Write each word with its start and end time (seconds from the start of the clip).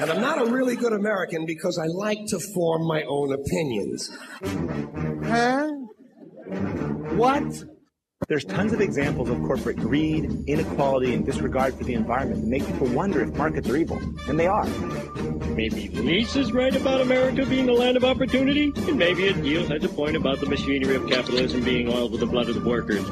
And 0.00 0.10
I'm 0.10 0.22
not 0.22 0.40
a 0.40 0.50
really 0.50 0.76
good 0.76 0.94
American 0.94 1.44
because 1.44 1.76
I 1.76 1.84
like 1.84 2.24
to 2.28 2.40
form 2.40 2.86
my 2.86 3.02
own 3.02 3.34
opinions. 3.34 4.10
Huh? 5.26 5.68
What? 7.16 7.64
There's 8.28 8.46
tons 8.46 8.72
of 8.72 8.80
examples 8.80 9.28
of 9.28 9.38
corporate 9.42 9.76
greed, 9.76 10.44
inequality, 10.46 11.12
and 11.12 11.26
disregard 11.26 11.74
for 11.74 11.84
the 11.84 11.92
environment 11.92 12.40
that 12.40 12.48
make 12.48 12.66
people 12.66 12.86
wonder 12.88 13.20
if 13.20 13.34
markets 13.34 13.68
are 13.68 13.76
evil. 13.76 14.00
And 14.26 14.40
they 14.40 14.46
are. 14.46 14.66
Maybe 15.54 15.88
Lisa's 15.88 16.50
right 16.50 16.74
about 16.74 17.02
America 17.02 17.44
being 17.44 17.66
the 17.66 17.72
land 17.74 17.98
of 17.98 18.04
opportunity, 18.04 18.72
and 18.76 18.98
maybe 18.98 19.24
Adil 19.24 19.68
has 19.68 19.84
a 19.84 19.88
point 19.88 20.16
about 20.16 20.40
the 20.40 20.46
machinery 20.46 20.94
of 20.94 21.06
capitalism 21.08 21.62
being 21.62 21.88
oiled 21.88 22.12
with 22.12 22.20
the 22.20 22.26
blood 22.26 22.48
of 22.48 22.54
the 22.54 22.66
workers. 22.66 23.04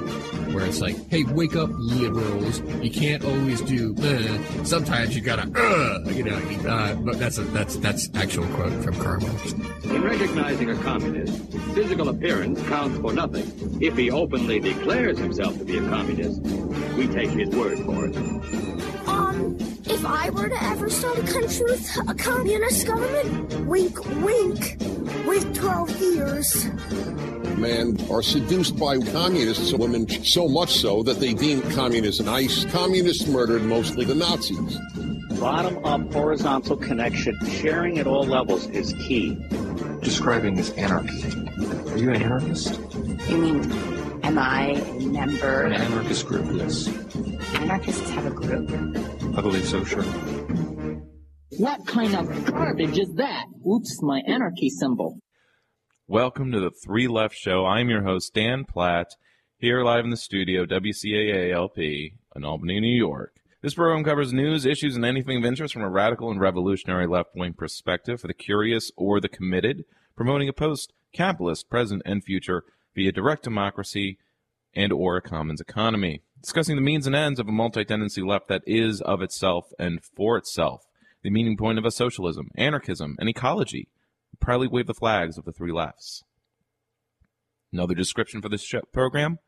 Where 0.53 0.65
it's 0.65 0.80
like, 0.80 0.96
hey, 1.11 1.25
wake 1.25 1.57
up, 1.57 1.71
liberals! 1.73 2.61
You 2.83 2.91
can't 2.91 3.25
always 3.25 3.61
do. 3.61 3.95
Uh. 3.98 4.65
Sometimes 4.65 5.15
you 5.15 5.23
gotta, 5.23 5.43
uh, 5.55 6.11
you 6.11 6.25
know. 6.25 6.37
Uh, 6.69 6.95
but 6.95 7.19
that's 7.19 7.39
a, 7.39 7.43
that's 7.43 7.77
that's 7.77 8.09
actual 8.15 8.47
quote 8.48 8.73
from 8.83 8.95
Karl 8.97 9.20
Marx. 9.20 9.53
In 9.53 10.03
recognizing 10.03 10.70
a 10.70 10.77
communist, 10.77 11.53
physical 11.75 12.09
appearance 12.09 12.61
counts 12.69 12.98
for 12.98 13.12
nothing. 13.12 13.47
If 13.80 13.97
he 13.97 14.11
openly 14.11 14.61
declares 14.61 15.19
himself 15.19 15.59
to 15.59 15.65
be 15.65 15.79
a 15.79 15.89
communist, 15.89 16.41
we 16.97 17.06
take 17.09 17.30
his 17.30 17.48
word 17.51 17.78
for 17.80 18.06
it. 18.06 18.17
Um, 19.09 19.56
if 19.84 20.05
I 20.05 20.30
were 20.30 20.48
to 20.48 20.65
ever 20.65 20.91
start 20.91 21.19
a 21.19 21.23
country 21.23 21.65
with 21.65 22.09
a 22.09 22.15
communist 22.15 22.87
government, 22.87 23.67
wink, 23.67 24.05
wink, 24.23 24.77
with 25.27 25.55
12 25.55 26.01
years. 26.01 26.67
Men 27.59 27.98
are 28.09 28.23
seduced 28.23 28.79
by 28.79 28.98
communists, 28.98 29.73
women 29.73 30.09
so 30.09 30.47
much 30.47 30.75
so 30.75 31.03
that 31.03 31.19
they 31.19 31.35
deem 31.35 31.61
communists 31.73 32.23
nice. 32.23 32.65
Communists 32.67 33.27
murdered 33.27 33.62
mostly 33.62 34.05
the 34.05 34.15
Nazis. 34.15 34.79
Bottom 35.41 35.84
up 35.84 36.12
horizontal 36.12 36.77
connection, 36.77 37.37
sharing 37.48 37.98
at 37.98 38.07
all 38.07 38.25
levels 38.25 38.67
is 38.71 38.92
key. 38.95 39.37
Describing 40.03 40.56
as 40.59 40.70
anarchy. 40.73 41.25
Are 41.91 41.98
you 41.98 42.11
an 42.11 42.23
anarchist? 42.23 42.78
You 43.28 43.39
mean, 43.39 43.72
am 44.22 44.39
I 44.39 44.75
a 44.75 45.06
member? 45.06 45.62
An 45.62 45.72
anarchist 45.72 46.27
group, 46.27 46.47
yes. 46.53 46.89
Anarchists 47.55 48.09
have 48.11 48.27
a 48.27 48.31
group? 48.31 48.70
I 49.37 49.41
believe 49.41 49.65
so, 49.65 49.83
sure. 49.83 50.05
What 51.59 51.84
kind 51.89 52.15
of 52.15 52.45
garbage 52.45 52.98
is 52.98 53.12
that? 53.15 53.47
Oops, 53.69 54.03
my 54.03 54.22
anarchy 54.28 54.70
symbol. 54.70 55.19
Welcome 56.11 56.53
to 56.53 56.61
the 56.61 56.70
Three 56.70 57.06
Left 57.06 57.34
Show. 57.34 57.67
I'm 57.67 57.91
your 57.91 58.03
host, 58.03 58.33
Dan 58.33 58.64
Platt, 58.64 59.09
here 59.59 59.84
live 59.84 60.05
in 60.05 60.11
the 60.11 60.17
studio, 60.17 60.65
WCAALP 60.65 62.12
in 62.34 62.45
Albany, 62.47 62.81
New 62.81 62.97
York. 62.97 63.34
This 63.61 63.75
program 63.75 64.05
covers 64.05 64.33
news, 64.33 64.65
issues, 64.65 64.97
and 64.97 65.05
anything 65.05 65.37
of 65.37 65.45
interest 65.45 65.75
from 65.75 65.83
a 65.83 65.91
radical 65.91 66.31
and 66.31 66.41
revolutionary 66.41 67.06
left 67.06 67.37
wing 67.37 67.53
perspective 67.53 68.23
for 68.23 68.27
the 68.27 68.33
curious 68.33 68.91
or 68.97 69.20
the 69.20 69.28
committed, 69.28 69.84
promoting 70.17 70.48
a 70.48 70.55
post 70.55 70.95
capitalist 71.12 71.69
present 71.69 72.00
and 72.06 72.25
future 72.25 72.65
via 72.95 73.12
direct 73.12 73.43
democracy 73.43 74.17
and 74.72 74.95
or 74.95 75.19
a 75.19 75.20
commons 75.20 75.61
economy. 75.61 76.22
Discussing 76.41 76.77
the 76.77 76.81
means 76.81 77.06
and 77.06 77.15
ends 77.15 77.39
of 77.39 77.48
a 77.48 77.53
multi 77.53 77.84
tendency 77.84 78.22
left 78.22 78.48
that 78.48 78.62
is 78.67 79.03
of 79.03 79.20
itself 79.20 79.67
and 79.78 80.03
for 80.17 80.39
itself, 80.39 80.87
the 81.22 81.28
meaning 81.28 81.59
point 81.59 81.78
of 81.78 81.84
a 81.84 81.91
socialism, 81.91 82.48
anarchism, 82.56 83.15
and 83.19 83.28
ecology 83.28 83.89
proudly 84.41 84.69
wave 84.69 84.86
the 84.86 84.94
flags 84.94 85.39
of 85.39 85.44
the 85.44 85.53
three 85.53 85.72
lefts. 85.72 86.22
Another 87.72 87.94
description 87.94 88.41
for 88.41 88.48
this 88.48 88.62
show, 88.62 88.81
program 88.92 89.39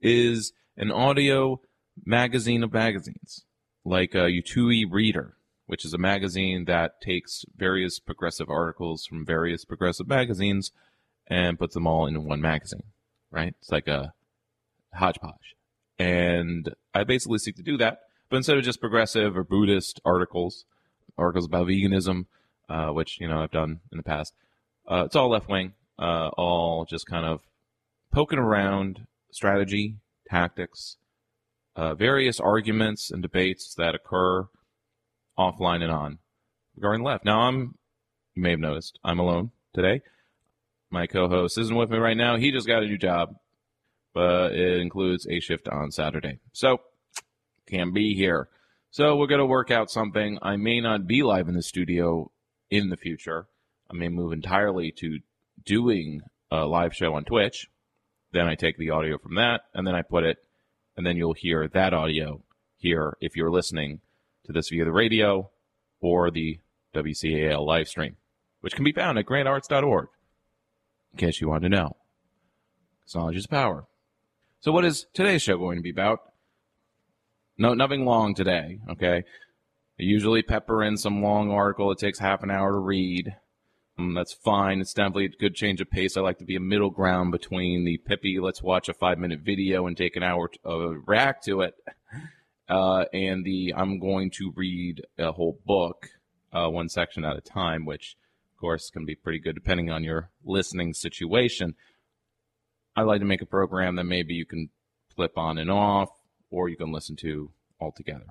is 0.00 0.52
an 0.76 0.90
audio 0.90 1.60
magazine 2.04 2.62
of 2.62 2.72
magazines, 2.72 3.44
like 3.84 4.14
a 4.14 4.30
Utne 4.30 4.84
Reader, 4.90 5.36
which 5.66 5.84
is 5.84 5.94
a 5.94 5.98
magazine 5.98 6.66
that 6.66 7.00
takes 7.00 7.44
various 7.56 7.98
progressive 7.98 8.48
articles 8.48 9.06
from 9.06 9.24
various 9.24 9.64
progressive 9.64 10.06
magazines 10.06 10.72
and 11.26 11.58
puts 11.58 11.74
them 11.74 11.86
all 11.86 12.06
in 12.06 12.24
one 12.24 12.40
magazine, 12.40 12.84
right? 13.30 13.54
It's 13.60 13.72
like 13.72 13.88
a 13.88 14.12
hodgepodge. 14.94 15.56
And 15.98 16.74
I 16.92 17.04
basically 17.04 17.38
seek 17.38 17.56
to 17.56 17.62
do 17.62 17.76
that, 17.78 18.00
but 18.28 18.36
instead 18.36 18.58
of 18.58 18.64
just 18.64 18.80
progressive 18.80 19.36
or 19.36 19.44
Buddhist 19.44 20.00
articles, 20.04 20.64
articles 21.16 21.46
about 21.46 21.68
veganism, 21.68 22.26
uh, 22.68 22.88
which 22.88 23.20
you 23.20 23.28
know 23.28 23.42
I've 23.42 23.50
done 23.50 23.80
in 23.92 23.98
the 23.98 24.04
past. 24.04 24.34
Uh, 24.90 25.04
it's 25.06 25.16
all 25.16 25.30
left 25.30 25.48
wing, 25.48 25.72
uh, 25.98 26.28
all 26.36 26.84
just 26.84 27.06
kind 27.06 27.24
of 27.24 27.42
poking 28.12 28.38
around 28.38 29.06
strategy, 29.32 29.96
tactics, 30.28 30.96
uh, 31.76 31.94
various 31.94 32.38
arguments 32.40 33.10
and 33.10 33.22
debates 33.22 33.74
that 33.74 33.94
occur 33.94 34.46
offline 35.38 35.82
and 35.82 35.90
on 35.90 36.18
regarding 36.76 37.02
left. 37.02 37.24
Now 37.24 37.40
I'm, 37.40 37.76
you 38.34 38.42
may 38.42 38.50
have 38.50 38.60
noticed, 38.60 38.98
I'm 39.02 39.18
alone 39.18 39.50
today. 39.72 40.02
My 40.90 41.06
co-host 41.06 41.58
isn't 41.58 41.74
with 41.74 41.90
me 41.90 41.98
right 41.98 42.16
now. 42.16 42.36
He 42.36 42.52
just 42.52 42.68
got 42.68 42.84
a 42.84 42.86
new 42.86 42.98
job, 42.98 43.34
but 44.12 44.52
it 44.52 44.80
includes 44.80 45.26
a 45.28 45.40
shift 45.40 45.68
on 45.68 45.90
Saturday, 45.90 46.38
so 46.52 46.80
can't 47.66 47.92
be 47.92 48.14
here. 48.14 48.48
So 48.90 49.16
we're 49.16 49.26
gonna 49.26 49.46
work 49.46 49.72
out 49.72 49.90
something. 49.90 50.38
I 50.40 50.54
may 50.54 50.80
not 50.80 51.08
be 51.08 51.24
live 51.24 51.48
in 51.48 51.54
the 51.54 51.62
studio 51.62 52.30
in 52.70 52.88
the 52.88 52.96
future. 52.96 53.46
I 53.90 53.94
may 53.94 54.08
move 54.08 54.32
entirely 54.32 54.92
to 54.98 55.20
doing 55.64 56.22
a 56.50 56.64
live 56.66 56.94
show 56.94 57.14
on 57.14 57.24
Twitch. 57.24 57.68
Then 58.32 58.48
I 58.48 58.54
take 58.54 58.76
the 58.78 58.90
audio 58.90 59.18
from 59.18 59.36
that 59.36 59.62
and 59.74 59.86
then 59.86 59.94
I 59.94 60.02
put 60.02 60.24
it, 60.24 60.38
and 60.96 61.06
then 61.06 61.16
you'll 61.16 61.34
hear 61.34 61.68
that 61.68 61.94
audio 61.94 62.42
here 62.76 63.16
if 63.20 63.36
you're 63.36 63.50
listening 63.50 64.00
to 64.44 64.52
this 64.52 64.68
via 64.68 64.84
the 64.84 64.92
radio 64.92 65.50
or 66.00 66.30
the 66.30 66.58
WCAL 66.94 67.64
live 67.64 67.88
stream, 67.88 68.16
which 68.60 68.74
can 68.74 68.84
be 68.84 68.92
found 68.92 69.18
at 69.18 69.26
grandarts.org, 69.26 70.08
in 71.12 71.18
case 71.18 71.40
you 71.40 71.48
want 71.48 71.62
to 71.62 71.68
know. 71.68 71.96
Knowledge 73.14 73.36
is 73.36 73.46
power. 73.46 73.84
So, 74.60 74.72
what 74.72 74.84
is 74.84 75.06
today's 75.12 75.42
show 75.42 75.58
going 75.58 75.76
to 75.76 75.82
be 75.82 75.90
about? 75.90 76.20
No, 77.56 77.74
nothing 77.74 78.04
long 78.04 78.34
today, 78.34 78.80
okay? 78.90 79.24
I 79.98 80.02
usually 80.02 80.42
pepper 80.42 80.82
in 80.82 80.96
some 80.96 81.22
long 81.22 81.50
article. 81.50 81.92
It 81.92 81.98
takes 81.98 82.18
half 82.18 82.42
an 82.42 82.50
hour 82.50 82.72
to 82.72 82.78
read. 82.78 83.36
Um, 83.96 84.14
that's 84.14 84.32
fine. 84.32 84.80
It's 84.80 84.92
definitely 84.92 85.26
a 85.26 85.28
good 85.28 85.54
change 85.54 85.80
of 85.80 85.90
pace. 85.90 86.16
I 86.16 86.20
like 86.20 86.38
to 86.38 86.44
be 86.44 86.56
a 86.56 86.60
middle 86.60 86.90
ground 86.90 87.30
between 87.30 87.84
the 87.84 87.98
pippy, 87.98 88.40
let's 88.40 88.62
watch 88.62 88.88
a 88.88 88.94
five 88.94 89.18
minute 89.18 89.40
video 89.40 89.86
and 89.86 89.96
take 89.96 90.16
an 90.16 90.24
hour 90.24 90.48
to 90.48 90.58
uh, 90.68 90.78
react 91.06 91.44
to 91.44 91.60
it, 91.60 91.74
uh, 92.68 93.04
and 93.12 93.44
the 93.44 93.72
I'm 93.76 94.00
going 94.00 94.30
to 94.32 94.52
read 94.56 95.02
a 95.16 95.30
whole 95.30 95.60
book, 95.64 96.08
uh, 96.52 96.68
one 96.68 96.88
section 96.88 97.24
at 97.24 97.36
a 97.36 97.40
time, 97.40 97.84
which 97.84 98.16
of 98.52 98.60
course 98.60 98.90
can 98.90 99.04
be 99.04 99.14
pretty 99.14 99.38
good 99.38 99.54
depending 99.54 99.90
on 99.90 100.02
your 100.02 100.30
listening 100.44 100.92
situation. 100.92 101.76
I 102.96 103.02
like 103.02 103.20
to 103.20 103.26
make 103.26 103.42
a 103.42 103.46
program 103.46 103.94
that 103.96 104.04
maybe 104.04 104.34
you 104.34 104.44
can 104.44 104.70
flip 105.14 105.38
on 105.38 105.56
and 105.56 105.70
off, 105.70 106.10
or 106.50 106.68
you 106.68 106.76
can 106.76 106.90
listen 106.90 107.14
to 107.16 107.50
altogether. 107.80 108.26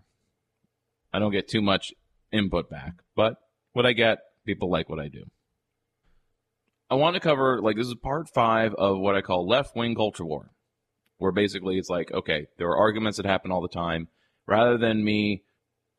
I 1.14 1.20
don't 1.20 1.32
get 1.32 1.48
too 1.48 1.62
much 1.62 1.94
input 2.32 2.70
back, 2.70 2.96
but 3.16 3.36
what 3.74 3.86
I 3.86 3.94
get, 3.94 4.20
people 4.46 4.72
like 4.72 4.90
what 4.90 5.00
I 5.00 5.08
do. 5.08 5.26
I 6.90 6.96
want 6.96 7.16
to 7.16 7.20
cover, 7.20 7.62
like, 7.62 7.76
this 7.76 7.88
is 7.88 7.96
part 7.96 8.30
five 8.30 8.74
of 8.74 9.00
what 9.00 9.16
I 9.16 9.22
call 9.22 9.48
left 9.48 9.76
wing 9.76 9.96
culture 9.96 10.26
war, 10.26 10.52
where 11.18 11.32
basically 11.32 11.78
it's 11.78 11.90
like, 11.90 12.12
okay, 12.12 12.48
there 12.58 12.68
are 12.68 12.78
arguments 12.78 13.18
that 13.18 13.26
happen 13.26 13.52
all 13.52 13.62
the 13.62 13.68
time. 13.68 14.08
Rather 14.46 14.78
than 14.78 15.04
me 15.04 15.44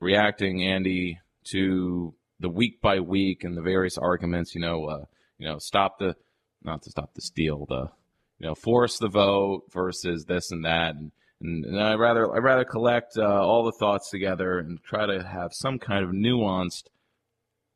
reacting, 0.00 0.62
Andy, 0.62 1.20
to 1.44 2.14
the 2.40 2.50
week 2.50 2.80
by 2.80 3.00
week 3.00 3.44
and 3.44 3.56
the 3.56 3.62
various 3.62 3.96
arguments, 3.96 4.54
you 4.54 4.60
know, 4.60 4.84
uh, 4.86 5.04
you 5.38 5.46
know, 5.48 5.58
stop 5.58 5.98
the, 5.98 6.14
not 6.62 6.82
to 6.82 6.90
stop 6.90 7.14
the 7.14 7.22
steal, 7.22 7.66
the, 7.66 7.90
you 8.38 8.46
know, 8.46 8.54
force 8.54 8.98
the 8.98 9.08
vote 9.08 9.64
versus 9.72 10.24
this 10.26 10.50
and 10.50 10.64
that. 10.64 10.94
And, 10.96 11.12
and, 11.44 11.64
and 11.64 11.80
I 11.80 11.94
rather 11.94 12.34
I 12.34 12.38
rather 12.38 12.64
collect 12.64 13.16
uh, 13.16 13.22
all 13.22 13.64
the 13.64 13.78
thoughts 13.78 14.10
together 14.10 14.58
and 14.58 14.82
try 14.82 15.06
to 15.06 15.22
have 15.22 15.52
some 15.52 15.78
kind 15.78 16.04
of 16.04 16.10
nuanced 16.10 16.84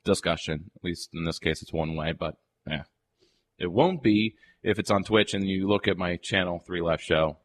discussion. 0.04 0.70
At 0.76 0.84
least 0.84 1.10
in 1.14 1.24
this 1.24 1.38
case, 1.38 1.62
it's 1.62 1.72
one 1.72 1.94
way, 1.94 2.12
but 2.12 2.36
yeah, 2.66 2.84
it 3.58 3.70
won't 3.70 4.02
be 4.02 4.34
if 4.62 4.78
it's 4.78 4.90
on 4.90 5.04
Twitch 5.04 5.34
and 5.34 5.46
you 5.46 5.68
look 5.68 5.86
at 5.86 5.98
my 5.98 6.16
channel 6.16 6.58
Three 6.58 6.80
Left 6.80 7.02
Show, 7.02 7.36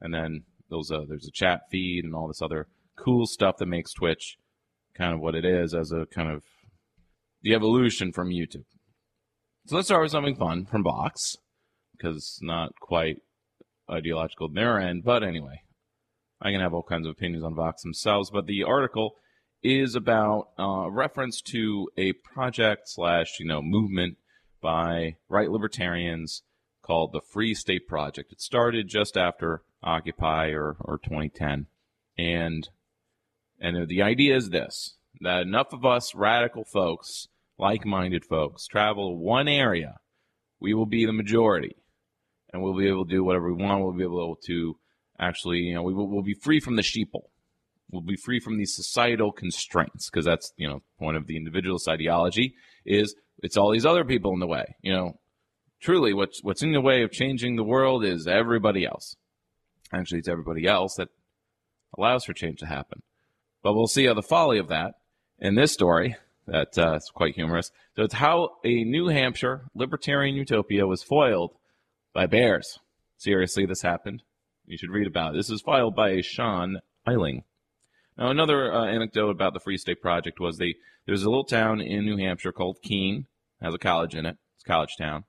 and 0.00 0.14
then 0.14 0.44
those 0.70 0.90
uh, 0.90 1.04
there's 1.08 1.26
a 1.26 1.32
chat 1.32 1.62
feed 1.70 2.04
and 2.04 2.14
all 2.14 2.28
this 2.28 2.42
other 2.42 2.68
cool 2.96 3.26
stuff 3.26 3.56
that 3.58 3.66
makes 3.66 3.92
Twitch 3.92 4.38
kind 4.96 5.12
of 5.12 5.20
what 5.20 5.34
it 5.34 5.44
is 5.44 5.74
as 5.74 5.90
a 5.90 6.06
kind 6.06 6.30
of 6.30 6.44
the 7.42 7.54
evolution 7.54 8.12
from 8.12 8.30
YouTube. 8.30 8.64
So 9.66 9.76
let's 9.76 9.88
start 9.88 10.02
with 10.02 10.12
something 10.12 10.36
fun 10.36 10.66
from 10.66 10.84
Vox 10.84 11.36
because 11.96 12.16
it's 12.16 12.42
not 12.42 12.78
quite 12.80 13.16
ideological 13.90 14.48
in 14.48 14.54
their 14.54 14.78
end. 14.78 15.04
But 15.04 15.22
anyway, 15.22 15.63
I 16.40 16.50
can 16.50 16.60
have 16.60 16.74
all 16.74 16.82
kinds 16.82 17.06
of 17.06 17.12
opinions 17.12 17.44
on 17.44 17.54
Vox 17.54 17.82
themselves. 17.82 18.30
But 18.30 18.46
the 18.46 18.64
article 18.64 19.16
is 19.62 19.94
about 19.94 20.48
uh, 20.58 20.90
reference 20.90 21.40
to 21.40 21.88
a 21.96 22.12
project 22.12 22.82
slash 22.88 23.38
you 23.40 23.46
know 23.46 23.62
movement 23.62 24.18
by 24.60 25.16
right 25.28 25.50
libertarians 25.50 26.42
called 26.82 27.12
the 27.12 27.20
Free 27.20 27.54
State 27.54 27.88
Project. 27.88 28.32
It 28.32 28.40
started 28.40 28.88
just 28.88 29.16
after 29.16 29.62
Occupy 29.82 30.48
or, 30.48 30.76
or 30.80 30.98
2010, 30.98 31.66
and 32.18 32.68
and 33.60 33.88
the 33.88 34.02
idea 34.02 34.36
is 34.36 34.50
this: 34.50 34.96
that 35.20 35.42
enough 35.42 35.72
of 35.72 35.84
us 35.84 36.14
radical 36.14 36.64
folks, 36.64 37.28
like 37.58 37.86
minded 37.86 38.24
folks, 38.24 38.66
travel 38.66 39.18
one 39.18 39.48
area, 39.48 39.96
we 40.60 40.74
will 40.74 40.86
be 40.86 41.06
the 41.06 41.12
majority. 41.12 41.76
And 42.52 42.62
we'll 42.62 42.76
be 42.76 42.86
able 42.86 43.04
to 43.04 43.10
do 43.10 43.24
whatever 43.24 43.52
we 43.52 43.64
want. 43.64 43.82
We'll 43.82 43.92
be 43.92 44.04
able 44.04 44.36
to 44.46 44.76
actually, 45.18 45.58
you 45.58 45.74
know, 45.74 45.82
we 45.82 45.94
will 45.94 46.08
we'll 46.08 46.22
be 46.22 46.34
free 46.34 46.60
from 46.60 46.76
the 46.76 46.82
sheeple. 46.82 47.28
We'll 47.90 48.02
be 48.02 48.16
free 48.16 48.40
from 48.40 48.58
these 48.58 48.74
societal 48.74 49.30
constraints 49.30 50.10
because 50.10 50.24
that's, 50.24 50.52
you 50.56 50.66
know, 50.66 50.82
point 50.98 51.16
of 51.16 51.26
the 51.26 51.36
individualist 51.36 51.88
ideology 51.88 52.54
is 52.84 53.14
it's 53.42 53.56
all 53.56 53.70
these 53.70 53.86
other 53.86 54.04
people 54.04 54.32
in 54.32 54.40
the 54.40 54.46
way. 54.46 54.76
You 54.82 54.92
know, 54.92 55.20
truly 55.80 56.12
what's 56.14 56.42
what's 56.42 56.62
in 56.62 56.72
the 56.72 56.80
way 56.80 57.02
of 57.02 57.12
changing 57.12 57.56
the 57.56 57.64
world 57.64 58.04
is 58.04 58.26
everybody 58.26 58.84
else. 58.84 59.16
Actually, 59.92 60.18
it's 60.18 60.28
everybody 60.28 60.66
else 60.66 60.96
that 60.96 61.08
allows 61.96 62.24
for 62.24 62.32
change 62.32 62.58
to 62.60 62.66
happen. 62.66 63.02
But 63.62 63.74
we'll 63.74 63.86
see 63.86 64.06
how 64.06 64.14
the 64.14 64.22
folly 64.22 64.58
of 64.58 64.68
that 64.68 64.94
in 65.38 65.54
this 65.54 65.72
story 65.72 66.16
that 66.46 66.76
uh, 66.76 66.98
quite 67.14 67.34
humorous. 67.34 67.70
So 67.96 68.02
it's 68.02 68.14
how 68.14 68.56
a 68.64 68.84
New 68.84 69.08
Hampshire 69.08 69.62
libertarian 69.74 70.34
utopia 70.34 70.86
was 70.86 71.02
foiled 71.02 71.52
by 72.12 72.26
bears. 72.26 72.78
Seriously, 73.16 73.66
this 73.66 73.82
happened. 73.82 74.22
You 74.66 74.78
should 74.78 74.90
read 74.90 75.06
about 75.06 75.34
it. 75.34 75.36
This 75.36 75.50
is 75.50 75.60
filed 75.60 75.94
by 75.94 76.20
Sean 76.20 76.80
Illing. 77.06 77.42
Now, 78.16 78.30
another 78.30 78.72
uh, 78.72 78.86
anecdote 78.86 79.30
about 79.30 79.54
the 79.54 79.60
Free 79.60 79.76
State 79.76 80.00
Project 80.00 80.40
was 80.40 80.58
they 80.58 80.76
there's 81.06 81.22
a 81.22 81.28
little 81.28 81.44
town 81.44 81.80
in 81.80 82.04
New 82.04 82.16
Hampshire 82.16 82.52
called 82.52 82.78
Keene, 82.82 83.26
has 83.60 83.74
a 83.74 83.78
college 83.78 84.14
in 84.14 84.24
it. 84.24 84.36
It's 84.54 84.64
a 84.64 84.68
college 84.68 84.96
town, 84.96 85.24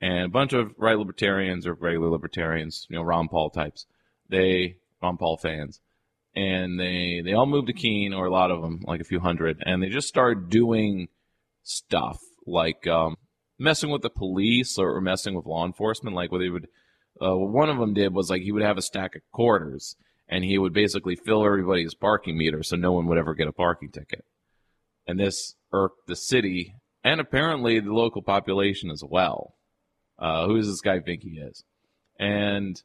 and 0.00 0.26
a 0.26 0.28
bunch 0.28 0.52
of 0.52 0.72
right 0.78 0.98
libertarians 0.98 1.66
or 1.66 1.74
regular 1.74 2.08
libertarians, 2.08 2.86
you 2.88 2.96
know, 2.96 3.02
Ron 3.02 3.28
Paul 3.28 3.50
types. 3.50 3.86
They 4.28 4.76
Ron 5.02 5.18
Paul 5.18 5.36
fans 5.36 5.80
and 6.34 6.80
they 6.80 7.20
they 7.24 7.32
all 7.32 7.46
moved 7.46 7.66
to 7.66 7.72
Keene, 7.72 8.14
or 8.14 8.26
a 8.26 8.30
lot 8.30 8.50
of 8.50 8.62
them, 8.62 8.82
like 8.86 9.00
a 9.00 9.04
few 9.04 9.20
hundred, 9.20 9.62
and 9.64 9.82
they 9.82 9.88
just 9.88 10.08
started 10.08 10.48
doing 10.48 11.08
stuff 11.62 12.18
like 12.46 12.86
um, 12.86 13.16
messing 13.58 13.90
with 13.90 14.02
the 14.02 14.10
police 14.10 14.78
or 14.78 15.00
messing 15.00 15.34
with 15.34 15.46
law 15.46 15.66
enforcement. 15.66 16.16
Like 16.16 16.32
where 16.32 16.40
they 16.40 16.48
would, 16.48 16.68
uh, 17.22 17.36
what 17.36 17.50
one 17.50 17.70
of 17.70 17.78
them 17.78 17.94
did 17.94 18.12
was 18.12 18.30
like 18.30 18.42
he 18.42 18.52
would 18.52 18.62
have 18.62 18.78
a 18.78 18.82
stack 18.82 19.14
of 19.14 19.22
quarters, 19.32 19.96
and 20.28 20.44
he 20.44 20.58
would 20.58 20.72
basically 20.72 21.16
fill 21.16 21.44
everybody's 21.44 21.94
parking 21.94 22.36
meter 22.36 22.62
so 22.62 22.76
no 22.76 22.92
one 22.92 23.06
would 23.06 23.18
ever 23.18 23.34
get 23.34 23.48
a 23.48 23.52
parking 23.52 23.90
ticket. 23.90 24.24
And 25.06 25.18
this 25.18 25.54
irked 25.72 26.06
the 26.06 26.16
city 26.16 26.76
and 27.04 27.20
apparently 27.20 27.80
the 27.80 27.92
local 27.92 28.22
population 28.22 28.90
as 28.90 29.02
well. 29.06 29.54
Uh, 30.18 30.46
who 30.46 30.56
does 30.56 30.68
this 30.68 30.80
guy 30.80 31.00
think 31.00 31.22
he 31.22 31.38
is? 31.38 31.64
And 32.18 32.80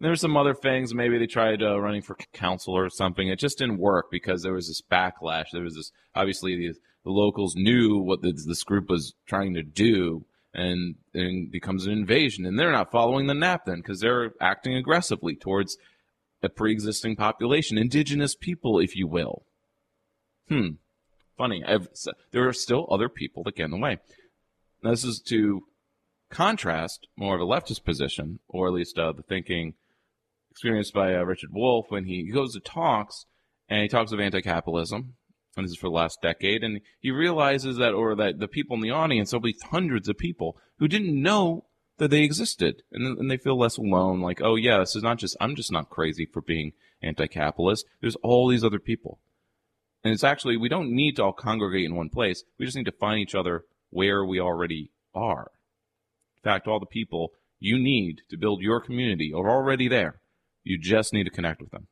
there's 0.00 0.20
some 0.20 0.36
other 0.36 0.54
things. 0.54 0.94
Maybe 0.94 1.18
they 1.18 1.26
tried 1.26 1.62
uh, 1.62 1.78
running 1.80 2.02
for 2.02 2.16
council 2.32 2.76
or 2.76 2.88
something. 2.88 3.28
It 3.28 3.38
just 3.38 3.58
didn't 3.58 3.78
work 3.78 4.06
because 4.10 4.42
there 4.42 4.52
was 4.52 4.68
this 4.68 4.80
backlash. 4.80 5.46
There 5.52 5.62
was 5.62 5.74
this 5.74 5.90
obviously 6.14 6.56
the, 6.56 6.74
the 7.04 7.10
locals 7.10 7.56
knew 7.56 7.98
what 7.98 8.22
this, 8.22 8.46
this 8.46 8.62
group 8.62 8.88
was 8.88 9.14
trying 9.26 9.54
to 9.54 9.62
do, 9.62 10.24
and 10.54 10.96
and 11.14 11.50
becomes 11.50 11.86
an 11.86 11.92
invasion. 11.92 12.44
And 12.44 12.58
they're 12.58 12.72
not 12.72 12.90
following 12.90 13.26
the 13.26 13.34
NAP 13.34 13.64
then 13.66 13.76
because 13.76 14.00
they're 14.00 14.32
acting 14.40 14.74
aggressively 14.74 15.36
towards 15.36 15.76
a 16.42 16.48
pre-existing 16.48 17.16
population, 17.16 17.78
indigenous 17.78 18.34
people, 18.34 18.78
if 18.78 18.96
you 18.96 19.06
will. 19.06 19.44
Hmm, 20.48 20.70
funny. 21.36 21.62
I've, 21.64 21.88
there 22.32 22.48
are 22.48 22.52
still 22.52 22.86
other 22.90 23.08
people 23.08 23.42
that 23.44 23.56
get 23.56 23.64
in 23.64 23.70
the 23.70 23.76
way. 23.78 23.98
Now, 24.82 24.90
this 24.90 25.04
is 25.04 25.20
to 25.28 25.64
contrast 26.30 27.06
more 27.16 27.34
of 27.34 27.40
a 27.40 27.44
leftist 27.44 27.84
position, 27.84 28.38
or 28.48 28.68
at 28.68 28.72
least 28.72 28.98
uh, 28.98 29.12
the 29.12 29.22
thinking 29.22 29.74
experienced 30.50 30.94
by 30.94 31.14
uh, 31.14 31.22
Richard 31.22 31.50
Wolff 31.52 31.86
when 31.90 32.04
he 32.04 32.30
goes 32.30 32.54
to 32.54 32.60
talks 32.60 33.26
and 33.68 33.82
he 33.82 33.88
talks 33.88 34.12
of 34.12 34.20
anti-capitalism, 34.20 35.14
and 35.56 35.64
this 35.64 35.72
is 35.72 35.78
for 35.78 35.88
the 35.88 35.94
last 35.94 36.18
decade, 36.22 36.62
and 36.62 36.80
he 37.00 37.10
realizes 37.10 37.76
that, 37.78 37.92
or 37.92 38.14
that 38.14 38.38
the 38.38 38.48
people 38.48 38.76
in 38.76 38.82
the 38.82 38.90
audience, 38.90 39.30
there'll 39.30 39.42
be 39.42 39.56
hundreds 39.70 40.08
of 40.08 40.16
people 40.16 40.56
who 40.78 40.88
didn't 40.88 41.20
know 41.20 41.64
that 41.98 42.10
they 42.10 42.22
existed, 42.22 42.82
and, 42.92 43.18
and 43.18 43.30
they 43.30 43.36
feel 43.36 43.58
less 43.58 43.76
alone. 43.76 44.20
Like, 44.20 44.40
oh 44.42 44.54
yeah, 44.56 44.78
this 44.78 44.96
is 44.96 45.02
not 45.02 45.18
just 45.18 45.36
I'm 45.40 45.56
just 45.56 45.72
not 45.72 45.90
crazy 45.90 46.26
for 46.26 46.40
being 46.40 46.72
anti-capitalist. 47.02 47.84
There's 48.00 48.16
all 48.16 48.48
these 48.48 48.64
other 48.64 48.78
people, 48.78 49.18
and 50.02 50.12
it's 50.12 50.24
actually 50.24 50.56
we 50.56 50.68
don't 50.68 50.94
need 50.94 51.16
to 51.16 51.24
all 51.24 51.32
congregate 51.32 51.84
in 51.84 51.96
one 51.96 52.08
place. 52.08 52.44
We 52.58 52.64
just 52.64 52.76
need 52.76 52.86
to 52.86 52.92
find 52.92 53.20
each 53.20 53.34
other 53.34 53.64
where 53.90 54.24
we 54.24 54.40
already 54.40 54.92
are. 55.14 55.50
In 56.38 56.42
fact, 56.42 56.66
all 56.66 56.80
the 56.80 56.86
people 56.86 57.32
you 57.58 57.78
need 57.78 58.22
to 58.30 58.38
build 58.38 58.62
your 58.62 58.80
community 58.80 59.32
are 59.34 59.50
already 59.50 59.88
there. 59.88 60.20
You 60.64 60.78
just 60.78 61.12
need 61.12 61.24
to 61.24 61.30
connect 61.30 61.60
with 61.60 61.70
them. 61.70 61.88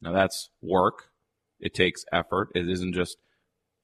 Now 0.00 0.12
that's 0.12 0.50
work. 0.62 1.09
It 1.60 1.74
takes 1.74 2.04
effort. 2.12 2.48
It 2.54 2.68
isn't 2.68 2.94
just 2.94 3.18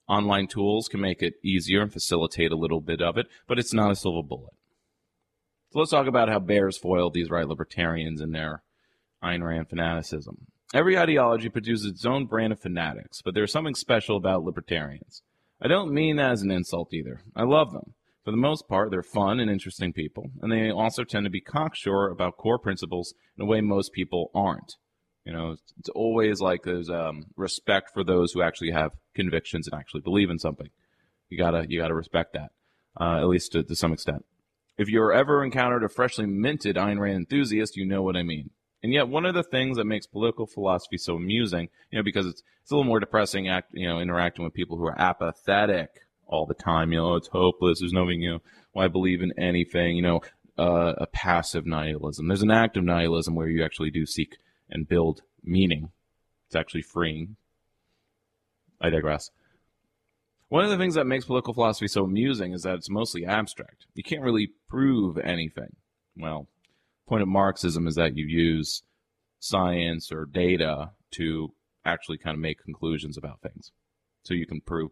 online 0.08 0.46
tools 0.46 0.88
can 0.88 1.00
make 1.00 1.23
it 1.23 1.34
easier 1.43 1.82
and 1.82 1.93
facilitate 1.93 2.52
a 2.52 2.56
little 2.56 2.81
bit 2.81 3.02
of 3.02 3.17
it, 3.17 3.26
but 3.46 3.58
it's 3.58 3.75
not 3.75 3.90
a 3.90 3.96
silver 3.96 4.23
bullet. 4.23 4.55
So 5.73 5.81
let's 5.81 5.90
talk 5.90 6.06
about 6.06 6.28
how 6.28 6.38
bears 6.38 6.78
foiled 6.78 7.14
these 7.14 7.31
right 7.31 7.46
libertarians 7.46 8.20
in 8.20 8.32
their 8.32 8.62
Ayn 9.23 9.43
Rand 9.43 9.69
fanaticism. 9.69 10.46
Every 10.75 10.99
ideology 10.99 11.49
produces 11.49 11.93
its 11.93 12.05
own 12.05 12.26
brand 12.26 12.52
of 12.52 12.61
fanatics, 12.61 13.20
but 13.23 13.34
there's 13.34 13.52
something 13.52 13.75
special 13.75 14.17
about 14.17 14.44
libertarians. 14.44 15.23
I 15.61 15.69
don't 15.69 15.93
mean 15.93 16.17
that 16.17 16.32
as 16.32 16.43
an 16.43 16.50
insult 16.50 16.93
either. 16.93 17.23
I 17.34 17.44
love 17.44 17.73
them. 17.73 17.94
For 18.25 18.31
the 18.31 18.37
most 18.37 18.69
part, 18.69 18.90
they're 18.90 19.02
fun 19.02 19.38
and 19.38 19.50
interesting 19.50 19.93
people, 19.93 20.31
and 20.43 20.50
they 20.50 20.70
also 20.70 21.05
tend 21.05 21.25
to 21.25 21.31
be 21.31 21.40
cocksure 21.40 22.08
about 22.08 22.37
core 22.37 22.58
principles 22.58 23.14
in 23.38 23.44
a 23.44 23.46
way 23.46 23.61
most 23.61 23.93
people 23.93 24.31
aren't. 24.34 24.75
You 25.26 25.32
know, 25.32 25.56
it's 25.81 25.88
always 25.88 26.40
like 26.40 26.62
there's 26.62 26.88
um, 26.88 27.26
respect 27.37 27.90
for 27.93 28.05
those 28.05 28.32
who 28.32 28.43
actually 28.43 28.70
have 28.70 28.93
convictions 29.14 29.67
and 29.67 29.78
actually 29.78 30.02
believe 30.02 30.31
in 30.31 30.38
something. 30.38 30.69
You 31.28 31.37
gotta 31.37 31.67
you 31.69 31.81
gotta 31.81 31.94
respect 31.94 32.34
that, 32.34 32.52
uh, 33.00 33.19
at 33.19 33.26
least 33.26 33.50
to, 33.52 33.64
to 33.64 33.75
some 33.75 33.93
extent. 33.93 34.25
If 34.78 34.88
you're 34.88 35.12
ever 35.12 35.43
encountered 35.43 35.82
a 35.82 35.88
freshly 35.88 36.26
minted 36.26 36.76
Ayn 36.76 37.00
Rand 37.00 37.17
enthusiast, 37.17 37.76
you 37.76 37.84
know 37.84 38.02
what 38.02 38.17
I 38.17 38.23
mean. 38.23 38.50
And 38.84 38.93
yet, 38.93 39.08
one 39.08 39.26
of 39.26 39.34
the 39.34 39.43
things 39.43 39.78
that 39.78 39.84
makes 39.84 40.06
political 40.06 40.46
philosophy 40.46 40.96
so 40.96 41.17
amusing, 41.17 41.70
you 41.90 41.99
know, 41.99 42.05
because 42.05 42.26
it's 42.26 42.44
it's 42.62 42.70
a 42.70 42.76
little 42.76 42.88
more 42.88 43.00
depressing, 43.00 43.49
act, 43.49 43.70
you 43.73 43.88
know, 43.88 43.99
interacting 43.99 44.44
with 44.44 44.55
people 44.55 44.76
who 44.76 44.87
are 44.87 45.00
apathetic 45.00 45.90
all 46.28 46.46
the 46.46 46.55
time. 46.55 46.93
You 46.93 46.99
know, 46.99 47.17
it's 47.17 47.28
hopeless. 47.28 47.81
There's 47.81 47.93
nothing, 47.93 48.20
you 48.23 48.34
know, 48.34 48.43
why 48.73 48.87
believe 48.87 49.23
in 49.23 49.32
anything, 49.37 49.96
you 49.96 50.02
know, 50.02 50.20
uh, 50.56 50.93
a 50.99 51.06
passive 51.08 51.67
nihilism. 51.67 52.28
There's 52.28 52.43
an 52.43 52.52
active 52.52 52.84
nihilism 52.84 53.34
where 53.34 53.49
you 53.49 53.64
actually 53.64 53.90
do 53.90 54.06
seek 54.06 54.37
and 54.70 54.88
build 54.88 55.22
meaning. 55.42 55.90
It's 56.46 56.56
actually 56.56 56.82
freeing. 56.82 57.36
I 58.80 58.90
digress. 58.90 59.30
One 60.48 60.64
of 60.64 60.70
the 60.70 60.76
things 60.76 60.94
that 60.94 61.06
makes 61.06 61.25
political 61.25 61.54
philosophy 61.54 61.88
so 61.88 62.04
amusing 62.04 62.52
is 62.52 62.62
that 62.62 62.75
it's 62.75 62.90
mostly 62.90 63.25
abstract. 63.25 63.87
You 63.94 64.04
can't 64.04 64.23
really 64.23 64.50
prove 64.68 65.18
anything. 65.18 65.75
Well, 66.16 66.46
point 67.08 67.23
of 67.23 67.28
Marxism 67.28 67.87
is 67.87 67.96
that 67.96 68.16
you 68.16 68.26
use 68.26 68.82
science 69.40 70.12
or 70.12 70.25
data 70.25 70.90
to 71.12 71.52
actually 71.85 72.18
kind 72.18 72.35
of 72.35 72.40
make 72.40 72.62
conclusions 72.62 73.16
about 73.16 73.40
things. 73.40 73.73
So 74.23 74.35
you 74.35 74.46
can 74.46 74.61
prove 74.61 74.90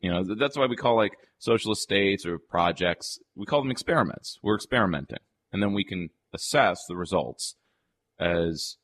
you 0.00 0.10
know, 0.10 0.22
that's 0.34 0.56
why 0.56 0.66
we 0.66 0.76
call 0.76 0.96
like 0.96 1.16
socialist 1.38 1.82
states 1.82 2.26
or 2.26 2.38
projects, 2.38 3.18
we 3.34 3.46
call 3.46 3.62
them 3.62 3.70
experiments. 3.70 4.38
We're 4.42 4.56
experimenting. 4.56 5.18
And 5.52 5.62
then 5.62 5.72
we 5.72 5.84
can 5.84 6.10
assess 6.34 6.84
the 6.86 6.96
results 6.96 7.56
as 8.20 8.76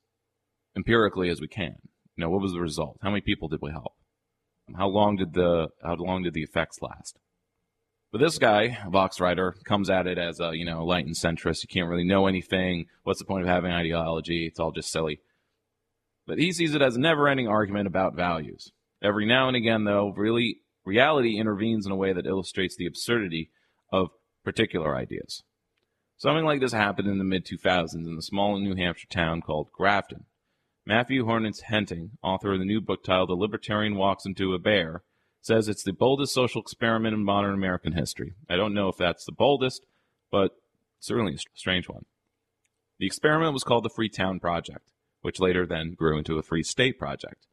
empirically 0.77 1.29
as 1.29 1.41
we 1.41 1.49
can. 1.49 1.77
You 2.17 2.23
know, 2.23 2.31
what 2.31 2.43
was 2.43 2.53
the 2.53 2.61
result? 2.61 2.99
How 3.03 3.11
many 3.11 3.23
people 3.23 3.49
did 3.49 3.61
we 3.63 3.71
help? 3.71 3.95
Um, 4.69 4.75
how 4.75 4.89
long 4.89 5.17
did 5.17 5.33
the 5.33 5.69
how 5.83 5.95
long 5.95 6.23
did 6.23 6.35
the 6.35 6.43
effects 6.43 6.81
last? 6.81 7.19
But 8.11 8.21
this 8.21 8.39
guy, 8.39 8.79
Vox 8.91 9.21
writer, 9.21 9.55
comes 9.65 9.89
at 9.89 10.07
it 10.07 10.19
as 10.19 10.39
a 10.39 10.53
you 10.55 10.65
know 10.65 10.85
light 10.85 11.07
and 11.07 11.17
centrist. 11.17 11.63
You 11.63 11.69
can't 11.69 11.89
really 11.89 12.05
know 12.05 12.27
anything. 12.27 12.87
What's 13.03 13.19
the 13.19 13.25
point 13.25 13.43
of 13.43 13.49
having 13.49 13.73
ideology? 13.73 14.47
It's 14.47 14.61
all 14.61 14.73
just 14.73 14.91
silly. 14.91 15.21
But 16.27 16.39
he 16.39 16.53
sees 16.53 16.75
it 16.75 16.83
as 16.83 16.95
a 16.95 17.01
never-ending 17.01 17.49
argument 17.49 17.89
about 17.89 18.15
values. 18.15 18.71
Every 19.03 19.27
now 19.27 19.49
and 19.49 19.57
again, 19.57 19.85
though, 19.85 20.13
really 20.17 20.59
reality 20.85 21.39
intervenes 21.39 21.87
in 21.87 21.93
a 21.93 21.97
way 21.97 22.13
that 22.13 22.27
illustrates 22.27 22.77
the 22.77 22.87
absurdity 22.87 23.51
of 23.91 24.11
particular 24.45 24.97
ideas. 24.97 25.43
Something 26.17 26.45
like 26.45 26.61
this 26.61 26.73
happened 26.73 27.09
in 27.09 27.19
the 27.19 27.25
mid 27.25 27.45
2000s 27.45 27.95
in 27.95 28.15
the 28.15 28.23
small 28.23 28.59
New 28.59 28.77
Hampshire 28.77 29.09
town 29.11 29.41
called 29.41 29.73
Grafton. 29.73 30.27
Matthew 30.85 31.25
Hongoltz-Hetling, 31.25 32.19
author 32.23 32.55
of 32.55 32.59
the 32.59 32.65
new 32.65 32.81
book 32.81 33.05
titled 33.05 33.31
A 33.31 33.35
Libertarian 33.35 33.95
Walks 33.95 34.27
Into 34.27 34.53
a 34.53 34.59
Bear, 34.59 35.03
says 35.41 35.69
it's 35.69 35.85
the 35.85 35.93
boldest 35.93 36.35
social 36.35 36.61
experiment 36.61 37.15
in 37.15 37.25
modern 37.25 37.55
American 37.55 37.93
history. 37.93 38.35
I 38.51 38.57
don't 38.57 38.75
know 38.75 38.89
if 38.89 38.97
that's 38.97 39.25
the 39.25 39.31
boldest, 39.31 39.87
but 40.33 40.57
certainly 40.99 41.35
a 41.35 41.39
strange 41.55 41.89
one. 41.89 42.05
The 42.99 43.07
experiment 43.07 43.53
was 43.53 43.63
called 43.63 43.85
the 43.85 43.91
Freetown 43.91 44.41
Project, 44.41 44.91
which 45.21 45.39
later 45.39 45.67
then 45.67 45.95
grew 45.95 46.19
into 46.19 46.39
a 46.39 46.43
Free 46.43 46.65
State 46.65 46.99
Project, 46.99 47.47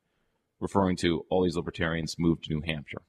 referring 0.60 0.98
to 0.98 1.26
all 1.30 1.44
these 1.44 1.56
libertarians 1.56 2.16
moved 2.18 2.46
to 2.46 2.54
New 2.54 2.62
Hampshire. 2.62 3.04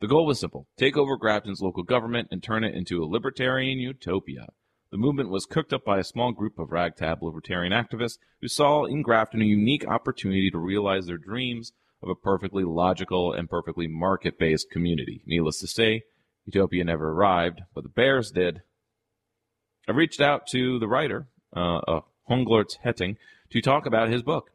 The 0.00 0.08
goal 0.08 0.24
was 0.24 0.40
simple 0.40 0.68
take 0.78 0.96
over 0.96 1.18
Grafton's 1.18 1.60
local 1.60 1.82
government 1.82 2.28
and 2.30 2.42
turn 2.42 2.64
it 2.64 2.74
into 2.74 3.02
a 3.02 3.06
libertarian 3.06 3.78
utopia. 3.78 4.48
The 4.94 4.98
movement 4.98 5.28
was 5.28 5.44
cooked 5.44 5.72
up 5.72 5.84
by 5.84 5.98
a 5.98 6.04
small 6.04 6.30
group 6.30 6.56
of 6.56 6.70
ragtag 6.70 7.20
libertarian 7.20 7.72
activists 7.72 8.18
who 8.40 8.46
saw 8.46 8.84
in 8.84 9.02
Grafton 9.02 9.42
a 9.42 9.44
unique 9.44 9.84
opportunity 9.88 10.52
to 10.52 10.58
realize 10.58 11.06
their 11.06 11.18
dreams 11.18 11.72
of 12.00 12.10
a 12.10 12.14
perfectly 12.14 12.62
logical 12.62 13.32
and 13.32 13.50
perfectly 13.50 13.88
market 13.88 14.38
based 14.38 14.70
community. 14.70 15.20
Needless 15.26 15.58
to 15.58 15.66
say, 15.66 16.04
Utopia 16.46 16.84
never 16.84 17.10
arrived, 17.10 17.62
but 17.74 17.82
the 17.82 17.90
Bears 17.90 18.30
did. 18.30 18.62
I 19.88 19.90
reached 19.90 20.20
out 20.20 20.46
to 20.52 20.78
the 20.78 20.86
writer, 20.86 21.26
uh, 21.56 21.78
uh, 21.78 22.00
Hongoltz-Hetling, 22.30 23.16
to 23.50 23.60
talk 23.60 23.86
about 23.86 24.10
his 24.10 24.22
book. 24.22 24.52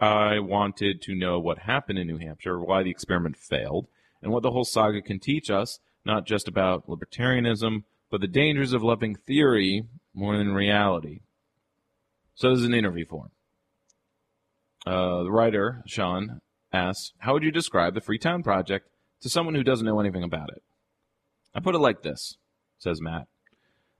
I 0.00 0.38
wanted 0.38 1.02
to 1.02 1.14
know 1.14 1.38
what 1.38 1.58
happened 1.58 1.98
in 1.98 2.06
New 2.06 2.16
Hampshire, 2.16 2.58
why 2.58 2.82
the 2.82 2.90
experiment 2.90 3.36
failed, 3.36 3.88
and 4.22 4.32
what 4.32 4.42
the 4.42 4.52
whole 4.52 4.64
saga 4.64 5.02
can 5.02 5.18
teach 5.18 5.50
us, 5.50 5.80
not 6.02 6.24
just 6.24 6.48
about 6.48 6.88
libertarianism, 6.88 7.84
but 8.12 8.20
the 8.20 8.28
dangers 8.28 8.74
of 8.74 8.82
loving 8.82 9.14
theory 9.14 9.86
more 10.12 10.36
than 10.36 10.52
reality. 10.52 11.20
So 12.34 12.50
this 12.50 12.58
is 12.58 12.66
an 12.66 12.74
interview 12.74 13.06
for 13.06 13.24
him. 13.24 13.30
Uh, 14.86 15.22
the 15.22 15.30
writer, 15.30 15.82
Sean, 15.86 16.40
asks, 16.74 17.12
How 17.20 17.32
would 17.32 17.42
you 17.42 17.50
describe 17.50 17.94
the 17.94 18.02
Freetown 18.02 18.42
Project 18.42 18.86
to 19.22 19.30
someone 19.30 19.54
who 19.54 19.62
doesn't 19.62 19.86
know 19.86 19.98
anything 19.98 20.22
about 20.22 20.50
it? 20.50 20.62
I 21.54 21.60
put 21.60 21.74
it 21.74 21.78
like 21.78 22.02
this, 22.02 22.36
says 22.76 23.00
Matt. 23.00 23.28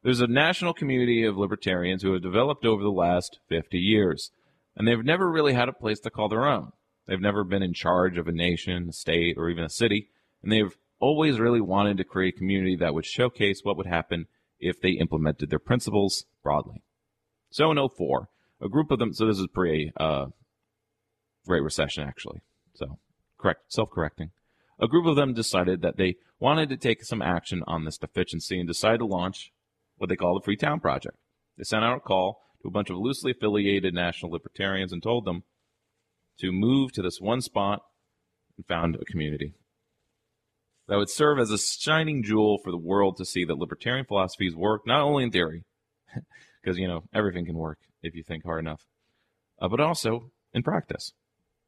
There's 0.03 0.21
a 0.21 0.27
national 0.27 0.75
community 0.75 1.25
of 1.25 1.39
libertarians 1.39 2.03
who 2.03 2.13
have 2.13 2.23
developed 2.23 2.67
over 2.67 2.83
the 2.83 2.91
last 2.91 3.39
50 3.49 3.79
years, 3.79 4.31
and 4.77 4.87
they've 4.87 5.03
never 5.03 5.31
really 5.31 5.55
had 5.55 5.71
a 5.71 5.73
place 5.73 6.01
to 6.01 6.11
call 6.11 6.29
their 6.29 6.47
own. 6.47 6.73
They've 7.07 7.19
never 7.19 7.45
been 7.45 7.63
in 7.63 7.73
charge 7.73 8.19
of 8.19 8.29
a 8.29 8.33
nation, 8.33 8.91
a 8.91 8.93
state, 8.93 9.37
or 9.39 9.49
even 9.49 9.65
a 9.65 9.71
city, 9.71 10.09
and 10.43 10.53
they've 10.53 10.77
always 11.03 11.41
really 11.41 11.61
wanted 11.61 11.97
to 11.97 12.05
create 12.05 12.35
a 12.35 12.39
community 12.39 12.77
that 12.77 12.95
would 12.95 13.05
showcase 13.05 13.61
what 13.63 13.77
would 13.77 13.87
happen 13.87 14.27
if 14.61 14.81
they 14.81 14.91
implemented 14.91 15.51
their 15.51 15.59
principles 15.59 16.25
broadly. 16.45 16.83
So 17.51 17.73
in 17.73 17.89
04, 17.97 18.29
a 18.63 18.69
group 18.69 18.93
of 18.93 19.01
them, 19.01 19.13
so 19.13 19.27
this 19.27 19.39
is 19.39 19.49
pre 19.53 19.93
uh, 19.99 20.27
Great 21.45 21.65
Recession, 21.65 22.05
actually. 22.05 22.41
So, 22.75 22.99
correct, 23.37 23.73
self 23.73 23.91
correcting. 23.91 24.31
A 24.81 24.87
group 24.87 25.07
of 25.07 25.17
them 25.17 25.35
decided 25.35 25.83
that 25.83 25.97
they 25.97 26.15
wanted 26.39 26.69
to 26.69 26.77
take 26.77 27.05
some 27.05 27.21
action 27.21 27.63
on 27.67 27.85
this 27.85 27.99
deficiency 27.99 28.59
and 28.59 28.69
decided 28.69 28.99
to 28.99 29.07
launch 29.07 29.51
what 29.97 30.09
they 30.09 30.17
call 30.17 30.39
the 30.39 30.45
Freetown 30.45 30.79
Project. 30.79 31.17
They 31.59 31.65
sent 31.65 31.85
out 31.85 31.97
a 31.97 32.01
call 32.01 32.41
to 32.63 32.69
a 32.69 32.71
bunch 32.71 32.91
of 32.91 32.97
loosely 32.97 33.33
affiliated 33.33 33.93
national 33.93 34.31
libertarians 34.31 34.93
and 34.93 35.03
told 35.03 35.25
them 35.25 35.43
to 36.39 36.53
move 36.53 36.93
to 36.93 37.03
this 37.03 37.21
one 37.21 37.41
spot 37.41 37.81
and 38.57 38.67
found 38.67 38.95
a 38.95 39.05
community 39.05 39.55
that 40.93 40.99
would 40.99 41.09
serve 41.09 41.39
as 41.39 41.51
a 41.51 41.57
shining 41.57 42.23
jewel 42.23 42.59
for 42.63 42.71
the 42.71 42.77
world 42.77 43.17
to 43.17 43.25
see 43.25 43.47
that 43.47 43.57
libertarian 43.57 44.05
philosophies 44.05 44.55
work 44.55 44.83
not 44.87 45.01
only 45.01 45.25
in 45.25 45.31
theory, 45.31 45.65
because 46.63 46.77
you 46.77 46.87
know 46.87 47.05
everything 47.15 47.47
can 47.47 47.57
work 47.57 47.79
if 48.03 48.15
you 48.15 48.23
think 48.23 48.45
hard 48.45 48.61
enough, 48.61 48.83
uh, 49.59 49.69
but 49.69 49.81
also 49.81 50.31
in 50.53 50.63
practice. 50.63 51.13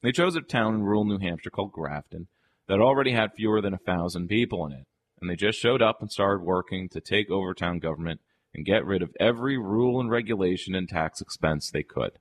They 0.03 0.13
chose 0.13 0.37
a 0.37 0.43
town 0.43 0.75
in 0.75 0.83
rural 0.83 1.07
New 1.07 1.21
Hampshire 1.21 1.49
called 1.49 1.73
Grafton 1.73 2.29
that 2.69 2.81
already 2.81 3.13
had 3.13 3.33
fewer 3.35 3.63
than 3.63 3.73
a 3.73 3.79
thousand 3.79 4.29
people 4.29 4.67
in 4.67 4.73
it 4.73 4.85
and 5.25 5.31
they 5.31 5.37
just 5.37 5.59
showed 5.59 5.81
up 5.81 6.03
and 6.03 6.13
started 6.13 6.45
working 6.45 6.87
to 6.91 7.01
take 7.01 7.31
over 7.31 7.55
town 7.55 7.79
government 7.79 8.21
and 8.53 8.67
get 8.67 8.85
rid 8.85 9.01
of 9.01 9.17
every 9.19 9.57
rule 9.57 9.99
and 9.99 10.11
regulation 10.11 10.75
and 10.75 10.87
tax 10.87 11.23
expense 11.23 11.71
they 11.71 11.83
could. 11.83 12.19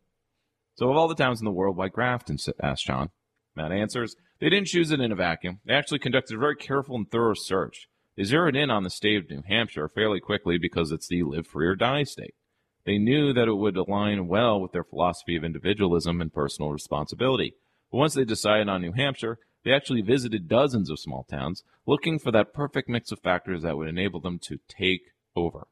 So, 0.75 0.89
of 0.89 0.95
all 0.95 1.09
the 1.09 1.15
towns 1.15 1.41
in 1.41 1.45
the 1.45 1.51
world, 1.51 1.75
why 1.75 1.89
Grafton? 1.89 2.37
asked 2.61 2.85
John. 2.85 3.09
Matt 3.55 3.71
answers, 3.71 4.15
they 4.39 4.49
didn't 4.49 4.67
choose 4.67 4.91
it 4.91 4.99
in 4.99 5.11
a 5.11 5.15
vacuum. 5.15 5.59
They 5.65 5.73
actually 5.73 5.99
conducted 5.99 6.35
a 6.35 6.39
very 6.39 6.55
careful 6.55 6.95
and 6.95 7.09
thorough 7.09 7.35
search. 7.35 7.87
They 8.17 8.23
zeroed 8.23 8.55
in 8.55 8.69
on 8.69 8.83
the 8.83 8.89
state 8.89 9.17
of 9.23 9.29
New 9.29 9.43
Hampshire 9.47 9.87
fairly 9.87 10.19
quickly 10.19 10.57
because 10.57 10.91
it's 10.91 11.07
the 11.07 11.23
live 11.23 11.47
free 11.47 11.67
or 11.67 11.75
die 11.75 12.03
state. 12.03 12.35
They 12.85 12.97
knew 12.97 13.33
that 13.33 13.47
it 13.47 13.55
would 13.55 13.77
align 13.77 14.27
well 14.27 14.59
with 14.59 14.71
their 14.71 14.83
philosophy 14.83 15.35
of 15.35 15.43
individualism 15.43 16.19
and 16.21 16.33
personal 16.33 16.71
responsibility. 16.71 17.55
But 17.91 17.99
once 17.99 18.13
they 18.13 18.25
decided 18.25 18.69
on 18.69 18.81
New 18.81 18.91
Hampshire, 18.91 19.39
they 19.63 19.71
actually 19.71 20.01
visited 20.01 20.49
dozens 20.49 20.89
of 20.89 20.99
small 20.99 21.23
towns 21.23 21.63
looking 21.85 22.19
for 22.19 22.31
that 22.31 22.53
perfect 22.53 22.89
mix 22.89 23.11
of 23.11 23.19
factors 23.19 23.63
that 23.63 23.77
would 23.77 23.87
enable 23.87 24.19
them 24.19 24.39
to 24.39 24.59
take 24.67 25.11
over. 25.35 25.67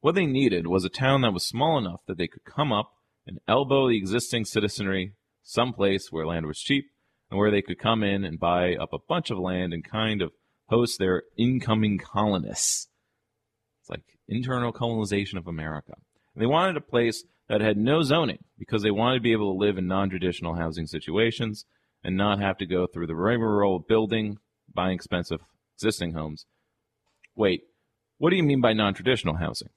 What 0.00 0.14
they 0.14 0.26
needed 0.26 0.66
was 0.66 0.84
a 0.84 0.88
town 0.88 1.20
that 1.22 1.32
was 1.32 1.46
small 1.46 1.78
enough 1.78 2.00
that 2.06 2.18
they 2.18 2.26
could 2.26 2.44
come 2.44 2.72
up 2.72 2.92
and 3.26 3.38
elbow 3.46 3.88
the 3.88 3.96
existing 3.96 4.44
citizenry 4.44 5.12
someplace 5.50 6.12
where 6.12 6.26
land 6.26 6.46
was 6.46 6.60
cheap 6.60 6.90
and 7.30 7.38
where 7.38 7.50
they 7.50 7.62
could 7.62 7.78
come 7.78 8.02
in 8.02 8.24
and 8.24 8.38
buy 8.38 8.76
up 8.76 8.92
a 8.92 8.98
bunch 9.08 9.30
of 9.30 9.38
land 9.38 9.72
and 9.72 9.84
kind 9.84 10.22
of 10.22 10.32
host 10.66 10.98
their 10.98 11.24
incoming 11.36 11.98
colonists. 11.98 12.88
It's 13.80 13.90
like 13.90 14.02
internal 14.28 14.72
colonization 14.72 15.38
of 15.38 15.48
America. 15.48 15.94
And 16.34 16.42
they 16.42 16.46
wanted 16.46 16.76
a 16.76 16.80
place 16.80 17.24
that 17.48 17.60
had 17.60 17.76
no 17.76 18.02
zoning 18.02 18.38
because 18.58 18.82
they 18.82 18.92
wanted 18.92 19.16
to 19.16 19.22
be 19.22 19.32
able 19.32 19.52
to 19.52 19.58
live 19.58 19.76
in 19.76 19.88
non 19.88 20.08
traditional 20.08 20.54
housing 20.54 20.86
situations 20.86 21.64
and 22.04 22.16
not 22.16 22.40
have 22.40 22.56
to 22.58 22.66
go 22.66 22.86
through 22.86 23.08
the 23.08 23.16
rigmarole 23.16 23.76
of 23.76 23.88
building, 23.88 24.38
buying 24.72 24.94
expensive 24.94 25.40
existing 25.76 26.12
homes. 26.12 26.46
Wait, 27.34 27.62
what 28.18 28.30
do 28.30 28.36
you 28.36 28.44
mean 28.44 28.60
by 28.60 28.72
non 28.72 28.94
traditional 28.94 29.36
housing? 29.36 29.70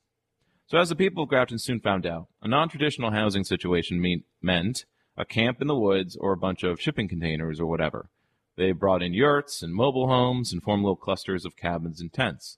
So, 0.68 0.78
as 0.78 0.90
the 0.90 0.96
people 0.96 1.24
of 1.24 1.30
Grafton 1.30 1.58
soon 1.58 1.80
found 1.80 2.06
out, 2.06 2.28
a 2.44 2.48
non 2.48 2.70
traditional 2.70 3.12
housing 3.12 3.44
situation 3.44 4.00
mean, 4.00 4.24
meant 4.40 4.86
a 5.18 5.26
camp 5.26 5.62
in 5.62 5.68
the 5.68 5.80
woods 5.80 6.16
or 6.16 6.34
a 6.34 6.38
bunch 6.38 6.64
of 6.64 6.82
shipping 6.82 7.08
containers 7.08 7.60
or 7.60 7.66
whatever. 7.66 8.10
They 8.56 8.72
brought 8.72 9.04
in 9.04 9.14
yurts 9.14 9.64
and 9.64 9.74
mobile 9.74 10.08
homes 10.08 10.52
and 10.52 10.62
formed 10.62 10.84
little 10.84 10.96
clusters 10.96 11.46
of 11.46 11.56
cabins 11.56 12.02
and 12.02 12.12
tents. 12.12 12.58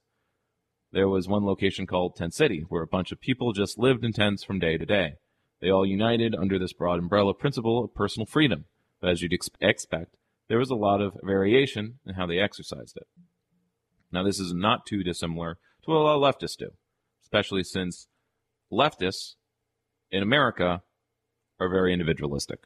There 0.91 1.07
was 1.07 1.27
one 1.27 1.45
location 1.45 1.87
called 1.87 2.15
Tent 2.15 2.33
City, 2.33 2.65
where 2.69 2.83
a 2.83 2.87
bunch 2.87 3.11
of 3.11 3.19
people 3.19 3.53
just 3.53 3.77
lived 3.77 4.03
in 4.03 4.13
tents 4.13 4.43
from 4.43 4.59
day 4.59 4.77
to 4.77 4.85
day. 4.85 5.15
They 5.61 5.69
all 5.69 5.85
united 5.85 6.35
under 6.35 6.59
this 6.59 6.73
broad 6.73 6.99
umbrella 6.99 7.33
principle 7.33 7.83
of 7.83 7.93
personal 7.93 8.25
freedom, 8.25 8.65
but 9.01 9.09
as 9.09 9.21
you'd 9.21 9.33
ex- 9.33 9.49
expect, 9.59 10.15
there 10.47 10.59
was 10.59 10.69
a 10.69 10.75
lot 10.75 11.01
of 11.01 11.17
variation 11.23 11.99
in 12.05 12.15
how 12.15 12.25
they 12.25 12.39
exercised 12.39 12.97
it. 12.97 13.07
Now, 14.11 14.23
this 14.23 14.39
is 14.39 14.53
not 14.53 14.85
too 14.85 15.03
dissimilar 15.03 15.57
to 15.83 15.91
what 15.91 15.97
a 15.97 16.03
lot 16.03 16.15
of 16.15 16.35
leftists 16.35 16.57
do, 16.57 16.71
especially 17.23 17.63
since 17.63 18.07
leftists 18.71 19.35
in 20.11 20.23
America 20.23 20.81
are 21.59 21.69
very 21.69 21.93
individualistic. 21.93 22.59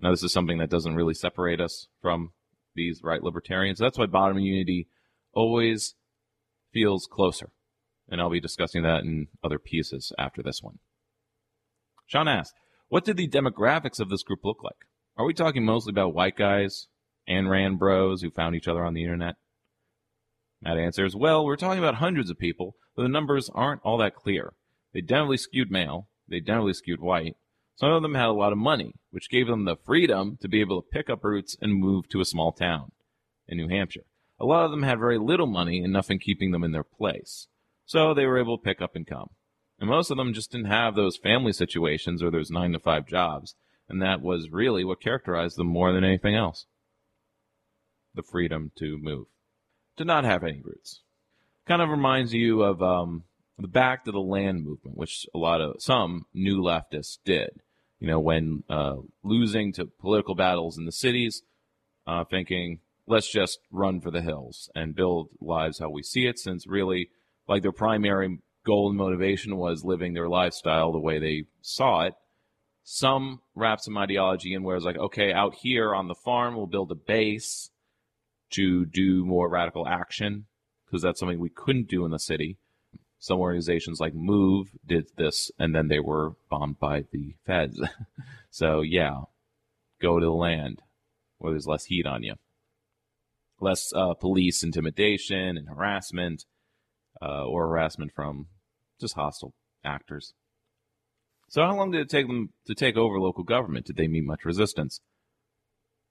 Now, 0.00 0.10
this 0.10 0.22
is 0.22 0.32
something 0.32 0.58
that 0.58 0.70
doesn't 0.70 0.96
really 0.96 1.14
separate 1.14 1.60
us 1.60 1.88
from 2.00 2.32
these 2.74 3.00
right 3.02 3.22
libertarians. 3.22 3.78
That's 3.78 3.98
why 3.98 4.06
bottom 4.06 4.38
unity 4.38 4.88
always 5.32 5.94
feels 6.72 7.06
closer. 7.10 7.50
And 8.08 8.20
I'll 8.20 8.30
be 8.30 8.40
discussing 8.40 8.82
that 8.82 9.04
in 9.04 9.28
other 9.44 9.58
pieces 9.58 10.12
after 10.18 10.42
this 10.42 10.62
one. 10.62 10.78
Sean 12.06 12.28
asked, 12.28 12.54
what 12.88 13.04
did 13.04 13.16
the 13.16 13.28
demographics 13.28 14.00
of 14.00 14.10
this 14.10 14.22
group 14.22 14.40
look 14.44 14.62
like? 14.62 14.86
Are 15.16 15.24
we 15.24 15.34
talking 15.34 15.64
mostly 15.64 15.92
about 15.92 16.14
white 16.14 16.36
guys, 16.36 16.88
Ayn 17.28 17.48
Rand 17.48 17.78
bros 17.78 18.22
who 18.22 18.30
found 18.30 18.54
each 18.54 18.68
other 18.68 18.84
on 18.84 18.94
the 18.94 19.02
internet? 19.02 19.36
Matt 20.60 20.78
answers, 20.78 21.16
well, 21.16 21.44
we're 21.44 21.56
talking 21.56 21.78
about 21.78 21.96
hundreds 21.96 22.30
of 22.30 22.38
people, 22.38 22.76
but 22.94 23.02
the 23.02 23.08
numbers 23.08 23.50
aren't 23.54 23.82
all 23.82 23.98
that 23.98 24.14
clear. 24.14 24.54
They 24.92 25.00
definitely 25.00 25.38
skewed 25.38 25.70
male, 25.70 26.08
they 26.28 26.40
definitely 26.40 26.74
skewed 26.74 27.00
white. 27.00 27.36
Some 27.76 27.90
of 27.90 28.02
them 28.02 28.14
had 28.14 28.28
a 28.28 28.32
lot 28.32 28.52
of 28.52 28.58
money, 28.58 28.94
which 29.10 29.30
gave 29.30 29.46
them 29.46 29.64
the 29.64 29.76
freedom 29.76 30.38
to 30.40 30.48
be 30.48 30.60
able 30.60 30.80
to 30.80 30.88
pick 30.88 31.10
up 31.10 31.24
roots 31.24 31.56
and 31.60 31.74
move 31.74 32.08
to 32.10 32.20
a 32.20 32.24
small 32.24 32.52
town 32.52 32.92
in 33.48 33.56
New 33.56 33.68
Hampshire. 33.68 34.04
A 34.38 34.44
lot 34.44 34.64
of 34.64 34.70
them 34.70 34.82
had 34.82 34.98
very 34.98 35.18
little 35.18 35.46
money 35.46 35.82
and 35.82 35.92
nothing 35.92 36.18
keeping 36.18 36.50
them 36.50 36.64
in 36.64 36.72
their 36.72 36.84
place. 36.84 37.48
So 37.86 38.14
they 38.14 38.26
were 38.26 38.38
able 38.38 38.58
to 38.58 38.64
pick 38.64 38.80
up 38.80 38.94
and 38.94 39.06
come. 39.06 39.30
And 39.78 39.88
most 39.88 40.10
of 40.10 40.16
them 40.16 40.32
just 40.32 40.52
didn't 40.52 40.66
have 40.66 40.94
those 40.94 41.16
family 41.16 41.52
situations 41.52 42.22
or 42.22 42.30
those 42.30 42.50
nine 42.50 42.72
to 42.72 42.78
five 42.78 43.06
jobs 43.06 43.54
and 43.92 44.00
that 44.00 44.22
was 44.22 44.50
really 44.50 44.84
what 44.84 45.02
characterized 45.02 45.58
them 45.58 45.66
more 45.66 45.92
than 45.92 46.02
anything 46.02 46.34
else 46.34 46.66
the 48.14 48.22
freedom 48.22 48.70
to 48.76 48.98
move, 48.98 49.26
to 49.96 50.04
not 50.04 50.24
have 50.24 50.44
any 50.44 50.60
roots. 50.62 51.00
Kind 51.66 51.80
of 51.80 51.88
reminds 51.88 52.34
you 52.34 52.62
of 52.62 52.82
um, 52.82 53.24
back 53.70 54.04
to 54.04 54.12
the 54.12 54.20
land 54.20 54.64
movement, 54.64 54.96
which 54.96 55.26
a 55.34 55.38
lot 55.38 55.60
of 55.60 55.76
some 55.78 56.26
new 56.34 56.60
leftists 56.60 57.18
did. 57.24 57.50
You 57.98 58.08
know, 58.08 58.20
when 58.20 58.64
uh, 58.68 58.96
losing 59.22 59.72
to 59.74 59.86
political 59.86 60.34
battles 60.34 60.76
in 60.76 60.86
the 60.86 60.92
cities, 60.92 61.42
uh, 62.06 62.24
thinking, 62.24 62.80
let's 63.06 63.30
just 63.30 63.60
run 63.70 64.00
for 64.00 64.10
the 64.10 64.22
hills 64.22 64.70
and 64.74 64.94
build 64.94 65.28
lives 65.40 65.78
how 65.78 65.90
we 65.90 66.02
see 66.02 66.26
it, 66.26 66.38
since 66.38 66.66
really, 66.66 67.10
like, 67.46 67.62
their 67.62 67.72
primary 67.72 68.38
goal 68.64 68.88
and 68.88 68.98
motivation 68.98 69.56
was 69.56 69.84
living 69.84 70.14
their 70.14 70.28
lifestyle 70.28 70.92
the 70.92 70.98
way 70.98 71.18
they 71.18 71.44
saw 71.60 72.02
it 72.02 72.14
some 72.84 73.40
wrap 73.54 73.80
some 73.80 73.96
ideology 73.96 74.54
in 74.54 74.62
where 74.62 74.76
it's 74.76 74.84
like, 74.84 74.98
okay, 74.98 75.32
out 75.32 75.54
here 75.54 75.94
on 75.94 76.08
the 76.08 76.14
farm, 76.14 76.56
we'll 76.56 76.66
build 76.66 76.90
a 76.90 76.96
base 76.96 77.70
to 78.50 78.84
do 78.84 79.24
more 79.24 79.48
radical 79.48 79.86
action 79.86 80.46
because 80.86 81.02
that's 81.02 81.20
something 81.20 81.38
we 81.38 81.48
couldn't 81.48 81.88
do 81.88 82.04
in 82.04 82.10
the 82.10 82.18
city. 82.18 82.58
Some 83.22 83.38
organizations 83.38 84.00
like 84.00 84.14
Move 84.14 84.72
did 84.84 85.06
this 85.16 85.52
and 85.56 85.72
then 85.72 85.86
they 85.86 86.00
were 86.00 86.32
bombed 86.50 86.80
by 86.80 87.04
the 87.12 87.36
feds. 87.46 87.80
so, 88.50 88.80
yeah, 88.80 89.20
go 90.00 90.18
to 90.18 90.26
the 90.26 90.32
land 90.32 90.82
where 91.38 91.52
there's 91.52 91.68
less 91.68 91.84
heat 91.84 92.04
on 92.04 92.24
you, 92.24 92.34
less 93.60 93.92
uh, 93.94 94.14
police 94.14 94.64
intimidation 94.64 95.56
and 95.56 95.68
harassment, 95.68 96.46
uh, 97.22 97.44
or 97.44 97.68
harassment 97.68 98.10
from 98.12 98.48
just 99.00 99.14
hostile 99.14 99.54
actors. 99.84 100.34
So 101.48 101.62
how 101.62 101.76
long 101.76 101.92
did 101.92 102.00
it 102.00 102.08
take 102.08 102.26
them 102.26 102.48
to 102.66 102.74
take 102.74 102.96
over 102.96 103.20
local 103.20 103.44
government? 103.44 103.86
Did 103.86 103.98
they 103.98 104.08
meet 104.08 104.24
much 104.24 104.44
resistance? 104.44 105.00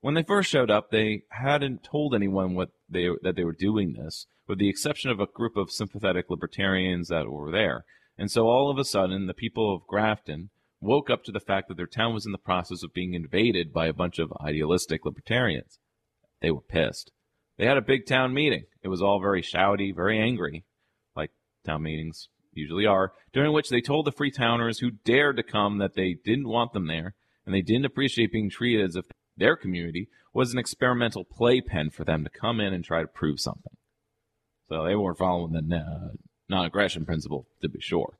When 0.02 0.14
they 0.14 0.24
first 0.24 0.50
showed 0.50 0.68
up, 0.68 0.90
they 0.90 1.22
hadn't 1.30 1.84
told 1.84 2.12
anyone 2.12 2.54
what 2.54 2.70
they 2.88 3.08
that 3.22 3.36
they 3.36 3.44
were 3.44 3.56
doing 3.56 3.92
this, 3.92 4.26
with 4.48 4.58
the 4.58 4.68
exception 4.68 5.12
of 5.12 5.20
a 5.20 5.26
group 5.26 5.56
of 5.56 5.70
sympathetic 5.70 6.28
libertarians 6.28 7.06
that 7.06 7.30
were 7.30 7.52
there. 7.52 7.84
And 8.18 8.28
so 8.28 8.48
all 8.48 8.68
of 8.68 8.78
a 8.78 8.84
sudden, 8.84 9.28
the 9.28 9.32
people 9.32 9.72
of 9.72 9.86
Grafton 9.86 10.50
woke 10.80 11.08
up 11.08 11.22
to 11.24 11.32
the 11.32 11.38
fact 11.38 11.68
that 11.68 11.76
their 11.76 11.86
town 11.86 12.14
was 12.14 12.26
in 12.26 12.32
the 12.32 12.38
process 12.38 12.82
of 12.82 12.92
being 12.92 13.14
invaded 13.14 13.72
by 13.72 13.86
a 13.86 13.92
bunch 13.92 14.18
of 14.18 14.32
idealistic 14.44 15.04
libertarians. 15.04 15.78
They 16.40 16.50
were 16.50 16.62
pissed. 16.62 17.12
They 17.56 17.66
had 17.66 17.76
a 17.76 17.82
big 17.82 18.04
town 18.04 18.34
meeting. 18.34 18.64
It 18.82 18.88
was 18.88 19.00
all 19.00 19.20
very 19.20 19.40
shouty, 19.40 19.94
very 19.94 20.18
angry, 20.18 20.64
like 21.14 21.30
town 21.64 21.84
meetings 21.84 22.26
usually 22.52 22.86
are, 22.86 23.12
during 23.32 23.52
which 23.52 23.68
they 23.68 23.80
told 23.80 24.06
the 24.06 24.12
Freetowners 24.12 24.80
who 24.80 24.90
dared 24.90 25.36
to 25.36 25.44
come 25.44 25.78
that 25.78 25.94
they 25.94 26.16
didn't 26.24 26.48
want 26.48 26.72
them 26.72 26.88
there, 26.88 27.14
and 27.46 27.54
they 27.54 27.62
didn't 27.62 27.86
appreciate 27.86 28.32
being 28.32 28.50
treated 28.50 28.84
as 28.84 28.96
if 28.96 29.06
their 29.36 29.56
community 29.56 30.08
was 30.32 30.52
an 30.52 30.58
experimental 30.58 31.24
playpen 31.24 31.90
for 31.90 32.04
them 32.04 32.24
to 32.24 32.30
come 32.30 32.60
in 32.60 32.72
and 32.72 32.84
try 32.84 33.00
to 33.00 33.06
prove 33.06 33.40
something. 33.40 33.76
So 34.68 34.84
they 34.84 34.96
weren't 34.96 35.18
following 35.18 35.52
the 35.52 35.76
uh, 35.76 36.16
non 36.48 36.64
aggression 36.64 37.04
principle, 37.04 37.46
to 37.60 37.68
be 37.68 37.80
sure. 37.80 38.18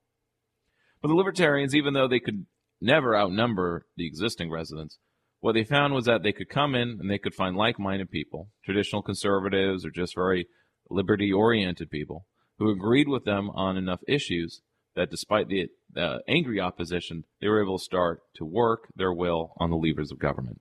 But 1.00 1.08
the 1.08 1.14
libertarians, 1.14 1.74
even 1.74 1.94
though 1.94 2.08
they 2.08 2.20
could 2.20 2.46
never 2.80 3.16
outnumber 3.16 3.86
the 3.96 4.06
existing 4.06 4.50
residents, 4.50 4.98
what 5.40 5.54
they 5.54 5.64
found 5.64 5.94
was 5.94 6.04
that 6.04 6.22
they 6.22 6.32
could 6.32 6.48
come 6.48 6.74
in 6.74 6.98
and 7.00 7.10
they 7.10 7.18
could 7.18 7.34
find 7.34 7.56
like 7.56 7.78
minded 7.78 8.10
people, 8.10 8.50
traditional 8.64 9.02
conservatives 9.02 9.84
or 9.84 9.90
just 9.90 10.14
very 10.14 10.46
liberty 10.88 11.32
oriented 11.32 11.90
people, 11.90 12.26
who 12.58 12.70
agreed 12.70 13.08
with 13.08 13.24
them 13.24 13.50
on 13.50 13.76
enough 13.76 14.00
issues 14.06 14.60
that 14.94 15.10
despite 15.10 15.48
the 15.48 15.68
uh, 15.96 16.18
angry 16.28 16.60
opposition, 16.60 17.24
they 17.40 17.48
were 17.48 17.62
able 17.62 17.78
to 17.78 17.84
start 17.84 18.20
to 18.36 18.44
work 18.44 18.88
their 18.94 19.12
will 19.12 19.54
on 19.58 19.70
the 19.70 19.76
levers 19.76 20.12
of 20.12 20.18
government. 20.18 20.60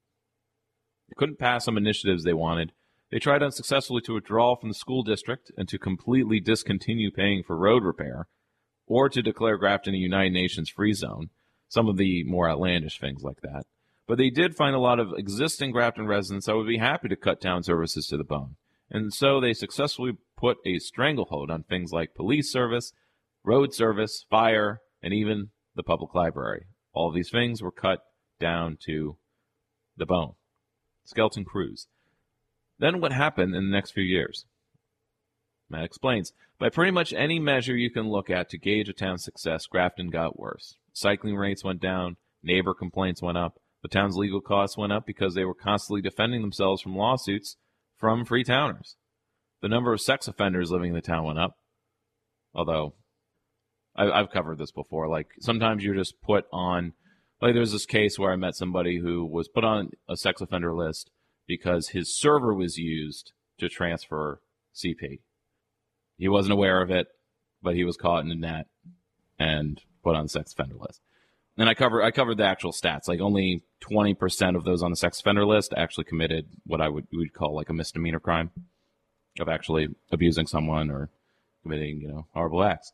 They 1.11 1.15
couldn't 1.17 1.39
pass 1.39 1.65
some 1.65 1.75
initiatives 1.75 2.23
they 2.23 2.33
wanted. 2.33 2.71
They 3.11 3.19
tried 3.19 3.43
unsuccessfully 3.43 4.01
to 4.03 4.13
withdraw 4.13 4.55
from 4.55 4.69
the 4.69 4.75
school 4.75 5.03
district 5.03 5.51
and 5.57 5.67
to 5.67 5.77
completely 5.77 6.39
discontinue 6.39 7.11
paying 7.11 7.43
for 7.43 7.57
road 7.57 7.83
repair, 7.83 8.27
or 8.87 9.09
to 9.09 9.21
declare 9.21 9.57
Grafton 9.57 9.93
a 9.93 9.97
United 9.97 10.31
Nations 10.31 10.69
free 10.69 10.93
zone, 10.93 11.29
some 11.67 11.89
of 11.89 11.97
the 11.97 12.23
more 12.23 12.49
outlandish 12.49 12.97
things 12.97 13.23
like 13.23 13.41
that. 13.41 13.63
But 14.07 14.17
they 14.17 14.29
did 14.29 14.55
find 14.55 14.73
a 14.73 14.79
lot 14.79 14.99
of 14.99 15.11
existing 15.17 15.71
Grafton 15.71 16.07
residents 16.07 16.45
that 16.45 16.55
would 16.55 16.67
be 16.67 16.77
happy 16.77 17.09
to 17.09 17.17
cut 17.17 17.41
town 17.41 17.63
services 17.63 18.07
to 18.07 18.15
the 18.15 18.23
bone. 18.23 18.55
And 18.89 19.13
so 19.13 19.41
they 19.41 19.53
successfully 19.53 20.13
put 20.37 20.57
a 20.65 20.79
stranglehold 20.79 21.51
on 21.51 21.63
things 21.63 21.91
like 21.91 22.15
police 22.15 22.49
service, 22.49 22.93
road 23.43 23.73
service, 23.73 24.25
fire, 24.29 24.79
and 25.03 25.13
even 25.13 25.49
the 25.75 25.83
public 25.83 26.15
library. 26.15 26.67
All 26.93 27.11
these 27.11 27.29
things 27.29 27.61
were 27.61 27.71
cut 27.71 27.99
down 28.39 28.77
to 28.85 29.17
the 29.97 30.05
bone. 30.05 30.33
Skeleton 31.11 31.45
crews. 31.45 31.87
Then 32.79 33.01
what 33.01 33.11
happened 33.11 33.53
in 33.53 33.65
the 33.65 33.71
next 33.71 33.91
few 33.91 34.03
years? 34.03 34.45
Matt 35.69 35.83
explains. 35.83 36.33
By 36.57 36.69
pretty 36.69 36.91
much 36.91 37.13
any 37.13 37.37
measure 37.37 37.75
you 37.75 37.91
can 37.91 38.09
look 38.09 38.29
at 38.29 38.49
to 38.49 38.57
gauge 38.57 38.89
a 38.89 38.93
town's 38.93 39.23
success, 39.23 39.65
Grafton 39.65 40.09
got 40.09 40.39
worse. 40.39 40.75
Cycling 40.93 41.35
rates 41.35 41.63
went 41.63 41.81
down, 41.81 42.17
neighbor 42.41 42.73
complaints 42.73 43.21
went 43.21 43.37
up, 43.37 43.59
the 43.81 43.87
town's 43.87 44.15
legal 44.15 44.41
costs 44.41 44.77
went 44.77 44.93
up 44.93 45.05
because 45.05 45.33
they 45.33 45.45
were 45.45 45.53
constantly 45.53 46.01
defending 46.01 46.41
themselves 46.41 46.81
from 46.81 46.95
lawsuits 46.95 47.57
from 47.97 48.25
Freetowners. 48.25 48.95
The 49.61 49.69
number 49.69 49.93
of 49.93 50.01
sex 50.01 50.27
offenders 50.27 50.71
living 50.71 50.89
in 50.89 50.95
the 50.95 51.01
town 51.01 51.25
went 51.25 51.39
up. 51.39 51.57
Although, 52.53 52.93
I, 53.95 54.17
have 54.17 54.31
covered 54.31 54.57
this 54.57 54.71
before. 54.71 55.07
Like, 55.07 55.27
sometimes 55.39 55.83
you're 55.83 55.95
just 55.95 56.21
put 56.21 56.45
on, 56.51 56.93
like, 57.41 57.53
there's 57.53 57.71
this 57.71 57.85
case 57.85 58.19
where 58.19 58.31
I 58.31 58.35
met 58.35 58.55
somebody 58.55 58.99
who 58.99 59.25
was 59.25 59.47
put 59.47 59.63
on 59.63 59.91
a 60.07 60.15
sex 60.15 60.41
offender 60.41 60.73
list 60.73 61.09
because 61.47 61.89
his 61.89 62.15
server 62.15 62.53
was 62.53 62.77
used 62.77 63.33
to 63.57 63.69
transfer 63.69 64.41
CP. 64.75 65.19
He 66.17 66.29
wasn't 66.29 66.53
aware 66.53 66.81
of 66.81 66.91
it, 66.91 67.07
but 67.61 67.75
he 67.75 67.83
was 67.83 67.97
caught 67.97 68.23
in 68.23 68.29
the 68.29 68.35
net 68.35 68.67
and 69.39 69.81
put 70.03 70.15
on 70.15 70.23
the 70.23 70.29
sex 70.29 70.53
offender 70.53 70.75
list. 70.79 71.01
And 71.57 71.67
I 71.67 71.73
cover 71.73 72.01
I 72.01 72.11
covered 72.11 72.37
the 72.37 72.45
actual 72.45 72.71
stats. 72.71 73.07
Like 73.07 73.19
only 73.19 73.63
twenty 73.79 74.13
percent 74.13 74.55
of 74.55 74.63
those 74.63 74.81
on 74.81 74.91
the 74.91 74.95
sex 74.95 75.19
offender 75.19 75.45
list 75.45 75.73
actually 75.75 76.05
committed 76.05 76.47
what 76.65 76.81
I 76.81 76.87
would 76.87 77.07
would 77.11 77.33
call 77.33 77.55
like 77.55 77.69
a 77.69 77.73
misdemeanor 77.73 78.19
crime 78.19 78.51
of 79.39 79.49
actually 79.49 79.89
abusing 80.11 80.47
someone 80.47 80.89
or 80.89 81.09
committing 81.63 81.99
you 82.01 82.07
know 82.07 82.27
horrible 82.33 82.63
acts. 82.63 82.93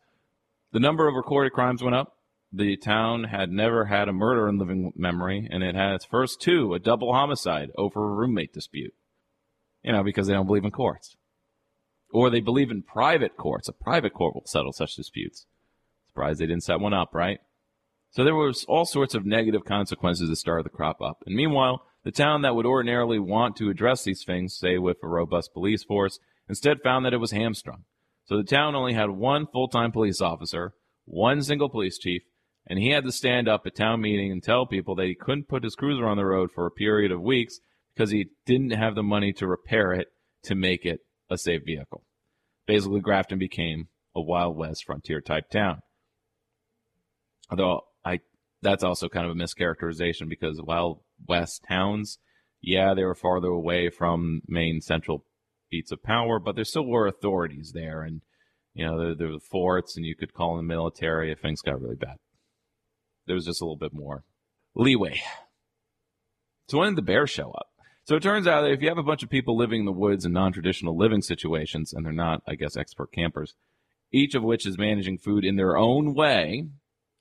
The 0.74 0.80
number 0.80 1.08
of 1.08 1.16
recorded 1.16 1.54
crimes 1.54 1.84
went 1.84 1.96
up. 1.96 2.17
The 2.58 2.76
town 2.76 3.26
had 3.26 3.52
never 3.52 3.86
had 3.86 4.10
a 4.10 4.14
murder 4.14 4.50
in 4.50 4.58
living 4.58 4.92
memory, 4.96 5.48
and 5.52 5.62
it 5.62 5.76
had 5.76 5.94
its 5.94 6.06
first 6.06 6.42
two, 6.42 6.74
a 6.74 6.80
double 6.80 7.14
homicide 7.14 7.70
over 7.78 8.04
a 8.04 8.16
roommate 8.16 8.52
dispute. 8.52 8.96
You 9.84 9.92
know, 9.92 10.04
because 10.04 10.26
they 10.26 10.34
don't 10.34 10.48
believe 10.48 10.66
in 10.66 10.72
courts. 10.72 11.16
Or 12.12 12.32
they 12.32 12.40
believe 12.40 12.72
in 12.72 12.82
private 12.82 13.38
courts. 13.38 13.68
A 13.68 13.74
private 13.74 14.16
court 14.16 14.34
will 14.34 14.48
settle 14.48 14.74
such 14.74 14.96
disputes. 14.96 15.46
Surprised 16.08 16.40
they 16.40 16.48
didn't 16.48 16.64
set 16.64 16.80
one 16.80 16.96
up, 16.96 17.14
right? 17.14 17.38
So 18.10 18.24
there 18.24 18.34
was 18.34 18.66
all 18.68 18.86
sorts 18.86 19.14
of 19.14 19.24
negative 19.24 19.64
consequences 19.64 20.28
that 20.28 20.38
started 20.38 20.64
to 20.64 20.76
crop 20.76 21.00
up. 21.00 21.22
And 21.28 21.36
meanwhile, 21.36 21.86
the 22.04 22.12
town 22.12 22.42
that 22.42 22.56
would 22.56 22.66
ordinarily 22.66 23.20
want 23.20 23.56
to 23.58 23.70
address 23.70 24.04
these 24.04 24.24
things, 24.24 24.58
say 24.58 24.80
with 24.80 24.98
a 25.04 25.08
robust 25.08 25.54
police 25.54 25.84
force, 25.84 26.18
instead 26.50 26.82
found 26.84 27.06
that 27.06 27.14
it 27.14 27.18
was 27.18 27.32
hamstrung. 27.32 27.84
So 28.26 28.36
the 28.36 28.44
town 28.44 28.74
only 28.74 28.94
had 28.94 29.12
one 29.12 29.46
full-time 29.46 29.92
police 29.92 30.22
officer, 30.22 30.74
one 31.06 31.44
single 31.44 31.70
police 31.70 32.00
chief, 32.00 32.24
and 32.68 32.78
he 32.78 32.90
had 32.90 33.06
to 33.06 33.12
stand 33.12 33.48
up 33.48 33.66
at 33.66 33.76
town 33.76 34.02
meeting 34.02 34.32
and 34.32 34.44
tell 34.44 34.66
people 34.66 34.96
that 34.96 35.06
he 35.08 35.16
couldn't 35.16 35.48
put 35.48 35.64
his 35.64 35.76
cruiser 35.76 36.06
on 36.06 36.18
the 36.18 36.26
road 36.26 36.52
for 36.52 36.66
a 36.66 36.72
period 36.72 37.12
of 37.12 37.22
weeks 37.22 37.60
because 37.96 38.12
he 38.12 38.28
didn't 38.46 38.72
have 38.72 38.94
the 38.94 39.04
money 39.04 39.32
to 39.34 39.48
repair 39.48 39.94
it 39.94 40.08
to 40.44 40.54
make 40.54 40.86
it 40.86 41.00
a 41.30 41.38
safe 41.38 41.62
vehicle. 41.66 42.04
Basically, 42.68 43.00
Grafton 43.00 43.40
became 43.40 43.88
a 44.16 44.22
Wild 44.22 44.58
West 44.58 44.84
frontier 44.86 45.22
type 45.22 45.50
town. 45.50 45.80
Although 47.50 47.82
I 48.04 48.20
that's 48.62 48.84
also 48.84 49.08
kind 49.08 49.26
of 49.26 49.32
a 49.32 49.40
mischaracterization 49.40 50.28
because 50.28 50.62
Wild 50.62 51.00
West 51.28 51.64
towns, 51.68 52.18
yeah, 52.62 52.94
they 52.94 53.04
were 53.04 53.16
farther 53.16 53.48
away 53.48 53.90
from 53.90 54.42
main 54.48 54.82
central 54.82 55.26
beats 55.70 55.92
of 55.92 56.04
power, 56.04 56.40
but 56.40 56.56
there 56.56 56.66
still 56.66 56.86
were 56.86 57.08
authorities 57.08 57.72
there, 57.74 58.02
and 58.02 58.22
you 58.74 58.86
know 58.86 59.00
there, 59.00 59.16
there 59.16 59.30
were 59.30 59.40
forts, 59.40 59.96
and 59.96 60.06
you 60.06 60.16
could 60.16 60.34
call 60.34 60.60
in 60.60 60.68
the 60.68 60.74
military 60.74 61.32
if 61.32 61.40
things 61.40 61.62
got 61.62 61.80
really 61.80 61.96
bad. 61.96 62.18
There 63.28 63.36
was 63.36 63.46
just 63.46 63.62
a 63.62 63.66
little 63.66 63.78
bit 63.78 63.94
more 63.94 64.24
leeway. 64.76 65.22
So 66.70 66.80
when 66.80 66.90
did 66.90 66.98
the 66.98 67.02
bears 67.04 67.30
show 67.30 67.52
up? 67.52 67.68
So 68.06 68.16
it 68.16 68.24
turns 68.24 68.48
out 68.48 68.62
that 68.62 68.72
if 68.72 68.82
you 68.82 68.88
have 68.88 68.98
a 68.98 69.04
bunch 69.04 69.22
of 69.22 69.30
people 69.30 69.58
living 69.58 69.82
in 69.82 69.86
the 69.86 69.92
woods 69.92 70.26
in 70.26 70.32
non-traditional 70.32 70.98
living 70.98 71.22
situations, 71.22 71.94
and 71.94 72.06
they're 72.06 72.14
not, 72.14 72.42
I 72.48 72.56
guess, 72.56 72.78
expert 72.78 73.12
campers, 73.12 73.54
each 74.12 74.34
of 74.34 74.44
which 74.44 74.66
is 74.66 74.78
managing 74.78 75.18
food 75.18 75.44
in 75.44 75.58
their 75.58 75.78
own 75.78 76.14
way, 76.14 76.70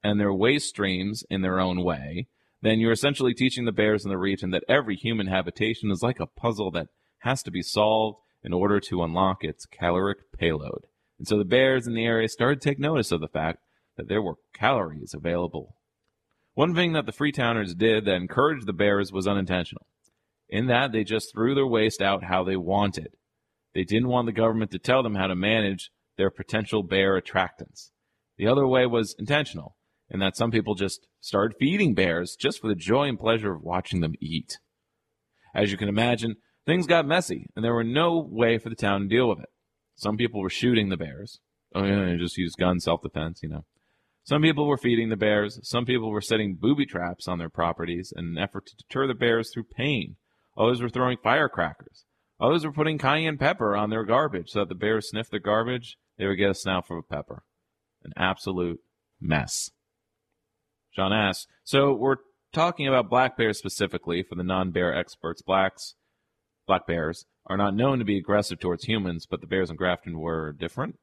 and 0.03 0.21
their 0.21 0.33
waste 0.33 0.69
streams 0.69 1.25
in 1.29 1.43
their 1.43 1.59
own 1.59 1.83
way, 1.83 2.29
then 2.63 2.79
you're 2.79 2.93
essentially 2.93 3.35
teaching 3.35 3.65
the 3.65 3.73
bears 3.73 4.05
in 4.05 4.11
the 4.11 4.19
region 4.19 4.51
that 4.51 4.65
every 4.69 4.97
human 4.97 5.27
habitation 5.27 5.91
is 5.91 6.03
like 6.03 6.21
a 6.21 6.27
puzzle 6.27 6.71
that 6.71 6.89
has 7.21 7.43
to 7.43 7.51
be 7.51 7.63
solved 7.63 8.19
in 8.43 8.53
order 8.53 8.79
to 8.79 9.03
unlock 9.03 9.43
its 9.43 9.67
caloric 9.67 10.19
payload. 10.39 10.87
And 11.19 11.27
so 11.27 11.39
the 11.39 11.45
bears 11.45 11.87
in 11.87 11.95
the 11.95 12.05
area 12.05 12.29
started 12.29 12.61
to 12.61 12.69
take 12.69 12.79
notice 12.79 13.11
of 13.11 13.21
the 13.21 13.29
fact 13.29 13.59
that 13.97 14.09
there 14.09 14.23
were 14.23 14.37
calories 14.55 15.15
available. 15.15 15.76
One 16.57 16.75
thing 16.75 16.95
that 16.95 17.05
the 17.05 17.13
Freetowners 17.13 17.77
did 17.77 18.07
that 18.07 18.15
encouraged 18.15 18.65
the 18.65 18.73
bears 18.73 19.13
was 19.13 19.27
unintentional, 19.29 19.87
in 20.49 20.69
that 20.69 20.91
they 20.91 21.05
just 21.05 21.31
threw 21.31 21.55
their 21.55 21.67
waste 21.67 22.01
out 22.01 22.25
how 22.25 22.45
they 22.45 22.57
wanted. 22.57 23.09
They 23.75 23.85
didn't 23.85 24.09
want 24.09 24.25
the 24.25 24.33
government 24.33 24.71
to 24.71 24.79
tell 24.79 25.03
them 25.03 25.17
how 25.17 25.27
to 25.27 25.35
manage 25.35 25.91
their 26.17 26.31
potential 26.31 26.83
bear 26.83 27.21
attractants. 27.21 27.91
The 28.39 28.47
other 28.47 28.67
way 28.67 28.87
was 28.87 29.15
intentional, 29.19 29.77
in 30.09 30.19
that 30.21 30.35
some 30.35 30.51
people 30.51 30.75
just 30.75 31.07
started 31.21 31.59
feeding 31.61 31.95
bears 31.95 32.35
just 32.41 32.63
for 32.63 32.69
the 32.69 32.75
joy 32.75 33.07
and 33.07 33.21
pleasure 33.21 33.53
of 33.53 33.61
watching 33.61 34.01
them 34.01 34.15
eat. 34.19 34.59
As 35.55 35.71
you 35.71 35.77
can 35.77 35.91
imagine, 35.91 36.37
things 36.65 36.87
got 36.87 37.05
messy, 37.05 37.51
and 37.55 37.63
there 37.63 37.75
were 37.75 37.85
no 37.85 38.19
way 38.19 38.57
for 38.57 38.71
the 38.71 38.77
town 38.77 39.03
to 39.03 39.09
deal 39.09 39.29
with 39.29 39.41
it. 39.41 39.51
Some 39.95 40.17
people 40.17 40.41
were 40.41 40.49
shooting 40.49 40.89
the 40.89 40.97
bears. 40.97 41.39
Oh, 41.75 41.85
yeah, 41.85 42.17
just 42.17 42.39
use 42.39 42.55
gun 42.55 42.81
self 42.81 43.03
defense, 43.03 43.41
you 43.43 43.51
know. 43.51 43.67
Some 44.27 44.43
people 44.43 44.67
were 44.67 44.77
feeding 44.77 45.09
the 45.09 45.17
bears. 45.17 45.61
Some 45.63 45.85
people 45.85 46.11
were 46.11 46.21
setting 46.21 46.57
booby 46.57 46.85
traps 46.85 47.29
on 47.29 47.39
their 47.39 47.49
properties 47.49 48.13
in 48.15 48.25
an 48.25 48.39
effort 48.39 48.67
to 48.67 48.77
deter 48.77 49.07
the 49.07 49.15
bears 49.15 49.53
through 49.55 49.67
pain. 49.77 50.17
Others 50.59 50.83
were 50.83 50.89
throwing 50.89 51.17
firecrackers. 51.23 52.05
Others 52.41 52.65
were 52.65 52.73
putting 52.73 52.99
cayenne 52.99 53.39
pepper 53.39 53.77
on 53.77 53.91
their 53.91 54.03
garbage 54.03 54.49
so 54.49 54.61
that 54.61 54.69
the 54.69 54.75
bears 54.75 55.11
sniffed 55.11 55.31
the 55.31 55.39
garbage, 55.39 55.97
they 56.19 56.27
would 56.27 56.39
get 56.39 56.51
a 56.51 56.55
snuff 56.55 56.91
of 56.91 56.99
a 56.99 57.03
pepper. 57.03 57.45
An 58.03 58.13
absolute 58.17 58.81
mess. 59.21 59.71
John 60.95 61.13
asks, 61.13 61.47
so 61.63 61.93
we're 61.93 62.17
talking 62.53 62.89
about 62.89 63.09
black 63.09 63.37
bears 63.37 63.59
specifically 63.59 64.25
for 64.25 64.35
the 64.35 64.43
non-bear 64.43 64.93
experts. 64.93 65.41
Blacks, 65.41 65.95
black 66.67 66.85
bears 66.85 67.27
are 67.47 67.57
not 67.57 67.77
known 67.77 68.01
to 68.01 68.05
be 68.05 68.19
aggressive 68.19 68.59
towards 68.59 68.87
humans, 68.87 69.25
but 69.31 69.41
the 69.41 69.47
bears 69.47 69.71
in 69.71 69.77
Grafton 69.77 70.19
were 70.19 70.53
different. 70.53 70.99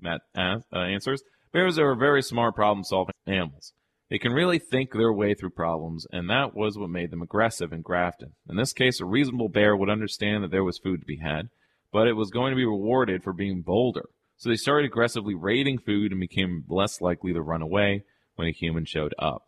Matt 0.00 0.20
uh, 0.36 0.60
answers, 0.72 1.22
bears 1.52 1.78
are 1.78 1.94
very 1.94 2.22
smart 2.22 2.54
problem-solving 2.54 3.14
animals. 3.26 3.72
They 4.10 4.18
can 4.18 4.32
really 4.32 4.58
think 4.58 4.92
their 4.92 5.12
way 5.12 5.34
through 5.34 5.50
problems, 5.50 6.06
and 6.10 6.28
that 6.28 6.54
was 6.54 6.76
what 6.76 6.90
made 6.90 7.10
them 7.10 7.22
aggressive 7.22 7.72
in 7.72 7.82
Grafton. 7.82 8.32
In 8.48 8.56
this 8.56 8.72
case, 8.72 9.00
a 9.00 9.04
reasonable 9.04 9.48
bear 9.48 9.76
would 9.76 9.88
understand 9.88 10.42
that 10.42 10.50
there 10.50 10.64
was 10.64 10.78
food 10.78 11.00
to 11.00 11.06
be 11.06 11.18
had, 11.18 11.48
but 11.92 12.08
it 12.08 12.14
was 12.14 12.30
going 12.30 12.50
to 12.50 12.56
be 12.56 12.64
rewarded 12.64 13.22
for 13.22 13.32
being 13.32 13.62
bolder. 13.62 14.06
So 14.36 14.48
they 14.48 14.56
started 14.56 14.86
aggressively 14.86 15.34
raiding 15.34 15.78
food 15.78 16.10
and 16.10 16.20
became 16.20 16.64
less 16.68 17.00
likely 17.00 17.32
to 17.32 17.42
run 17.42 17.62
away 17.62 18.04
when 18.34 18.48
a 18.48 18.52
human 18.52 18.84
showed 18.84 19.14
up. 19.18 19.42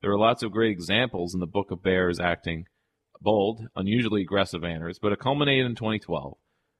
There 0.00 0.10
are 0.10 0.18
lots 0.18 0.42
of 0.42 0.50
great 0.50 0.72
examples 0.72 1.32
in 1.32 1.40
the 1.40 1.46
Book 1.46 1.70
of 1.70 1.82
Bears 1.82 2.18
acting 2.18 2.64
bold, 3.20 3.60
unusually 3.76 4.22
aggressive 4.22 4.62
manners, 4.62 4.98
but 5.00 5.12
it 5.12 5.20
culminated 5.20 5.66
in 5.66 5.76
2012 5.76 6.36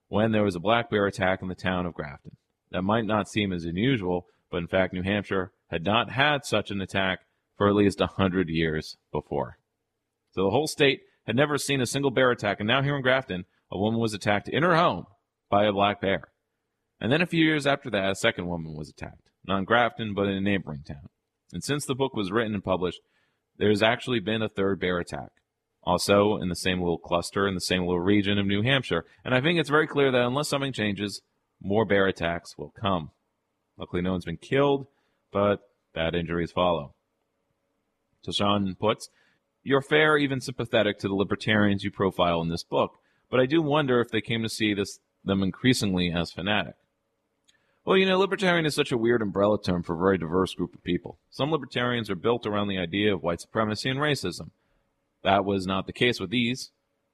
when 0.09 0.33
there 0.33 0.43
was 0.43 0.57
a 0.57 0.61
black 0.61 0.91
bear 0.91 1.07
attack 1.07 1.41
in 1.41 1.49
the 1.49 1.55
town 1.55 1.87
of 1.87 1.95
Grafton. 1.95 2.37
That 2.73 2.83
might 2.83 3.05
not 3.05 3.29
seem 3.29 3.53
as 3.53 3.65
unusual, 3.65 4.27
but 4.53 4.59
in 4.59 4.69
fact, 4.69 4.93
New 4.93 5.03
Hampshire 5.03 5.51
had 5.69 5.83
not 5.83 6.11
had 6.11 6.45
such 6.45 6.71
an 6.71 6.81
attack 6.81 7.21
for 7.57 7.69
at 7.69 7.75
least 7.75 8.01
a 8.01 8.07
hundred 8.07 8.49
years 8.49 8.97
before. 9.11 9.59
So 10.31 10.45
the 10.45 10.51
whole 10.51 10.67
state 10.69 11.01
had 11.27 11.35
never 11.35 11.59
seen 11.59 11.81
a 11.81 11.87
single 11.87 12.11
bear 12.11 12.31
attack, 12.31 12.61
and 12.61 12.67
now 12.69 12.83
here 12.83 12.95
in 12.95 13.03
Grafton, 13.03 13.47
a 13.71 13.79
woman 13.79 13.99
was 13.99 14.15
attacked 14.15 14.49
in 14.49 14.63
her 14.63 14.77
home 14.77 15.07
by 15.51 15.65
a 15.65 15.73
black 15.73 16.01
bear. 16.01 16.29
And 17.01 17.11
then 17.11 17.23
a 17.23 17.27
few 17.27 17.45
years 17.45 17.67
after 17.67 17.91
that, 17.91 18.11
a 18.11 18.15
second 18.15 18.47
woman 18.47 18.77
was 18.77 18.89
attacked, 18.89 19.31
not 19.45 19.59
in 19.59 19.65
Grafton, 19.65 20.15
but 20.15 20.29
in 20.29 20.37
a 20.37 20.41
neighboring 20.41 20.83
town. 20.87 21.09
And 21.53 21.65
since 21.65 21.85
the 21.85 21.95
book 21.95 22.15
was 22.15 22.31
written 22.31 22.55
and 22.55 22.63
published, 22.63 23.01
there's 23.59 23.83
actually 23.83 24.21
been 24.21 24.43
a 24.43 24.49
third 24.49 24.81
bear 24.81 24.99
attack, 24.99 25.31
also 25.83 26.37
in 26.37 26.49
the 26.49 26.57
same 26.57 26.79
little 26.79 26.99
cluster 26.99 27.49
in 27.49 27.55
the 27.55 27.61
same 27.61 27.83
little 27.83 28.01
region 28.01 28.39
of 28.39 28.47
New 28.47 28.63
Hampshire. 28.63 29.05
And 29.25 29.35
I 29.35 29.41
think 29.41 29.59
it's 29.59 29.71
very 29.71 29.87
clear 29.87 30.11
that 30.11 30.27
unless 30.27 30.49
something 30.49 30.73
changes, 30.73 31.23
more 31.61 31.85
bear 31.85 32.07
attacks 32.07 32.57
will 32.59 32.73
come. 32.81 33.11
Luckily, 33.77 34.03
no 34.03 34.13
one's 34.13 34.25
been 34.25 34.37
killed, 34.37 34.87
but 35.33 35.61
bad 35.95 36.15
injuries 36.15 36.53
follow. 36.53 36.95
So 38.23 38.33
Sean 38.33 38.75
puts, 38.75 39.09
You're 39.63 39.83
fair, 39.83 40.17
even 40.17 40.41
sympathetic 40.41 40.99
to 40.99 41.09
the 41.09 41.15
libertarians 41.15 41.85
you 41.85 41.91
profile 41.91 42.41
in 42.41 42.49
this 42.49 42.65
book, 42.65 42.99
but 43.31 43.41
I 43.41 43.47
do 43.47 43.63
wonder 43.63 44.01
if 44.01 44.11
they 44.11 44.21
came 44.21 44.43
to 44.43 44.49
see 44.49 44.75
this 44.75 45.01
them 45.25 45.43
increasingly 45.43 46.13
as 46.13 46.33
fanatic. 46.33 46.75
Well, 47.85 47.97
you 47.97 48.07
know, 48.07 48.19
libertarian 48.19 48.67
is 48.67 48.75
such 48.75 48.93
a 48.93 48.97
weird 48.97 49.23
umbrella 49.23 49.61
term 49.61 49.83
for 49.83 49.95
a 49.95 49.99
very 49.99 50.19
diverse 50.19 50.55
group 50.55 50.75
of 50.75 50.85
people. 50.85 51.19
Some 51.31 51.51
libertarians 51.51 52.11
are 52.11 52.17
built 52.17 52.47
around 52.47 52.69
the 52.69 52.79
idea 52.79 53.13
of 53.13 53.23
white 53.23 53.41
supremacy 53.41 53.89
and 53.89 53.99
racism. 53.99 54.51
That 55.25 55.45
was 55.45 55.67
not 55.67 55.87
the 55.87 55.93
case 55.93 56.21
with 56.21 56.31
these. 56.31 56.71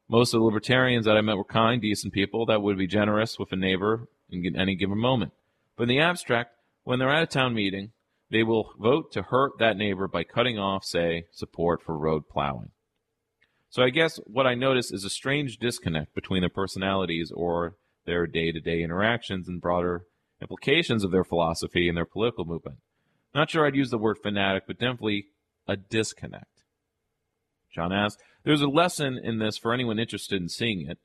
Most 0.09 0.33
of 0.35 0.41
the 0.41 0.45
libertarians 0.45 1.07
that 1.07 1.17
I 1.17 1.21
met 1.23 1.37
were 1.37 1.45
kind, 1.45 1.81
decent 1.81 2.13
people 2.13 2.47
that 2.47 2.63
would 2.63 2.79
be 2.79 2.87
generous 2.87 3.39
with 3.39 3.53
a 3.53 3.57
neighbor 3.57 4.09
in 4.31 4.57
any 4.57 4.75
given 4.75 4.99
moment. 4.99 5.33
But 5.79 5.85
in 5.85 5.91
the 5.91 6.01
abstract, 6.01 6.51
when 6.83 6.99
they're 6.99 7.09
at 7.09 7.23
a 7.23 7.27
town 7.27 7.55
meeting, 7.55 7.93
they 8.31 8.43
will 8.43 8.75
vote 8.79 9.13
to 9.13 9.23
hurt 9.23 9.53
that 9.61 9.77
neighbor 9.77 10.09
by 10.09 10.25
cutting 10.25 10.59
off, 10.59 10.85
say, 10.85 11.27
support 11.31 11.83
for 11.83 11.97
road 11.97 12.25
plowing. 12.29 12.73
So 13.71 13.85
I 13.85 13.91
guess 13.91 14.19
what 14.27 14.47
I 14.47 14.55
notice 14.55 14.91
is 14.91 15.05
a 15.05 15.11
strange 15.11 15.59
disconnect 15.59 16.15
between 16.15 16.43
their 16.43 16.51
personalities 16.51 17.31
or 17.33 17.77
their 18.07 18.27
day 18.27 18.51
to 18.51 18.61
day 18.61 18.83
interactions 18.83 19.47
and 19.47 19.61
broader 19.61 20.07
implications 20.43 21.05
of 21.05 21.13
their 21.13 21.25
philosophy 21.25 21.89
and 21.89 21.97
their 21.97 22.05
political 22.05 22.45
movement. 22.45 22.79
Not 23.33 23.51
sure 23.51 23.65
I'd 23.65 23.77
use 23.77 23.91
the 23.91 23.99
word 23.99 24.19
fanatic, 24.21 24.65
but 24.67 24.81
definitely 24.81 25.27
a 25.69 25.77
disconnect. 25.77 26.65
John 27.73 27.93
asks, 27.93 28.21
There's 28.43 28.63
a 28.63 28.69
lesson 28.69 29.21
in 29.23 29.39
this 29.39 29.57
for 29.57 29.73
anyone 29.73 30.01
interested 30.01 30.43
in 30.43 30.49
seeing 30.49 30.89
it, 30.89 30.99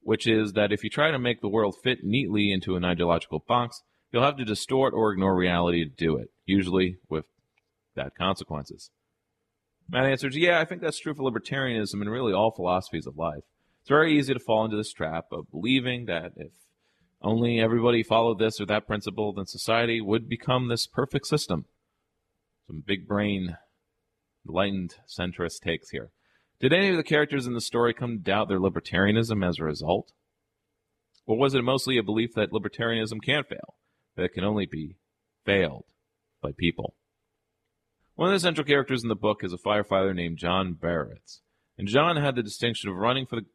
which 0.00 0.26
is 0.26 0.54
that 0.54 0.72
if 0.72 0.82
you 0.82 0.90
try 0.90 1.12
to 1.12 1.18
make 1.18 1.40
the 1.40 1.48
world 1.48 1.76
fit 1.80 1.98
neatly 2.02 2.50
into 2.50 2.74
an 2.74 2.84
ideological 2.84 3.44
box, 3.46 3.82
you'll 4.16 4.24
have 4.24 4.38
to 4.38 4.46
distort 4.46 4.94
or 4.94 5.12
ignore 5.12 5.36
reality 5.36 5.84
to 5.84 5.90
do 5.90 6.16
it, 6.16 6.30
usually 6.46 6.96
with 7.10 7.26
bad 7.94 8.12
consequences. 8.18 8.90
Matt 9.90 10.06
answers, 10.06 10.34
Yeah, 10.34 10.58
I 10.58 10.64
think 10.64 10.80
that's 10.80 10.98
true 10.98 11.12
for 11.12 11.30
libertarianism 11.30 12.00
and 12.00 12.10
really 12.10 12.32
all 12.32 12.50
philosophies 12.50 13.06
of 13.06 13.18
life. 13.18 13.44
It's 13.82 13.90
very 13.90 14.18
easy 14.18 14.32
to 14.32 14.40
fall 14.40 14.64
into 14.64 14.78
this 14.78 14.90
trap 14.90 15.26
of 15.32 15.50
believing 15.50 16.06
that 16.06 16.32
if 16.36 16.52
only 17.20 17.60
everybody 17.60 18.02
followed 18.02 18.38
this 18.38 18.58
or 18.58 18.64
that 18.64 18.86
principle, 18.86 19.34
then 19.34 19.44
society 19.44 20.00
would 20.00 20.30
become 20.30 20.68
this 20.68 20.86
perfect 20.86 21.26
system. 21.26 21.66
Some 22.66 22.82
big 22.86 23.06
brain, 23.06 23.58
enlightened 24.48 24.94
centrist 25.06 25.60
takes 25.60 25.90
here. 25.90 26.08
Did 26.58 26.72
any 26.72 26.88
of 26.88 26.96
the 26.96 27.02
characters 27.02 27.46
in 27.46 27.52
the 27.52 27.60
story 27.60 27.92
come 27.92 28.16
to 28.16 28.24
doubt 28.24 28.48
their 28.48 28.60
libertarianism 28.60 29.46
as 29.46 29.58
a 29.58 29.64
result? 29.64 30.12
Or 31.26 31.36
was 31.36 31.52
it 31.52 31.62
mostly 31.62 31.98
a 31.98 32.02
belief 32.02 32.32
that 32.34 32.50
libertarianism 32.50 33.22
can't 33.22 33.46
fail, 33.46 33.74
that 34.16 34.32
can 34.32 34.44
only 34.44 34.66
be 34.66 34.96
failed 35.44 35.84
by 36.42 36.50
people? 36.56 36.94
One 38.14 38.28
of 38.28 38.34
the 38.34 38.40
central 38.40 38.66
characters 38.66 39.02
in 39.02 39.08
the 39.08 39.14
book 39.14 39.44
is 39.44 39.52
a 39.52 39.58
firefighter 39.58 40.14
named 40.14 40.38
John 40.38 40.74
Babiarz. 40.74 41.40
And 41.78 41.86
John 41.86 42.16
had 42.16 42.34
the 42.34 42.42
distinction 42.42 42.88
of 42.88 42.96
running 42.96 43.26
for 43.26 43.36
the 43.36 43.46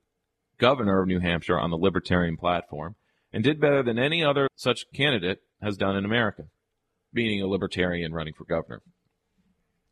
governor 0.59 1.01
of 1.01 1.07
New 1.07 1.19
Hampshire 1.19 1.59
on 1.59 1.71
the 1.71 1.77
libertarian 1.77 2.37
platform 2.37 2.95
and 3.33 3.43
did 3.43 3.59
better 3.59 3.81
than 3.81 3.97
any 3.97 4.23
other 4.23 4.47
such 4.55 4.85
candidate 4.93 5.39
has 5.61 5.77
done 5.77 5.95
in 5.95 6.05
America, 6.05 6.43
being 7.11 7.41
a 7.41 7.47
libertarian 7.47 8.13
running 8.13 8.33
for 8.33 8.45
governor. 8.45 8.81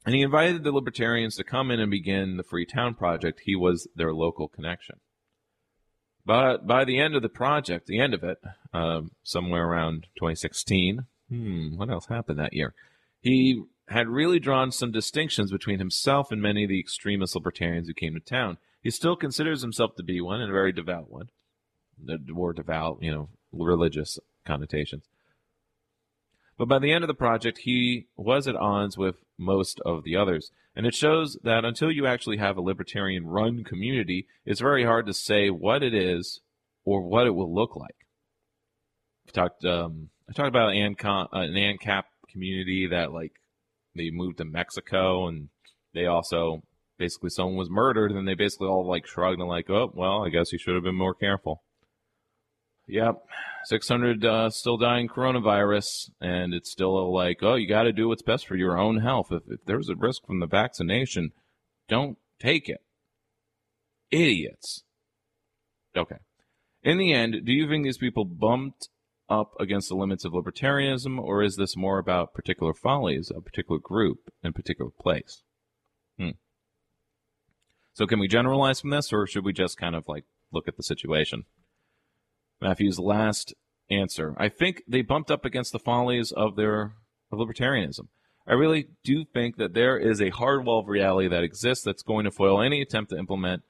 And 0.06 0.16
he 0.16 0.22
invited 0.22 0.64
the 0.64 0.72
libertarians 0.72 1.36
to 1.36 1.44
come 1.44 1.72
in 1.72 1.80
and 1.80 1.92
begin 1.92 2.38
the 2.38 2.44
Free 2.44 2.66
Town 2.66 2.94
Project. 2.94 3.42
He 3.46 3.56
was 3.56 3.88
their 3.96 4.14
local 4.14 4.48
connection. 4.48 5.00
But 6.26 6.68
by 6.68 6.86
the 6.86 7.00
end 7.00 7.16
of 7.16 7.22
the 7.22 7.30
project, 7.30 7.88
the 7.88 8.00
end 8.00 8.14
of 8.14 8.24
it, 8.24 8.42
um, 8.74 9.12
somewhere 9.24 9.66
around 9.66 10.08
2016, 10.16 11.06
hmm, 11.30 11.78
what 11.78 11.90
else 11.90 12.08
happened 12.08 12.40
that 12.40 12.54
year? 12.54 12.74
He 13.22 13.64
had 13.88 14.08
really 14.08 14.40
drawn 14.40 14.72
some 14.72 14.92
distinctions 14.92 15.52
between 15.52 15.80
himself 15.80 16.32
and 16.32 16.42
many 16.42 16.64
of 16.64 16.70
the 16.70 16.80
extremist 16.80 17.36
libertarians 17.36 17.88
who 17.88 17.94
came 17.94 18.14
to 18.14 18.20
town. 18.20 18.58
He 18.82 18.92
still 18.92 19.16
considers 19.16 19.62
himself 19.62 19.96
to 19.96 20.04
be 20.04 20.22
one, 20.22 20.42
and 20.42 20.50
a 20.50 20.54
very 20.54 20.72
devout 20.72 21.10
one 21.10 21.30
the 22.04 22.20
more 22.28 22.54
devout, 22.54 23.00
you 23.02 23.12
know, 23.12 23.30
religious 23.52 24.20
connotations. 24.46 25.04
But 26.60 26.68
by 26.68 26.80
the 26.80 26.92
end 26.92 27.06
of 27.06 27.08
the 27.08 27.14
project, 27.14 27.60
he 27.60 28.08
was 28.18 28.46
at 28.46 28.58
odds 28.58 28.98
with 28.98 29.16
most 29.38 29.80
of 29.86 30.04
the 30.04 30.18
others. 30.18 30.52
And 30.76 30.86
it 30.86 30.94
shows 30.94 31.38
that 31.44 31.64
until 31.64 31.90
you 31.90 32.06
actually 32.06 32.36
have 32.38 32.58
a 32.58 32.62
libertarian 32.62 33.26
run 33.26 33.64
community, 33.64 34.28
it's 34.46 34.60
very 34.60 34.84
hard 34.84 35.06
to 35.08 35.14
say 35.14 35.50
what 35.50 35.82
it 35.82 35.94
is 35.94 36.42
or 36.84 37.02
what 37.02 37.28
it 37.28 37.34
will 37.34 37.56
look 37.56 37.78
like. 37.78 37.96
I 39.30 39.32
talked, 39.32 39.64
um, 39.64 40.10
I 40.30 40.34
talked 40.34 40.50
about 40.50 40.74
an, 40.74 40.98
uh, 41.02 41.28
an 41.32 41.54
ANCAP 41.54 42.04
community 42.30 42.88
that 42.88 43.14
like 43.14 43.32
they 43.96 44.12
moved 44.12 44.40
to 44.40 44.46
Mexico 44.46 45.28
and 45.28 45.48
they 45.94 46.08
also 46.08 46.64
basically 46.98 47.30
someone 47.30 47.56
was 47.56 47.70
murdered 47.70 48.12
and 48.12 48.28
they 48.28 48.36
basically 48.36 48.68
all 48.68 48.86
like 48.86 49.08
shrugged 49.08 49.40
and 49.40 49.48
like, 49.48 49.70
oh, 49.70 49.94
well, 49.96 50.26
I 50.26 50.30
guess 50.30 50.52
you 50.52 50.60
should 50.60 50.76
have 50.76 50.84
been 50.84 50.96
more 50.96 51.16
careful. 51.16 51.64
Yep. 52.90 53.24
600 53.66 54.26
uh, 54.26 54.50
still 54.50 54.78
dying 54.78 55.08
coronavirus, 55.08 56.10
and 56.20 56.54
it's 56.54 56.72
still 56.72 57.14
like, 57.14 57.40
oh, 57.42 57.56
you 57.56 57.68
got 57.68 57.84
to 57.84 57.94
do 57.94 58.08
what's 58.08 58.24
best 58.24 58.48
for 58.48 58.56
your 58.56 58.78
own 58.78 58.98
health. 58.98 59.28
If, 59.32 59.44
if 59.48 59.60
there's 59.66 59.90
a 59.90 59.96
risk 59.96 60.26
from 60.26 60.40
the 60.40 60.48
vaccination, 60.48 61.32
don't 61.88 62.18
take 62.40 62.68
it. 62.68 62.82
Idiots. 64.12 64.84
Okay. 65.96 66.18
In 66.84 66.98
the 66.98 67.14
end, 67.14 67.46
do 67.46 67.52
you 67.52 67.68
think 67.68 67.84
these 67.84 67.98
people 67.98 68.26
bumped 68.26 68.90
up 69.30 69.54
against 69.60 69.90
the 69.90 69.96
limits 69.96 70.26
of 70.26 70.34
libertarianism, 70.34 71.20
or 71.20 71.44
is 71.44 71.56
this 71.56 71.78
more 71.78 72.00
about 72.00 72.34
particular 72.34 72.74
follies, 72.74 73.32
a 73.36 73.42
particular 73.42 73.80
group, 73.80 74.32
in 74.44 74.54
particular 74.54 74.90
place? 75.00 75.44
Hmm. 76.18 76.32
So, 77.94 78.08
can 78.08 78.20
we 78.20 78.28
generalize 78.28 78.80
from 78.80 78.90
this, 78.90 79.14
or 79.14 79.28
should 79.28 79.46
we 79.46 79.54
just 79.54 79.78
kind 79.78 79.96
of 79.96 80.06
like 80.08 80.24
look 80.52 80.68
at 80.68 80.78
the 80.78 80.84
situation? 80.84 81.44
Matthew's 82.62 83.00
last 83.00 83.54
answer. 83.90 84.36
I 84.38 84.50
think 84.50 84.84
they 84.88 85.02
bumped 85.02 85.32
up 85.32 85.46
against 85.46 85.72
the 85.72 85.80
follies 85.80 86.32
of 86.32 86.56
their 86.56 86.94
of 87.32 87.40
libertarianism. 87.40 88.08
I 88.48 88.54
really 88.54 88.88
do 89.04 89.26
think 89.26 89.58
that 89.58 89.76
there 89.76 89.98
is 89.98 90.22
a 90.22 90.30
hard 90.30 90.66
wall 90.66 90.80
of 90.80 90.88
reality 90.88 91.28
that 91.28 91.44
exists 91.44 91.84
that's 91.86 92.02
going 92.02 92.26
to 92.26 92.32
foil 92.32 92.62
any 92.62 92.82
attempt 92.82 93.12
to 93.12 93.18
implement 93.18 93.62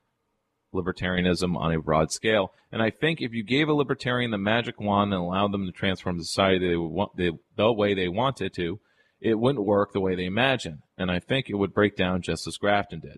libertarianism 0.73 1.57
on 1.57 1.73
a 1.73 1.81
broad 1.81 2.11
scale. 2.11 2.53
And 2.71 2.81
I 2.81 2.89
think 2.89 3.21
if 3.21 3.33
you 3.33 3.43
gave 3.43 3.67
a 3.67 3.73
libertarian 3.73 4.31
the 4.31 4.37
magic 4.37 4.79
wand 4.79 5.13
and 5.13 5.21
allowed 5.21 5.51
them 5.51 5.65
to 5.65 5.71
transform 5.71 6.19
society 6.19 6.75
want, 6.77 7.17
they, 7.17 7.31
the 7.55 7.73
way 7.73 7.93
they 7.93 8.07
wanted 8.07 8.53
to, 8.53 8.79
it 9.19 9.37
wouldn't 9.37 9.65
work 9.65 9.91
the 9.91 9.99
way 9.99 10.15
they 10.15 10.25
imagine. 10.25 10.83
And 10.97 11.11
I 11.11 11.19
think 11.19 11.49
it 11.49 11.55
would 11.55 11.73
break 11.73 11.97
down 11.97 12.21
just 12.21 12.47
as 12.47 12.57
Grafton 12.57 13.01
did. 13.01 13.17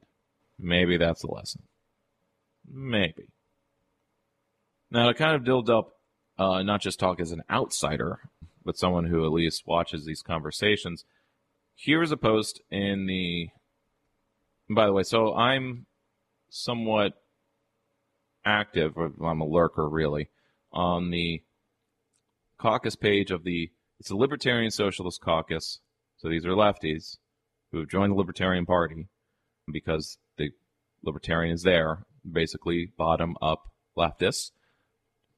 Maybe 0.57 0.97
that's 0.97 1.21
the 1.21 1.27
lesson. 1.27 1.63
Maybe. 2.67 3.27
Now, 4.91 5.08
to 5.08 5.13
kind 5.13 5.36
of 5.36 5.45
build 5.45 5.69
up, 5.69 5.93
uh, 6.38 6.63
not 6.63 6.82
just 6.82 6.99
talk 6.99 7.21
as 7.21 7.32
an 7.32 7.43
outsider, 7.49 8.19
but 8.65 8.77
someone 8.77 9.06
who 9.06 9.25
at 9.25 9.32
least 9.32 9.65
watches 9.65 10.06
these 10.06 10.21
conversations, 10.21 11.06
here's 11.75 12.12
a 12.12 12.17
post 12.17 12.62
in 12.69 13.06
the. 13.06 13.49
By 14.69 14.86
the 14.86 14.93
way, 14.93 15.04
so 15.04 15.34
I'm 15.34 15.86
somewhat 16.49 17.13
active, 18.45 18.97
I'm 18.97 19.41
a 19.41 19.45
lurker 19.45 19.88
really, 19.88 20.30
on 20.71 21.10
the 21.10 21.41
caucus 22.58 22.95
page 22.97 23.32
of 23.32 23.43
the. 23.43 23.71
It's 23.99 24.10
the 24.10 24.15
Libertarian 24.15 24.71
Socialist 24.71 25.21
Caucus. 25.21 25.80
So 26.17 26.27
these 26.27 26.45
are 26.45 26.51
lefties. 26.51 27.17
who 27.71 27.80
have 27.80 27.88
joined 27.88 28.12
the 28.12 28.17
Libertarian 28.17 28.65
Party 28.65 29.08
because 29.71 30.17
the 30.38 30.49
Libertarians 31.04 31.63
there, 31.63 32.06
basically 32.30 32.91
bottom 32.97 33.36
up 33.41 33.69
leftists, 33.97 34.51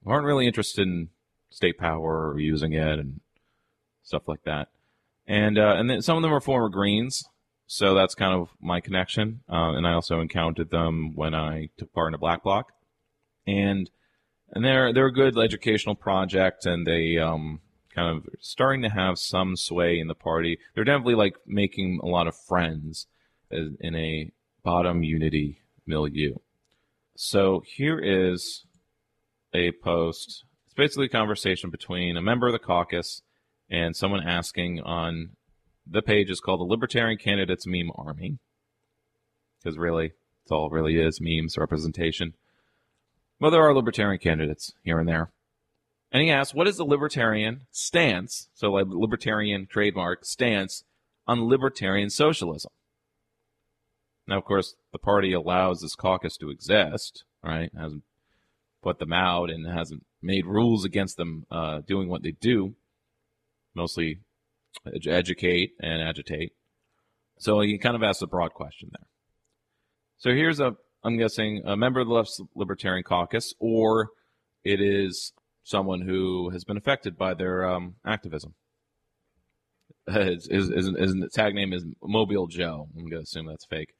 aren't 0.06 0.26
really 0.26 0.48
interested 0.48 0.88
in 0.88 1.10
state 1.50 1.78
power 1.78 2.32
or 2.32 2.40
using 2.40 2.74
it 2.74 3.00
and 3.00 3.22
stuff 4.04 4.28
like 4.28 4.44
that. 4.44 4.70
And 5.28 5.58
uh, 5.58 5.76
and 5.78 5.90
then 5.90 6.02
some 6.02 6.18
of 6.18 6.24
them 6.24 6.34
are 6.34 6.42
former 6.42 6.70
Greens, 6.70 7.24
so 7.66 7.94
that's 7.94 8.16
kind 8.16 8.34
of 8.34 8.50
my 8.62 8.82
connection. 8.82 9.42
Uh, 9.50 9.74
and 9.74 9.88
I 9.88 9.94
also 9.94 10.20
encountered 10.20 10.70
them 10.70 11.16
when 11.16 11.34
I 11.34 11.70
took 11.78 11.94
part 11.94 12.10
in 12.10 12.16
a 12.16 12.18
Black 12.18 12.44
Bloc, 12.44 12.74
and 13.48 13.90
and 14.52 14.66
they're 14.66 14.92
they're 14.94 15.08
a 15.08 15.14
good 15.14 15.38
educational 15.38 15.96
project, 15.96 16.66
and 16.66 16.86
they 16.86 17.18
um, 17.18 17.62
kind 17.96 18.18
of 18.18 18.28
starting 18.42 18.82
to 18.82 18.90
have 18.90 19.18
some 19.18 19.56
sway 19.56 19.98
in 20.00 20.08
the 20.08 20.16
party. 20.16 20.60
They're 20.76 20.84
definitely 20.84 21.16
like 21.16 21.38
making 21.46 22.02
a 22.04 22.08
lot 22.08 22.28
of 22.28 22.36
friends 22.36 23.08
in 23.50 23.96
a 23.96 24.32
bottom 24.64 25.04
unity 25.04 25.62
milieu. 25.86 26.36
So 27.16 27.64
here 27.66 28.00
is 28.00 28.66
a 29.54 29.72
post. 29.72 30.44
It's 30.66 30.74
basically 30.74 31.06
a 31.06 31.10
conversation 31.10 31.70
between 31.70 32.18
a 32.18 32.22
member 32.22 32.48
of 32.48 32.54
the 32.54 32.60
caucus 32.60 33.22
and 33.70 33.96
someone 33.96 34.28
asking 34.28 34.82
on 34.82 35.32
the 35.86 36.02
page 36.02 36.30
is 36.30 36.40
called 36.40 36.60
the 36.60 36.66
Libertarian 36.66 37.18
Candidates 37.18 37.68
Meme 37.68 37.92
Army. 37.96 38.38
Because 39.62 39.78
really, 39.78 40.14
it's 40.44 40.52
all 40.52 40.70
really 40.70 40.98
is 40.98 41.20
memes 41.22 41.58
representation. 41.58 42.34
Well, 43.40 43.52
there 43.52 43.64
are 43.64 43.74
libertarian 43.74 44.20
candidates 44.20 44.74
here 44.84 45.00
and 45.00 45.08
there. 45.08 45.32
And 46.12 46.22
he 46.22 46.30
asks, 46.30 46.54
what 46.54 46.68
is 46.68 46.78
the 46.78 46.86
libertarian 46.86 47.62
stance, 47.72 48.48
so 48.54 48.72
like 48.72 48.86
libertarian 48.88 49.66
trademark 49.66 50.26
stance, 50.26 50.84
on 51.28 51.48
libertarian 51.48 52.10
socialism? 52.10 52.72
Now, 54.28 54.38
of 54.38 54.46
course, 54.46 54.76
the 54.92 55.00
party 55.00 55.34
allows 55.34 55.82
this 55.82 55.96
caucus 55.96 56.38
to 56.38 56.50
exist, 56.50 57.24
right? 57.44 57.72
Hasn't 57.78 58.04
put 58.84 59.00
them 59.00 59.14
out 59.14 59.50
and 59.50 59.66
hasn't 59.66 60.04
made 60.22 60.46
rules 60.46 60.86
against 60.86 61.18
them 61.18 61.46
uh, 61.50 61.80
doing 61.88 62.10
what 62.10 62.24
they 62.24 62.32
do, 62.32 62.76
mostly 63.74 64.20
educate 65.08 65.72
and 65.80 66.02
agitate. 66.02 66.52
So 67.40 67.62
he 67.62 67.78
kind 67.78 67.96
of 67.96 68.04
asks 68.04 68.22
a 68.22 68.28
broad 68.28 68.54
question 68.54 68.90
there. 68.92 69.08
So 70.18 70.32
here's 70.32 70.60
a, 70.60 70.76
I'm 71.04 71.18
guessing, 71.18 71.64
a 71.66 71.76
member 71.76 72.00
of 72.00 72.08
the 72.08 72.14
Left 72.14 72.30
Libertarian 72.56 73.04
Caucus, 73.04 73.54
or 73.60 74.10
it 74.64 74.80
is 74.80 75.34
someone 75.64 76.02
who 76.02 76.50
has 76.50 76.64
been 76.64 76.78
affected 76.78 77.18
by 77.18 77.34
their 77.34 77.68
um, 77.68 77.96
activism. 78.06 78.54
His, 80.08 80.48
his, 80.50 80.70
his, 80.70 80.92
his, 80.98 81.16
tag 81.34 81.56
name 81.56 81.72
is 81.72 81.86
Mobile 82.02 82.48
Joe. 82.48 82.90
I'm 82.96 83.04
going 83.04 83.12
to 83.12 83.20
assume 83.20 83.48
that's 83.48 83.66
fake. 83.66 83.94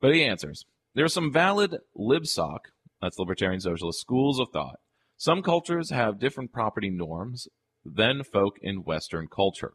But 0.00 0.14
he 0.14 0.24
answers 0.24 0.64
There's 0.94 1.14
some 1.14 1.32
valid 1.32 1.78
LibSoc, 1.98 2.58
that's 3.00 3.18
Libertarian 3.18 3.60
Socialist, 3.60 4.00
schools 4.00 4.38
of 4.38 4.48
thought. 4.52 4.76
Some 5.16 5.42
cultures 5.42 5.90
have 5.90 6.18
different 6.18 6.52
property 6.52 6.90
norms 6.90 7.48
than 7.84 8.24
folk 8.24 8.56
in 8.60 8.84
Western 8.84 9.28
culture. 9.28 9.72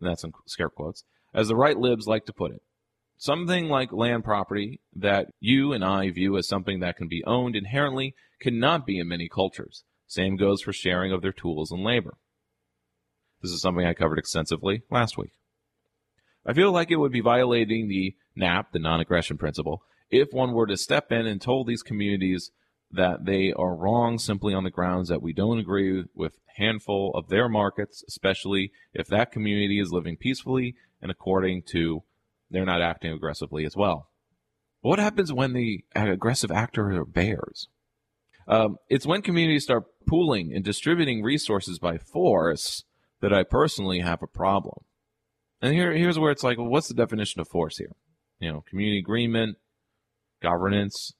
That's 0.00 0.24
in 0.24 0.32
scare 0.46 0.68
quotes. 0.68 1.04
As 1.34 1.48
the 1.48 1.56
right 1.56 1.76
libs 1.76 2.06
like 2.06 2.24
to 2.26 2.32
put 2.32 2.52
it. 2.52 2.62
Something 3.16 3.68
like 3.68 3.92
land 3.92 4.24
property 4.24 4.80
that 4.94 5.26
you 5.40 5.72
and 5.72 5.84
I 5.84 6.10
view 6.10 6.36
as 6.36 6.46
something 6.46 6.78
that 6.80 6.96
can 6.96 7.08
be 7.08 7.24
owned 7.24 7.56
inherently 7.56 8.14
cannot 8.40 8.86
be 8.86 8.98
in 8.98 9.08
many 9.08 9.28
cultures. 9.28 9.84
Same 10.06 10.36
goes 10.36 10.62
for 10.62 10.72
sharing 10.72 11.12
of 11.12 11.20
their 11.20 11.32
tools 11.32 11.72
and 11.72 11.82
labor. 11.82 12.14
This 13.42 13.50
is 13.50 13.60
something 13.60 13.84
I 13.84 13.94
covered 13.94 14.18
extensively 14.18 14.82
last 14.90 15.18
week. 15.18 15.32
I 16.46 16.52
feel 16.52 16.72
like 16.72 16.90
it 16.90 16.96
would 16.96 17.12
be 17.12 17.20
violating 17.20 17.88
the 17.88 18.14
NAP, 18.36 18.72
the 18.72 18.78
non 18.78 19.00
aggression 19.00 19.36
principle, 19.36 19.82
if 20.10 20.28
one 20.32 20.52
were 20.52 20.66
to 20.66 20.76
step 20.76 21.12
in 21.12 21.26
and 21.26 21.40
told 21.40 21.66
these 21.66 21.82
communities 21.82 22.50
that 22.90 23.24
they 23.26 23.52
are 23.52 23.76
wrong 23.76 24.18
simply 24.18 24.54
on 24.54 24.64
the 24.64 24.70
grounds 24.70 25.08
that 25.08 25.22
we 25.22 25.32
don't 25.32 25.58
agree 25.58 26.04
with 26.14 26.38
handful 26.56 27.12
of 27.14 27.28
their 27.28 27.48
markets, 27.48 28.02
especially 28.08 28.72
if 28.94 29.06
that 29.08 29.30
community 29.30 29.78
is 29.78 29.92
living 29.92 30.16
peacefully 30.16 30.74
and 31.00 31.10
according 31.10 31.62
to 31.62 32.02
they're 32.50 32.64
not 32.64 32.82
acting 32.82 33.12
aggressively 33.12 33.64
as 33.64 33.76
well. 33.76 34.08
What 34.80 34.98
happens 34.98 35.32
when 35.32 35.52
the 35.52 35.84
aggressive 35.94 36.50
actors 36.50 36.96
are 36.96 37.04
bears? 37.04 37.68
Um, 38.46 38.78
it's 38.88 39.06
when 39.06 39.20
communities 39.20 39.64
start 39.64 39.84
pooling 40.06 40.52
and 40.54 40.64
distributing 40.64 41.22
resources 41.22 41.78
by 41.78 41.98
force 41.98 42.84
that 43.20 43.32
I 43.32 43.42
personally 43.42 44.00
have 44.00 44.22
a 44.22 44.26
problem. 44.26 44.84
And 45.60 45.74
here, 45.74 45.92
here's 45.92 46.18
where 46.18 46.30
it's 46.30 46.44
like, 46.44 46.56
well, 46.56 46.68
what's 46.68 46.88
the 46.88 46.94
definition 46.94 47.40
of 47.40 47.48
force 47.48 47.76
here? 47.76 47.94
You 48.38 48.52
know, 48.52 48.64
community 48.68 49.00
agreement, 49.00 49.58
governance. 50.40 51.12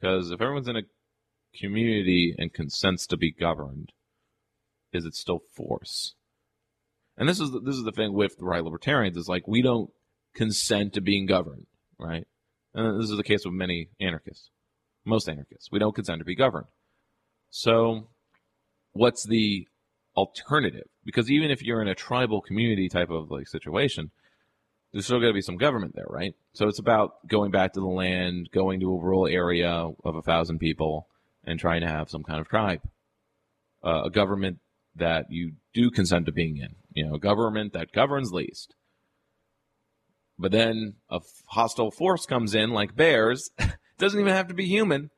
Because 0.00 0.30
if 0.30 0.40
everyone's 0.40 0.68
in 0.68 0.76
a 0.76 0.82
community 1.58 2.34
and 2.36 2.52
consents 2.52 3.06
to 3.06 3.16
be 3.16 3.32
governed, 3.32 3.92
is 4.92 5.04
it 5.04 5.14
still 5.14 5.40
force? 5.54 6.14
And 7.16 7.28
this 7.28 7.40
is 7.40 7.52
the, 7.52 7.60
this 7.60 7.76
is 7.76 7.84
the 7.84 7.92
thing 7.92 8.12
with 8.12 8.36
the 8.38 8.44
right 8.44 8.64
libertarians 8.64 9.16
is 9.16 9.28
like 9.28 9.46
we 9.46 9.62
don't 9.62 9.90
consent 10.34 10.92
to 10.94 11.00
being 11.00 11.26
governed, 11.26 11.66
right? 11.98 12.26
And 12.74 13.00
this 13.00 13.10
is 13.10 13.16
the 13.16 13.22
case 13.22 13.44
with 13.44 13.54
many 13.54 13.88
anarchists, 14.00 14.50
most 15.04 15.28
anarchists. 15.28 15.68
We 15.70 15.78
don't 15.78 15.94
consent 15.94 16.18
to 16.18 16.24
be 16.24 16.34
governed. 16.34 16.66
So, 17.50 18.08
what's 18.92 19.24
the 19.24 19.68
alternative? 20.16 20.88
Because 21.04 21.30
even 21.30 21.52
if 21.52 21.62
you're 21.62 21.82
in 21.82 21.88
a 21.88 21.94
tribal 21.94 22.40
community 22.40 22.88
type 22.88 23.10
of 23.10 23.30
like 23.30 23.46
situation, 23.46 24.10
there's 24.94 25.06
still 25.06 25.18
got 25.20 25.26
to 25.26 25.32
be 25.32 25.42
some 25.42 25.56
government 25.56 25.96
there, 25.96 26.06
right? 26.08 26.34
So 26.52 26.68
it's 26.68 26.78
about 26.78 27.26
going 27.26 27.50
back 27.50 27.72
to 27.72 27.80
the 27.80 27.86
land, 27.86 28.48
going 28.54 28.78
to 28.78 28.94
a 28.94 28.96
rural 28.96 29.26
area 29.26 29.68
of 29.68 30.14
a 30.14 30.22
thousand 30.22 30.60
people, 30.60 31.08
and 31.42 31.58
trying 31.58 31.80
to 31.80 31.88
have 31.88 32.08
some 32.08 32.22
kind 32.22 32.40
of 32.40 32.48
tribe, 32.48 32.80
uh, 33.84 34.04
a 34.04 34.10
government 34.10 34.60
that 34.94 35.26
you 35.30 35.54
do 35.74 35.90
consent 35.90 36.26
to 36.26 36.32
being 36.32 36.58
in, 36.58 36.76
you 36.92 37.04
know, 37.04 37.14
a 37.14 37.18
government 37.18 37.72
that 37.72 37.90
governs 37.90 38.32
least. 38.32 38.76
But 40.38 40.52
then 40.52 40.94
a 41.10 41.20
hostile 41.48 41.90
force 41.90 42.24
comes 42.24 42.54
in 42.54 42.70
like 42.70 42.94
bears. 42.94 43.50
doesn't 43.98 44.20
even 44.20 44.32
have 44.32 44.48
to 44.48 44.54
be 44.54 44.66
human 44.66 45.10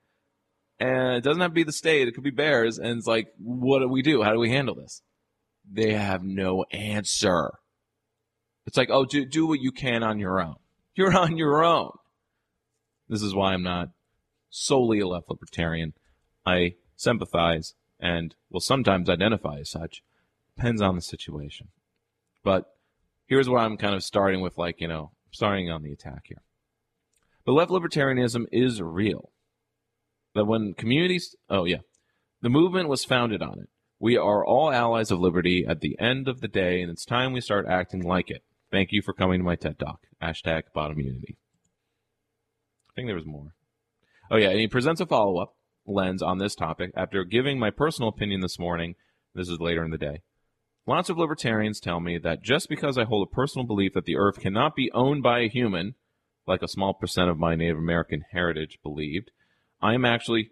and 0.81 1.17
it 1.17 1.25
doesn't 1.25 1.41
have 1.41 1.51
to 1.51 1.55
be 1.55 1.65
the 1.65 1.73
state. 1.73 2.09
It 2.09 2.15
could 2.15 2.25
be 2.25 2.31
bears. 2.31 2.79
And 2.79 2.99
it's 2.99 3.07
like, 3.07 3.29
what 3.39 3.81
do 3.81 3.89
we 3.89 4.03
do? 4.03 4.23
How 4.23 4.33
do 4.33 4.39
we 4.39 4.51
handle 4.51 4.75
this? 4.75 5.03
They 5.71 5.93
have 5.93 6.23
no 6.23 6.65
answer. 6.71 7.53
It's 8.67 8.77
like, 8.77 8.91
oh, 8.91 9.05
do, 9.05 9.25
do 9.25 9.47
what 9.47 9.61
you 9.61 9.73
can 9.73 10.03
on 10.03 10.19
your 10.19 10.41
own. 10.41 10.57
You're 10.95 11.17
on 11.17 11.37
your 11.37 11.65
own. 11.65 11.93
This 13.09 13.23
is 13.23 13.35
why 13.35 13.53
I'm 13.53 13.63
not 13.63 13.91
solely 14.51 15.01
a 15.01 15.07
left 15.07 15.29
libertarian. 15.29 15.93
I 16.45 16.75
sympathize 16.97 17.75
and 18.01 18.35
will 18.51 18.61
sometimes 18.61 19.09
identify 19.09 19.59
as 19.59 19.71
such. 19.71 20.03
Depends 20.57 20.81
on 20.81 20.97
the 20.97 21.03
situation. 21.03 21.69
But 22.43 22.65
here's 23.27 23.49
where 23.49 23.61
I'm 23.61 23.77
kind 23.77 23.95
of 23.95 24.03
starting 24.03 24.41
with, 24.41 24.57
like, 24.57 24.81
you 24.81 24.89
know, 24.89 25.13
starting 25.31 25.71
on 25.71 25.83
the 25.83 25.93
attack 25.93 26.23
here. 26.25 26.43
But 27.45 27.53
left 27.53 27.71
libertarianism 27.71 28.47
is 28.51 28.83
real 28.83 29.31
that 30.35 30.47
when 30.47 30.75
communities, 30.75 31.37
oh 31.49 31.65
yeah, 31.65 31.79
the 32.43 32.49
movement 32.49 32.89
was 32.89 33.05
founded 33.05 33.43
on 33.43 33.61
it. 33.61 33.69
We 33.99 34.17
are 34.17 34.45
all 34.45 34.71
allies 34.71 35.11
of 35.11 35.21
liberty 35.21 35.65
at 35.67 35.81
the 35.81 35.99
end 35.99 36.29
of 36.29 36.41
the 36.41 36.49
day, 36.49 36.83
and 36.83 36.91
it's 36.91 37.05
time 37.05 37.33
we 37.33 37.41
start 37.41 37.67
acting 37.67 38.03
like 38.03 38.31
it. 38.31 38.43
Thank 38.77 38.93
you 38.93 39.01
for 39.01 39.15
coming 39.15 39.41
to 39.41 39.45
my 39.45 39.57
TED 39.57 39.79
Talk. 39.79 40.01
Hashtag 40.23 40.65
bottom 40.75 41.01
unity. 41.01 41.39
I 42.91 42.93
think 42.95 43.09
there 43.09 43.17
was 43.17 43.25
more. 43.25 43.55
Oh 44.31 44.37
yeah, 44.37 44.51
and 44.51 44.61
he 44.61 44.69
presents 44.69 45.01
a 45.01 45.07
follow 45.07 45.41
up 45.41 45.57
lens 45.87 46.21
on 46.21 46.37
this 46.37 46.55
topic 46.55 46.91
after 46.95 47.25
giving 47.25 47.59
my 47.59 47.71
personal 47.71 48.11
opinion 48.11 48.43
this 48.43 48.59
morning. 48.59 48.95
This 49.35 49.49
is 49.49 49.61
later 49.61 49.83
in 49.83 49.93
the 49.93 49.97
day. 49.97 50.21
Lots 50.87 51.09
of 51.09 51.17
libertarians 51.17 51.81
tell 51.81 52.01
me 52.01 52.19
that 52.19 52.43
just 52.43 52.69
because 52.69 52.99
I 52.99 53.05
hold 53.05 53.27
a 53.27 53.35
personal 53.35 53.67
belief 53.67 53.95
that 53.95 54.05
the 54.05 54.17
earth 54.17 54.41
cannot 54.41 54.77
be 54.77 54.93
owned 54.93 55.23
by 55.23 55.39
a 55.39 55.49
human, 55.49 55.95
like 56.47 56.61
a 56.61 56.69
small 56.69 56.93
percent 56.93 57.31
of 57.31 57.39
my 57.39 57.55
Native 57.55 57.79
American 57.79 58.27
heritage 58.33 58.79
believed, 58.83 59.31
I 59.81 59.95
am 59.95 60.05
actually 60.05 60.51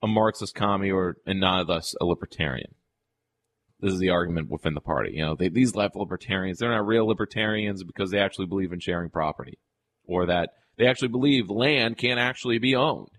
a 0.00 0.06
Marxist 0.06 0.54
commie 0.54 0.92
or 0.92 1.16
and 1.26 1.40
not 1.40 1.66
thus 1.66 1.96
a 2.00 2.04
libertarian. 2.04 2.76
This 3.80 3.92
is 3.92 3.98
the 3.98 4.10
argument 4.10 4.50
within 4.50 4.74
the 4.74 4.80
party. 4.80 5.12
You 5.14 5.24
know, 5.24 5.36
they, 5.36 5.48
these 5.48 5.74
left 5.74 5.96
libertarians, 5.96 6.58
they're 6.58 6.70
not 6.70 6.86
real 6.86 7.06
libertarians 7.06 7.82
because 7.82 8.10
they 8.10 8.18
actually 8.18 8.46
believe 8.46 8.72
in 8.72 8.80
sharing 8.80 9.10
property 9.10 9.58
or 10.06 10.26
that 10.26 10.50
they 10.76 10.86
actually 10.86 11.08
believe 11.08 11.50
land 11.50 11.98
can't 11.98 12.20
actually 12.20 12.58
be 12.58 12.74
owned 12.74 13.10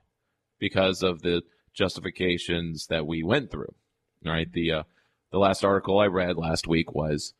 because 0.59 1.03
of 1.03 1.21
the 1.21 1.41
justifications 1.73 2.87
that 2.87 3.05
we 3.05 3.23
went 3.23 3.51
through. 3.51 3.75
Right? 4.23 4.51
The 4.51 4.71
uh, 4.71 4.83
the 5.31 5.37
last 5.37 5.63
article 5.63 5.99
I 5.99 6.07
read 6.07 6.37
last 6.37 6.67
week 6.67 6.93
was 6.93 7.33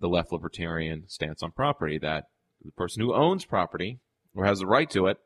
the 0.00 0.08
left 0.08 0.32
libertarian 0.32 1.04
stance 1.08 1.42
on 1.42 1.52
property 1.52 1.98
that 1.98 2.24
the 2.64 2.72
person 2.72 3.02
who 3.02 3.14
owns 3.14 3.44
property 3.44 4.00
or 4.34 4.44
has 4.44 4.60
the 4.60 4.66
right 4.66 4.88
to 4.90 5.06
it 5.06 5.18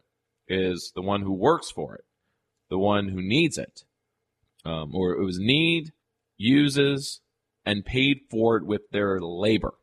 is 0.48 0.92
the 0.94 1.02
one 1.02 1.22
who 1.22 1.32
works 1.32 1.70
for 1.70 1.94
it, 1.94 2.04
the 2.68 2.78
one 2.78 3.08
who 3.08 3.22
needs 3.22 3.58
it, 3.58 3.84
um, 4.64 4.94
or 4.94 5.12
it 5.12 5.24
was 5.24 5.38
need, 5.38 5.92
uses, 6.36 7.20
and 7.66 7.84
paid 7.84 8.20
for 8.30 8.56
it 8.56 8.64
with 8.64 8.82
their 8.92 9.20
labor. 9.20 9.74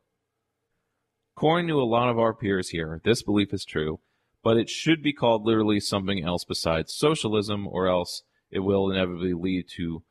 According 1.36 1.68
to 1.68 1.80
a 1.80 1.84
lot 1.84 2.08
of 2.08 2.18
our 2.18 2.32
peers 2.32 2.70
here, 2.70 3.00
this 3.04 3.22
belief 3.22 3.52
is 3.52 3.64
true, 3.64 4.00
but 4.42 4.56
it 4.56 4.70
should 4.70 5.02
be 5.02 5.12
called 5.12 5.44
literally 5.44 5.80
something 5.80 6.24
else 6.24 6.44
besides 6.44 6.94
socialism, 6.94 7.66
or 7.68 7.86
else 7.86 8.22
it 8.50 8.60
will 8.60 8.90
inevitably 8.90 9.34
lead 9.34 9.66
to 9.76 10.02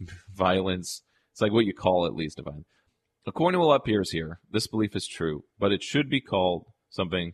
violence. 0.32 1.02
It's 1.32 1.40
like 1.40 1.52
what 1.52 1.66
you 1.66 1.74
call 1.74 2.06
it 2.06 2.14
least 2.14 2.38
of 2.38 2.44
violence. 2.44 2.68
According 3.26 3.58
to 3.58 3.64
a 3.64 3.66
lot 3.66 3.80
of 3.80 3.84
peers 3.84 4.12
here, 4.12 4.38
this 4.50 4.68
belief 4.68 4.94
is 4.94 5.08
true, 5.08 5.44
but 5.58 5.72
it 5.72 5.82
should 5.82 6.08
be 6.08 6.20
called 6.20 6.66
something 6.90 7.32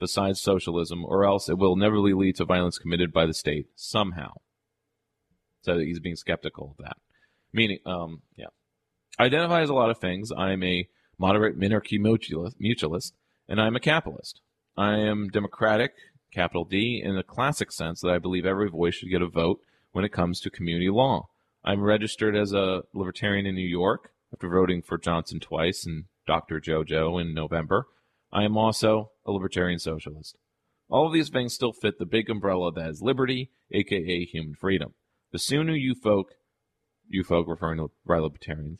besides 0.00 0.40
socialism, 0.40 1.04
or 1.04 1.24
else 1.24 1.48
it 1.48 1.58
will 1.58 1.74
inevitably 1.74 2.14
lead 2.14 2.36
to 2.36 2.44
violence 2.44 2.78
committed 2.78 3.12
by 3.12 3.26
the 3.26 3.34
state 3.34 3.66
somehow. 3.74 4.32
So 5.62 5.78
he's 5.78 6.00
being 6.00 6.16
skeptical 6.16 6.76
of 6.78 6.84
that. 6.84 6.96
Meaning, 7.52 7.78
um, 7.84 8.22
yeah. 8.36 8.46
I 9.18 9.24
identify 9.24 9.62
as 9.62 9.68
a 9.68 9.74
lot 9.74 9.90
of 9.90 9.98
things. 9.98 10.30
I'm 10.36 10.62
a 10.62 10.88
moderate 11.18 11.58
minarchy 11.58 11.98
mutualist, 11.98 13.12
and 13.48 13.60
I'm 13.60 13.74
a 13.74 13.80
capitalist. 13.80 14.40
I 14.76 14.96
am 14.98 15.28
democratic, 15.28 15.94
capital 16.32 16.64
D, 16.64 17.02
in 17.04 17.16
the 17.16 17.24
classic 17.24 17.72
sense 17.72 18.00
that 18.00 18.12
I 18.12 18.18
believe 18.18 18.46
every 18.46 18.70
voice 18.70 18.94
should 18.94 19.10
get 19.10 19.22
a 19.22 19.26
vote 19.26 19.60
when 19.90 20.04
it 20.04 20.12
comes 20.12 20.40
to 20.40 20.50
community 20.50 20.88
law. 20.88 21.28
I'm 21.64 21.82
registered 21.82 22.36
as 22.36 22.52
a 22.52 22.82
libertarian 22.94 23.44
in 23.44 23.56
New 23.56 23.66
York 23.66 24.10
after 24.32 24.48
voting 24.48 24.82
for 24.82 24.96
Johnson 24.96 25.40
twice 25.40 25.84
and 25.84 26.04
Dr. 26.26 26.60
JoJo 26.60 27.20
in 27.20 27.34
November. 27.34 27.88
I 28.32 28.44
am 28.44 28.56
also 28.56 29.10
a 29.26 29.32
libertarian 29.32 29.80
socialist. 29.80 30.36
All 30.88 31.06
of 31.06 31.12
these 31.12 31.28
things 31.28 31.54
still 31.54 31.72
fit 31.72 31.98
the 31.98 32.06
big 32.06 32.30
umbrella 32.30 32.72
that 32.72 32.88
is 32.88 33.02
liberty, 33.02 33.50
aka 33.72 34.24
human 34.24 34.54
freedom. 34.54 34.94
The 35.32 35.38
sooner 35.38 35.74
you 35.74 35.94
folk, 35.94 36.34
you 37.08 37.24
folk 37.24 37.48
referring 37.48 37.78
to 37.78 37.90
right 38.06 38.22
libertarians, 38.22 38.78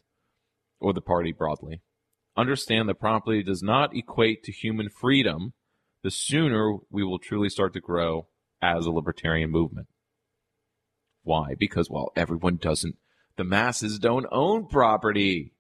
or 0.81 0.93
the 0.93 1.01
party 1.01 1.33
broadly, 1.33 1.83
understand 2.37 2.89
that 2.89 3.01
property 3.01 3.43
does 3.43 3.63
not 3.63 3.95
equate 3.97 4.45
to 4.45 4.53
human 4.53 4.89
freedom, 4.89 5.53
the 6.03 6.11
sooner 6.11 6.77
we 6.91 7.03
will 7.03 7.19
truly 7.19 7.49
start 7.49 7.73
to 7.73 7.81
grow 7.81 8.29
as 8.63 8.87
a 8.87 8.91
libertarian 8.91 9.51
movement. 9.51 9.89
Why? 11.23 11.55
Because, 11.59 11.91
well, 11.91 12.13
everyone 12.17 12.57
doesn't, 12.57 12.97
the 13.37 13.45
masses 13.45 13.99
don't 13.99 14.27
own 14.31 14.67
property 14.67 15.53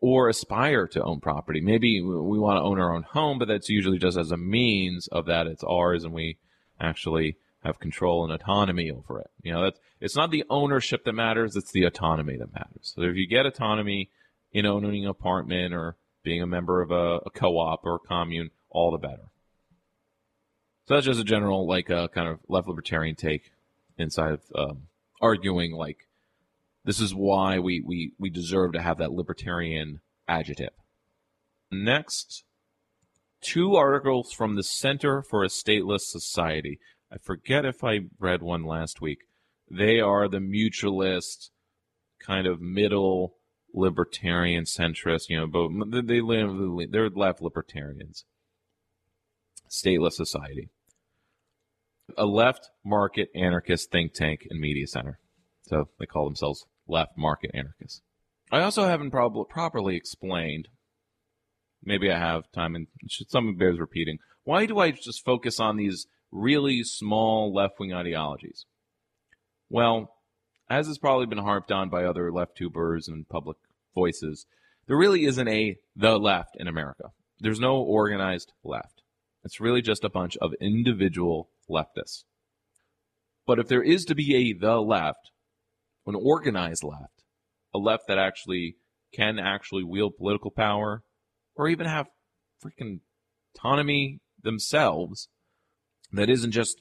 or 0.00 0.28
aspire 0.28 0.86
to 0.88 1.02
own 1.02 1.20
property. 1.20 1.60
Maybe 1.60 2.00
we 2.00 2.38
want 2.38 2.58
to 2.58 2.62
own 2.62 2.78
our 2.78 2.94
own 2.94 3.02
home, 3.02 3.38
but 3.38 3.48
that's 3.48 3.68
usually 3.68 3.98
just 3.98 4.18
as 4.18 4.30
a 4.30 4.36
means 4.36 5.08
of 5.08 5.26
that 5.26 5.46
it's 5.46 5.64
ours 5.64 6.04
and 6.04 6.12
we 6.12 6.38
actually 6.80 7.38
have 7.62 7.80
control 7.80 8.24
and 8.24 8.32
autonomy 8.32 8.90
over 8.90 9.20
it. 9.20 9.30
You 9.42 9.52
know, 9.52 9.64
that's, 9.64 9.80
it's 10.00 10.16
not 10.16 10.30
the 10.30 10.44
ownership 10.50 11.04
that 11.04 11.14
matters, 11.14 11.56
it's 11.56 11.72
the 11.72 11.84
autonomy 11.84 12.36
that 12.36 12.52
matters. 12.52 12.92
So 12.94 13.02
if 13.02 13.16
you 13.16 13.26
get 13.26 13.46
autonomy 13.46 14.10
in 14.54 14.64
owning 14.64 15.04
an 15.04 15.10
apartment 15.10 15.74
or 15.74 15.96
being 16.22 16.40
a 16.40 16.46
member 16.46 16.80
of 16.80 16.90
a, 16.90 17.20
a 17.26 17.30
co-op 17.30 17.84
or 17.84 17.96
a 17.96 18.08
commune, 18.08 18.50
all 18.70 18.92
the 18.92 18.98
better. 18.98 19.24
So 20.86 20.94
that's 20.94 21.06
just 21.06 21.20
a 21.20 21.24
general, 21.24 21.66
like, 21.66 21.90
uh, 21.90 22.08
kind 22.08 22.28
of 22.28 22.38
left 22.48 22.68
libertarian 22.68 23.16
take 23.16 23.50
inside 23.98 24.32
of 24.32 24.40
um, 24.54 24.82
arguing, 25.20 25.72
like, 25.72 26.08
this 26.84 27.00
is 27.00 27.14
why 27.14 27.58
we, 27.58 27.82
we, 27.84 28.12
we 28.18 28.30
deserve 28.30 28.72
to 28.74 28.82
have 28.82 28.98
that 28.98 29.12
libertarian 29.12 30.00
adjective. 30.28 30.70
Next, 31.72 32.44
two 33.40 33.74
articles 33.74 34.32
from 34.32 34.56
the 34.56 34.62
Center 34.62 35.22
for 35.22 35.42
a 35.42 35.48
Stateless 35.48 36.02
Society. 36.02 36.78
I 37.10 37.16
forget 37.18 37.64
if 37.64 37.82
I 37.82 38.00
read 38.18 38.42
one 38.42 38.64
last 38.64 39.00
week. 39.00 39.20
They 39.70 40.00
are 40.00 40.28
the 40.28 40.38
mutualist, 40.38 41.50
kind 42.20 42.46
of 42.46 42.60
middle 42.60 43.36
libertarian 43.74 44.64
centrist, 44.64 45.28
you 45.28 45.38
know, 45.38 45.46
but 45.46 46.06
they 46.06 46.20
live, 46.20 46.50
they're 46.90 47.10
left 47.10 47.42
libertarians. 47.42 48.24
Stateless 49.68 50.12
Society 50.12 50.70
a 52.16 52.26
left 52.26 52.70
market 52.84 53.30
anarchist 53.34 53.90
think 53.90 54.12
tank 54.12 54.46
and 54.50 54.60
media 54.60 54.86
center. 54.86 55.18
So 55.62 55.88
they 55.98 56.06
call 56.06 56.24
themselves 56.26 56.66
left 56.86 57.16
market 57.16 57.50
anarchists. 57.54 58.02
I 58.52 58.60
also 58.60 58.84
haven't 58.84 59.10
prob- 59.10 59.48
properly 59.48 59.96
explained, 59.96 60.68
maybe 61.82 62.10
I 62.10 62.18
have 62.18 62.50
time 62.52 62.74
and 62.74 62.86
some 63.08 63.56
bears 63.56 63.78
repeating, 63.78 64.18
why 64.44 64.66
do 64.66 64.78
I 64.78 64.90
just 64.90 65.24
focus 65.24 65.58
on 65.58 65.76
these 65.76 66.06
really 66.30 66.82
small 66.84 67.54
left 67.54 67.78
wing 67.78 67.94
ideologies? 67.94 68.66
Well, 69.70 70.13
as 70.68 70.86
has 70.86 70.98
probably 70.98 71.26
been 71.26 71.38
harped 71.38 71.70
on 71.70 71.88
by 71.88 72.04
other 72.04 72.32
left 72.32 72.56
tubers 72.56 73.08
and 73.08 73.28
public 73.28 73.56
voices, 73.94 74.46
there 74.86 74.96
really 74.96 75.24
isn't 75.24 75.48
a 75.48 75.76
the 75.96 76.18
left 76.18 76.56
in 76.58 76.68
America. 76.68 77.10
There's 77.40 77.60
no 77.60 77.76
organized 77.76 78.52
left. 78.62 79.02
It's 79.44 79.60
really 79.60 79.82
just 79.82 80.04
a 80.04 80.10
bunch 80.10 80.36
of 80.38 80.54
individual 80.60 81.50
leftists. 81.68 82.24
But 83.46 83.58
if 83.58 83.68
there 83.68 83.82
is 83.82 84.04
to 84.06 84.14
be 84.14 84.34
a 84.34 84.58
the 84.58 84.80
left, 84.80 85.30
an 86.06 86.14
organized 86.14 86.82
left, 86.82 87.24
a 87.74 87.78
left 87.78 88.08
that 88.08 88.18
actually 88.18 88.76
can 89.12 89.38
actually 89.38 89.84
wield 89.84 90.16
political 90.16 90.50
power 90.50 91.02
or 91.54 91.68
even 91.68 91.86
have 91.86 92.08
freaking 92.64 93.00
autonomy 93.54 94.20
themselves 94.42 95.28
that 96.12 96.30
isn't 96.30 96.52
just 96.52 96.80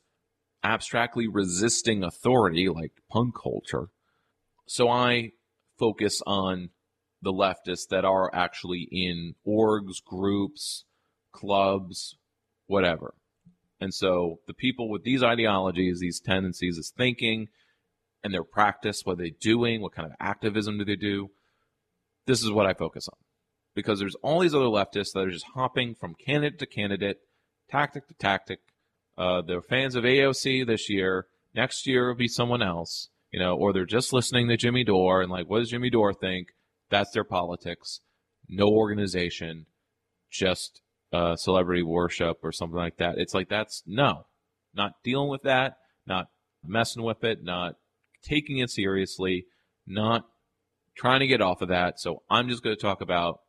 abstractly 0.63 1.27
resisting 1.27 2.03
authority 2.03 2.69
like 2.69 2.91
punk 3.09 3.35
culture. 3.41 3.87
So 4.65 4.89
I 4.89 5.31
focus 5.77 6.21
on 6.25 6.69
the 7.21 7.33
leftists 7.33 7.87
that 7.89 8.05
are 8.05 8.33
actually 8.33 8.87
in 8.91 9.33
orgs, 9.47 10.03
groups, 10.05 10.85
clubs, 11.31 12.17
whatever. 12.67 13.13
And 13.79 13.93
so 13.93 14.39
the 14.47 14.53
people 14.53 14.89
with 14.89 15.03
these 15.03 15.23
ideologies, 15.23 15.99
these 15.99 16.19
tendencies, 16.19 16.77
this 16.77 16.93
thinking, 16.95 17.47
and 18.23 18.33
their 18.33 18.43
practice, 18.43 19.01
what 19.03 19.13
are 19.13 19.23
they 19.23 19.33
doing, 19.41 19.81
what 19.81 19.93
kind 19.93 20.05
of 20.05 20.15
activism 20.19 20.77
do 20.77 20.85
they 20.85 20.95
do, 20.95 21.29
this 22.25 22.41
is 22.41 22.51
what 22.51 22.65
I 22.65 22.73
focus 22.73 23.07
on. 23.09 23.17
Because 23.75 23.99
there's 23.99 24.15
all 24.15 24.39
these 24.39 24.55
other 24.55 24.65
leftists 24.65 25.11
that 25.13 25.25
are 25.27 25.31
just 25.31 25.47
hopping 25.55 25.95
from 25.95 26.15
candidate 26.15 26.59
to 26.59 26.65
candidate, 26.65 27.17
tactic 27.69 28.07
to 28.07 28.13
tactic. 28.13 28.59
Uh, 29.17 29.41
they're 29.41 29.61
fans 29.61 29.95
of 29.95 30.03
AOC 30.03 30.65
this 30.65 30.89
year. 30.89 31.27
Next 31.53 31.85
year 31.85 32.07
will 32.07 32.15
be 32.15 32.27
someone 32.27 32.63
else, 32.63 33.09
you 33.31 33.39
know, 33.39 33.55
or 33.55 33.73
they're 33.73 33.85
just 33.85 34.13
listening 34.13 34.47
to 34.47 34.57
Jimmy 34.57 34.83
Dore 34.83 35.21
and 35.21 35.31
like, 35.31 35.49
what 35.49 35.59
does 35.59 35.69
Jimmy 35.69 35.89
Dore 35.89 36.13
think? 36.13 36.47
That's 36.89 37.11
their 37.11 37.23
politics. 37.23 38.01
No 38.49 38.67
organization, 38.67 39.67
just 40.31 40.81
uh, 41.11 41.35
celebrity 41.35 41.83
worship 41.83 42.37
or 42.43 42.51
something 42.51 42.77
like 42.77 42.97
that. 42.97 43.17
It's 43.17 43.33
like 43.33 43.49
that's 43.49 43.83
no, 43.85 44.25
not 44.73 44.93
dealing 45.03 45.29
with 45.29 45.43
that, 45.43 45.77
not 46.05 46.27
messing 46.65 47.03
with 47.03 47.23
it, 47.23 47.43
not 47.43 47.75
taking 48.23 48.57
it 48.57 48.69
seriously, 48.69 49.45
not 49.85 50.25
trying 50.97 51.19
to 51.19 51.27
get 51.27 51.41
off 51.41 51.61
of 51.61 51.69
that. 51.69 51.99
So 51.99 52.23
I'm 52.29 52.49
just 52.49 52.63
going 52.63 52.75
to 52.75 52.81
talk 52.81 53.01
about 53.01 53.39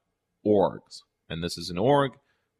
orgs, 0.46 1.00
and 1.28 1.42
this 1.42 1.56
is 1.56 1.70
an 1.70 1.78
org. 1.78 2.12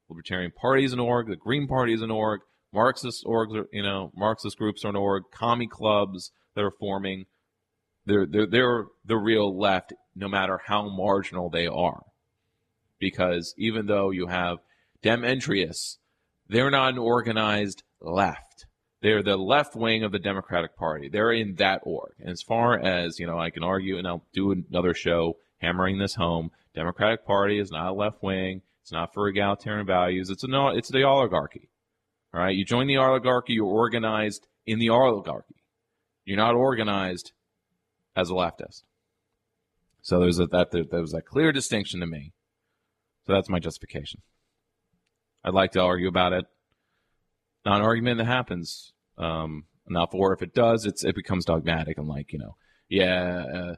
Libertarian 0.09 0.53
Party 0.53 0.85
is 0.85 0.93
an 0.93 1.01
org. 1.01 1.29
The 1.29 1.37
Green 1.37 1.67
Party 1.67 1.93
is 1.93 2.03
an 2.03 2.11
org. 2.11 2.40
Marxist 2.75 3.25
orgs, 3.25 3.57
are, 3.57 3.69
you 3.73 3.83
know, 3.83 4.13
Marxist 4.17 4.59
groups 4.59 4.85
are 4.85 4.89
an 4.89 4.97
org. 4.97 5.23
Commie 5.33 5.69
clubs 5.69 6.33
that 6.55 6.65
are 6.65 6.71
forming. 6.71 7.27
They're 8.05 8.27
they're 8.27 8.47
they're 8.47 8.85
the 9.05 9.17
real 9.17 9.57
left, 9.59 9.95
no 10.15 10.29
matter 10.29 10.61
how 10.67 10.89
marginal 10.89 11.49
they 11.49 11.67
are, 11.67 12.03
because 12.99 13.55
even 13.57 13.87
though 13.87 14.11
you 14.11 14.27
have 14.27 14.59
Dementrius. 15.05 15.99
They're 16.49 16.71
not 16.71 16.95
an 16.95 16.99
organized 16.99 17.83
left. 18.01 18.67
They're 19.03 19.23
the 19.23 19.37
left 19.37 19.77
wing 19.77 20.03
of 20.03 20.13
the 20.13 20.19
Democratic 20.19 20.77
Party. 20.77 21.11
They're 21.11 21.33
in 21.33 21.57
that 21.57 21.83
org. 21.85 22.15
And 22.19 22.31
as 22.31 22.41
far 22.41 22.79
as, 22.79 23.19
you 23.19 23.27
know, 23.27 23.39
I 23.39 23.51
can 23.51 23.63
argue, 23.63 23.99
and 23.99 24.09
I'll 24.09 24.25
do 24.33 24.51
another 24.53 24.95
show 24.95 25.37
hammering 25.59 25.99
this 25.99 26.15
home, 26.15 26.51
Democratic 26.75 27.27
Party 27.27 27.59
is 27.59 27.71
not 27.71 27.91
a 27.91 27.93
left 27.93 28.23
wing. 28.23 28.63
It's 28.81 28.93
not 28.93 29.13
for 29.13 29.29
egalitarian 29.29 29.87
values. 29.87 30.31
It's 30.31 30.45
a 30.45 30.49
no, 30.49 30.69
it's 30.69 30.91
the 30.91 31.05
oligarchy. 31.05 31.69
All 32.35 32.41
right. 32.41 32.57
You 32.57 32.65
join 32.65 32.89
the 32.89 32.97
oligarchy, 32.97 33.53
you're 33.53 33.67
organized 33.67 34.49
in 34.67 34.81
the 34.81 34.91
oligarchy. 34.91 35.63
You're 36.25 36.37
not 36.37 36.57
organized 36.57 37.33
as 38.17 38.29
a 38.29 38.33
leftist. 38.33 38.83
So 40.03 40.19
there's 40.19 40.41
a, 40.41 40.47
that 40.47 40.73
there, 40.73 40.85
there 40.85 41.01
was 41.01 41.15
a 41.15 41.23
clear 41.23 41.53
distinction 41.53 42.01
to 42.01 42.07
me. 42.07 42.33
So 43.27 43.35
that's 43.35 43.49
my 43.49 43.61
justification. 43.61 44.21
I'd 45.45 45.55
like 45.55 45.73
to 45.73 45.81
argue 45.81 46.09
about 46.09 46.33
it. 46.33 46.45
Not 47.65 47.77
an 47.77 47.87
argument 47.87 48.19
that 48.19 48.27
happens 48.27 48.93
um, 49.17 49.65
enough, 49.89 50.11
or 50.13 50.33
if 50.33 50.43
it 50.43 50.55
does, 50.55 50.85
it's 50.85 51.05
it 51.05 51.15
becomes 51.15 51.45
dogmatic 51.45 51.97
and 51.97 52.09
like 52.09 52.33
you 52.33 52.39
know, 52.39 52.57
yeah, 52.89 53.45
uh, 53.55 53.75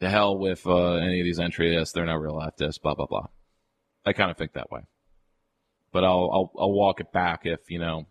the 0.00 0.10
hell 0.10 0.38
with 0.38 0.66
uh, 0.66 0.94
any 0.94 1.20
of 1.20 1.24
these 1.24 1.40
entries, 1.40 1.92
they're 1.92 2.04
not 2.04 2.20
real 2.20 2.34
leftists, 2.34 2.80
blah 2.80 2.94
blah 2.94 3.06
blah. 3.06 3.28
I 4.04 4.12
kind 4.12 4.30
of 4.30 4.36
think 4.36 4.52
that 4.52 4.70
way, 4.70 4.82
but 5.92 6.04
I'll 6.04 6.30
I'll 6.32 6.52
I'll 6.58 6.72
walk 6.72 7.00
it 7.00 7.12
back 7.12 7.40
if 7.44 7.70
you 7.70 7.78
know 7.78 8.06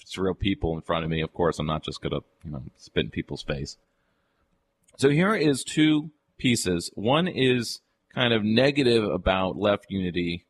it's 0.00 0.18
real 0.18 0.34
people 0.34 0.74
in 0.74 0.82
front 0.82 1.04
of 1.04 1.10
me. 1.10 1.20
Of 1.20 1.32
course, 1.32 1.58
I'm 1.58 1.66
not 1.66 1.84
just 1.84 2.00
gonna 2.00 2.20
you 2.44 2.50
know 2.50 2.62
spit 2.76 3.04
in 3.04 3.10
people's 3.10 3.42
face. 3.42 3.76
So 4.98 5.08
here 5.08 5.34
is 5.34 5.64
two 5.64 6.10
pieces. 6.36 6.90
One 6.94 7.28
is 7.28 7.80
kind 8.14 8.34
of 8.34 8.42
negative 8.42 9.04
about 9.04 9.56
left 9.56 9.86
unity 9.88 10.46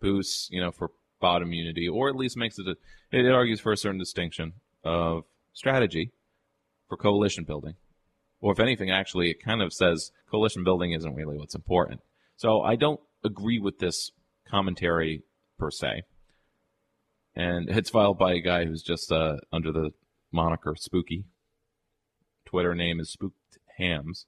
boosts, 0.00 0.48
you 0.50 0.60
know, 0.60 0.70
for 0.70 0.90
bottom 1.20 1.52
unity, 1.52 1.88
or 1.88 2.08
at 2.08 2.16
least 2.16 2.36
makes 2.36 2.58
it. 2.58 2.66
A, 2.66 2.76
it 3.16 3.30
argues 3.30 3.60
for 3.60 3.72
a 3.72 3.76
certain 3.76 3.98
distinction 3.98 4.54
of 4.82 5.24
strategy 5.52 6.12
for 6.88 6.96
coalition 6.96 7.44
building, 7.44 7.74
or 8.40 8.52
if 8.52 8.60
anything, 8.60 8.90
actually, 8.90 9.30
it 9.30 9.42
kind 9.42 9.62
of 9.62 9.72
says 9.72 10.12
coalition 10.30 10.64
building 10.64 10.92
isn't 10.92 11.14
really 11.14 11.36
what's 11.36 11.54
important. 11.54 12.00
So 12.36 12.62
I 12.62 12.76
don't 12.76 13.00
agree 13.22 13.58
with 13.58 13.78
this 13.78 14.12
commentary 14.48 15.22
per 15.58 15.70
se, 15.70 16.02
and 17.34 17.68
it's 17.68 17.90
filed 17.90 18.18
by 18.18 18.34
a 18.34 18.40
guy 18.40 18.64
who's 18.64 18.82
just 18.82 19.10
uh, 19.10 19.36
under 19.52 19.72
the 19.72 19.90
moniker 20.32 20.74
Spooky. 20.76 21.24
Twitter 22.44 22.74
name 22.74 23.00
is 23.00 23.10
Spooked 23.10 23.58
Hams, 23.78 24.26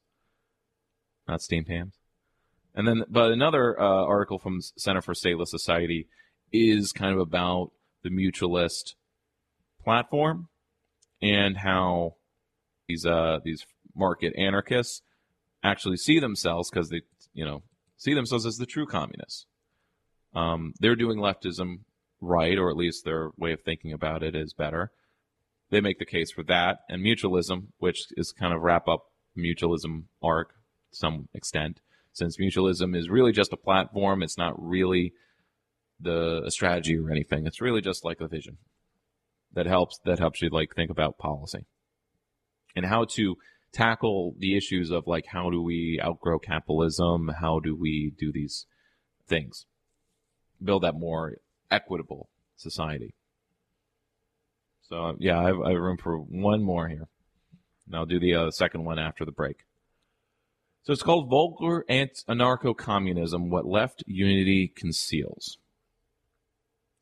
not 1.29 1.43
Steamed 1.43 1.69
Hams. 1.69 1.95
And 2.75 2.87
then, 2.87 3.05
but 3.09 3.33
another 3.33 3.81
uh, 3.81 4.05
article 4.05 4.39
from 4.39 4.61
Center 4.77 5.01
for 5.01 5.15
Stateless 5.15 5.49
Society 5.49 6.09
is 6.53 6.93
kind 6.93 7.13
of 7.13 7.21
about 7.21 7.71
the 8.03 8.11
mutualist 8.11 8.95
platform 9.83 10.49
and 11.23 11.57
how 11.57 12.17
these 12.87 13.07
uh, 13.07 13.39
these 13.45 13.65
market 13.95 14.35
anarchists 14.37 15.03
actually 15.63 15.97
see 15.97 16.21
themselves 16.21 16.71
because 16.71 16.91
they 16.91 17.01
you 17.33 17.45
know 17.45 17.63
see 17.97 18.15
themselves 18.15 18.47
as 18.47 18.57
the 18.57 18.67
true 18.67 18.87
communists. 18.87 19.47
Um, 20.37 20.75
they're 20.79 20.97
doing 20.97 21.19
leftism 21.19 21.79
right, 22.21 22.59
or 22.59 22.71
at 22.71 22.77
least 22.77 23.05
their 23.05 23.31
way 23.37 23.53
of 23.53 23.63
thinking 23.63 23.93
about 23.93 24.23
it 24.23 24.37
is 24.37 24.55
better. 24.55 24.91
They 25.71 25.81
make 25.81 25.99
the 25.99 26.07
case 26.07 26.31
for 26.31 26.45
that 26.45 26.81
and 26.89 27.03
mutualism, 27.03 27.69
which 27.79 28.07
is 28.17 28.33
kind 28.33 28.55
of 28.55 28.63
wrap 28.63 28.87
up 28.87 29.07
mutualism 29.37 30.05
arc 30.23 30.51
to 30.91 30.97
some 30.97 31.29
extent, 31.35 31.81
since 32.13 32.39
mutualism 32.39 32.97
is 32.97 33.09
really 33.09 33.33
just 33.33 33.53
a 33.53 33.57
platform. 33.57 34.23
It's 34.23 34.39
not 34.39 34.55
really 34.57 35.13
the 35.99 36.43
a 36.45 36.51
strategy 36.51 36.97
or 36.97 37.11
anything. 37.11 37.47
It's 37.47 37.61
really 37.61 37.81
just 37.81 38.05
like 38.05 38.21
a 38.21 38.29
vision 38.29 38.59
that 39.55 39.67
helps 39.67 39.99
that 40.05 40.19
helps 40.19 40.43
you 40.43 40.51
like 40.51 40.75
think 40.75 40.91
about 40.91 41.19
policy 41.19 41.65
and 42.77 42.85
how 42.85 43.05
to 43.05 43.37
tackle 43.73 44.35
the 44.39 44.57
issues 44.57 44.91
of 44.91 45.07
like 45.07 45.25
how 45.29 45.51
do 45.51 45.63
we 45.63 45.99
outgrow 46.05 46.39
capitalism? 46.39 47.31
How 47.41 47.59
do 47.59 47.75
we 47.75 48.13
do 48.17 48.31
these 48.31 48.67
things? 49.27 49.67
Build 50.63 50.83
that 50.83 50.95
more 50.95 51.37
equitable 51.71 52.29
society. 52.57 53.15
So 54.89 55.17
yeah, 55.19 55.39
I 55.41 55.45
have, 55.45 55.61
I 55.61 55.71
have 55.71 55.81
room 55.81 55.99
for 55.99 56.17
one 56.17 56.63
more 56.63 56.89
here, 56.89 57.09
and 57.87 57.97
I'll 57.97 58.07
do 58.07 58.21
the 58.21 58.35
uh, 58.35 58.51
second 58.51 58.85
one 58.85 58.99
after 58.99 59.25
the 59.25 59.33
break. 59.33 59.65
So 60.85 60.93
it's 60.93 61.03
called 61.03 61.29
Vulgar 61.29 61.85
Anarcho 61.91 62.77
Communism 62.77 63.51
What 63.51 63.67
Left 63.67 64.05
Unity 64.07 64.69
Conceals. 64.69 65.59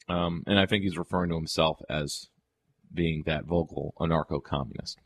Um, 0.09 0.43
and 0.47 0.59
I 0.59 0.65
think 0.65 0.85
he's 0.85 0.97
referring 0.97 1.29
to 1.31 1.37
himself 1.37 1.81
as 1.89 2.29
being 2.93 3.25
that 3.27 3.45
vocal 3.45 3.95
anarcho 3.99 4.43
communist. 4.43 4.99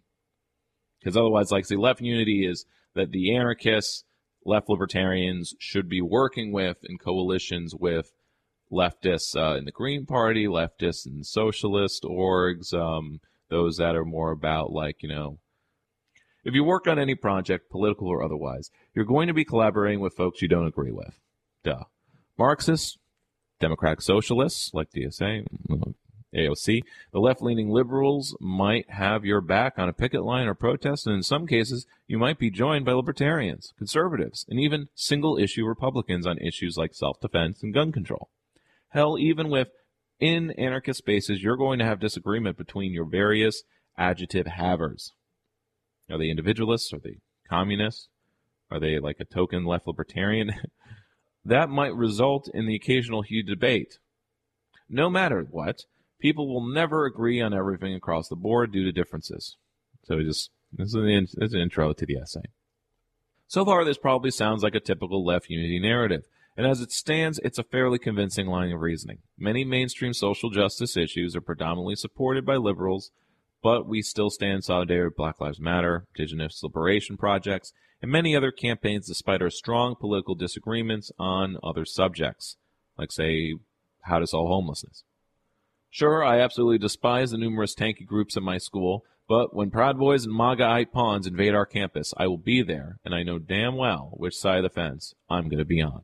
Because 0.98 1.16
otherwise, 1.16 1.50
like, 1.50 1.66
the 1.66 1.76
left 1.76 2.00
unity 2.00 2.46
is 2.46 2.66
that 2.94 3.10
the 3.10 3.34
anarchists, 3.34 4.04
left 4.44 4.68
libertarians 4.68 5.54
should 5.58 5.88
be 5.88 6.00
working 6.00 6.52
with 6.52 6.78
in 6.84 6.98
coalitions 6.98 7.74
with 7.74 8.12
leftists 8.70 9.36
uh, 9.36 9.56
in 9.56 9.64
the 9.64 9.72
Green 9.72 10.06
Party, 10.06 10.46
leftists 10.46 11.06
in 11.06 11.24
socialist 11.24 12.02
orgs, 12.02 12.74
um, 12.74 13.20
those 13.48 13.76
that 13.76 13.96
are 13.96 14.04
more 14.04 14.30
about, 14.30 14.72
like, 14.72 15.02
you 15.02 15.08
know, 15.08 15.38
if 16.44 16.54
you 16.54 16.64
work 16.64 16.86
on 16.86 16.98
any 16.98 17.14
project, 17.14 17.70
political 17.70 18.08
or 18.08 18.22
otherwise, 18.22 18.70
you're 18.94 19.04
going 19.04 19.28
to 19.28 19.34
be 19.34 19.44
collaborating 19.44 20.00
with 20.00 20.16
folks 20.16 20.40
you 20.40 20.48
don't 20.48 20.66
agree 20.66 20.92
with. 20.92 21.18
Duh. 21.64 21.84
Marxists, 22.38 22.98
Democratic 23.60 24.00
Socialists, 24.00 24.72
like 24.72 24.90
DSA, 24.90 25.46
AOC, 26.34 26.82
the 27.12 27.18
left 27.18 27.42
leaning 27.42 27.70
liberals 27.70 28.36
might 28.40 28.88
have 28.90 29.24
your 29.24 29.40
back 29.40 29.78
on 29.78 29.88
a 29.88 29.92
picket 29.92 30.22
line 30.22 30.46
or 30.46 30.54
protest, 30.54 31.06
and 31.06 31.16
in 31.16 31.22
some 31.22 31.46
cases, 31.46 31.86
you 32.06 32.18
might 32.18 32.38
be 32.38 32.50
joined 32.50 32.84
by 32.84 32.92
libertarians, 32.92 33.72
conservatives, 33.76 34.46
and 34.48 34.60
even 34.60 34.88
single 34.94 35.38
issue 35.38 35.64
Republicans 35.64 36.26
on 36.26 36.38
issues 36.38 36.76
like 36.76 36.94
self 36.94 37.20
defense 37.20 37.62
and 37.62 37.74
gun 37.74 37.92
control. 37.92 38.28
Hell, 38.90 39.18
even 39.18 39.50
with 39.50 39.68
in 40.20 40.50
anarchist 40.52 40.98
spaces, 40.98 41.42
you're 41.42 41.56
going 41.56 41.78
to 41.78 41.84
have 41.84 42.00
disagreement 42.00 42.56
between 42.56 42.92
your 42.92 43.04
various 43.04 43.62
adjective 43.96 44.46
havers. 44.46 45.12
Are 46.10 46.18
they 46.18 46.30
individualists? 46.30 46.92
Are 46.92 46.98
they 46.98 47.18
communists? 47.48 48.08
Are 48.70 48.80
they 48.80 48.98
like 48.98 49.16
a 49.20 49.24
token 49.24 49.64
left 49.64 49.86
libertarian? 49.86 50.52
that 51.44 51.68
might 51.68 51.94
result 51.94 52.48
in 52.52 52.66
the 52.66 52.74
occasional 52.74 53.22
heated 53.22 53.46
debate. 53.46 53.98
No 54.88 55.10
matter 55.10 55.46
what, 55.50 55.84
people 56.18 56.48
will 56.48 56.66
never 56.66 57.04
agree 57.04 57.40
on 57.40 57.54
everything 57.54 57.94
across 57.94 58.28
the 58.28 58.36
board 58.36 58.72
due 58.72 58.84
to 58.84 58.92
differences. 58.92 59.56
So 60.04 60.20
just 60.20 60.50
this 60.72 60.88
is 60.88 60.94
an, 60.94 61.28
this 61.34 61.48
is 61.48 61.54
an 61.54 61.60
intro 61.60 61.92
to 61.92 62.06
the 62.06 62.16
essay. 62.16 62.42
So 63.46 63.64
far, 63.64 63.84
this 63.84 63.98
probably 63.98 64.30
sounds 64.30 64.62
like 64.62 64.74
a 64.74 64.80
typical 64.80 65.24
left 65.24 65.48
unity 65.48 65.78
narrative, 65.78 66.24
and 66.58 66.66
as 66.66 66.80
it 66.80 66.90
stands, 66.90 67.38
it's 67.44 67.58
a 67.58 67.62
fairly 67.62 68.00
convincing 68.00 68.48
line 68.48 68.72
of 68.72 68.80
reasoning. 68.80 69.18
Many 69.38 69.64
mainstream 69.64 70.12
social 70.12 70.50
justice 70.50 70.96
issues 70.96 71.36
are 71.36 71.40
predominantly 71.40 71.94
supported 71.94 72.44
by 72.44 72.56
liberals, 72.56 73.12
but 73.62 73.86
we 73.86 74.02
still 74.02 74.28
stand 74.28 74.64
solidarity 74.64 75.06
with 75.06 75.16
Black 75.16 75.40
Lives 75.40 75.60
Matter, 75.60 76.08
indigenous 76.16 76.60
liberation 76.60 77.16
projects, 77.16 77.72
and 78.02 78.10
many 78.10 78.34
other 78.34 78.50
campaigns 78.50 79.06
despite 79.06 79.40
our 79.40 79.50
strong 79.50 79.94
political 79.94 80.34
disagreements 80.34 81.12
on 81.16 81.58
other 81.62 81.84
subjects, 81.84 82.56
like, 82.98 83.12
say, 83.12 83.54
how 84.02 84.18
to 84.18 84.26
solve 84.26 84.48
homelessness. 84.48 85.04
Sure, 85.90 86.24
I 86.24 86.40
absolutely 86.40 86.78
despise 86.78 87.30
the 87.30 87.38
numerous 87.38 87.76
tanky 87.76 88.04
groups 88.04 88.36
at 88.36 88.42
my 88.42 88.58
school, 88.58 89.04
but 89.28 89.54
when 89.54 89.70
Proud 89.70 89.96
Boys 89.96 90.24
and 90.24 90.34
MAGA-ite 90.34 90.92
pawns 90.92 91.28
invade 91.28 91.54
our 91.54 91.66
campus, 91.66 92.12
I 92.16 92.26
will 92.26 92.36
be 92.36 92.62
there, 92.62 92.98
and 93.04 93.14
I 93.14 93.22
know 93.22 93.38
damn 93.38 93.76
well 93.76 94.10
which 94.14 94.36
side 94.36 94.58
of 94.58 94.64
the 94.64 94.70
fence 94.70 95.14
I'm 95.30 95.48
going 95.48 95.58
to 95.58 95.64
be 95.64 95.80
on. 95.80 96.02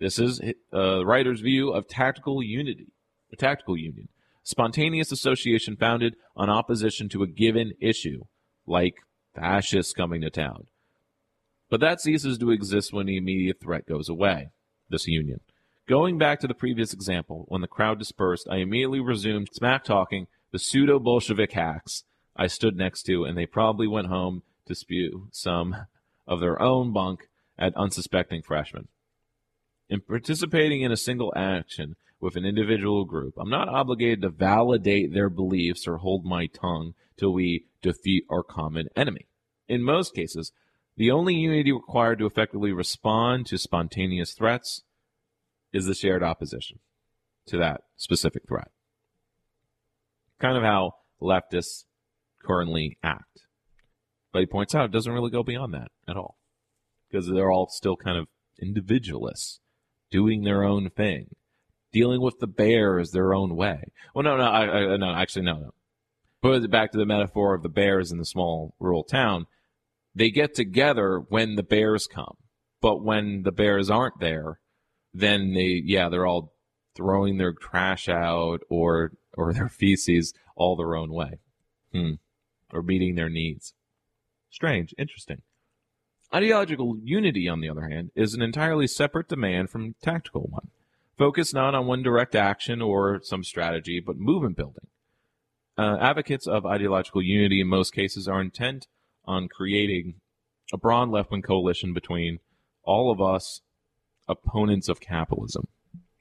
This 0.00 0.18
is 0.18 0.40
uh, 0.40 0.52
the 0.70 1.06
writer's 1.06 1.40
view 1.40 1.70
of 1.70 1.88
tactical 1.88 2.42
unity, 2.42 2.92
a 3.32 3.36
tactical 3.36 3.76
union, 3.76 4.08
spontaneous 4.42 5.10
association 5.10 5.76
founded 5.76 6.14
on 6.36 6.48
opposition 6.48 7.08
to 7.10 7.22
a 7.22 7.26
given 7.26 7.72
issue, 7.80 8.24
like 8.66 8.94
fascists 9.34 9.92
coming 9.92 10.20
to 10.20 10.30
town. 10.30 10.66
But 11.70 11.80
that 11.80 12.00
ceases 12.00 12.38
to 12.38 12.50
exist 12.50 12.92
when 12.92 13.06
the 13.06 13.16
immediate 13.16 13.60
threat 13.60 13.86
goes 13.86 14.08
away, 14.08 14.50
this 14.88 15.06
union. 15.06 15.40
Going 15.88 16.16
back 16.16 16.40
to 16.40 16.46
the 16.46 16.54
previous 16.54 16.92
example, 16.92 17.44
when 17.48 17.60
the 17.60 17.66
crowd 17.66 17.98
dispersed, 17.98 18.46
I 18.50 18.56
immediately 18.56 19.00
resumed 19.00 19.48
smack 19.52 19.84
talking 19.84 20.26
the 20.52 20.58
pseudo 20.58 20.98
Bolshevik 20.98 21.52
hacks 21.52 22.04
I 22.36 22.46
stood 22.46 22.76
next 22.76 23.02
to, 23.04 23.24
and 23.24 23.36
they 23.36 23.46
probably 23.46 23.88
went 23.88 24.06
home 24.06 24.42
to 24.66 24.74
spew 24.74 25.28
some 25.32 25.74
of 26.26 26.40
their 26.40 26.60
own 26.62 26.92
bunk 26.92 27.28
at 27.58 27.76
unsuspecting 27.76 28.42
freshmen. 28.42 28.88
In 29.88 30.00
participating 30.00 30.82
in 30.82 30.92
a 30.92 30.96
single 30.96 31.32
action 31.34 31.96
with 32.20 32.36
an 32.36 32.44
individual 32.44 33.04
group, 33.04 33.34
I'm 33.38 33.48
not 33.48 33.68
obligated 33.68 34.22
to 34.22 34.28
validate 34.28 35.14
their 35.14 35.30
beliefs 35.30 35.86
or 35.86 35.98
hold 35.98 36.24
my 36.24 36.46
tongue 36.46 36.94
till 37.16 37.32
we 37.32 37.66
defeat 37.80 38.24
our 38.30 38.42
common 38.42 38.88
enemy. 38.96 39.28
In 39.66 39.82
most 39.82 40.14
cases, 40.14 40.52
the 40.96 41.10
only 41.10 41.34
unity 41.34 41.72
required 41.72 42.18
to 42.18 42.26
effectively 42.26 42.72
respond 42.72 43.46
to 43.46 43.58
spontaneous 43.58 44.32
threats 44.32 44.82
is 45.72 45.86
the 45.86 45.94
shared 45.94 46.22
opposition 46.22 46.80
to 47.46 47.56
that 47.58 47.82
specific 47.96 48.42
threat. 48.46 48.70
Kind 50.40 50.56
of 50.56 50.62
how 50.62 50.92
leftists 51.22 51.84
currently 52.44 52.98
act. 53.02 53.46
But 54.32 54.40
he 54.40 54.46
points 54.46 54.74
out 54.74 54.86
it 54.86 54.92
doesn't 54.92 55.12
really 55.12 55.30
go 55.30 55.42
beyond 55.42 55.72
that 55.74 55.90
at 56.06 56.16
all. 56.16 56.36
Because 57.08 57.28
they're 57.28 57.50
all 57.50 57.68
still 57.70 57.96
kind 57.96 58.18
of 58.18 58.26
individualists, 58.60 59.60
doing 60.10 60.42
their 60.42 60.64
own 60.64 60.90
thing, 60.90 61.34
dealing 61.92 62.20
with 62.20 62.38
the 62.38 62.46
bears 62.46 63.10
their 63.10 63.34
own 63.34 63.56
way. 63.56 63.92
Well, 64.14 64.24
no, 64.24 64.36
no, 64.36 64.44
I, 64.44 64.92
I, 64.92 64.96
no, 64.96 65.14
actually, 65.14 65.42
no, 65.42 65.58
no. 65.58 65.74
Put 66.40 66.62
it 66.62 66.70
back 66.70 66.92
to 66.92 66.98
the 66.98 67.06
metaphor 67.06 67.54
of 67.54 67.62
the 67.62 67.68
bears 67.68 68.12
in 68.12 68.18
the 68.18 68.24
small 68.24 68.74
rural 68.78 69.02
town. 69.02 69.46
They 70.14 70.30
get 70.30 70.54
together 70.54 71.18
when 71.28 71.56
the 71.56 71.62
bears 71.62 72.06
come. 72.06 72.36
But 72.80 73.02
when 73.02 73.42
the 73.42 73.52
bears 73.52 73.90
aren't 73.90 74.20
there, 74.20 74.60
then 75.12 75.54
they 75.54 75.82
yeah 75.84 76.08
they're 76.08 76.26
all 76.26 76.54
throwing 76.94 77.38
their 77.38 77.52
trash 77.52 78.08
out 78.08 78.60
or 78.68 79.12
or 79.36 79.52
their 79.52 79.68
feces 79.68 80.32
all 80.56 80.76
their 80.76 80.96
own 80.96 81.12
way, 81.12 81.38
hmm. 81.92 82.12
or 82.72 82.82
meeting 82.82 83.14
their 83.14 83.28
needs. 83.28 83.74
Strange, 84.50 84.94
interesting. 84.98 85.42
Ideological 86.34 86.98
unity, 87.02 87.48
on 87.48 87.60
the 87.60 87.70
other 87.70 87.88
hand, 87.88 88.10
is 88.14 88.34
an 88.34 88.42
entirely 88.42 88.86
separate 88.86 89.28
demand 89.28 89.70
from 89.70 89.94
tactical 90.02 90.46
one, 90.50 90.68
focused 91.16 91.54
not 91.54 91.74
on 91.74 91.86
one 91.86 92.02
direct 92.02 92.34
action 92.34 92.82
or 92.82 93.20
some 93.22 93.42
strategy, 93.42 93.98
but 93.98 94.18
movement 94.18 94.56
building. 94.56 94.88
Uh, 95.78 95.96
advocates 96.00 96.46
of 96.46 96.66
ideological 96.66 97.22
unity 97.22 97.60
in 97.60 97.68
most 97.68 97.94
cases 97.94 98.28
are 98.28 98.40
intent 98.40 98.88
on 99.24 99.48
creating 99.48 100.14
a 100.72 100.76
broad 100.76 101.08
left 101.08 101.30
wing 101.30 101.40
coalition 101.40 101.94
between 101.94 102.40
all 102.82 103.10
of 103.10 103.22
us 103.22 103.62
opponents 104.28 104.88
of 104.88 105.00
capitalism. 105.00 105.66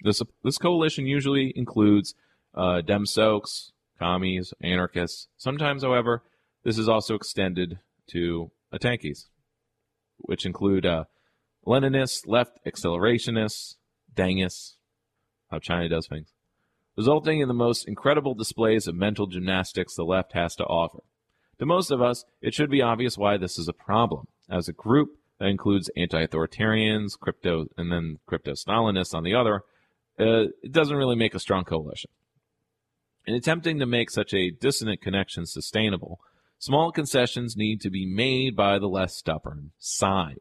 This 0.03 0.21
this 0.43 0.57
coalition 0.57 1.05
usually 1.05 1.51
includes 1.55 2.13
uh, 2.53 2.81
DemSocs, 2.85 3.71
commies, 3.99 4.53
anarchists. 4.61 5.27
Sometimes, 5.37 5.83
however, 5.83 6.23
this 6.63 6.77
is 6.77 6.87
also 6.87 7.15
extended 7.15 7.79
to 8.11 8.51
a 8.71 8.79
Tankies, 8.79 9.25
which 10.17 10.45
include 10.45 10.85
uh, 10.85 11.05
Leninists, 11.65 12.27
left 12.27 12.59
accelerationists, 12.65 13.75
Dengists, 14.13 14.75
how 15.51 15.59
China 15.59 15.89
does 15.89 16.07
things, 16.07 16.33
resulting 16.95 17.39
in 17.39 17.47
the 17.47 17.53
most 17.53 17.87
incredible 17.87 18.33
displays 18.33 18.87
of 18.87 18.95
mental 18.95 19.27
gymnastics 19.27 19.95
the 19.95 20.03
left 20.03 20.33
has 20.33 20.55
to 20.55 20.65
offer. 20.65 20.99
To 21.59 21.65
most 21.65 21.91
of 21.91 22.01
us, 22.01 22.25
it 22.41 22.53
should 22.53 22.69
be 22.69 22.81
obvious 22.81 23.17
why 23.17 23.37
this 23.37 23.57
is 23.57 23.67
a 23.67 23.73
problem. 23.73 24.27
As 24.49 24.67
a 24.67 24.73
group 24.73 25.09
that 25.39 25.47
includes 25.47 25.89
anti-authoritarians, 25.95 27.17
crypto, 27.19 27.67
and 27.77 27.91
then 27.91 28.17
crypto-Stalinists 28.25 29.13
on 29.13 29.23
the 29.23 29.35
other, 29.35 29.61
uh, 30.19 30.49
it 30.63 30.71
doesn't 30.71 30.97
really 30.97 31.15
make 31.15 31.35
a 31.35 31.39
strong 31.39 31.63
coalition. 31.63 32.09
In 33.25 33.35
attempting 33.35 33.79
to 33.79 33.85
make 33.85 34.09
such 34.09 34.33
a 34.33 34.51
dissonant 34.51 35.01
connection 35.01 35.45
sustainable, 35.45 36.19
small 36.59 36.91
concessions 36.91 37.55
need 37.55 37.81
to 37.81 37.89
be 37.89 38.05
made 38.05 38.55
by 38.55 38.79
the 38.79 38.87
less 38.87 39.15
stubborn 39.15 39.71
side. 39.77 40.39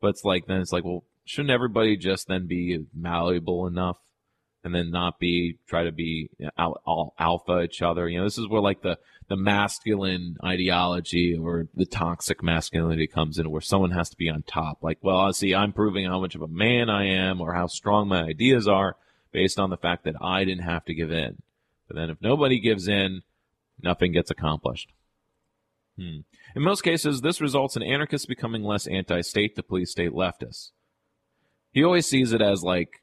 But 0.00 0.08
it's 0.08 0.24
like 0.24 0.46
then 0.46 0.60
it's 0.60 0.72
like, 0.72 0.84
well, 0.84 1.04
shouldn't 1.24 1.50
everybody 1.50 1.96
just 1.96 2.28
then 2.28 2.46
be 2.46 2.84
malleable 2.94 3.66
enough 3.66 3.98
and 4.62 4.74
then 4.74 4.90
not 4.90 5.18
be 5.18 5.58
try 5.68 5.84
to 5.84 5.92
be 5.92 6.30
you 6.38 6.48
know, 6.58 7.12
alpha 7.18 7.62
each 7.62 7.82
other? 7.82 8.08
You 8.08 8.18
know, 8.18 8.24
this 8.24 8.38
is 8.38 8.48
where 8.48 8.60
like 8.60 8.82
the 8.82 8.98
the 9.28 9.36
masculine 9.36 10.36
ideology 10.44 11.36
or 11.36 11.66
the 11.74 11.86
toxic 11.86 12.42
masculinity 12.42 13.06
comes 13.06 13.38
in, 13.38 13.50
where 13.50 13.60
someone 13.60 13.90
has 13.90 14.08
to 14.10 14.16
be 14.16 14.28
on 14.28 14.42
top. 14.42 14.78
Like, 14.82 14.98
well, 15.02 15.18
I 15.18 15.32
see, 15.32 15.54
I'm 15.54 15.72
proving 15.72 16.06
how 16.06 16.20
much 16.20 16.36
of 16.36 16.42
a 16.42 16.48
man 16.48 16.88
I 16.88 17.06
am 17.06 17.40
or 17.40 17.52
how 17.52 17.66
strong 17.66 18.08
my 18.08 18.22
ideas 18.22 18.68
are 18.68 18.96
based 19.32 19.58
on 19.58 19.70
the 19.70 19.76
fact 19.76 20.04
that 20.04 20.14
I 20.20 20.44
didn't 20.44 20.64
have 20.64 20.84
to 20.84 20.94
give 20.94 21.10
in. 21.10 21.42
But 21.88 21.96
then 21.96 22.10
if 22.10 22.20
nobody 22.20 22.60
gives 22.60 22.86
in, 22.86 23.22
nothing 23.82 24.12
gets 24.12 24.30
accomplished. 24.30 24.92
Hmm. 25.96 26.20
In 26.54 26.62
most 26.62 26.82
cases, 26.82 27.20
this 27.20 27.40
results 27.40 27.76
in 27.76 27.82
anarchists 27.82 28.26
becoming 28.26 28.62
less 28.62 28.86
anti-state 28.86 29.56
to 29.56 29.62
police 29.62 29.90
state 29.90 30.12
leftists. 30.12 30.70
He 31.72 31.82
always 31.82 32.06
sees 32.06 32.32
it 32.32 32.42
as 32.42 32.62
like, 32.62 33.02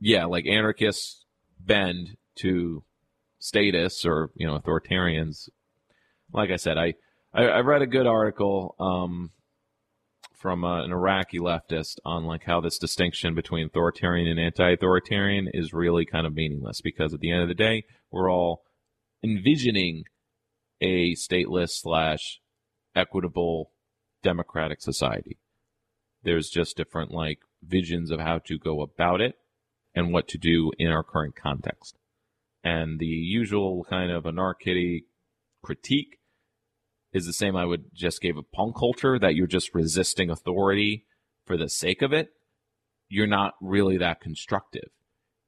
yeah, 0.00 0.26
like 0.26 0.46
anarchists 0.46 1.24
bend 1.58 2.16
to 2.36 2.84
statists 3.38 4.04
or 4.04 4.30
you 4.34 4.46
know 4.46 4.58
authoritarians. 4.58 5.48
Like 6.32 6.50
I 6.50 6.56
said, 6.56 6.76
I 6.78 6.94
I, 7.32 7.44
I 7.44 7.60
read 7.60 7.82
a 7.82 7.86
good 7.86 8.06
article 8.06 8.74
um, 8.78 9.30
from 10.34 10.64
uh, 10.64 10.84
an 10.84 10.92
Iraqi 10.92 11.38
leftist 11.38 11.98
on 12.04 12.24
like 12.24 12.44
how 12.44 12.60
this 12.60 12.78
distinction 12.78 13.34
between 13.34 13.66
authoritarian 13.66 14.28
and 14.28 14.38
anti-authoritarian 14.38 15.48
is 15.52 15.72
really 15.72 16.04
kind 16.04 16.26
of 16.26 16.34
meaningless 16.34 16.80
because 16.80 17.14
at 17.14 17.20
the 17.20 17.30
end 17.30 17.42
of 17.42 17.48
the 17.48 17.54
day, 17.54 17.84
we're 18.10 18.30
all 18.30 18.62
envisioning 19.26 20.04
a 20.80 21.14
stateless 21.14 21.70
slash 21.70 22.40
equitable 22.94 23.72
democratic 24.22 24.80
society. 24.80 25.38
There's 26.22 26.48
just 26.48 26.76
different 26.76 27.10
like 27.12 27.38
visions 27.62 28.10
of 28.10 28.20
how 28.20 28.38
to 28.46 28.58
go 28.58 28.82
about 28.82 29.20
it 29.20 29.34
and 29.94 30.12
what 30.12 30.28
to 30.28 30.38
do 30.38 30.72
in 30.78 30.88
our 30.88 31.02
current 31.02 31.34
context. 31.36 31.96
And 32.62 32.98
the 32.98 33.06
usual 33.06 33.86
kind 33.88 34.10
of 34.10 34.26
anarchic 34.26 35.04
critique 35.62 36.18
is 37.12 37.26
the 37.26 37.32
same 37.32 37.56
I 37.56 37.64
would 37.64 37.84
just 37.94 38.20
give 38.20 38.36
a 38.36 38.42
punk 38.42 38.76
culture 38.76 39.18
that 39.18 39.34
you're 39.34 39.46
just 39.46 39.74
resisting 39.74 40.30
authority 40.30 41.06
for 41.46 41.56
the 41.56 41.68
sake 41.68 42.02
of 42.02 42.12
it. 42.12 42.28
You're 43.08 43.26
not 43.26 43.54
really 43.60 43.96
that 43.98 44.20
constructive. 44.20 44.90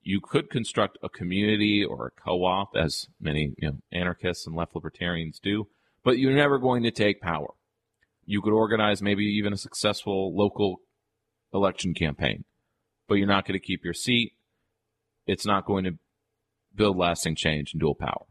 You 0.09 0.23
could 0.23 0.49
construct 0.49 0.97
a 1.03 1.11
community 1.11 1.85
or 1.85 2.07
a 2.07 2.11
co-op, 2.23 2.75
as 2.75 3.09
many 3.21 3.53
you 3.59 3.69
know, 3.69 3.77
anarchists 3.93 4.47
and 4.47 4.57
left 4.57 4.75
libertarians 4.75 5.39
do, 5.39 5.69
but 6.03 6.17
you're 6.17 6.33
never 6.33 6.59
going 6.59 6.83
to 6.85 6.91
take 6.91 7.21
power. 7.21 7.49
You 8.25 8.41
could 8.41 8.55
organize 8.55 9.03
maybe 9.03 9.25
even 9.25 9.53
a 9.53 9.59
successful 9.59 10.35
local 10.35 10.81
election 11.53 11.93
campaign, 11.93 12.45
but 13.07 13.17
you're 13.17 13.27
not 13.27 13.47
going 13.47 13.61
to 13.61 13.67
keep 13.67 13.85
your 13.85 13.93
seat. 13.93 14.33
It's 15.27 15.45
not 15.45 15.67
going 15.67 15.85
to 15.85 15.99
build 16.75 16.97
lasting 16.97 17.37
change 17.37 17.75
and 17.75 17.81
dual 17.81 17.95
power. 17.95 18.25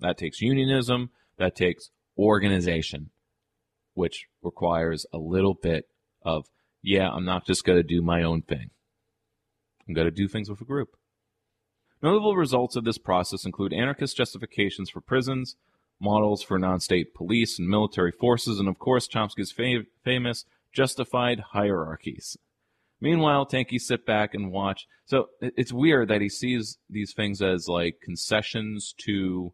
That 0.00 0.18
takes 0.18 0.40
unionism, 0.40 1.10
that 1.38 1.54
takes 1.54 1.90
organization, 2.18 3.10
which 3.92 4.26
requires 4.42 5.06
a 5.12 5.18
little 5.18 5.54
bit 5.54 5.86
of, 6.22 6.46
yeah, 6.82 7.10
I'm 7.12 7.24
not 7.24 7.46
just 7.46 7.64
going 7.64 7.78
to 7.78 7.84
do 7.84 8.02
my 8.02 8.24
own 8.24 8.42
thing. 8.42 8.70
I'm 9.86 9.94
going 9.94 10.06
to 10.06 10.10
do 10.10 10.28
things 10.28 10.48
with 10.48 10.60
a 10.60 10.64
group. 10.64 10.96
Notable 12.02 12.36
results 12.36 12.76
of 12.76 12.84
this 12.84 12.98
process 12.98 13.44
include 13.44 13.72
anarchist 13.72 14.16
justifications 14.16 14.90
for 14.90 15.00
prisons, 15.00 15.56
models 16.00 16.42
for 16.42 16.58
non 16.58 16.80
state 16.80 17.14
police 17.14 17.58
and 17.58 17.68
military 17.68 18.12
forces, 18.12 18.58
and 18.58 18.68
of 18.68 18.78
course, 18.78 19.08
Chomsky's 19.08 19.52
fam- 19.52 19.86
famous 20.04 20.44
justified 20.72 21.40
hierarchies. 21.52 22.36
Meanwhile, 23.00 23.46
Tanky 23.46 23.78
sit 23.78 24.06
back 24.06 24.34
and 24.34 24.52
watch. 24.52 24.86
So 25.04 25.28
it's 25.40 25.72
weird 25.72 26.08
that 26.08 26.20
he 26.20 26.28
sees 26.28 26.78
these 26.88 27.12
things 27.12 27.42
as 27.42 27.68
like 27.68 28.00
concessions 28.02 28.94
to 29.04 29.52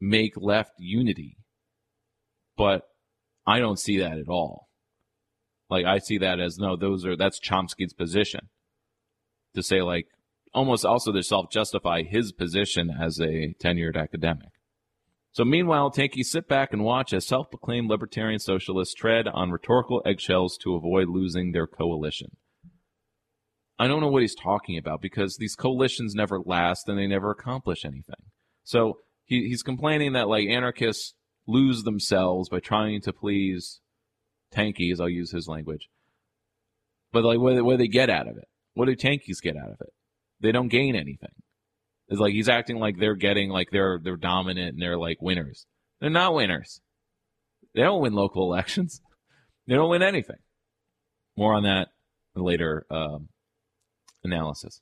make 0.00 0.34
left 0.36 0.74
unity. 0.78 1.36
But 2.56 2.82
I 3.46 3.58
don't 3.58 3.78
see 3.78 3.98
that 3.98 4.18
at 4.18 4.28
all. 4.28 4.68
Like 5.70 5.86
I 5.86 5.98
see 5.98 6.18
that 6.18 6.40
as 6.40 6.58
no, 6.58 6.76
those 6.76 7.06
are 7.06 7.16
that's 7.16 7.40
Chomsky's 7.40 7.92
position. 7.92 8.48
To 9.54 9.62
say 9.62 9.82
like 9.82 10.06
almost 10.52 10.84
also 10.84 11.12
to 11.12 11.22
self 11.22 11.50
justify 11.50 12.02
his 12.02 12.32
position 12.32 12.90
as 12.90 13.18
a 13.18 13.54
tenured 13.62 13.96
academic. 13.96 14.48
So 15.32 15.44
meanwhile, 15.44 15.92
Tanky 15.92 16.24
sit 16.24 16.48
back 16.48 16.72
and 16.72 16.82
watch 16.82 17.12
as 17.12 17.26
self 17.26 17.50
proclaimed 17.50 17.88
libertarian 17.88 18.40
socialists 18.40 18.94
tread 18.94 19.28
on 19.28 19.50
rhetorical 19.50 20.02
eggshells 20.04 20.58
to 20.62 20.74
avoid 20.74 21.08
losing 21.08 21.52
their 21.52 21.66
coalition. 21.66 22.36
I 23.78 23.88
don't 23.88 24.00
know 24.00 24.08
what 24.08 24.22
he's 24.22 24.34
talking 24.34 24.76
about 24.76 25.00
because 25.00 25.36
these 25.36 25.54
coalitions 25.54 26.14
never 26.14 26.38
last 26.44 26.88
and 26.88 26.98
they 26.98 27.06
never 27.06 27.30
accomplish 27.30 27.84
anything. 27.84 28.26
So 28.62 28.98
he, 29.24 29.48
he's 29.48 29.62
complaining 29.62 30.12
that 30.12 30.28
like 30.28 30.48
anarchists 30.48 31.14
lose 31.46 31.84
themselves 31.84 32.50
by 32.50 32.60
trying 32.60 33.00
to 33.02 33.12
please 33.12 33.80
tankies. 34.54 35.00
I'll 35.00 35.08
use 35.08 35.30
his 35.30 35.48
language. 35.48 35.88
But 37.10 37.24
like, 37.24 37.38
what, 37.38 37.64
what 37.64 37.72
do 37.72 37.76
they 37.78 37.88
get 37.88 38.10
out 38.10 38.28
of 38.28 38.36
it? 38.36 38.48
What 38.74 38.86
do 38.86 38.96
tankies 38.96 39.42
get 39.42 39.56
out 39.56 39.70
of 39.70 39.80
it? 39.80 39.92
They 40.40 40.52
don't 40.52 40.68
gain 40.68 40.96
anything. 40.96 41.34
It's 42.08 42.20
like 42.20 42.32
he's 42.32 42.48
acting 42.48 42.78
like 42.78 42.98
they're 42.98 43.14
getting 43.14 43.50
like 43.50 43.68
they're 43.70 44.00
they're 44.02 44.16
dominant 44.16 44.74
and 44.74 44.82
they're 44.82 44.98
like 44.98 45.18
winners. 45.20 45.66
They're 46.00 46.10
not 46.10 46.34
winners. 46.34 46.80
They 47.74 47.82
don't 47.82 48.02
win 48.02 48.14
local 48.14 48.42
elections. 48.52 49.00
They 49.66 49.74
don't 49.74 49.90
win 49.90 50.02
anything. 50.02 50.38
More 51.36 51.54
on 51.54 51.62
that 51.62 51.88
later 52.34 52.86
um, 52.90 53.28
analysis. 54.24 54.80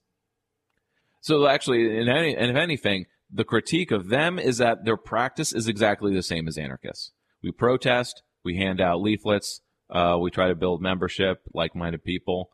So 1.20 1.46
actually, 1.46 1.98
in 1.98 2.08
any 2.08 2.34
and 2.34 2.50
if 2.50 2.56
anything, 2.56 3.06
the 3.30 3.44
critique 3.44 3.90
of 3.90 4.08
them 4.08 4.38
is 4.38 4.58
that 4.58 4.84
their 4.84 4.96
practice 4.96 5.52
is 5.52 5.68
exactly 5.68 6.14
the 6.14 6.22
same 6.22 6.48
as 6.48 6.56
anarchists. 6.56 7.12
We 7.42 7.52
protest, 7.52 8.22
we 8.44 8.56
hand 8.56 8.80
out 8.80 9.02
leaflets, 9.02 9.60
uh, 9.90 10.16
we 10.20 10.30
try 10.30 10.48
to 10.48 10.54
build 10.54 10.80
membership, 10.80 11.42
like-minded 11.52 12.04
people, 12.04 12.50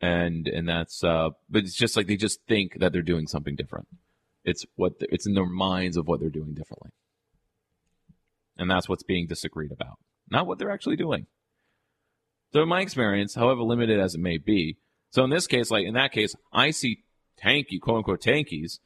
and 0.00 0.46
and 0.48 0.68
that's. 0.68 1.04
Uh, 1.04 1.30
but 1.48 1.64
it's 1.64 1.76
just 1.76 1.96
like 1.96 2.06
they 2.06 2.16
just 2.16 2.40
think 2.46 2.78
that 2.78 2.92
they're 2.92 3.02
doing 3.02 3.26
something 3.26 3.56
different. 3.56 3.88
It's 4.44 4.64
what 4.76 4.94
it's 5.00 5.26
in 5.26 5.34
their 5.34 5.46
minds 5.46 5.96
of 5.96 6.06
what 6.06 6.20
they're 6.20 6.30
doing 6.30 6.54
differently, 6.54 6.90
and 8.56 8.70
that's 8.70 8.88
what's 8.88 9.02
being 9.02 9.26
disagreed 9.26 9.72
about, 9.72 9.98
not 10.30 10.46
what 10.46 10.58
they're 10.58 10.70
actually 10.70 10.96
doing. 10.96 11.26
So 12.52 12.62
in 12.62 12.68
my 12.68 12.80
experience, 12.80 13.34
however 13.34 13.62
limited 13.62 14.00
as 14.00 14.14
it 14.14 14.20
may 14.20 14.38
be, 14.38 14.76
so 15.10 15.22
in 15.22 15.30
this 15.30 15.46
case, 15.46 15.70
like 15.70 15.86
in 15.86 15.94
that 15.94 16.12
case, 16.12 16.34
I 16.52 16.70
see 16.70 17.04
tanky, 17.42 17.80
quote 17.80 17.98
unquote 17.98 18.22
tankies 18.22 18.78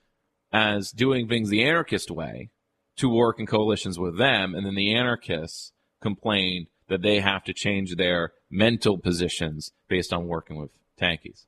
as 0.53 0.91
doing 0.91 1.29
things 1.29 1.49
the 1.49 1.65
anarchist 1.65 2.11
way 2.11 2.51
to 2.97 3.09
work 3.09 3.41
in 3.41 3.47
coalitions 3.47 3.99
with 3.99 4.19
them, 4.19 4.55
and 4.55 4.67
then 4.67 4.75
the 4.75 4.95
anarchists 4.95 5.73
complain 6.01 6.67
that 6.89 7.03
they 7.03 7.21
have 7.21 7.43
to 7.45 7.53
change 7.53 7.97
their 7.97 8.33
mental 8.51 8.99
positions 8.99 9.73
based 9.89 10.13
on 10.13 10.27
working 10.27 10.57
with 10.57 10.71
tankies. 11.01 11.47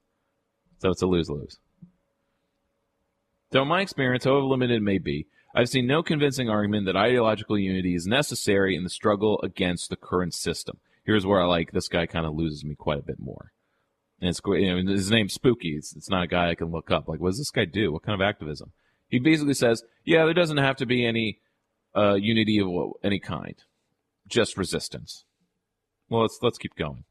So 0.79 0.91
it's 0.91 1.03
a 1.03 1.07
lose 1.07 1.31
lose. 1.31 1.59
In 3.53 3.69
my 3.69 3.81
experience, 3.81 4.25
however 4.25 4.43
limited 4.43 4.77
it 4.77 4.83
may 4.83 4.99
be, 4.99 5.27
I've 5.55 5.71
seen 5.71 5.87
no 5.87 6.03
convincing 6.03 6.51
argument 6.51 6.85
that 6.87 6.97
ideological 6.97 7.59
unity 7.59 7.95
is 7.95 8.07
necessary 8.07 8.77
in 8.77 8.85
the 8.85 8.91
struggle 8.91 9.41
against 9.43 9.89
the 9.89 9.97
current 9.97 10.35
system. 10.35 10.79
Here's 11.05 11.25
where 11.25 11.41
I 11.41 11.47
like 11.47 11.73
this 11.73 11.89
guy 11.89 12.05
kind 12.05 12.27
of 12.27 12.35
loses 12.35 12.65
me 12.65 12.75
quite 12.75 12.99
a 12.99 13.03
bit 13.03 13.19
more. 13.19 13.53
And 14.21 14.29
it's 14.29 14.41
you 14.45 14.83
know, 14.83 14.93
his 14.93 15.11
name's 15.11 15.33
Spooky. 15.33 15.77
It's, 15.77 15.97
it's 15.97 16.11
not 16.11 16.25
a 16.25 16.27
guy 16.27 16.51
I 16.51 16.55
can 16.55 16.71
look 16.71 16.91
up. 16.91 17.09
Like, 17.09 17.21
what 17.21 17.31
does 17.31 17.39
this 17.39 17.51
guy 17.51 17.65
do? 17.65 17.93
What 17.93 18.03
kind 18.03 18.21
of 18.21 18.27
activism? 18.27 18.73
He 19.09 19.19
basically 19.19 19.55
says, 19.55 19.83
yeah, 20.05 20.25
there 20.25 20.35
doesn't 20.35 20.57
have 20.57 20.77
to 20.77 20.87
be 20.87 21.07
any 21.07 21.41
uh, 21.97 22.15
unity 22.15 22.61
of 22.61 22.69
any 23.03 23.21
kind, 23.21 23.55
just 24.27 24.59
resistance. 24.59 25.25
Well, 26.09 26.23
let's 26.23 26.39
let's 26.43 26.59
keep 26.59 26.77
going. 26.77 27.05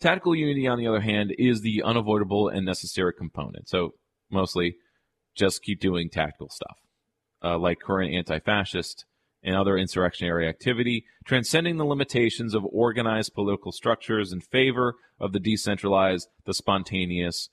Tactical 0.00 0.34
unity, 0.34 0.66
on 0.68 0.78
the 0.78 0.86
other 0.86 1.00
hand, 1.00 1.34
is 1.38 1.60
the 1.60 1.82
unavoidable 1.82 2.48
and 2.48 2.64
necessary 2.64 3.12
component. 3.12 3.68
So 3.68 3.94
mostly 4.30 4.76
just 5.34 5.62
keep 5.62 5.80
doing 5.80 6.08
tactical 6.08 6.48
stuff, 6.48 6.78
uh, 7.42 7.58
like 7.58 7.80
current 7.80 8.14
anti 8.14 8.38
fascist 8.38 9.04
and 9.42 9.56
other 9.56 9.76
insurrectionary 9.76 10.48
activity, 10.48 11.04
transcending 11.24 11.76
the 11.76 11.84
limitations 11.84 12.54
of 12.54 12.64
organized 12.64 13.34
political 13.34 13.72
structures 13.72 14.32
in 14.32 14.40
favor 14.40 14.94
of 15.20 15.32
the 15.32 15.40
decentralized, 15.40 16.28
the 16.44 16.54
spontaneous 16.54 17.48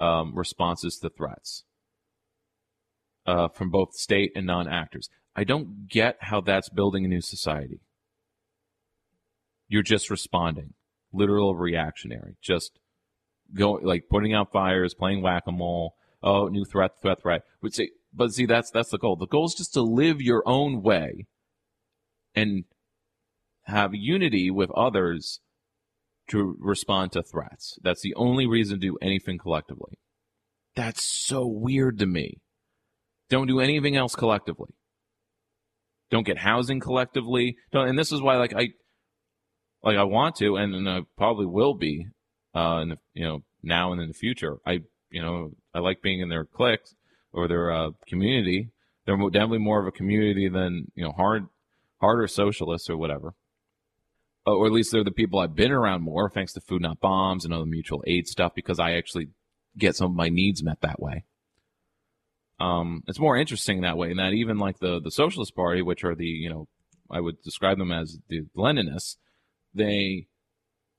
um, 0.00 0.36
responses 0.36 0.98
to 0.98 1.08
threats 1.08 1.64
uh, 3.26 3.48
from 3.48 3.70
both 3.70 3.94
state 3.94 4.32
and 4.34 4.46
non 4.46 4.68
actors. 4.68 5.08
I 5.36 5.44
don't 5.44 5.88
get 5.88 6.16
how 6.20 6.40
that's 6.40 6.68
building 6.68 7.04
a 7.04 7.08
new 7.08 7.20
society. 7.20 7.80
You're 9.68 9.82
just 9.82 10.10
responding, 10.10 10.74
literal 11.12 11.54
reactionary, 11.54 12.36
just 12.42 12.78
going 13.54 13.84
like 13.84 14.04
putting 14.10 14.34
out 14.34 14.52
fires, 14.52 14.94
playing 14.94 15.22
whack 15.22 15.44
a 15.46 15.52
mole. 15.52 15.94
Oh, 16.22 16.48
new 16.48 16.64
threat, 16.64 16.92
threat, 17.00 17.22
threat. 17.22 17.42
Would 17.62 17.74
but 18.12 18.32
see, 18.32 18.46
that's 18.46 18.70
that's 18.70 18.90
the 18.90 18.98
goal. 18.98 19.16
The 19.16 19.26
goal 19.26 19.46
is 19.46 19.54
just 19.54 19.74
to 19.74 19.82
live 19.82 20.20
your 20.20 20.42
own 20.46 20.82
way 20.82 21.26
and 22.34 22.64
have 23.64 23.94
unity 23.94 24.50
with 24.50 24.70
others 24.72 25.40
to 26.28 26.56
respond 26.58 27.12
to 27.12 27.22
threats. 27.22 27.78
That's 27.82 28.02
the 28.02 28.14
only 28.14 28.46
reason 28.46 28.80
to 28.80 28.86
do 28.86 28.98
anything 29.00 29.38
collectively. 29.38 29.98
That's 30.74 31.02
so 31.02 31.46
weird 31.46 31.98
to 31.98 32.06
me. 32.06 32.38
Don't 33.30 33.46
do 33.46 33.60
anything 33.60 33.96
else 33.96 34.14
collectively. 34.14 34.74
Don't 36.10 36.26
get 36.26 36.38
housing 36.38 36.80
collectively. 36.80 37.56
Don't, 37.72 37.88
and 37.88 37.98
this 37.98 38.12
is 38.12 38.22
why, 38.22 38.36
like 38.36 38.54
I, 38.54 38.70
like 39.88 39.96
I 39.96 40.04
want 40.04 40.36
to, 40.36 40.56
and, 40.56 40.74
and 40.74 40.86
I 40.86 41.00
probably 41.16 41.46
will 41.46 41.72
be, 41.72 42.08
uh, 42.54 42.80
in 42.82 42.90
the, 42.90 42.98
you 43.14 43.24
know, 43.24 43.42
now 43.62 43.92
and 43.92 44.02
in 44.02 44.08
the 44.08 44.14
future. 44.14 44.58
I, 44.66 44.80
you 45.10 45.22
know, 45.22 45.52
I 45.72 45.78
like 45.78 46.02
being 46.02 46.20
in 46.20 46.28
their 46.28 46.44
cliques 46.44 46.94
or 47.32 47.48
their 47.48 47.72
uh, 47.72 47.90
community. 48.06 48.68
They're 49.06 49.16
definitely 49.16 49.58
more 49.58 49.80
of 49.80 49.86
a 49.86 49.90
community 49.90 50.46
than 50.48 50.92
you 50.94 51.04
know 51.04 51.12
hard, 51.12 51.46
harder 52.02 52.28
socialists 52.28 52.90
or 52.90 52.98
whatever. 52.98 53.32
Uh, 54.46 54.56
or 54.56 54.66
at 54.66 54.72
least 54.72 54.92
they're 54.92 55.04
the 55.04 55.10
people 55.10 55.38
I've 55.38 55.56
been 55.56 55.72
around 55.72 56.02
more, 56.02 56.28
thanks 56.28 56.52
to 56.52 56.60
Food 56.60 56.82
Not 56.82 57.00
Bombs 57.00 57.46
and 57.46 57.54
other 57.54 57.64
mutual 57.64 58.04
aid 58.06 58.28
stuff, 58.28 58.54
because 58.54 58.78
I 58.78 58.92
actually 58.92 59.28
get 59.78 59.96
some 59.96 60.10
of 60.10 60.16
my 60.16 60.28
needs 60.28 60.62
met 60.62 60.82
that 60.82 61.00
way. 61.00 61.24
Um, 62.60 63.04
it's 63.06 63.18
more 63.18 63.38
interesting 63.38 63.80
that 63.80 63.96
way, 63.96 64.10
and 64.10 64.18
that 64.18 64.34
even 64.34 64.58
like 64.58 64.80
the 64.80 65.00
the 65.00 65.10
Socialist 65.10 65.56
Party, 65.56 65.80
which 65.80 66.04
are 66.04 66.14
the 66.14 66.26
you 66.26 66.50
know 66.50 66.68
I 67.10 67.20
would 67.20 67.40
describe 67.42 67.78
them 67.78 67.90
as 67.90 68.18
the 68.28 68.42
Leninists, 68.54 69.16
they 69.74 70.26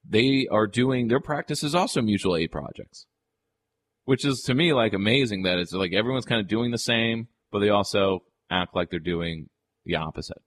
they 0.08 0.48
are 0.52 0.68
doing 0.68 1.08
their 1.08 1.20
practice 1.20 1.64
is 1.64 1.76
also 1.76 2.02
mutual 2.02 2.36
aid 2.36 2.52
projects, 2.52 3.06
which 4.06 4.26
is 4.26 4.42
to 4.46 4.54
me 4.54 4.74
like 4.74 4.94
amazing 4.94 5.44
that 5.44 5.58
it's 5.58 5.74
like 5.74 5.94
everyone's 5.94 6.26
kind 6.26 6.42
of 6.42 6.48
doing 6.48 6.72
the 6.72 6.78
same, 6.78 7.28
but 7.52 7.60
they 7.60 7.70
also 7.70 8.20
act 8.50 8.76
like 8.76 8.90
they're 8.90 9.00
doing 9.00 9.50
the 9.86 9.96
opposite, 9.96 10.42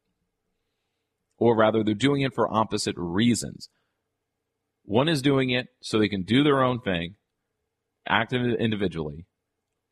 or 1.38 1.56
rather 1.56 1.84
they're 1.84 1.94
doing 1.94 2.22
it 2.22 2.34
for 2.34 2.52
opposite 2.52 2.94
reasons. 2.96 3.68
One 4.84 5.08
is 5.08 5.22
doing 5.22 5.50
it 5.50 5.68
so 5.80 5.98
they 5.98 6.08
can 6.08 6.22
do 6.22 6.42
their 6.42 6.62
own 6.62 6.80
thing, 6.80 7.14
act 8.08 8.32
individually 8.32 9.26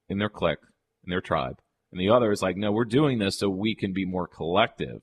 in 0.09 0.19
their 0.19 0.29
clique 0.29 0.59
in 1.05 1.11
their 1.11 1.21
tribe. 1.21 1.57
And 1.93 2.01
the 2.01 2.11
other 2.11 2.31
is 2.31 2.43
like, 2.43 2.57
no, 2.57 2.71
we're 2.73 2.85
doing 2.85 3.19
this 3.19 3.39
so 3.39 3.49
we 3.49 3.75
can 3.75 3.93
be 3.93 4.05
more 4.05 4.29
collective 4.29 5.03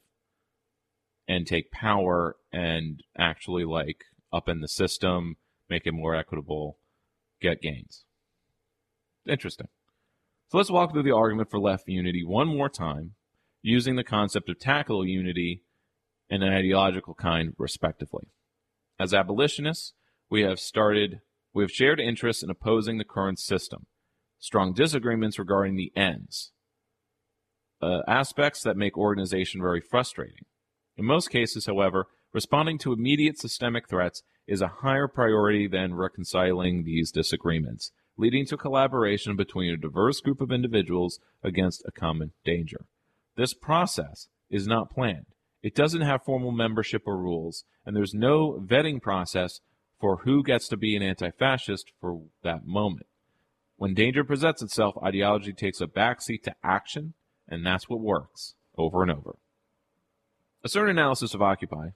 and 1.27 1.45
take 1.45 1.71
power 1.71 2.35
and 2.57 3.03
actually 3.15 3.65
like 3.65 4.05
up 4.33 4.49
in 4.49 4.61
the 4.61 4.67
system, 4.67 5.35
make 5.69 5.85
it 5.85 5.93
more 5.93 6.15
equitable, 6.15 6.79
get 7.39 7.61
gains. 7.61 8.03
Interesting. 9.27 9.67
So 10.49 10.57
let's 10.57 10.71
walk 10.71 10.91
through 10.91 11.03
the 11.03 11.15
argument 11.15 11.51
for 11.51 11.59
left 11.59 11.87
unity 11.87 12.23
one 12.25 12.47
more 12.47 12.69
time, 12.69 13.11
using 13.61 13.95
the 13.95 14.03
concept 14.03 14.49
of 14.49 14.59
tactical 14.59 15.05
unity 15.05 15.61
and 16.31 16.41
an 16.41 16.51
ideological 16.51 17.13
kind, 17.13 17.53
respectively. 17.59 18.27
As 18.99 19.13
abolitionists, 19.13 19.93
we 20.29 20.41
have 20.41 20.59
started, 20.59 21.19
we 21.53 21.63
have 21.63 21.71
shared 21.71 21.99
interests 21.99 22.41
in 22.41 22.49
opposing 22.49 22.97
the 22.97 23.03
current 23.03 23.39
system 23.39 23.85
strong 24.39 24.71
disagreements 24.71 25.39
regarding 25.39 25.75
the 25.75 25.91
ends, 25.95 26.51
uh, 27.81 28.01
aspects 28.07 28.61
that 28.61 28.77
make 28.77 28.95
organization 28.95 29.59
very 29.59 29.81
frustrating. 29.81 30.45
In 30.95 31.05
most 31.05 31.31
cases, 31.31 31.65
however, 31.65 32.07
responding 32.33 32.77
to 32.79 32.93
immediate 32.93 33.39
systemic 33.39 33.87
threats 33.87 34.23
is 34.47 34.61
a 34.61 34.67
higher 34.81 35.07
priority 35.07 35.67
than 35.67 35.95
reconciling 35.95 36.83
these 36.83 37.11
disagreements, 37.11 37.91
leading 38.17 38.45
to 38.45 38.57
collaboration 38.57 39.35
between 39.35 39.71
a 39.71 39.77
diverse 39.77 40.21
group 40.21 40.41
of 40.41 40.51
individuals 40.51 41.19
against 41.43 41.83
a 41.85 41.91
common 41.91 42.31
danger. 42.45 42.85
This 43.35 43.53
process 43.53 44.27
is 44.49 44.67
not 44.67 44.89
planned. 44.89 45.25
It 45.61 45.75
doesn't 45.75 46.01
have 46.01 46.23
formal 46.23 46.51
membership 46.51 47.03
or 47.05 47.17
rules, 47.17 47.65
and 47.85 47.95
there's 47.95 48.13
no 48.13 48.63
vetting 48.65 49.01
process 49.01 49.59
for 49.99 50.17
who 50.17 50.43
gets 50.43 50.67
to 50.69 50.77
be 50.77 50.95
an 50.95 51.03
anti 51.03 51.31
fascist 51.31 51.91
for 51.99 52.21
that 52.43 52.65
moment. 52.65 53.07
When 53.75 53.93
danger 53.93 54.23
presents 54.23 54.61
itself, 54.61 54.95
ideology 55.03 55.53
takes 55.53 55.81
a 55.81 55.87
backseat 55.87 56.43
to 56.43 56.55
action, 56.63 57.13
and 57.47 57.65
that's 57.65 57.89
what 57.89 57.99
works 57.99 58.55
over 58.77 59.01
and 59.01 59.11
over. 59.11 59.35
A 60.63 60.69
certain 60.69 60.97
analysis 60.97 61.33
of 61.33 61.41
Occupy, 61.41 61.89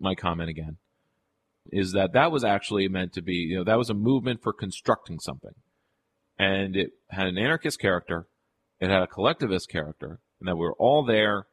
my 0.00 0.14
comment 0.14 0.50
again, 0.50 0.78
is 1.70 1.92
that 1.92 2.12
that 2.14 2.32
was 2.32 2.42
actually 2.42 2.88
meant 2.88 3.12
to 3.12 3.22
be, 3.22 3.34
you 3.34 3.58
know, 3.58 3.64
that 3.64 3.78
was 3.78 3.90
a 3.90 3.94
movement 3.94 4.42
for 4.42 4.52
constructing 4.52 5.18
something. 5.20 5.54
And 6.38 6.74
it 6.74 6.92
had 7.10 7.26
an 7.26 7.38
anarchist 7.38 7.78
character, 7.78 8.26
it 8.80 8.88
had 8.88 9.02
a 9.02 9.06
collectivist 9.06 9.68
character, 9.68 10.20
and 10.40 10.48
that 10.48 10.56
we 10.56 10.62
were 10.62 10.76
all 10.78 11.04
there 11.04 11.46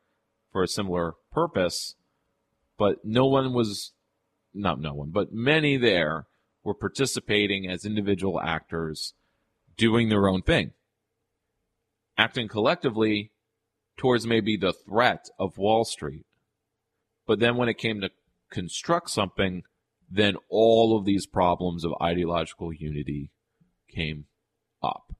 for 0.51 0.63
a 0.63 0.67
similar 0.67 1.13
purpose, 1.31 1.95
but 2.77 3.03
no 3.03 3.25
one 3.25 3.53
was, 3.53 3.91
not 4.53 4.79
no 4.79 4.93
one, 4.93 5.09
but 5.11 5.33
many 5.33 5.75
there 5.75 6.25
were 6.63 6.73
participating 6.73 7.69
as 7.69 7.85
individual 7.85 8.39
actors 8.39 9.13
doing 9.75 10.09
their 10.09 10.27
own 10.27 10.41
thing, 10.41 10.71
acting 12.17 12.47
collectively 12.47 13.31
towards 13.97 14.25
maybe 14.25 14.55
the 14.55 14.73
threat 14.73 15.25
of 15.37 15.57
Wall 15.57 15.83
Street. 15.83 16.25
But 17.25 17.39
then 17.39 17.57
when 17.57 17.67
it 17.67 17.77
came 17.77 17.99
to 18.01 18.09
construct 18.51 19.09
something, 19.09 19.63
then 20.09 20.35
all 20.49 20.97
of 20.97 21.05
these 21.05 21.25
problems 21.25 21.83
of 21.83 21.93
ideological 22.01 22.73
unity 22.73 23.31
came 23.93 24.25
up. 24.81 25.13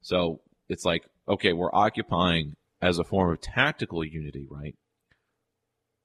So 0.00 0.40
it's 0.68 0.84
like, 0.84 1.04
okay, 1.28 1.52
we're 1.52 1.74
occupying 1.74 2.54
as 2.80 2.98
a 2.98 3.04
form 3.04 3.32
of 3.32 3.40
tactical 3.40 4.04
unity, 4.04 4.46
right? 4.48 4.76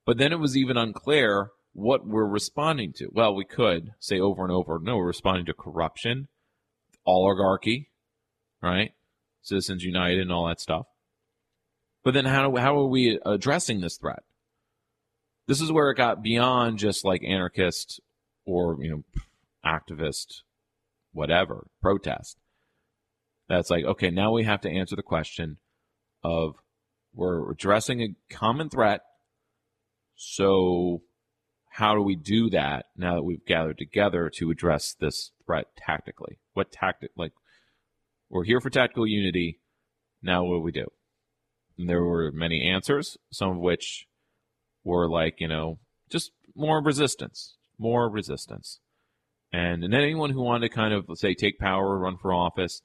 But 0.05 0.17
then 0.17 0.31
it 0.31 0.39
was 0.39 0.57
even 0.57 0.77
unclear 0.77 1.51
what 1.73 2.05
we're 2.05 2.27
responding 2.27 2.93
to. 2.93 3.09
Well, 3.11 3.33
we 3.33 3.45
could 3.45 3.91
say 3.99 4.19
over 4.19 4.43
and 4.43 4.51
over, 4.51 4.79
no, 4.81 4.97
we're 4.97 5.07
responding 5.07 5.45
to 5.45 5.53
corruption 5.53 6.27
oligarchy, 7.05 7.89
right? 8.61 8.93
Citizens 9.41 9.83
United 9.83 10.21
and 10.21 10.31
all 10.31 10.47
that 10.47 10.61
stuff. 10.61 10.85
But 12.03 12.13
then 12.13 12.25
how, 12.25 12.55
how 12.55 12.77
are 12.77 12.87
we 12.87 13.19
addressing 13.25 13.81
this 13.81 13.97
threat? 13.97 14.23
This 15.47 15.61
is 15.61 15.71
where 15.71 15.89
it 15.89 15.97
got 15.97 16.23
beyond 16.23 16.79
just 16.79 17.03
like 17.03 17.23
anarchist 17.23 17.99
or, 18.45 18.77
you 18.81 18.89
know, 18.89 19.03
activist, 19.65 20.41
whatever, 21.11 21.67
protest. 21.81 22.37
That's 23.49 23.69
like, 23.69 23.83
okay, 23.83 24.09
now 24.09 24.31
we 24.31 24.43
have 24.45 24.61
to 24.61 24.69
answer 24.69 24.95
the 24.95 25.03
question 25.03 25.57
of 26.23 26.55
we're 27.13 27.51
addressing 27.51 28.01
a 28.01 28.15
common 28.33 28.69
threat. 28.69 29.01
So 30.15 31.01
how 31.69 31.93
do 31.95 32.01
we 32.01 32.15
do 32.15 32.49
that 32.51 32.85
now 32.95 33.15
that 33.15 33.23
we've 33.23 33.45
gathered 33.45 33.77
together 33.77 34.31
to 34.35 34.49
address 34.49 34.95
this 34.99 35.31
threat 35.45 35.65
tactically? 35.77 36.39
What 36.53 36.71
tactic, 36.71 37.11
like, 37.17 37.33
we're 38.29 38.45
here 38.45 38.61
for 38.61 38.69
tactical 38.69 39.05
unity. 39.05 39.59
Now 40.21 40.43
what 40.45 40.55
do 40.55 40.61
we 40.61 40.71
do? 40.71 40.87
And 41.77 41.89
there 41.89 42.03
were 42.03 42.31
many 42.31 42.67
answers, 42.67 43.17
some 43.31 43.51
of 43.51 43.57
which 43.57 44.07
were 44.83 45.09
like, 45.09 45.35
you 45.39 45.47
know, 45.47 45.79
just 46.09 46.31
more 46.55 46.81
resistance, 46.81 47.55
more 47.77 48.09
resistance. 48.09 48.79
And, 49.51 49.83
and 49.83 49.93
anyone 49.93 50.31
who 50.31 50.41
wanted 50.41 50.69
to 50.69 50.75
kind 50.75 50.93
of, 50.93 51.05
say, 51.15 51.33
take 51.33 51.59
power, 51.59 51.97
run 51.97 52.17
for 52.17 52.33
office, 52.33 52.81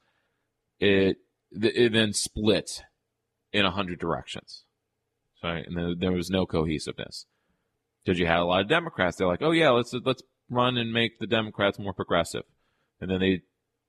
it, 0.79 1.17
it 1.51 1.93
then 1.93 2.13
split 2.13 2.83
in 3.53 3.65
a 3.65 3.71
hundred 3.71 3.99
directions. 3.99 4.65
Right? 5.43 5.65
And 5.67 6.01
there 6.01 6.13
was 6.13 6.31
no 6.31 6.47
cohesiveness 6.47 7.27
because 8.05 8.19
you 8.19 8.27
had 8.27 8.41
a 8.41 8.45
lot 8.45 8.63
of 8.63 8.69
Democrats. 8.69 9.17
They're 9.17 9.27
like, 9.27 9.43
oh 9.43 9.53
yeah, 9.53 9.71
let's 9.71 9.95
let's 10.05 10.23
run 10.51 10.77
and 10.77 10.93
make 10.93 11.19
the 11.19 11.27
Democrats 11.27 11.79
more 11.79 11.93
progressive, 11.93 12.43
and 13.01 13.11
then 13.11 13.21
they 13.21 13.43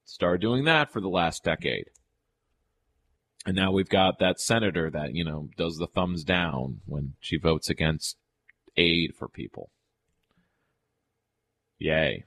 started 0.04 0.42
doing 0.42 0.66
that 0.66 0.92
for 0.92 1.02
the 1.02 1.10
last 1.10 1.44
decade. 1.44 1.86
And 3.46 3.56
now 3.56 3.72
we've 3.72 3.90
got 3.90 4.20
that 4.20 4.40
senator 4.40 4.90
that 4.90 5.16
you 5.16 5.24
know 5.24 5.50
does 5.58 5.78
the 5.78 5.88
thumbs 5.88 6.24
down 6.24 6.82
when 6.86 7.14
she 7.20 7.38
votes 7.38 7.70
against 7.70 8.18
aid 8.76 9.14
for 9.18 9.28
people. 9.28 9.70
Yay. 11.78 12.26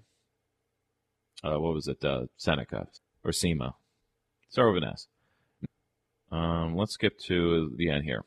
Uh, 1.44 1.58
what 1.58 1.74
was 1.74 1.88
it? 1.88 2.04
Uh, 2.04 2.26
Seneca 2.36 2.86
or 3.24 3.32
SEMA. 3.32 3.74
Start 4.48 4.74
with. 4.74 4.84
Um, 6.30 6.76
let's 6.76 6.92
skip 6.92 7.18
to 7.26 7.72
the 7.76 7.90
end 7.90 8.04
here. 8.04 8.24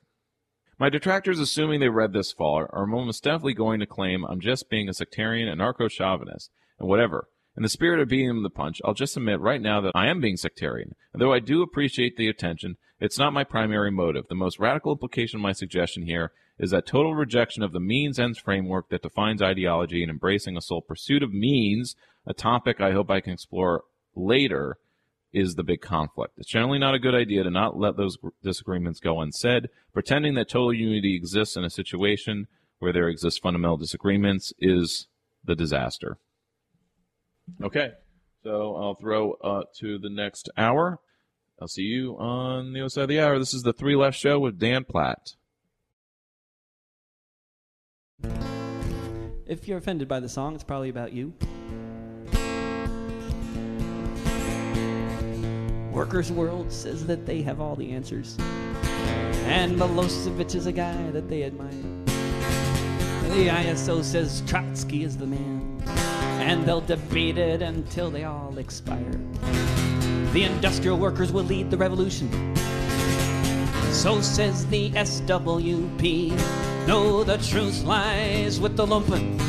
My 0.78 0.90
detractors, 0.90 1.40
assuming 1.40 1.80
they 1.80 1.90
read 1.90 2.14
this 2.14 2.34
far, 2.34 2.70
are 2.74 2.86
most 2.86 3.24
definitely 3.24 3.54
going 3.54 3.80
to 3.80 3.86
claim 3.86 4.26
I'm 4.26 4.42
just 4.42 4.70
being 4.70 4.90
a 4.90 4.94
sectarian 4.94 5.48
anarcho 5.48 5.90
chauvinist, 5.90 6.52
and 6.80 6.90
whatever. 6.90 7.30
In 7.58 7.64
the 7.64 7.70
spirit 7.70 8.02
of 8.02 8.10
beating 8.10 8.28
them 8.28 8.44
the 8.44 8.50
punch, 8.50 8.82
I'll 8.84 8.94
just 8.94 9.16
admit 9.16 9.40
right 9.40 9.62
now 9.62 9.80
that 9.80 9.94
I 9.96 10.08
am 10.08 10.20
being 10.20 10.36
sectarian. 10.36 10.94
And 11.14 11.22
though 11.22 11.32
I 11.32 11.40
do 11.40 11.62
appreciate 11.62 12.18
the 12.18 12.28
attention, 12.28 12.76
it's 13.00 13.18
not 13.18 13.34
my 13.34 13.46
primary 13.46 13.92
motive. 13.92 14.28
The 14.28 14.36
most 14.36 14.60
radical 14.60 14.92
implication 14.92 15.38
of 15.38 15.44
my 15.44 15.54
suggestion 15.54 16.04
here 16.04 16.34
is 16.60 16.72
that 16.72 16.86
total 16.86 17.16
rejection 17.16 17.64
of 17.64 17.72
the 17.72 17.80
means 17.80 18.20
ends 18.20 18.40
framework 18.40 18.90
that 18.90 19.02
defines 19.02 19.42
ideology 19.42 20.02
and 20.02 20.10
embracing 20.10 20.58
a 20.58 20.62
sole 20.62 20.82
pursuit 20.82 21.24
of 21.24 21.34
means, 21.34 21.96
a 22.26 22.34
topic 22.34 22.82
I 22.82 22.92
hope 22.92 23.10
I 23.10 23.22
can 23.22 23.34
explore 23.34 23.84
later, 24.16 24.78
is 25.32 25.56
the 25.56 25.64
big 25.64 25.82
conflict. 25.82 26.34
It's 26.38 26.50
generally 26.50 26.80
not 26.80 26.96
a 26.96 27.00
good 27.00 27.16
idea 27.16 27.44
to 27.44 27.50
not 27.50 27.78
let 27.78 27.98
those 27.98 28.18
disagreements 28.42 29.00
go 29.00 29.20
unsaid. 29.20 29.70
Pretending 29.94 30.34
that 30.36 30.50
total 30.50 30.74
unity 30.74 31.16
exists 31.16 31.58
in 31.58 31.64
a 31.64 31.70
situation 31.70 32.48
where 32.80 32.94
there 32.94 33.10
exist 33.10 33.42
fundamental 33.42 33.78
disagreements 33.78 34.54
is 34.60 35.08
the 35.44 35.56
disaster. 35.56 36.18
Okay, 37.64 37.92
so 38.44 38.76
I'll 38.76 38.96
throw 38.96 39.34
uh, 39.34 39.64
to 39.80 39.98
the 39.98 40.10
next 40.10 40.50
hour. 40.58 41.00
I'll 41.62 41.68
see 41.68 41.84
you 41.84 42.18
on 42.18 42.74
the 42.74 42.82
other 42.82 42.90
side 42.90 43.04
of 43.04 43.10
the 43.10 43.20
hour. 43.20 43.40
This 43.40 43.54
is 43.54 43.64
the 43.64 43.74
Three 43.74 43.96
Left 43.96 44.18
Show 44.18 44.40
with 44.40 44.60
Dan 44.60 44.84
Platt. 44.84 45.36
If 49.46 49.68
you're 49.68 49.78
offended 49.78 50.08
by 50.08 50.20
the 50.20 50.28
song, 50.28 50.56
it's 50.56 50.64
probably 50.64 50.90
about 50.90 51.14
you. 51.14 51.34
Workers' 55.92 56.32
World 56.32 56.74
says 56.74 57.06
that 57.08 57.26
they 57.26 57.42
have 57.44 57.62
all 57.62 57.76
the 57.76 57.92
answers. 57.92 58.38
And 59.48 59.78
Milosevic 59.78 60.56
is 60.56 60.66
a 60.66 60.72
guy 60.72 61.12
that 61.12 61.30
they 61.30 61.44
admire. 61.44 61.72
The 63.30 63.48
ISO 63.48 64.04
says 64.04 64.42
Trotsky 64.46 65.04
is 65.04 65.16
the 65.16 65.28
man. 65.28 66.15
And 66.46 66.64
they'll 66.64 66.80
debate 66.80 67.40
it 67.40 67.64
until 67.64 68.12
they 68.12 68.24
all 68.24 68.56
expire. 68.60 69.20
The 70.32 70.44
industrial 70.44 71.00
workers 71.00 71.32
will 71.34 71.44
lead 71.44 71.72
the 71.72 71.78
revolution. 71.78 72.30
So 73.92 74.22
says 74.22 74.68
the 74.68 74.92
SWP. 74.92 76.38
No, 76.86 77.24
the 77.24 77.38
truth 77.40 77.84
lies 77.84 78.60
with 78.60 78.78
the 78.78 78.86
lumpen. 78.86 79.40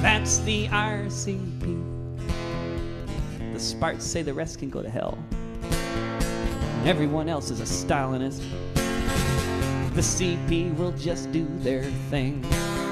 That's 0.00 0.38
the 0.38 0.66
RCP. 0.68 2.22
The 3.52 3.60
Sparts 3.60 4.06
say 4.06 4.22
the 4.22 4.32
rest 4.32 4.60
can 4.60 4.70
go 4.70 4.80
to 4.80 4.88
hell. 4.88 5.18
Everyone 6.86 7.28
else 7.28 7.50
is 7.50 7.60
a 7.60 7.64
Stalinist. 7.64 8.42
The 9.92 10.00
CP 10.00 10.74
will 10.78 10.92
just 10.92 11.30
do 11.32 11.46
their 11.60 11.82
thing 12.08 12.42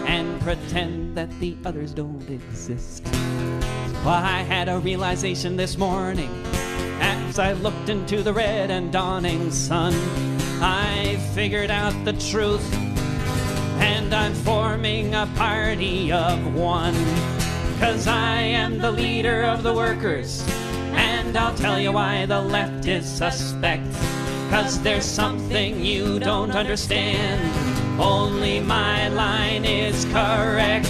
and 0.07 0.41
pretend 0.41 1.17
that 1.17 1.31
the 1.41 1.57
others 1.65 1.93
don't 1.93 2.29
exist. 2.29 3.05
Well, 4.05 4.09
I 4.09 4.43
had 4.43 4.69
a 4.69 4.79
realization 4.79 5.57
this 5.57 5.79
morning 5.79 6.31
as 7.01 7.39
I 7.39 7.53
looked 7.53 7.89
into 7.89 8.23
the 8.23 8.33
red 8.33 8.71
and 8.71 8.93
dawning 8.93 9.51
sun. 9.51 9.95
I 10.61 11.17
figured 11.35 11.71
out 11.71 11.95
the 12.05 12.13
truth, 12.15 12.75
and 13.81 14.15
I'm 14.15 14.35
forming 14.35 15.15
a 15.15 15.27
party 15.37 16.13
of 16.13 16.55
one. 16.55 16.95
Cause 17.79 18.07
I 18.07 18.37
am 18.37 18.79
the 18.79 18.93
leader 18.93 19.43
of 19.43 19.63
the 19.63 19.73
workers, 19.73 20.45
and 20.93 21.37
I'll 21.37 21.55
tell 21.55 21.81
you 21.81 21.93
why 21.93 22.27
the 22.27 22.41
left 22.41 22.87
is 22.87 23.07
suspect. 23.07 23.93
Cause 24.51 24.81
there's 24.83 25.05
something 25.05 25.85
you 25.85 26.19
don't 26.19 26.51
understand. 26.51 27.72
Only 27.99 28.61
my 28.61 29.09
line 29.09 29.65
is 29.65 30.05
correct. 30.07 30.89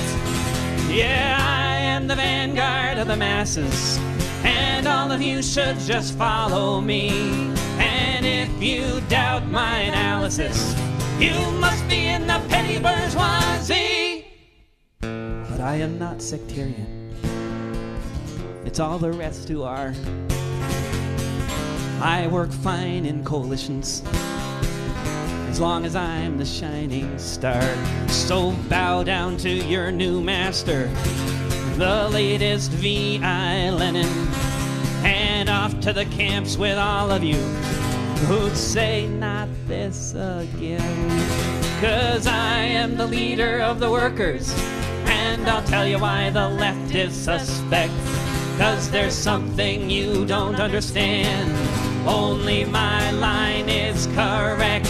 Yeah, 0.89 1.37
I 1.41 1.77
am 1.77 2.07
the 2.07 2.15
vanguard 2.15 2.99
of 2.99 3.09
the 3.09 3.17
masses, 3.17 3.99
and 4.45 4.87
all 4.87 5.11
of 5.11 5.21
you 5.21 5.43
should 5.43 5.79
just 5.81 6.17
follow 6.17 6.81
me. 6.81 7.11
And 7.79 8.25
if 8.25 8.63
you 8.63 9.01
doubt 9.09 9.47
my 9.49 9.81
analysis, 9.81 10.75
you 11.19 11.35
must 11.59 11.87
be 11.89 12.07
in 12.07 12.27
the 12.27 12.41
petty 12.49 12.79
bourgeoisie. 12.79 14.27
But 15.01 15.61
I 15.61 15.77
am 15.77 15.99
not 15.99 16.23
sectarian. 16.23 17.11
It's 18.65 18.79
all 18.81 18.99
the 18.99 19.13
rest 19.13 19.49
who 19.49 19.65
are. 19.65 19.93
I 22.01 22.29
work 22.31 22.51
fine 22.51 23.07
in 23.07 23.25
coalitions 23.25 24.03
as 25.53 25.61
long 25.61 25.85
as 25.85 25.95
I'm 25.95 26.39
the 26.39 26.47
shining 26.47 27.19
star. 27.19 27.63
So 28.09 28.53
bow 28.71 29.03
down 29.03 29.37
to 29.39 29.51
your 29.51 29.93
new 29.93 30.23
master, 30.23 30.87
the 31.77 32.09
latest 32.11 32.71
V.I. 32.71 33.69
Lenin, 33.69 34.09
and 35.05 35.51
off 35.51 35.79
to 35.81 35.93
the 35.93 36.07
camps 36.07 36.57
with 36.57 36.79
all 36.79 37.11
of 37.11 37.23
you 37.23 37.37
who'd 38.25 38.57
say 38.57 39.07
not 39.07 39.47
this 39.67 40.15
again. 40.15 41.11
Cause 41.83 42.27
I 42.27 42.61
am 42.61 42.97
the 42.97 43.07
leader 43.07 43.61
of 43.61 43.79
the 43.79 43.91
workers, 43.91 44.55
and 45.05 45.47
I'll 45.47 45.65
tell 45.65 45.87
you 45.87 45.99
why 45.99 46.31
the 46.31 46.49
left 46.49 46.95
is 46.95 47.15
suspect. 47.15 47.93
Cause 48.57 48.91
there's 48.91 49.15
something 49.15 49.91
you 49.91 50.25
don't 50.25 50.59
understand. 50.59 51.53
Only 52.09 52.65
my 52.65 53.11
line 53.11 53.69
is 53.69 54.07
correct. 54.15 54.89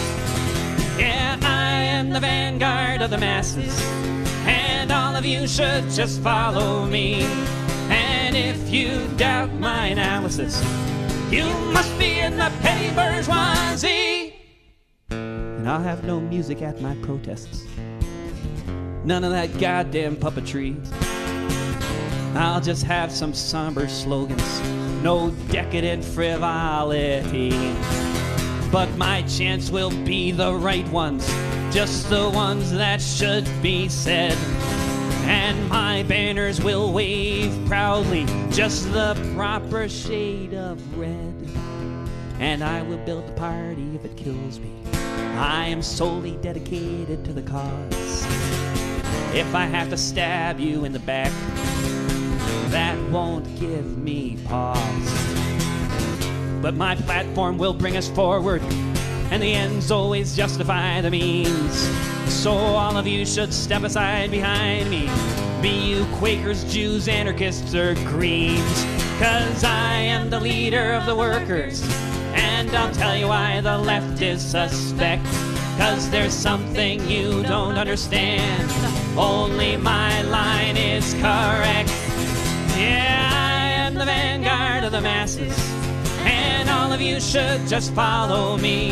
The 2.12 2.20
vanguard 2.20 3.00
of 3.00 3.08
the 3.08 3.16
masses, 3.16 3.80
and 4.44 4.92
all 4.92 5.16
of 5.16 5.24
you 5.24 5.48
should 5.48 5.88
just 5.88 6.20
follow 6.20 6.84
me. 6.84 7.22
And 7.88 8.36
if 8.36 8.70
you 8.70 9.08
doubt 9.16 9.50
my 9.54 9.86
analysis, 9.86 10.62
you 11.30 11.44
must 11.72 11.98
be 11.98 12.18
in 12.18 12.36
the 12.36 12.52
petty 12.60 12.94
bourgeoisie. 12.94 14.34
And 15.08 15.66
I'll 15.66 15.82
have 15.82 16.04
no 16.04 16.20
music 16.20 16.60
at 16.60 16.82
my 16.82 16.94
protests. 16.96 17.64
None 19.04 19.24
of 19.24 19.30
that 19.30 19.58
goddamn 19.58 20.16
puppetry. 20.16 20.76
I'll 22.36 22.60
just 22.60 22.84
have 22.84 23.10
some 23.10 23.32
somber 23.32 23.88
slogans. 23.88 24.60
No 25.02 25.30
decadent 25.48 26.04
frivolity. 26.04 27.50
But 28.70 28.94
my 28.98 29.22
chants 29.22 29.70
will 29.70 29.90
be 30.04 30.30
the 30.30 30.54
right 30.54 30.86
ones, 30.88 31.26
just 31.72 32.10
the 32.10 32.28
ones 32.28 32.70
that 32.70 33.00
should 33.00 33.48
be 33.62 33.88
said. 33.88 34.36
And 35.24 35.68
my 35.70 36.02
banners 36.02 36.62
will 36.62 36.92
wave 36.92 37.58
proudly, 37.66 38.26
just 38.50 38.92
the 38.92 39.14
proper 39.34 39.88
shade 39.88 40.52
of 40.52 40.98
red. 40.98 41.34
And 42.38 42.62
I 42.62 42.82
will 42.82 42.98
build 42.98 43.26
the 43.26 43.32
party 43.32 43.94
if 43.94 44.04
it 44.04 44.16
kills 44.18 44.58
me. 44.58 44.70
I 45.38 45.66
am 45.68 45.80
solely 45.80 46.36
dedicated 46.42 47.24
to 47.24 47.32
the 47.32 47.42
cause. 47.42 48.26
If 49.34 49.54
I 49.54 49.64
have 49.64 49.88
to 49.90 49.96
stab 49.96 50.60
you 50.60 50.84
in 50.84 50.92
the 50.92 50.98
back, 50.98 51.32
that 52.70 52.98
won't 53.10 53.46
give 53.58 53.96
me 53.96 54.36
pause. 54.44 55.32
But 56.60 56.74
my 56.74 56.96
platform 56.96 57.56
will 57.56 57.72
bring 57.72 57.96
us 57.96 58.10
forward, 58.10 58.62
and 59.32 59.42
the 59.42 59.54
ends 59.54 59.90
always 59.90 60.36
justify 60.36 61.00
the 61.00 61.10
means. 61.10 61.88
So 62.30 62.52
all 62.52 62.98
of 62.98 63.06
you 63.06 63.24
should 63.24 63.54
step 63.54 63.82
aside 63.82 64.30
behind 64.30 64.90
me, 64.90 65.08
be 65.62 65.70
you 65.70 66.04
Quakers, 66.16 66.70
Jews, 66.70 67.08
anarchists, 67.08 67.74
or 67.74 67.94
Greens. 67.94 68.84
Cause 69.18 69.64
I 69.64 69.94
am 69.94 70.28
the 70.28 70.38
leader 70.38 70.92
of 70.92 71.06
the 71.06 71.16
workers, 71.16 71.82
and 72.34 72.68
I'll 72.76 72.92
tell 72.92 73.16
you 73.16 73.28
why 73.28 73.62
the 73.62 73.78
left 73.78 74.20
is 74.20 74.42
suspect. 74.42 75.24
Cause 75.78 76.10
there's 76.10 76.34
something 76.34 77.00
you 77.08 77.42
don't 77.44 77.78
understand. 77.78 78.70
Only 79.18 79.78
my 79.78 80.20
line 80.24 80.76
is 80.76 81.14
correct. 81.14 81.88
Yeah, 82.76 83.30
I 83.32 83.70
am 83.80 83.94
the 83.94 84.04
vanguard 84.04 84.84
of 84.84 84.92
the 84.92 85.00
masses, 85.00 85.56
of 86.92 87.00
you 87.00 87.20
should 87.20 87.66
just 87.68 87.92
follow 87.94 88.56
me. 88.58 88.90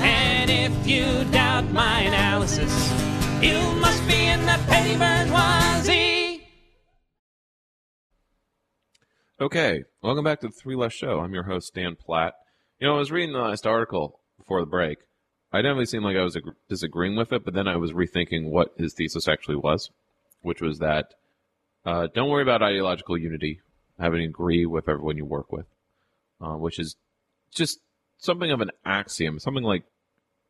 And 0.00 0.50
if 0.50 0.86
you 0.86 1.04
doubt 1.30 1.70
my 1.72 2.00
analysis, 2.00 2.72
you 3.42 3.58
must 3.80 4.06
be 4.06 4.26
in 4.26 4.40
the 4.40 4.58
petty 4.66 4.96
bourgeoisie. 4.96 6.46
Okay, 9.40 9.84
welcome 10.02 10.24
back 10.24 10.40
to 10.40 10.46
the 10.48 10.52
Three 10.52 10.76
Left 10.76 10.94
Show. 10.94 11.20
I'm 11.20 11.34
your 11.34 11.42
host, 11.42 11.74
Dan 11.74 11.96
Platt. 11.96 12.34
You 12.80 12.86
know, 12.88 12.96
I 12.96 12.98
was 12.98 13.12
reading 13.12 13.32
the 13.34 13.40
last 13.40 13.66
article 13.66 14.20
before 14.38 14.60
the 14.60 14.66
break. 14.66 14.98
I 15.52 15.58
definitely 15.58 15.86
seemed 15.86 16.04
like 16.04 16.16
I 16.16 16.22
was 16.22 16.36
ag- 16.36 16.54
disagreeing 16.68 17.16
with 17.16 17.32
it, 17.32 17.44
but 17.44 17.54
then 17.54 17.68
I 17.68 17.76
was 17.76 17.92
rethinking 17.92 18.50
what 18.50 18.72
his 18.78 18.94
thesis 18.94 19.28
actually 19.28 19.56
was, 19.56 19.90
which 20.40 20.60
was 20.62 20.78
that 20.78 21.12
Uh, 21.84 22.08
don't 22.12 22.28
worry 22.30 22.42
about 22.42 22.64
ideological 22.64 23.16
unity, 23.16 23.60
having 23.96 24.20
agree 24.24 24.66
with 24.66 24.88
everyone 24.88 25.16
you 25.16 25.24
work 25.24 25.52
with, 25.52 25.66
uh, 26.40 26.56
which 26.56 26.80
is 26.80 26.96
just 27.56 27.80
something 28.18 28.50
of 28.50 28.60
an 28.60 28.70
axiom, 28.84 29.38
something 29.38 29.64
like 29.64 29.84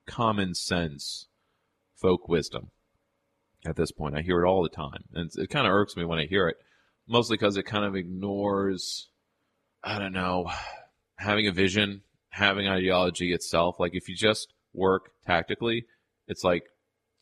common 0.06 0.54
sense, 0.54 1.26
folk 1.94 2.28
wisdom. 2.28 2.70
At 3.66 3.76
this 3.76 3.90
point, 3.90 4.16
I 4.16 4.22
hear 4.22 4.44
it 4.44 4.48
all 4.48 4.62
the 4.62 4.68
time, 4.68 5.04
and 5.14 5.30
it 5.36 5.50
kind 5.50 5.66
of 5.66 5.72
irks 5.72 5.96
me 5.96 6.04
when 6.04 6.18
I 6.18 6.26
hear 6.26 6.48
it, 6.48 6.56
mostly 7.08 7.36
because 7.36 7.56
it 7.56 7.64
kind 7.64 7.84
of 7.84 7.96
ignores, 7.96 9.08
I 9.82 9.98
don't 9.98 10.12
know, 10.12 10.50
having 11.16 11.48
a 11.48 11.52
vision, 11.52 12.02
having 12.30 12.68
ideology 12.68 13.32
itself. 13.32 13.80
Like 13.80 13.94
if 13.94 14.08
you 14.08 14.14
just 14.14 14.52
work 14.72 15.10
tactically, 15.26 15.86
it's 16.28 16.44
like 16.44 16.64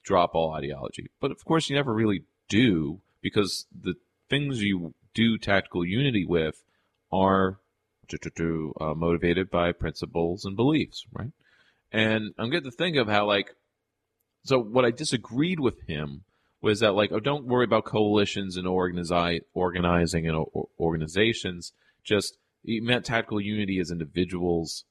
drop 0.03 0.35
all 0.35 0.53
ideology. 0.53 1.07
But 1.21 1.31
of 1.31 1.45
course, 1.45 1.71
you 1.71 1.77
never 1.77 1.95
really 1.95 2.25
do 2.49 3.01
because 3.23 3.67
the 3.73 3.95
things 4.29 4.63
you 4.63 4.95
do 5.15 5.39
tactical 5.39 5.85
unity 5.85 6.27
with 6.27 6.63
are 7.11 7.59
uh, 8.81 8.95
motivated 8.95 9.51
by 9.51 9.73
principles 9.73 10.45
and 10.45 10.57
beliefs, 10.57 11.05
right? 11.13 11.33
And 11.93 12.33
I'm 12.39 12.51
getting 12.51 12.71
to 12.71 12.77
think 12.77 12.97
of 12.97 13.09
how, 13.09 13.27
like, 13.27 13.51
so 14.45 14.59
what 14.59 14.85
I 14.85 14.91
disagreed 14.91 15.61
with 15.61 15.87
him 15.87 16.25
was 16.61 16.81
that, 16.81 16.93
like, 16.93 17.13
oh, 17.13 17.21
don't 17.21 17.47
worry 17.47 17.65
about 17.65 17.85
coalitions 17.85 18.57
and 18.57 18.67
organizi- 18.67 19.43
organizing 19.55 20.27
and 20.27 20.45
organizations. 20.79 21.73
Just 22.03 22.37
he 22.63 22.81
meant 22.81 23.05
tactical 23.05 23.41
unity 23.41 23.79
as 23.79 23.91
individuals 23.91 24.85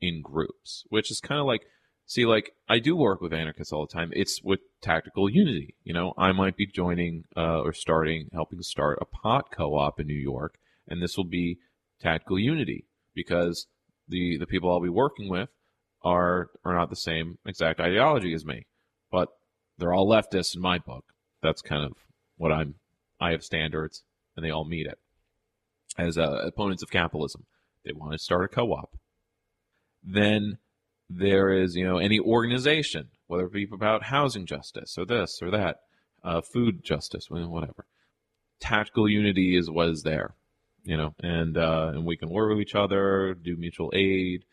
in 0.00 0.22
groups, 0.22 0.84
which 0.88 1.10
is 1.10 1.20
kind 1.20 1.40
of 1.40 1.46
like, 1.46 1.62
see, 2.04 2.26
like, 2.26 2.52
I 2.68 2.78
do 2.78 2.94
work 2.94 3.20
with 3.20 3.32
anarchists 3.32 3.72
all 3.72 3.86
the 3.86 3.92
time. 3.92 4.10
It's 4.12 4.40
with 4.42 4.60
tactical 4.80 5.28
unity. 5.28 5.74
You 5.84 5.94
know, 5.94 6.14
I 6.16 6.32
might 6.32 6.56
be 6.56 6.66
joining 6.66 7.24
uh, 7.36 7.60
or 7.60 7.72
starting, 7.72 8.28
helping 8.32 8.62
start 8.62 8.98
a 9.00 9.04
pot 9.04 9.50
co-op 9.50 9.98
in 9.98 10.06
New 10.06 10.14
York, 10.14 10.58
and 10.86 11.02
this 11.02 11.16
will 11.16 11.24
be 11.24 11.58
tactical 12.00 12.38
unity 12.38 12.84
because 13.14 13.66
the 14.08 14.36
the 14.38 14.46
people 14.46 14.70
I'll 14.70 14.80
be 14.80 14.88
working 14.88 15.28
with 15.28 15.48
are 16.02 16.50
are 16.64 16.74
not 16.74 16.90
the 16.90 16.96
same 16.96 17.38
exact 17.46 17.80
ideology 17.80 18.32
as 18.32 18.44
me, 18.44 18.66
but 19.10 19.28
they're 19.78 19.92
all 19.92 20.08
leftists 20.08 20.54
in 20.54 20.62
my 20.62 20.78
book. 20.78 21.04
That's 21.42 21.62
kind 21.62 21.84
of 21.84 21.92
what 22.36 22.52
I'm. 22.52 22.74
I 23.20 23.30
have 23.30 23.42
standards, 23.42 24.02
and 24.36 24.44
they 24.44 24.50
all 24.50 24.64
meet 24.64 24.86
it. 24.86 24.98
As 25.98 26.18
uh, 26.18 26.42
opponents 26.44 26.82
of 26.82 26.90
capitalism, 26.90 27.46
they 27.84 27.92
want 27.92 28.12
to 28.12 28.18
start 28.18 28.44
a 28.44 28.48
co-op. 28.48 28.90
Then 30.04 30.58
there 31.08 31.50
is, 31.50 31.74
you 31.76 31.86
know, 31.86 31.96
any 31.96 32.20
organization, 32.20 33.08
whether 33.26 33.46
it 33.46 33.52
be 33.52 33.66
about 33.72 34.04
housing 34.04 34.44
justice 34.44 34.98
or 34.98 35.06
this 35.06 35.40
or 35.40 35.50
that, 35.50 35.78
uh, 36.22 36.42
food 36.42 36.84
justice, 36.84 37.30
whatever. 37.30 37.86
Tactical 38.60 39.08
unity 39.08 39.56
is 39.56 39.70
what 39.70 39.88
is 39.88 40.02
there 40.02 40.34
you 40.86 40.96
know, 40.96 41.14
and 41.20 41.58
uh, 41.58 41.90
and 41.94 42.06
we 42.06 42.16
can 42.16 42.30
work 42.30 42.48
with 42.50 42.60
each 42.60 42.74
other, 42.74 43.34
do 43.34 43.56
mutual 43.56 43.92
aid 43.94 44.44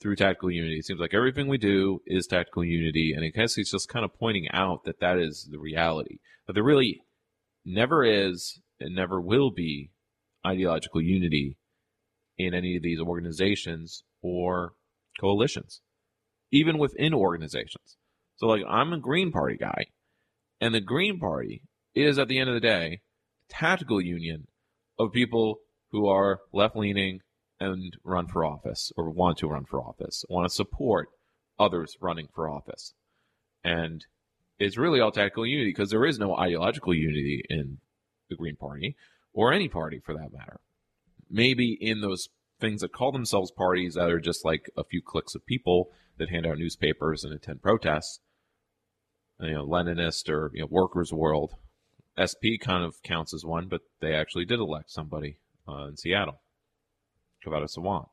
through 0.00 0.16
tactical 0.16 0.50
unity. 0.50 0.78
It 0.78 0.84
seems 0.84 1.00
like 1.00 1.14
everything 1.14 1.48
we 1.48 1.58
do 1.58 2.02
is 2.06 2.26
tactical 2.26 2.64
unity, 2.64 3.12
and 3.14 3.24
I 3.24 3.28
guess 3.28 3.54
he's 3.54 3.70
just 3.70 3.88
kind 3.88 4.04
of 4.04 4.14
pointing 4.14 4.48
out 4.52 4.84
that 4.84 5.00
that 5.00 5.18
is 5.18 5.48
the 5.50 5.58
reality. 5.58 6.18
But 6.46 6.54
there 6.54 6.62
really 6.62 7.00
never 7.64 8.04
is 8.04 8.60
and 8.78 8.94
never 8.94 9.20
will 9.20 9.50
be 9.50 9.90
ideological 10.46 11.00
unity 11.00 11.56
in 12.36 12.52
any 12.52 12.76
of 12.76 12.82
these 12.82 13.00
organizations 13.00 14.02
or 14.20 14.72
coalitions, 15.18 15.80
even 16.50 16.78
within 16.78 17.14
organizations. 17.14 17.96
So, 18.36 18.48
like, 18.48 18.62
I'm 18.68 18.92
a 18.92 18.98
Green 18.98 19.32
Party 19.32 19.56
guy, 19.56 19.86
and 20.60 20.74
the 20.74 20.80
Green 20.80 21.18
Party 21.18 21.62
is, 21.94 22.18
at 22.18 22.28
the 22.28 22.38
end 22.38 22.50
of 22.50 22.54
the 22.54 22.60
day, 22.60 23.00
tactical 23.48 24.00
union 24.00 24.48
of 24.98 25.12
people 25.12 25.58
who 25.90 26.06
are 26.06 26.40
left 26.52 26.76
leaning 26.76 27.20
and 27.60 27.96
run 28.02 28.26
for 28.26 28.44
office 28.44 28.92
or 28.96 29.10
want 29.10 29.38
to 29.38 29.46
run 29.46 29.64
for 29.64 29.80
office, 29.80 30.24
want 30.28 30.48
to 30.48 30.54
support 30.54 31.08
others 31.58 31.96
running 32.00 32.28
for 32.34 32.48
office. 32.48 32.94
And 33.62 34.04
it's 34.58 34.76
really 34.76 35.00
all 35.00 35.12
tactical 35.12 35.46
unity 35.46 35.70
because 35.70 35.90
there 35.90 36.04
is 36.04 36.18
no 36.18 36.36
ideological 36.36 36.94
unity 36.94 37.44
in 37.48 37.78
the 38.28 38.36
Green 38.36 38.56
Party 38.56 38.96
or 39.32 39.52
any 39.52 39.68
party 39.68 40.00
for 40.04 40.14
that 40.14 40.32
matter. 40.32 40.60
Maybe 41.30 41.76
in 41.80 42.00
those 42.00 42.28
things 42.60 42.80
that 42.80 42.92
call 42.92 43.12
themselves 43.12 43.50
parties 43.50 43.94
that 43.94 44.10
are 44.10 44.20
just 44.20 44.44
like 44.44 44.70
a 44.76 44.84
few 44.84 45.02
cliques 45.02 45.34
of 45.34 45.46
people 45.46 45.90
that 46.18 46.30
hand 46.30 46.46
out 46.46 46.58
newspapers 46.58 47.24
and 47.24 47.32
attend 47.32 47.62
protests, 47.62 48.20
you 49.40 49.52
know, 49.52 49.66
Leninist 49.66 50.28
or 50.28 50.50
you 50.54 50.60
know, 50.60 50.68
workers' 50.70 51.12
world, 51.12 51.54
SP 52.18 52.60
kind 52.60 52.84
of 52.84 53.02
counts 53.02 53.32
as 53.32 53.44
one, 53.44 53.68
but 53.68 53.80
they 54.00 54.14
actually 54.14 54.44
did 54.44 54.58
elect 54.58 54.90
somebody 54.90 55.38
uh, 55.68 55.88
in 55.88 55.96
Seattle, 55.96 56.40
Kshama 57.44 57.66
Sawant. 57.66 58.08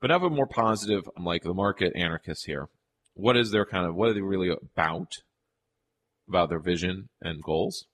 But 0.00 0.10
have 0.10 0.22
a 0.22 0.30
more 0.30 0.46
positive, 0.46 1.08
I'm 1.16 1.24
like 1.24 1.42
the 1.42 1.54
market 1.54 1.94
anarchists 1.96 2.44
here. 2.44 2.68
What 3.14 3.36
is 3.36 3.50
their 3.50 3.64
kind 3.64 3.86
of, 3.86 3.94
what 3.94 4.10
are 4.10 4.14
they 4.14 4.20
really 4.20 4.50
about? 4.50 5.18
About 6.28 6.48
their 6.48 6.60
vision 6.60 7.08
and 7.20 7.42
goals. 7.42 7.86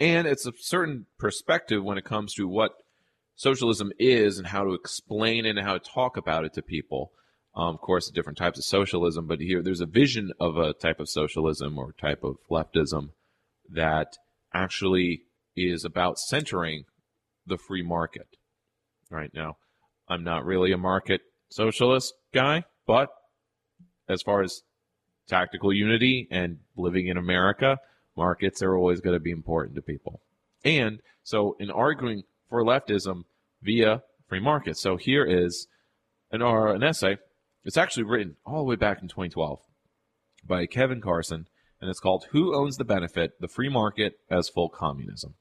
And 0.00 0.26
it's 0.26 0.46
a 0.46 0.52
certain 0.58 1.06
perspective 1.18 1.82
when 1.84 1.98
it 1.98 2.04
comes 2.04 2.34
to 2.34 2.48
what 2.48 2.72
socialism 3.34 3.92
is 3.98 4.38
and 4.38 4.48
how 4.48 4.64
to 4.64 4.74
explain 4.74 5.46
it 5.46 5.56
and 5.56 5.66
how 5.66 5.74
to 5.74 5.78
talk 5.78 6.16
about 6.16 6.44
it 6.44 6.54
to 6.54 6.62
people. 6.62 7.12
Um, 7.54 7.74
of 7.74 7.80
course, 7.80 8.10
different 8.10 8.38
types 8.38 8.58
of 8.58 8.64
socialism, 8.64 9.26
but 9.26 9.40
here 9.40 9.62
there's 9.62 9.80
a 9.80 9.86
vision 9.86 10.32
of 10.40 10.56
a 10.56 10.72
type 10.72 11.00
of 11.00 11.08
socialism 11.08 11.78
or 11.78 11.92
type 12.00 12.24
of 12.24 12.36
leftism 12.50 13.10
that 13.72 14.16
actually 14.54 15.22
is 15.56 15.84
about 15.84 16.18
centering 16.18 16.84
the 17.46 17.58
free 17.58 17.82
market. 17.82 18.26
Right 19.10 19.30
now, 19.34 19.56
I'm 20.08 20.24
not 20.24 20.44
really 20.44 20.72
a 20.72 20.78
market 20.78 21.20
socialist 21.50 22.14
guy, 22.32 22.64
but 22.86 23.08
as 24.08 24.22
far 24.22 24.42
as 24.42 24.62
tactical 25.28 25.72
unity 25.72 26.28
and 26.30 26.58
living 26.76 27.08
in 27.08 27.16
America, 27.16 27.78
markets 28.16 28.62
are 28.62 28.76
always 28.76 29.00
going 29.00 29.14
to 29.14 29.20
be 29.20 29.30
important 29.30 29.76
to 29.76 29.82
people. 29.82 30.20
And 30.64 31.00
so, 31.22 31.56
in 31.58 31.70
arguing 31.70 32.22
for 32.48 32.64
leftism 32.64 33.24
via 33.62 34.02
free 34.28 34.40
markets, 34.40 34.80
so 34.80 34.96
here 34.96 35.24
is 35.24 35.66
an, 36.30 36.42
an 36.42 36.82
essay. 36.82 37.18
It's 37.64 37.76
actually 37.76 38.04
written 38.04 38.36
all 38.44 38.58
the 38.58 38.70
way 38.70 38.76
back 38.76 39.02
in 39.02 39.08
2012 39.08 39.60
by 40.44 40.66
Kevin 40.66 41.00
Carson 41.00 41.46
and 41.82 41.90
it's 41.90 42.00
called 42.00 42.26
Who 42.30 42.54
Owns 42.54 42.76
the 42.76 42.84
Benefit? 42.84 43.32
The 43.40 43.48
Free 43.48 43.68
Market 43.68 44.14
as 44.30 44.48
Full 44.48 44.68
Communism. 44.68 45.34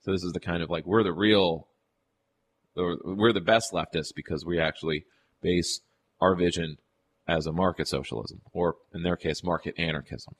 So 0.00 0.10
this 0.10 0.24
is 0.24 0.32
the 0.32 0.40
kind 0.40 0.62
of 0.62 0.70
like 0.70 0.86
we're 0.86 1.02
the 1.02 1.12
real, 1.12 1.68
we're 2.74 3.34
the 3.34 3.42
best 3.42 3.70
leftists 3.70 4.14
because 4.16 4.46
we 4.46 4.58
actually 4.58 5.04
base 5.42 5.80
our 6.22 6.34
vision 6.34 6.78
as 7.28 7.46
a 7.46 7.52
market 7.52 7.86
socialism, 7.86 8.40
or 8.52 8.76
in 8.94 9.02
their 9.02 9.16
case, 9.16 9.44
market 9.44 9.74
anarchism. 9.76 10.36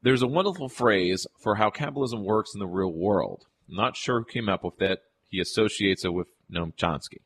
There's 0.00 0.22
a 0.22 0.26
wonderful 0.26 0.70
phrase 0.70 1.26
for 1.42 1.56
how 1.56 1.68
capitalism 1.68 2.24
works 2.24 2.52
in 2.54 2.60
the 2.60 2.66
real 2.66 2.92
world. 2.92 3.44
I'm 3.68 3.76
not 3.76 3.96
sure 3.96 4.20
who 4.20 4.24
came 4.24 4.48
up 4.48 4.64
with 4.64 4.80
it. 4.80 5.00
He 5.28 5.40
associates 5.40 6.06
it 6.06 6.14
with 6.14 6.28
Noam 6.50 6.74
Chomsky. 6.74 7.20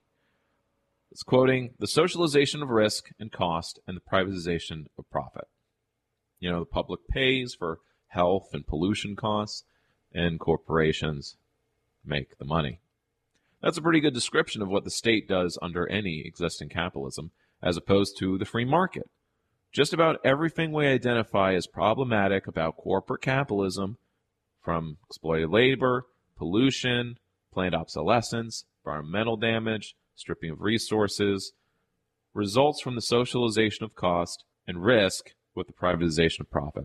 It's 1.13 1.23
quoting 1.23 1.75
the 1.79 1.87
socialization 1.87 2.63
of 2.63 2.69
risk 2.69 3.11
and 3.21 3.31
cost 3.31 3.79
and 3.87 3.97
the 3.97 4.01
privatization 4.01 4.87
of 4.99 5.09
profit. 5.11 5.45
You 6.41 6.51
know, 6.51 6.61
the 6.61 6.67
public 6.67 7.07
pays 7.09 7.55
for 7.55 7.81
health 8.09 8.51
and 8.53 8.67
pollution 8.67 9.17
costs, 9.17 9.65
and 10.13 10.41
corporations 10.41 11.37
make 12.05 12.39
the 12.39 12.45
money. 12.45 12.81
That's 13.63 13.77
a 13.77 13.83
pretty 13.83 14.01
good 14.01 14.15
description 14.15 14.63
of 14.63 14.69
what 14.69 14.85
the 14.85 14.91
state 14.91 15.29
does 15.29 15.59
under 15.61 15.87
any 15.89 16.23
existing 16.25 16.69
capitalism, 16.69 17.33
as 17.63 17.77
opposed 17.77 18.17
to 18.19 18.39
the 18.39 18.45
free 18.45 18.65
market. 18.65 19.11
Just 19.73 19.93
about 19.93 20.21
everything 20.25 20.73
we 20.73 20.87
identify 20.87 21.55
as 21.55 21.67
problematic 21.67 22.47
about 22.47 22.77
corporate 22.77 23.21
capitalism, 23.21 23.99
from 24.63 24.97
exploited 25.09 25.51
labor, 25.51 26.07
pollution, 26.37 27.19
planned 27.53 27.75
obsolescence, 27.75 28.65
environmental 28.85 29.37
damage, 29.37 29.95
stripping 30.15 30.51
of 30.51 30.61
resources, 30.61 31.53
results 32.33 32.81
from 32.81 32.95
the 32.95 33.03
socialization 33.03 33.85
of 33.85 33.95
cost 33.95 34.45
and 34.67 34.85
risk 34.85 35.35
with 35.59 35.67
the 35.67 35.73
privatization 35.75 36.41
of 36.41 36.51
profit. 36.51 36.85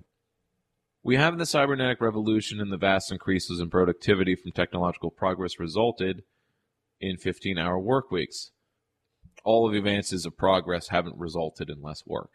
We 1.04 1.16
have 1.18 1.34
in 1.34 1.40
the 1.40 1.46
cybernetic 1.46 2.02
revolution 2.02 2.60
and 2.60 2.72
the 2.72 2.78
vast 2.78 3.12
increases 3.12 3.60
in 3.60 3.70
productivity 3.70 4.36
from 4.36 4.52
technological 4.52 5.12
progress 5.12 5.60
resulted 5.60 6.24
in 7.00 7.18
15 7.18 7.58
hour 7.58 7.78
work 7.78 8.10
weeks. 8.10 8.52
All 9.44 9.66
of 9.66 9.74
the 9.74 9.80
advances 9.80 10.26
of 10.26 10.38
progress 10.38 10.88
haven't 10.88 11.18
resulted 11.18 11.70
in 11.70 11.82
less 11.82 12.04
work. 12.06 12.32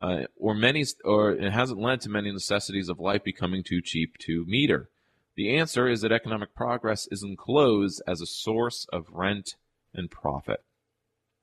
Uh, 0.00 0.24
or 0.36 0.54
many, 0.54 0.84
or 1.04 1.30
it 1.30 1.52
hasn't 1.52 1.80
led 1.80 2.00
to 2.00 2.08
many 2.08 2.32
necessities 2.32 2.88
of 2.88 2.98
life 2.98 3.22
becoming 3.22 3.62
too 3.62 3.80
cheap 3.80 4.18
to 4.18 4.44
meter. 4.46 4.90
The 5.36 5.56
answer 5.56 5.88
is 5.88 6.00
that 6.00 6.12
economic 6.12 6.54
progress 6.54 7.06
is 7.10 7.22
enclosed 7.22 8.02
as 8.06 8.20
a 8.20 8.26
source 8.26 8.86
of 8.92 9.06
rent 9.12 9.54
and 9.94 10.10
profit. 10.10 10.64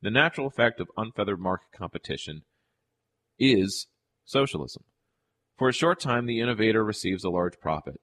The 0.01 0.11
natural 0.11 0.47
effect 0.47 0.82
of 0.82 0.91
unfeathered 0.97 1.39
market 1.39 1.69
competition 1.73 2.43
is 3.39 3.88
socialism. 4.30 4.84
For 5.57 5.69
a 5.69 5.73
short 5.73 5.99
time, 5.99 6.25
the 6.25 6.39
innovator 6.39 6.84
receives 6.84 7.23
a 7.23 7.30
large 7.30 7.59
profit. 7.59 7.99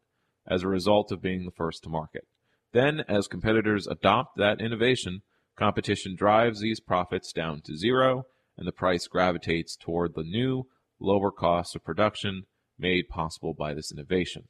as 0.48 0.62
a 0.62 0.68
result 0.68 1.10
of 1.10 1.20
being 1.20 1.44
the 1.44 1.50
first 1.50 1.82
to 1.82 1.88
market. 1.88 2.24
Then, 2.72 3.02
as 3.08 3.26
competitors 3.26 3.86
adopt 3.86 4.36
that 4.36 4.60
innovation, 4.60 5.22
competition 5.56 6.14
drives 6.14 6.60
these 6.60 6.78
profits 6.78 7.32
down 7.32 7.62
to 7.62 7.76
zero, 7.76 8.26
and 8.56 8.66
the 8.66 8.72
price 8.72 9.08
gravitates 9.08 9.76
toward 9.76 10.14
the 10.14 10.22
new, 10.22 10.64
lower 11.00 11.30
cost 11.30 11.74
of 11.74 11.84
production 11.84 12.44
made 12.78 13.08
possible 13.08 13.54
by 13.54 13.74
this 13.74 13.90
innovation. 13.90 14.44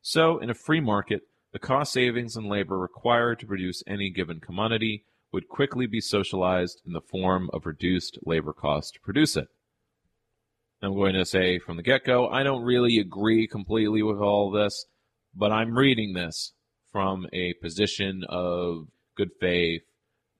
So, 0.00 0.38
in 0.38 0.50
a 0.50 0.54
free 0.54 0.80
market, 0.80 1.22
the 1.52 1.58
cost 1.58 1.92
savings 1.92 2.36
and 2.36 2.48
labor 2.48 2.78
required 2.78 3.38
to 3.40 3.46
produce 3.46 3.82
any 3.86 4.10
given 4.10 4.40
commodity 4.40 5.04
would 5.32 5.48
quickly 5.48 5.86
be 5.86 6.00
socialized 6.00 6.80
in 6.86 6.92
the 6.92 7.00
form 7.00 7.50
of 7.52 7.66
reduced 7.66 8.18
labor 8.24 8.52
costs 8.52 8.92
to 8.92 9.00
produce 9.00 9.36
it. 9.36 9.48
I'm 10.80 10.94
going 10.94 11.14
to 11.14 11.26
say 11.26 11.58
from 11.58 11.76
the 11.76 11.82
get 11.82 12.04
go, 12.04 12.28
I 12.28 12.42
don't 12.44 12.62
really 12.62 12.98
agree 12.98 13.48
completely 13.48 14.02
with 14.02 14.18
all 14.18 14.50
this, 14.50 14.86
but 15.34 15.50
I'm 15.50 15.76
reading 15.76 16.12
this 16.12 16.52
from 16.92 17.26
a 17.32 17.54
position 17.54 18.24
of 18.28 18.86
good 19.16 19.30
faith. 19.40 19.82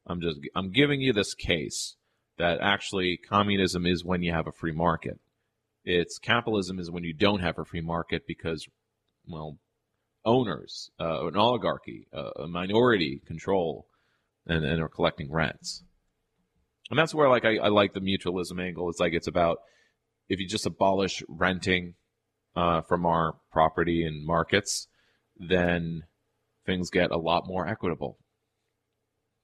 I'm 0.07 0.21
just 0.21 0.39
I'm 0.55 0.71
giving 0.71 1.01
you 1.01 1.13
this 1.13 1.35
case 1.35 1.97
that 2.39 2.61
actually 2.61 3.17
communism 3.17 3.85
is 3.85 4.05
when 4.05 4.23
you 4.23 4.33
have 4.33 4.47
a 4.47 4.53
free 4.53 4.73
market. 4.73 5.19
It's 5.85 6.19
capitalism 6.19 6.79
is 6.79 6.91
when 6.91 7.05
you 7.05 7.13
don't 7.13 7.41
have 7.41 7.59
a 7.59 7.65
free 7.65 7.81
market 7.81 8.27
because, 8.27 8.67
well, 9.27 9.59
owners, 10.25 10.91
uh, 11.01 11.27
an 11.27 11.37
oligarchy, 11.37 12.07
uh, 12.13 12.31
a 12.37 12.47
minority 12.47 13.23
control, 13.27 13.87
and, 14.47 14.65
and 14.65 14.81
are 14.81 14.89
collecting 14.89 15.33
rents. 15.33 15.83
And 16.91 16.99
that's 16.99 17.15
where 17.15 17.29
like 17.29 17.45
I, 17.45 17.57
I 17.57 17.69
like 17.69 17.93
the 17.93 18.01
mutualism 18.01 18.63
angle. 18.63 18.89
It's 18.89 19.01
like 19.01 19.13
it's 19.13 19.27
about 19.27 19.59
if 20.29 20.41
you 20.41 20.47
just 20.47 20.67
abolish 20.67 21.23
renting 21.29 21.95
uh, 22.57 22.83
from 22.83 23.07
our 23.07 23.37
property 23.53 24.05
and 24.05 24.27
markets, 24.27 24.89
then 25.37 26.05
things 26.67 26.91
get 26.91 27.11
a 27.11 27.17
lot 27.17 27.47
more 27.47 27.67
equitable. 27.67 28.19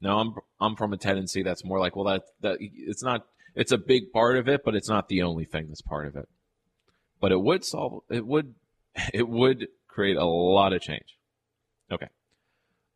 Now 0.01 0.19
I'm 0.19 0.35
I'm 0.61 0.77
from 0.77 0.93
a 0.93 0.99
tendency 0.99 1.43
that's 1.43 1.65
more 1.65 1.79
like 1.79 1.97
well 1.97 2.07
that 2.07 2.25
that 2.41 2.57
it's 2.61 3.03
not 3.03 3.27
it's 3.55 3.73
a 3.73 3.79
big 3.79 4.13
part 4.13 4.37
of 4.37 4.49
it, 4.49 4.63
but 4.65 4.75
it's 4.75 4.89
not 4.89 5.09
the 5.09 5.23
only 5.23 5.45
thing 5.45 5.69
that's 5.69 5.81
part 5.81 6.07
of 6.07 6.17
it. 6.17 6.29
But 7.21 7.33
it 7.33 7.41
would 7.41 7.65
solve 7.65 8.03
it 8.11 8.27
would 8.27 8.55
it 9.15 9.29
would 9.29 9.69
create 9.89 10.17
a 10.17 10.27
lot 10.27 10.73
of 10.73 10.83
change. 10.83 11.17
Okay. 11.91 12.09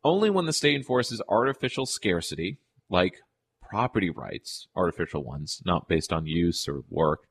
Only 0.03 0.29
when 0.29 0.45
the 0.45 0.53
state 0.53 0.75
enforces 0.75 1.21
artificial 1.27 1.85
scarcity, 1.85 2.57
like 2.89 3.15
property 3.61 4.09
rights, 4.09 4.67
artificial 4.75 5.23
ones, 5.23 5.61
not 5.65 5.87
based 5.87 6.13
on 6.13 6.25
use 6.25 6.67
or 6.67 6.83
work, 6.89 7.28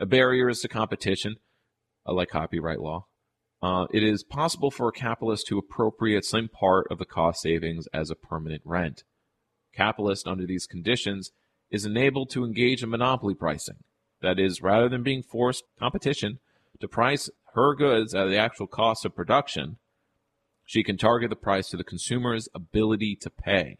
barriers 0.00 0.60
to 0.60 0.68
competition, 0.68 1.36
uh, 2.06 2.12
like 2.12 2.28
copyright 2.28 2.80
law, 2.80 3.06
uh, 3.62 3.86
it 3.92 4.02
is 4.02 4.22
possible 4.24 4.70
for 4.70 4.88
a 4.88 4.92
capitalist 4.92 5.46
to 5.46 5.58
appropriate 5.58 6.24
some 6.24 6.48
part 6.48 6.86
of 6.90 6.98
the 6.98 7.06
cost 7.06 7.40
savings 7.40 7.86
as 7.94 8.10
a 8.10 8.14
permanent 8.14 8.62
rent. 8.64 9.04
Capitalist, 9.74 10.26
under 10.26 10.46
these 10.46 10.66
conditions, 10.66 11.32
is 11.70 11.86
enabled 11.86 12.30
to 12.30 12.44
engage 12.44 12.82
in 12.82 12.90
monopoly 12.90 13.34
pricing. 13.34 13.78
That 14.20 14.38
is, 14.38 14.62
rather 14.62 14.88
than 14.88 15.02
being 15.02 15.22
forced 15.22 15.64
competition 15.78 16.38
to 16.80 16.88
price 16.88 17.30
her 17.54 17.74
goods 17.74 18.14
at 18.14 18.26
the 18.26 18.36
actual 18.36 18.66
cost 18.66 19.04
of 19.04 19.14
production, 19.14 19.78
she 20.64 20.82
can 20.82 20.96
target 20.96 21.30
the 21.30 21.36
price 21.36 21.68
to 21.70 21.76
the 21.76 21.84
consumer's 21.84 22.48
ability 22.54 23.16
to 23.22 23.30
pay. 23.30 23.78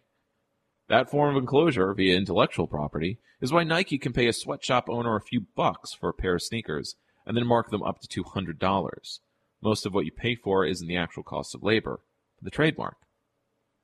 That 0.89 1.11
form 1.11 1.35
of 1.35 1.41
enclosure 1.41 1.95
via 1.95 2.17
intellectual 2.17 2.67
property 2.67 3.19
is 3.41 3.53
why 3.53 3.65
Nike 3.65 3.99
can 3.99 4.13
pay 4.13 4.27
a 4.27 4.33
sweatshop 4.33 4.89
owner 4.89 5.17
a 5.17 5.21
few 5.21 5.47
bucks 5.57 5.95
for 5.95 6.11
a 6.11 6.15
pair 6.15 6.35
of 6.35 6.43
sneakers 6.43 6.97
and 7.27 7.37
then 7.37 7.47
mark 7.47 7.71
them 7.71 7.83
up 7.83 8.01
to 8.01 8.23
$200. 8.23 9.19
Most 9.63 9.87
of 9.87 9.95
what 9.95 10.05
you 10.05 10.13
pay 10.13 10.35
for 10.35 10.67
is 10.67 10.83
in 10.83 10.89
the 10.89 10.97
actual 10.97 11.23
cost 11.23 11.55
of 11.55 11.63
labor, 11.63 12.01
but 12.39 12.45
the 12.45 12.51
trademark. 12.51 12.97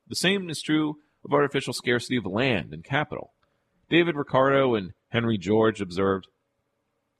The 0.07 0.15
same 0.15 0.49
is 0.49 0.61
true 0.61 0.97
of 1.25 1.33
artificial 1.33 1.73
scarcity 1.73 2.17
of 2.17 2.25
land 2.25 2.73
and 2.73 2.83
capital. 2.83 3.33
David 3.89 4.15
Ricardo 4.15 4.75
and 4.75 4.93
Henry 5.09 5.37
George 5.37 5.81
observed, 5.81 6.27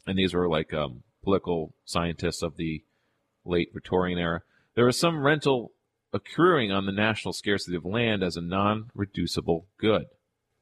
and 0.06 0.18
these 0.18 0.34
were 0.34 0.48
like 0.48 0.74
um, 0.74 1.04
political 1.24 1.74
scientists 1.86 2.42
of 2.44 2.58
the 2.58 2.84
late 3.46 3.74
Victorian 3.74 4.20
era, 4.20 4.42
there 4.76 4.88
is 4.88 5.00
some 5.00 5.26
rental 5.26 5.72
accruing 6.14 6.72
on 6.72 6.86
the 6.86 6.92
national 6.92 7.34
scarcity 7.34 7.76
of 7.76 7.86
land 7.86 8.24
as 8.24 8.36
a 8.36 8.42
non 8.42 8.90
reducible 8.94 9.68
good. 9.78 10.06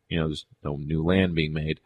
You 0.08 0.20
know, 0.20 0.28
there's 0.28 0.45
no 0.64 0.78
new 0.78 1.04
land 1.04 1.36
being 1.36 1.54
made. 1.54 1.80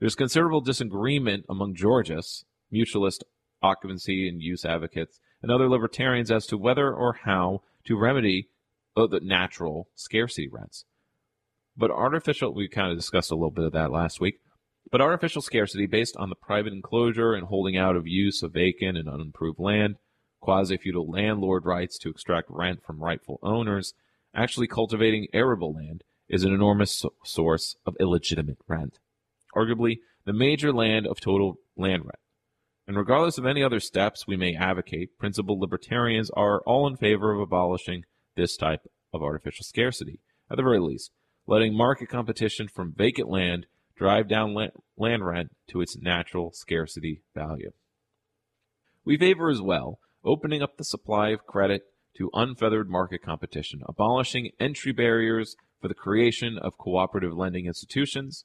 There's 0.00 0.14
considerable 0.14 0.60
disagreement 0.60 1.44
among 1.48 1.74
Georgists, 1.74 2.44
mutualist 2.72 3.22
occupancy 3.62 4.28
and 4.28 4.40
use 4.40 4.64
advocates, 4.64 5.20
and 5.42 5.50
other 5.50 5.68
libertarians 5.68 6.30
as 6.30 6.46
to 6.46 6.58
whether 6.58 6.92
or 6.92 7.18
how 7.24 7.62
to 7.84 7.98
remedy 7.98 8.48
uh, 8.96 9.06
the 9.06 9.20
natural 9.20 9.88
scarcity 9.94 10.48
rents. 10.48 10.84
But 11.76 11.90
artificial, 11.90 12.54
we 12.54 12.68
kind 12.68 12.90
of 12.90 12.98
discussed 12.98 13.30
a 13.30 13.34
little 13.34 13.52
bit 13.52 13.64
of 13.64 13.72
that 13.72 13.92
last 13.92 14.20
week. 14.20 14.40
But 14.90 15.00
artificial 15.00 15.42
scarcity 15.42 15.86
based 15.86 16.16
on 16.16 16.28
the 16.28 16.34
private 16.34 16.72
enclosure 16.72 17.34
and 17.34 17.46
holding 17.46 17.76
out 17.76 17.94
of 17.94 18.06
use 18.06 18.42
of 18.42 18.52
vacant 18.52 18.96
and 18.96 19.08
unimproved 19.08 19.60
land 19.60 19.96
quasi 20.40 20.76
feudal 20.76 21.08
landlord 21.08 21.64
rights 21.64 21.98
to 21.98 22.10
extract 22.10 22.48
rent 22.50 22.82
from 22.84 23.02
rightful 23.02 23.38
owners, 23.42 23.94
actually 24.34 24.66
cultivating 24.66 25.28
arable 25.32 25.72
land 25.72 26.04
is 26.28 26.44
an 26.44 26.52
enormous 26.52 26.94
so- 26.94 27.14
source 27.24 27.76
of 27.86 27.96
illegitimate 28.00 28.58
rent. 28.66 28.98
Arguably, 29.54 29.98
the 30.24 30.32
major 30.32 30.72
land 30.72 31.06
of 31.06 31.20
total 31.20 31.58
land 31.76 32.02
rent. 32.04 32.18
And 32.86 32.96
regardless 32.96 33.38
of 33.38 33.46
any 33.46 33.62
other 33.62 33.80
steps 33.80 34.26
we 34.26 34.36
may 34.36 34.54
advocate, 34.54 35.18
principled 35.18 35.60
libertarians 35.60 36.30
are 36.30 36.60
all 36.60 36.86
in 36.86 36.96
favor 36.96 37.32
of 37.32 37.40
abolishing 37.40 38.04
this 38.34 38.56
type 38.56 38.86
of 39.12 39.22
artificial 39.22 39.64
scarcity. 39.64 40.20
At 40.50 40.56
the 40.56 40.62
very 40.62 40.80
least, 40.80 41.12
letting 41.46 41.76
market 41.76 42.08
competition 42.08 42.68
from 42.68 42.94
vacant 42.96 43.28
land 43.28 43.66
drive 43.96 44.28
down 44.28 44.54
land 44.96 45.26
rent 45.26 45.50
to 45.68 45.80
its 45.80 45.98
natural 45.98 46.52
scarcity 46.52 47.22
value. 47.34 47.72
We 49.04 49.18
favor 49.18 49.50
as 49.50 49.60
well 49.60 49.98
opening 50.24 50.62
up 50.62 50.76
the 50.76 50.84
supply 50.84 51.30
of 51.30 51.46
credit 51.46 51.82
to 52.16 52.30
unfeathered 52.34 52.90
market 52.90 53.22
competition, 53.22 53.80
abolishing 53.88 54.50
entry 54.58 54.92
barriers 54.92 55.56
for 55.80 55.88
the 55.88 55.94
creation 55.94 56.58
of 56.58 56.78
cooperative 56.78 57.32
lending 57.32 57.66
institutions, 57.66 58.44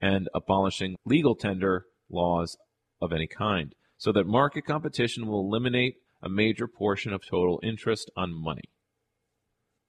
and 0.00 0.28
abolishing 0.34 0.96
legal 1.04 1.34
tender 1.34 1.86
laws 2.08 2.56
of 3.00 3.12
any 3.12 3.26
kind, 3.26 3.74
so 3.96 4.12
that 4.12 4.26
market 4.26 4.64
competition 4.64 5.26
will 5.26 5.40
eliminate 5.40 5.96
a 6.22 6.28
major 6.28 6.66
portion 6.66 7.12
of 7.12 7.24
total 7.24 7.60
interest 7.62 8.10
on 8.16 8.32
money. 8.34 8.64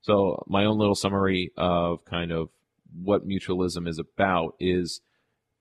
So, 0.02 0.44
my 0.48 0.66
own 0.66 0.78
little 0.78 0.96
summary 0.96 1.52
of 1.58 2.04
kind 2.06 2.32
of 2.32 2.50
what 2.94 3.28
mutualism 3.28 3.88
is 3.88 4.00
about 4.00 4.56
is 4.60 5.02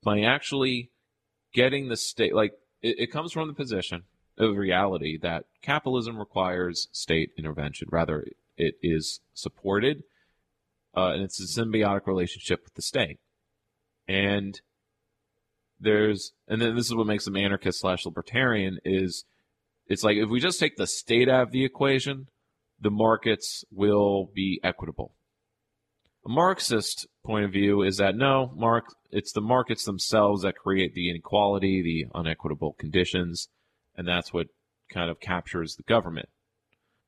by 0.03 0.21
actually 0.21 0.91
getting 1.53 1.89
the 1.89 1.97
state, 1.97 2.33
like, 2.33 2.53
it, 2.81 2.95
it 2.99 3.11
comes 3.11 3.31
from 3.31 3.47
the 3.47 3.53
position 3.53 4.03
of 4.37 4.57
reality 4.57 5.17
that 5.21 5.45
capitalism 5.61 6.17
requires 6.17 6.87
state 6.91 7.31
intervention. 7.37 7.87
Rather, 7.91 8.25
it 8.57 8.75
is 8.81 9.21
supported, 9.33 10.03
uh, 10.95 11.11
and 11.13 11.23
it's 11.23 11.39
a 11.39 11.59
symbiotic 11.59 12.07
relationship 12.07 12.63
with 12.63 12.73
the 12.73 12.81
state. 12.81 13.19
And 14.07 14.59
there's, 15.79 16.33
and 16.47 16.61
then 16.61 16.75
this 16.75 16.87
is 16.87 16.95
what 16.95 17.07
makes 17.07 17.25
them 17.25 17.37
anarchist 17.37 17.79
slash 17.79 18.05
libertarian 18.05 18.79
is, 18.85 19.25
it's 19.87 20.03
like 20.03 20.17
if 20.17 20.29
we 20.29 20.39
just 20.39 20.59
take 20.59 20.77
the 20.77 20.87
state 20.87 21.29
out 21.29 21.43
of 21.43 21.51
the 21.51 21.65
equation, 21.65 22.27
the 22.79 22.91
markets 22.91 23.63
will 23.71 24.29
be 24.33 24.59
equitable. 24.63 25.13
A 26.25 26.29
Marxist 26.29 27.07
point 27.25 27.45
of 27.45 27.51
view 27.51 27.81
is 27.81 27.97
that 27.97 28.15
no, 28.15 28.53
Mark, 28.55 28.85
it's 29.09 29.31
the 29.31 29.41
markets 29.41 29.85
themselves 29.85 30.43
that 30.43 30.55
create 30.55 30.93
the 30.93 31.09
inequality, 31.09 31.81
the 31.81 32.05
unequitable 32.13 32.73
conditions 32.73 33.49
and 33.95 34.07
that's 34.07 34.33
what 34.33 34.47
kind 34.91 35.09
of 35.09 35.19
captures 35.19 35.75
the 35.75 35.83
government. 35.83 36.29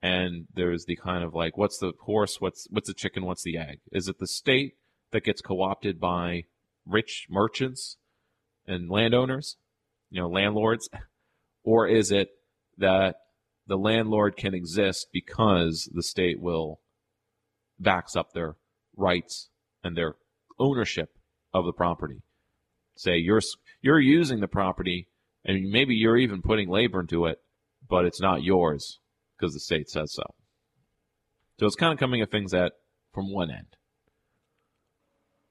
And 0.02 0.48
there's 0.54 0.86
the 0.86 0.98
kind 0.98 1.24
of 1.24 1.34
like, 1.34 1.58
what's 1.58 1.78
the 1.78 1.94
horse? 2.02 2.38
What's 2.40 2.68
what's 2.70 2.88
the 2.88 2.94
chicken? 2.94 3.26
What's 3.26 3.44
the 3.44 3.58
egg? 3.58 3.80
Is 3.92 4.08
it 4.08 4.20
the 4.20 4.28
state 4.28 4.74
that 5.12 5.24
gets 5.24 5.42
co-opted 5.42 6.00
by 6.00 6.44
rich 6.86 7.28
merchants 7.30 7.98
and 8.68 8.90
landowners, 8.90 9.58
you 10.10 10.22
know, 10.22 10.28
landlords, 10.28 10.90
or 11.64 11.88
is 11.88 12.12
it 12.12 12.30
that 12.78 13.16
the 13.68 13.78
landlord 13.78 14.36
can 14.36 14.54
exist 14.54 15.08
because 15.14 15.90
the 15.94 16.04
state 16.04 16.40
will 16.42 16.80
backs 17.80 18.16
up 18.16 18.34
their 18.34 18.56
rights 18.96 19.50
and 19.84 19.96
their 19.96 20.16
ownership 20.60 21.18
of 21.54 21.66
the 21.66 21.74
property. 21.74 22.22
Say 22.96 23.18
you're 23.18 23.42
you're 23.82 24.00
using 24.00 24.40
the 24.40 24.48
property 24.48 25.08
and 25.46 25.70
maybe 25.70 25.96
you're 25.96 26.18
even 26.18 26.42
putting 26.42 26.70
labor 26.70 27.02
into 27.02 27.26
it, 27.26 27.40
but 27.90 28.06
it's 28.06 28.22
not 28.22 28.44
yours 28.44 29.00
because 29.38 29.54
the 29.54 29.60
state 29.60 29.90
says 29.90 30.14
so. 30.14 30.24
So 31.60 31.66
it's 31.66 31.76
kind 31.76 31.94
of 31.94 32.00
coming 32.00 32.22
at 32.22 32.32
things 32.32 32.54
at 32.54 32.74
from 33.14 33.32
one 33.32 33.52
end. 33.52 33.76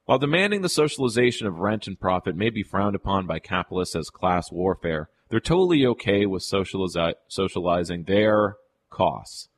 While 0.05 0.19
demanding 0.19 0.63
the 0.63 0.69
socialization 0.69 1.47
of 1.47 1.59
rent 1.59 1.87
and 1.87 1.99
profit 1.99 2.37
may 2.37 2.51
be 2.51 2.63
frowned 2.63 2.97
upon 2.97 3.27
by 3.27 3.39
capitalists 3.39 3.95
as 3.95 4.11
class 4.11 4.51
warfare, 4.51 5.09
they're 5.29 5.41
totally 5.41 5.87
okay 5.87 6.27
with 6.27 6.43
socializi- 6.43 7.15
socializing 7.29 8.05
their 8.05 8.57
costs. 8.91 9.49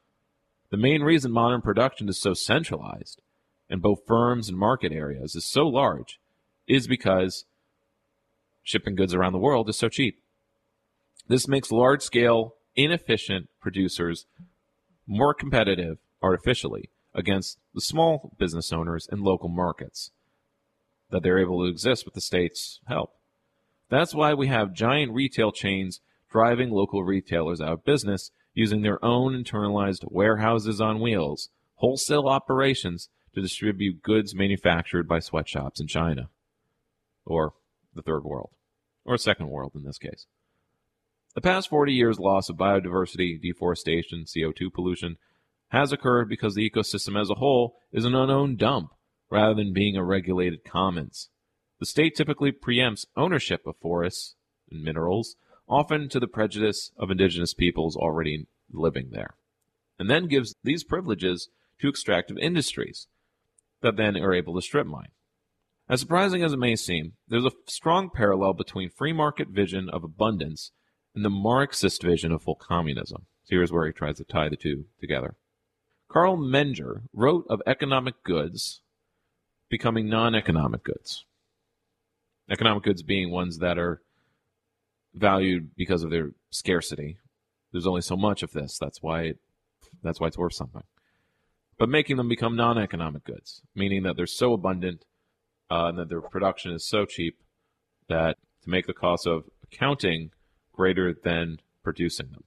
The 0.71 0.77
main 0.77 1.03
reason 1.03 1.33
modern 1.33 1.63
production 1.63 2.09
is 2.09 2.21
so 2.21 2.35
centralized 2.35 3.23
in 3.71 3.81
both 3.81 4.07
firms 4.07 4.49
and 4.49 4.59
market 4.59 4.93
areas 4.93 5.35
is 5.35 5.45
so 5.45 5.67
large 5.67 6.21
is 6.67 6.87
because 6.87 7.45
shipping 8.63 8.95
goods 8.95 9.15
around 9.15 9.33
the 9.33 9.39
world 9.39 9.69
is 9.69 9.77
so 9.77 9.89
cheap. 9.89 10.23
This 11.27 11.49
makes 11.49 11.71
large 11.71 12.03
scale, 12.03 12.55
inefficient 12.77 13.49
producers 13.61 14.27
more 15.07 15.35
competitive 15.35 15.99
artificially 16.23 16.91
against 17.15 17.59
the 17.75 17.81
small 17.81 18.35
business 18.39 18.73
owners 18.73 19.09
in 19.11 19.23
local 19.23 19.49
markets 19.49 20.11
that 21.11 21.23
they're 21.23 21.39
able 21.39 21.63
to 21.63 21.71
exist 21.71 22.05
with 22.05 22.15
the 22.15 22.21
state's 22.21 22.81
help. 22.89 23.15
That's 23.89 24.15
why 24.15 24.35
we 24.35 24.49
have 24.49 24.75
giant 24.75 25.13
retail 25.13 25.53
chains 25.53 26.01
driving 26.31 26.71
local 26.71 27.05
retailers 27.05 27.61
out 27.61 27.73
of 27.73 27.85
business 27.85 28.31
using 28.55 28.83
their 28.83 29.03
own 29.05 29.33
internalized 29.33 30.05
warehouses 30.11 30.81
on 30.81 31.01
wheels, 31.01 31.51
wholesale 31.77 32.27
operations 32.27 33.09
to 33.35 33.41
distribute 33.41 34.03
goods 34.03 34.35
manufactured 34.35 35.07
by 35.07 35.19
sweatshops 35.19 35.81
in 35.81 35.87
China 35.87 36.29
or 37.25 37.53
the 37.95 38.03
third 38.03 38.25
world, 38.25 38.51
or 39.05 39.17
second 39.17 39.49
world 39.49 39.73
in 39.75 39.85
this 39.85 39.99
case. 39.99 40.27
The 41.35 41.41
past 41.41 41.69
40 41.69 41.93
years' 41.93 42.21
loss 42.21 42.49
of 42.49 42.57
biodiversity, 42.57 43.41
deforestation, 43.41 44.25
CO2 44.25 44.73
pollution 44.73 45.17
has 45.71 45.91
occurred 45.91 46.29
because 46.29 46.55
the 46.55 46.69
ecosystem 46.69 47.21
as 47.21 47.29
a 47.29 47.35
whole 47.35 47.77
is 47.91 48.05
an 48.05 48.15
unowned 48.15 48.59
dump 48.59 48.93
rather 49.31 49.55
than 49.55 49.73
being 49.73 49.97
a 49.97 50.05
regulated 50.05 50.63
commons. 50.65 51.31
The 51.81 51.87
state 51.87 52.15
typically 52.15 52.53
preempts 52.53 53.07
ownership 53.17 53.67
of 53.67 53.77
forests 53.79 54.37
and 54.71 54.85
minerals, 54.85 55.35
often 55.69 56.09
to 56.11 56.21
the 56.21 56.29
prejudice 56.29 56.93
of 56.97 57.11
indigenous 57.11 57.53
peoples 57.53 57.97
already 57.97 58.47
living 58.73 59.11
there, 59.11 59.35
and 59.99 60.09
then 60.09 60.29
gives 60.29 60.55
these 60.63 60.85
privileges 60.85 61.49
to 61.81 61.89
extractive 61.89 62.39
industries 62.39 63.09
that 63.81 63.97
then 63.97 64.17
are 64.17 64.35
able 64.35 64.55
to 64.55 64.63
strip 64.63 64.87
mine. 64.87 65.11
As 65.89 65.99
surprising 65.99 66.45
as 66.45 66.53
it 66.53 66.59
may 66.59 66.77
seem, 66.77 67.15
there's 67.27 67.45
a 67.45 67.51
strong 67.67 68.09
parallel 68.09 68.53
between 68.53 68.89
free 68.89 69.13
market 69.13 69.49
vision 69.49 69.89
of 69.89 70.05
abundance 70.05 70.71
and 71.15 71.25
the 71.25 71.31
Marxist 71.31 72.03
vision 72.03 72.33
of 72.33 72.43
full 72.43 72.55
communism. 72.55 73.27
So 73.45 73.51
here's 73.51 73.73
where 73.73 73.87
he 73.87 73.93
tries 73.93 74.17
to 74.17 74.25
tie 74.25 74.49
the 74.49 74.57
two 74.57 74.87
together. 75.01 75.37
Carl 76.09 76.37
Menger 76.37 77.03
wrote 77.13 77.47
of 77.49 77.63
economic 77.67 78.23
goods 78.25 78.81
becoming 79.69 80.09
non 80.09 80.35
economic 80.35 80.85
goods. 80.85 81.25
Economic 82.51 82.83
goods 82.83 83.03
being 83.03 83.31
ones 83.31 83.59
that 83.59 83.79
are 83.79 84.03
valued 85.15 85.75
because 85.77 86.03
of 86.03 86.11
their 86.11 86.33
scarcity. 86.51 87.17
There's 87.73 87.87
only 87.87 88.03
so 88.03 88.17
much 88.17 88.43
of 88.43 88.53
this. 88.53 88.79
That's 88.79 89.03
why 89.03 89.23
it, 89.23 89.39
that's 90.03 90.21
why 90.21 90.29
it's 90.29 90.39
worth 90.39 90.55
something. 90.55 90.83
But 91.79 91.89
making 91.89 92.17
them 92.17 92.29
become 92.29 92.55
non-economic 92.55 93.25
goods, 93.25 93.63
meaning 93.75 94.05
that 94.05 94.17
they're 94.17 94.27
so 94.27 94.53
abundant 94.53 95.05
uh, 95.71 95.87
and 95.87 95.99
that 95.99 96.09
their 96.09 96.21
production 96.21 96.73
is 96.73 96.87
so 96.87 97.05
cheap 97.05 97.39
that 98.09 98.37
to 98.63 98.71
make 98.71 98.87
the 98.87 98.93
cost 98.93 99.27
of 99.27 99.45
accounting 99.65 100.31
greater 100.75 101.15
than 101.15 101.61
producing 101.83 102.29
them. 102.33 102.45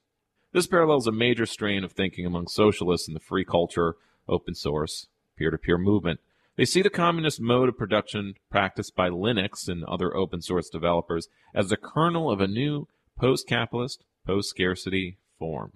This 0.53 0.67
parallels 0.67 1.07
a 1.07 1.11
major 1.11 1.45
strain 1.45 1.83
of 1.83 1.91
thinking 1.91 2.25
among 2.25 2.47
socialists 2.47 3.07
in 3.07 3.13
the 3.13 3.19
free 3.19 3.45
culture, 3.45 3.95
open 4.27 4.55
source, 4.55 5.07
peer 5.37 5.51
to 5.51 5.57
peer 5.57 5.77
movement. 5.77 6.19
They 6.55 6.65
see 6.65 6.81
the 6.81 6.89
communist 6.89 7.39
mode 7.39 7.69
of 7.69 7.77
production 7.77 8.33
practiced 8.49 8.95
by 8.95 9.09
Linux 9.09 9.67
and 9.67 9.83
other 9.83 10.15
open 10.15 10.41
source 10.41 10.69
developers 10.69 11.27
as 11.53 11.69
the 11.69 11.77
kernel 11.77 12.31
of 12.31 12.41
a 12.41 12.47
new 12.47 12.87
post 13.17 13.47
capitalist, 13.47 14.03
post 14.25 14.49
scarcity 14.49 15.17
form. 15.37 15.73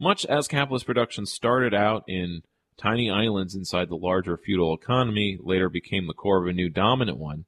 Much 0.00 0.26
as 0.26 0.48
capitalist 0.48 0.86
production 0.86 1.26
started 1.26 1.72
out 1.72 2.02
in 2.08 2.42
tiny 2.76 3.08
islands 3.10 3.54
inside 3.54 3.88
the 3.88 3.96
larger 3.96 4.36
feudal 4.36 4.74
economy, 4.74 5.38
later 5.40 5.68
became 5.68 6.06
the 6.06 6.14
core 6.14 6.42
of 6.42 6.48
a 6.48 6.52
new 6.52 6.68
dominant 6.68 7.18
one, 7.18 7.44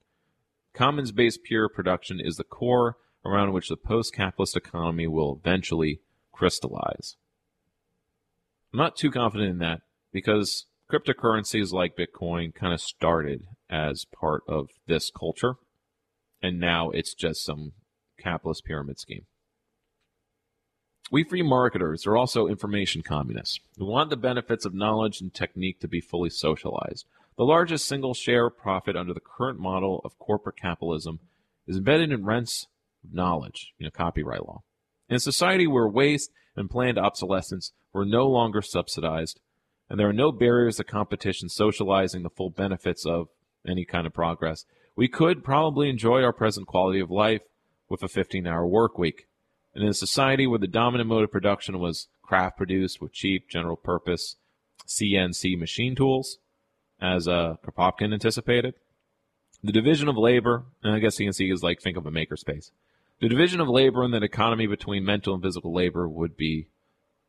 commons 0.75 1.13
based 1.13 1.43
peer 1.43 1.69
production 1.69 2.21
is 2.21 2.37
the 2.37 2.45
core 2.45 2.97
around 3.25 3.53
which 3.53 3.69
the 3.69 3.77
post 3.77 4.15
capitalist 4.15 4.57
economy 4.57 5.07
will 5.07 5.41
eventually 5.41 6.01
crystallize. 6.33 7.17
I'm 8.73 8.79
not 8.79 8.97
too 8.97 9.11
confident 9.11 9.51
in 9.51 9.59
that 9.59 9.81
because 10.13 10.67
cryptocurrencies 10.91 11.73
like 11.73 11.97
Bitcoin 11.97 12.55
kind 12.55 12.73
of 12.75 12.81
started 12.81 13.47
as 13.71 14.05
part 14.05 14.43
of 14.49 14.71
this 14.87 15.11
culture, 15.11 15.55
and 16.43 16.61
now 16.61 16.91
it's 16.91 17.15
just 17.15 17.45
some 17.45 17.73
capitalist 18.19 18.65
pyramid 18.65 18.99
scheme. 18.99 19.27
We 21.11 21.23
free 21.23 21.43
marketers 21.43 22.07
are 22.07 22.17
also 22.17 22.47
information 22.47 23.03
communists. 23.03 23.61
We 23.79 23.87
want 23.87 24.11
the 24.11 24.17
benefits 24.17 24.65
of 24.65 24.75
knowledge 24.75 25.21
and 25.21 25.33
technique 25.33 25.81
to 25.81 25.89
be 25.89 26.01
fully 26.01 26.31
socialized. 26.31 27.07
The 27.37 27.45
largest 27.45 27.87
single 27.87 28.15
share 28.15 28.49
profit 28.49 28.97
under 28.97 29.13
the 29.13 29.21
current 29.21 29.59
model 29.59 30.01
of 30.05 30.19
corporate 30.19 30.57
capitalism 30.57 31.21
is 31.67 31.77
embedded 31.77 32.13
in 32.13 32.25
rents 32.25 32.69
knowledge, 33.13 33.73
you 33.79 33.85
know, 33.85 33.91
copyright 33.91 34.47
law. 34.47 34.63
In 35.09 35.17
a 35.17 35.21
society 35.21 35.67
where 35.67 35.89
waste 35.89 36.31
and 36.57 36.71
planned 36.71 36.99
obsolescence 36.99 37.73
were 37.93 38.05
no 38.05 38.27
longer 38.27 38.63
subsidized, 38.63 39.41
and 39.89 39.99
there 39.99 40.09
are 40.09 40.15
no 40.15 40.33
barriers 40.33 40.77
to 40.77 40.85
competition 40.85 41.49
socializing 41.49 42.23
the 42.23 42.31
full 42.31 42.51
benefits 42.51 43.05
of 43.05 43.29
any 43.67 43.85
kind 43.85 44.07
of 44.07 44.15
progress, 44.15 44.65
we 44.97 45.09
could 45.09 45.45
probably 45.45 45.89
enjoy 45.89 46.23
our 46.23 46.33
present 46.33 46.67
quality 46.67 47.01
of 47.01 47.11
life 47.11 47.43
with 47.89 48.03
a 48.03 48.09
15 48.09 48.47
hour 48.47 48.67
work 48.67 48.99
week. 48.99 49.27
And 49.75 49.83
in 49.83 49.91
a 49.91 49.95
society 49.95 50.47
where 50.47 50.59
the 50.59 50.67
dominant 50.67 51.09
mode 51.09 51.25
of 51.25 51.33
production 51.33 51.79
was 51.81 52.09
craft 52.23 52.57
produced 52.57 53.01
with 53.01 53.13
cheap, 53.13 53.49
general 53.49 53.77
purpose 53.77 54.37
CNC 54.87 55.59
machine 55.59 55.95
tools, 55.95 56.39
as 57.01 57.27
uh, 57.27 57.57
Kropotkin 57.65 58.13
anticipated, 58.13 58.75
the 59.63 59.73
division 59.73 60.09
of 60.09 60.17
labor, 60.17 60.65
and 60.83 60.95
I 60.95 60.99
guess 60.99 61.17
CNC 61.17 61.53
is 61.53 61.63
like 61.63 61.81
think 61.81 61.97
of 61.97 62.07
a 62.07 62.11
makerspace. 62.11 62.71
The 63.21 63.29
division 63.29 63.61
of 63.61 63.69
labor 63.69 64.03
and 64.03 64.13
the 64.13 64.23
economy 64.23 64.67
between 64.67 65.05
mental 65.05 65.35
and 65.35 65.43
physical 65.43 65.73
labor 65.73 66.09
would 66.09 66.37
be 66.37 66.67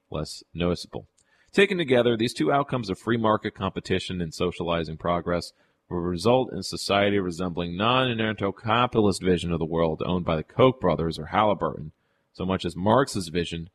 less 0.09 0.43
noticeable. 0.53 1.07
Taken 1.51 1.77
together, 1.77 2.17
these 2.17 2.33
two 2.33 2.51
outcomes 2.51 2.89
of 2.89 2.99
free 2.99 3.17
market 3.17 3.55
competition 3.55 4.19
and 4.19 4.33
socializing 4.33 4.97
progress 4.97 5.53
will 5.89 5.99
result 5.99 6.51
in 6.51 6.63
society 6.63 7.19
resembling 7.19 7.77
non-anarcho-capitalist 7.77 9.21
vision 9.21 9.51
of 9.51 9.59
the 9.59 9.65
world 9.65 10.01
owned 10.05 10.25
by 10.25 10.35
the 10.35 10.43
Koch 10.43 10.79
brothers 10.81 11.19
or 11.19 11.27
Halliburton, 11.27 11.91
so 12.33 12.45
much 12.45 12.65
as 12.65 12.75
Marx's 12.75 13.29
vision 13.29 13.69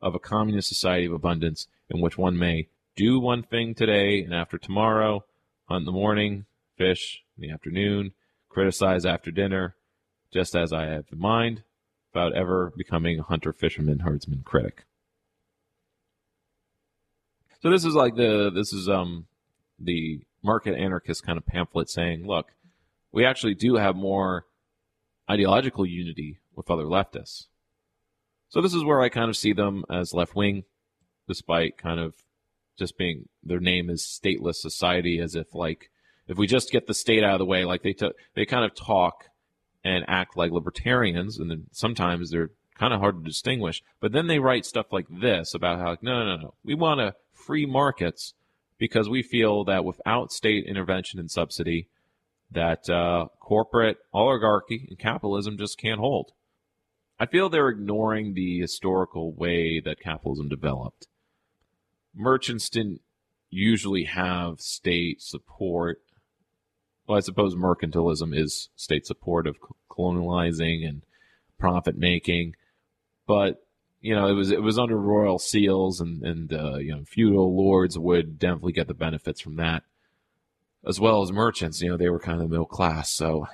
of 0.00 0.14
a 0.14 0.20
communist 0.20 0.68
society 0.68 1.06
of 1.06 1.12
abundance 1.12 1.66
in 1.90 2.00
which 2.00 2.16
one 2.16 2.38
may 2.38 2.68
do 2.94 3.18
one 3.18 3.42
thing 3.42 3.74
today 3.74 4.22
and 4.22 4.32
after 4.32 4.56
tomorrow, 4.56 5.24
hunt 5.68 5.82
in 5.82 5.86
the 5.86 5.92
morning, 5.92 6.46
fish 6.78 7.22
in 7.36 7.42
the 7.42 7.52
afternoon, 7.52 8.12
criticize 8.48 9.04
after 9.04 9.30
dinner, 9.30 9.74
just 10.32 10.54
as 10.54 10.72
I 10.72 10.86
have 10.86 11.06
in 11.12 11.18
mind, 11.18 11.62
without 12.12 12.34
ever 12.34 12.72
becoming 12.76 13.18
a 13.18 13.22
hunter, 13.22 13.52
fisherman, 13.52 14.00
herdsman, 14.00 14.42
critic. 14.44 14.84
So 17.62 17.70
this 17.70 17.84
is 17.84 17.94
like 17.94 18.16
the 18.16 18.50
this 18.54 18.72
is 18.72 18.88
um 18.88 19.26
the 19.78 20.20
market 20.42 20.74
anarchist 20.74 21.26
kind 21.26 21.36
of 21.36 21.46
pamphlet 21.46 21.90
saying, 21.90 22.26
look, 22.26 22.52
we 23.12 23.24
actually 23.24 23.54
do 23.54 23.76
have 23.76 23.96
more 23.96 24.46
ideological 25.30 25.84
unity 25.84 26.38
with 26.54 26.70
other 26.70 26.84
leftists. 26.84 27.46
So 28.48 28.60
this 28.60 28.74
is 28.74 28.84
where 28.84 29.02
I 29.02 29.08
kind 29.08 29.28
of 29.28 29.36
see 29.36 29.52
them 29.52 29.84
as 29.90 30.14
left 30.14 30.36
wing, 30.36 30.64
despite 31.26 31.76
kind 31.76 31.98
of 31.98 32.14
just 32.78 32.96
being 32.96 33.28
their 33.42 33.60
name 33.60 33.90
is 33.90 34.02
stateless 34.02 34.56
society, 34.56 35.18
as 35.18 35.34
if 35.34 35.54
like 35.54 35.90
if 36.28 36.38
we 36.38 36.46
just 36.46 36.70
get 36.70 36.86
the 36.86 36.94
state 36.94 37.24
out 37.24 37.34
of 37.34 37.38
the 37.38 37.44
way, 37.44 37.64
like 37.64 37.82
they 37.82 37.92
t- 37.92 38.12
they 38.34 38.46
kind 38.46 38.64
of 38.64 38.74
talk 38.74 39.28
and 39.86 40.04
act 40.08 40.36
like 40.36 40.50
libertarians, 40.50 41.38
and 41.38 41.48
then 41.48 41.66
sometimes 41.70 42.30
they're 42.30 42.50
kind 42.76 42.92
of 42.92 42.98
hard 42.98 43.16
to 43.16 43.22
distinguish. 43.22 43.82
But 44.00 44.10
then 44.10 44.26
they 44.26 44.40
write 44.40 44.66
stuff 44.66 44.86
like 44.92 45.06
this 45.08 45.54
about 45.54 45.78
how 45.78 45.90
like, 45.90 46.02
no, 46.02 46.24
no, 46.24 46.36
no, 46.36 46.54
we 46.64 46.74
want 46.74 46.98
to 46.98 47.14
free 47.32 47.66
markets 47.66 48.34
because 48.78 49.08
we 49.08 49.22
feel 49.22 49.64
that 49.64 49.84
without 49.84 50.32
state 50.32 50.64
intervention 50.66 51.20
and 51.20 51.30
subsidy, 51.30 51.88
that 52.50 52.90
uh, 52.90 53.26
corporate 53.38 53.98
oligarchy 54.12 54.86
and 54.88 54.98
capitalism 54.98 55.56
just 55.56 55.78
can't 55.78 56.00
hold. 56.00 56.32
I 57.18 57.26
feel 57.26 57.48
they're 57.48 57.68
ignoring 57.68 58.34
the 58.34 58.58
historical 58.58 59.32
way 59.32 59.80
that 59.84 60.00
capitalism 60.00 60.48
developed. 60.48 61.06
Merchants 62.12 62.68
didn't 62.68 63.02
usually 63.50 64.04
have 64.04 64.60
state 64.60 65.22
support. 65.22 66.02
Well, 67.06 67.16
I 67.16 67.20
suppose 67.20 67.54
mercantilism 67.54 68.36
is 68.36 68.68
state 68.74 69.06
support 69.06 69.46
of 69.46 69.56
colonializing 69.90 70.86
and 70.86 71.02
profit 71.58 71.96
making, 71.96 72.56
but 73.26 73.62
you 74.00 74.14
know, 74.14 74.28
it 74.28 74.34
was 74.34 74.50
it 74.50 74.62
was 74.62 74.78
under 74.78 74.96
royal 74.96 75.38
seals, 75.38 76.00
and 76.00 76.22
and 76.22 76.52
uh, 76.52 76.76
you 76.76 76.94
know, 76.94 77.02
feudal 77.06 77.56
lords 77.56 77.98
would 77.98 78.38
definitely 78.38 78.72
get 78.72 78.88
the 78.88 78.94
benefits 78.94 79.40
from 79.40 79.56
that, 79.56 79.82
as 80.86 81.00
well 81.00 81.22
as 81.22 81.32
merchants. 81.32 81.80
You 81.80 81.90
know, 81.90 81.96
they 81.96 82.10
were 82.10 82.20
kind 82.20 82.40
of 82.40 82.50
middle 82.50 82.66
class. 82.66 83.12
So, 83.12 83.48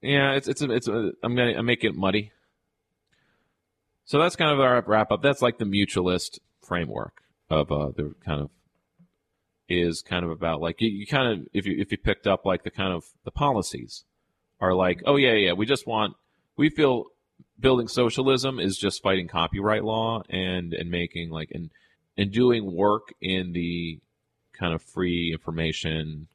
yeah, 0.00 0.32
it's 0.32 0.48
it's 0.48 0.62
a, 0.62 0.70
it's 0.70 0.88
a, 0.88 1.12
I'm 1.22 1.36
gonna 1.36 1.54
I'm 1.56 1.66
making 1.66 1.90
it 1.90 1.96
muddy. 1.96 2.32
So 4.04 4.18
that's 4.18 4.34
kind 4.34 4.50
of 4.50 4.58
our 4.58 4.82
wrap 4.86 5.12
up. 5.12 5.22
That's 5.22 5.42
like 5.42 5.58
the 5.58 5.64
mutualist 5.64 6.40
framework 6.62 7.22
of 7.48 7.70
uh, 7.70 7.90
the 7.96 8.14
kind 8.24 8.40
of 8.40 8.50
is 9.70 10.02
kind 10.02 10.24
of 10.24 10.30
about 10.30 10.60
like 10.60 10.80
you, 10.80 10.88
you 10.88 11.06
kind 11.06 11.32
of 11.32 11.46
if 11.52 11.64
you 11.64 11.76
if 11.78 11.90
you 11.90 11.96
picked 11.96 12.26
up 12.26 12.44
like 12.44 12.64
the 12.64 12.70
kind 12.70 12.92
of 12.92 13.04
the 13.24 13.30
policies 13.30 14.04
are 14.60 14.74
like 14.74 15.00
oh 15.06 15.16
yeah 15.16 15.32
yeah 15.32 15.52
we 15.52 15.64
just 15.64 15.86
want 15.86 16.14
we 16.56 16.68
feel 16.68 17.06
building 17.58 17.88
socialism 17.88 18.58
is 18.58 18.76
just 18.76 19.02
fighting 19.02 19.28
copyright 19.28 19.84
law 19.84 20.22
and 20.28 20.74
and 20.74 20.90
making 20.90 21.30
like 21.30 21.50
and 21.52 21.70
and 22.16 22.32
doing 22.32 22.74
work 22.74 23.14
in 23.20 23.52
the 23.52 24.00
kind 24.52 24.74
of 24.74 24.82
free 24.82 25.32
information 25.32 26.28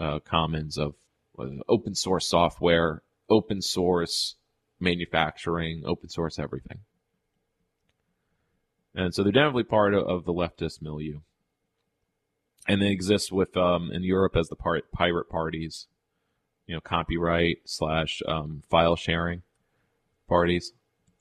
uh, 0.00 0.18
commons 0.20 0.78
of 0.78 0.94
uh, 1.38 1.46
open 1.68 1.94
source 1.94 2.26
software, 2.26 3.02
open 3.28 3.60
source 3.60 4.36
manufacturing, 4.80 5.82
open 5.86 6.08
source 6.08 6.38
everything. 6.38 6.78
And 8.94 9.14
so 9.14 9.22
they're 9.22 9.32
definitely 9.32 9.64
part 9.64 9.94
of, 9.94 10.06
of 10.06 10.24
the 10.24 10.32
leftist 10.32 10.82
milieu. 10.82 11.20
And 12.68 12.80
they 12.80 12.90
exist 12.90 13.32
with 13.32 13.56
um, 13.56 13.90
in 13.92 14.04
Europe 14.04 14.36
as 14.36 14.48
the 14.48 14.56
part, 14.56 14.90
pirate 14.92 15.28
parties, 15.28 15.88
you 16.66 16.74
know, 16.74 16.80
copyright 16.80 17.58
slash 17.64 18.22
um, 18.26 18.62
file 18.70 18.96
sharing 18.96 19.42
parties, 20.28 20.72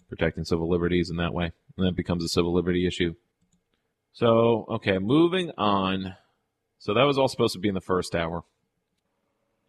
protecting 0.07 0.45
civil 0.45 0.69
liberties 0.69 1.09
in 1.09 1.17
that 1.17 1.33
way. 1.33 1.51
And 1.77 1.87
that 1.87 1.95
becomes 1.95 2.23
a 2.23 2.29
civil 2.29 2.53
liberty 2.53 2.85
issue. 2.85 3.15
So, 4.13 4.65
okay, 4.69 4.99
moving 4.99 5.51
on. 5.57 6.15
So 6.79 6.93
that 6.93 7.03
was 7.03 7.17
all 7.17 7.27
supposed 7.27 7.53
to 7.53 7.59
be 7.59 7.69
in 7.69 7.75
the 7.75 7.81
first 7.81 8.15
hour. 8.15 8.43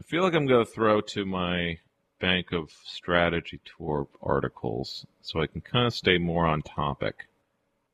I 0.00 0.04
feel 0.04 0.22
like 0.22 0.34
I'm 0.34 0.46
going 0.46 0.64
to 0.64 0.70
throw 0.70 1.00
to 1.00 1.24
my 1.24 1.78
bank 2.20 2.52
of 2.52 2.70
strategy 2.84 3.60
tour 3.64 4.08
articles 4.22 5.06
so 5.20 5.40
I 5.40 5.46
can 5.46 5.60
kind 5.60 5.86
of 5.86 5.94
stay 5.94 6.18
more 6.18 6.46
on 6.46 6.62
topic. 6.62 7.26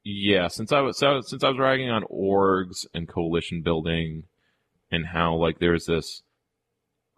Yeah, 0.05 0.49
since 0.49 0.73
I 0.73 0.81
was 0.81 0.97
so, 0.99 1.21
since 1.21 1.45
I 1.45 1.49
was 1.51 1.59
writing 1.59 1.91
on 1.91 2.05
orgs 2.05 2.87
and 2.95 3.09
coalition 3.09 3.63
building 3.63 4.25
and 4.91 5.07
how 5.07 5.35
like 5.35 5.59
there's 5.59 5.87
this 5.87 6.23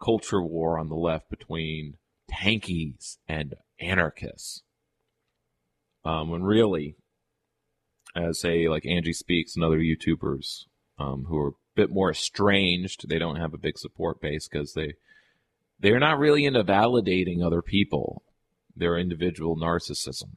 culture 0.01 0.41
war 0.41 0.77
on 0.77 0.89
the 0.89 0.95
left 0.95 1.29
between 1.29 1.97
tankies 2.31 3.17
and 3.27 3.55
anarchists. 3.79 4.63
Um, 6.03 6.29
when 6.29 6.43
really, 6.43 6.95
as 8.15 8.39
say 8.39 8.67
like 8.67 8.85
Angie 8.85 9.13
Speaks 9.13 9.55
and 9.55 9.63
other 9.63 9.79
YouTubers 9.79 10.65
um, 10.97 11.25
who 11.29 11.37
are 11.37 11.49
a 11.49 11.75
bit 11.75 11.91
more 11.91 12.09
estranged, 12.11 13.07
they 13.07 13.19
don't 13.19 13.35
have 13.35 13.53
a 13.53 13.59
big 13.59 13.77
support 13.77 14.19
base 14.19 14.47
because 14.47 14.73
they 14.73 14.95
they're 15.79 15.99
not 15.99 16.19
really 16.19 16.45
into 16.45 16.63
validating 16.63 17.43
other 17.43 17.61
people, 17.61 18.23
their 18.75 18.97
individual 18.97 19.55
narcissism. 19.55 20.35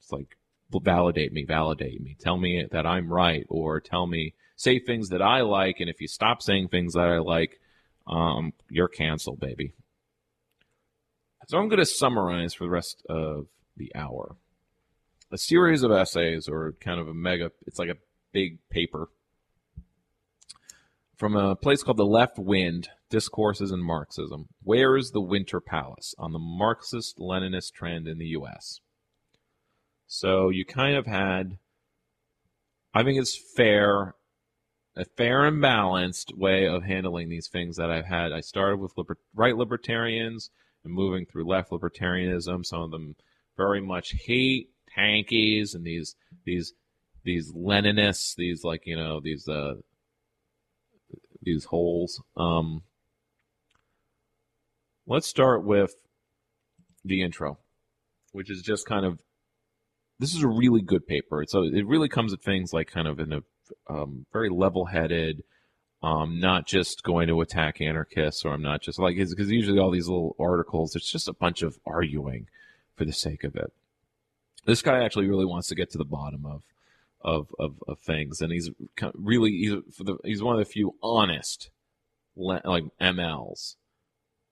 It's 0.00 0.10
like 0.10 0.36
validate 0.72 1.32
me, 1.32 1.44
validate 1.44 2.00
me, 2.00 2.16
tell 2.20 2.36
me 2.36 2.66
that 2.70 2.86
I'm 2.86 3.12
right, 3.12 3.44
or 3.48 3.80
tell 3.80 4.06
me 4.06 4.34
say 4.56 4.78
things 4.78 5.08
that 5.08 5.22
I 5.22 5.40
like, 5.40 5.80
and 5.80 5.90
if 5.90 6.00
you 6.00 6.06
stop 6.06 6.42
saying 6.42 6.68
things 6.68 6.92
that 6.94 7.08
I 7.08 7.18
like, 7.18 7.58
um, 8.06 8.52
you're 8.68 8.88
canceled, 8.88 9.40
baby. 9.40 9.74
So 11.48 11.58
I'm 11.58 11.68
going 11.68 11.78
to 11.80 11.86
summarize 11.86 12.54
for 12.54 12.64
the 12.64 12.70
rest 12.70 13.02
of 13.08 13.46
the 13.76 13.90
hour 13.96 14.36
a 15.32 15.38
series 15.38 15.82
of 15.82 15.92
essays, 15.92 16.48
or 16.48 16.74
kind 16.80 17.00
of 17.00 17.08
a 17.08 17.14
mega, 17.14 17.52
it's 17.66 17.78
like 17.78 17.88
a 17.88 17.96
big 18.32 18.58
paper 18.68 19.08
from 21.16 21.36
a 21.36 21.54
place 21.54 21.82
called 21.82 21.96
the 21.96 22.04
Left 22.04 22.38
Wind 22.38 22.88
Discourses 23.10 23.70
in 23.70 23.82
Marxism. 23.82 24.48
Where 24.62 24.96
is 24.96 25.10
the 25.10 25.20
Winter 25.20 25.60
Palace 25.60 26.14
on 26.18 26.32
the 26.32 26.38
Marxist 26.38 27.18
Leninist 27.18 27.72
trend 27.72 28.08
in 28.08 28.18
the 28.18 28.26
U.S.? 28.26 28.80
So 30.12 30.48
you 30.48 30.64
kind 30.64 30.96
of 30.96 31.06
had, 31.06 31.56
I 32.92 33.04
think 33.04 33.20
it's 33.20 33.38
fair, 33.54 34.16
a 34.96 35.04
fair 35.04 35.44
and 35.44 35.62
balanced 35.62 36.36
way 36.36 36.66
of 36.66 36.82
handling 36.82 37.28
these 37.28 37.46
things 37.46 37.76
that 37.76 37.92
I've 37.92 38.06
had. 38.06 38.32
I 38.32 38.40
started 38.40 38.80
with 38.80 38.92
liber- 38.96 39.20
right 39.36 39.56
libertarians 39.56 40.50
and 40.82 40.92
moving 40.92 41.26
through 41.26 41.46
left 41.46 41.70
libertarianism. 41.70 42.66
Some 42.66 42.82
of 42.82 42.90
them 42.90 43.14
very 43.56 43.80
much 43.80 44.16
hate 44.26 44.70
tankies 44.98 45.76
and 45.76 45.84
these 45.84 46.16
these 46.44 46.72
these 47.22 47.52
Leninists, 47.52 48.34
these 48.34 48.64
like 48.64 48.82
you 48.86 48.96
know 48.96 49.20
these 49.20 49.46
uh 49.46 49.74
these 51.40 51.66
holes. 51.66 52.20
Um, 52.36 52.82
let's 55.06 55.28
start 55.28 55.62
with 55.62 55.94
the 57.04 57.22
intro, 57.22 57.58
which 58.32 58.50
is 58.50 58.60
just 58.62 58.86
kind 58.86 59.06
of 59.06 59.20
this 60.20 60.34
is 60.34 60.42
a 60.42 60.48
really 60.48 60.82
good 60.82 61.06
paper. 61.06 61.44
So 61.48 61.62
it 61.64 61.86
really 61.86 62.08
comes 62.08 62.32
at 62.34 62.42
things 62.42 62.72
like 62.74 62.90
kind 62.90 63.08
of 63.08 63.18
in 63.18 63.32
a 63.32 63.42
um, 63.88 64.26
very 64.32 64.50
level-headed, 64.50 65.42
um, 66.02 66.38
not 66.38 66.66
just 66.66 67.02
going 67.02 67.28
to 67.28 67.40
attack 67.40 67.80
anarchists, 67.80 68.44
or 68.44 68.52
I'm 68.52 68.62
not 68.62 68.82
just 68.82 68.98
like 68.98 69.16
because 69.16 69.50
usually 69.50 69.78
all 69.78 69.90
these 69.90 70.08
little 70.08 70.36
articles, 70.38 70.94
it's 70.94 71.10
just 71.10 71.26
a 71.26 71.32
bunch 71.32 71.62
of 71.62 71.78
arguing 71.86 72.46
for 72.94 73.06
the 73.06 73.12
sake 73.12 73.44
of 73.44 73.56
it. 73.56 73.72
This 74.66 74.82
guy 74.82 75.02
actually 75.02 75.26
really 75.26 75.46
wants 75.46 75.68
to 75.68 75.74
get 75.74 75.90
to 75.92 75.98
the 75.98 76.04
bottom 76.04 76.44
of 76.44 76.62
of 77.22 77.54
of, 77.58 77.82
of 77.88 77.98
things, 78.00 78.42
and 78.42 78.52
he's 78.52 78.70
really 79.14 79.52
he's 79.52 79.74
the, 79.98 80.18
he's 80.22 80.42
one 80.42 80.54
of 80.54 80.58
the 80.58 80.70
few 80.70 80.96
honest 81.02 81.70
like 82.36 82.84
MLs 83.00 83.76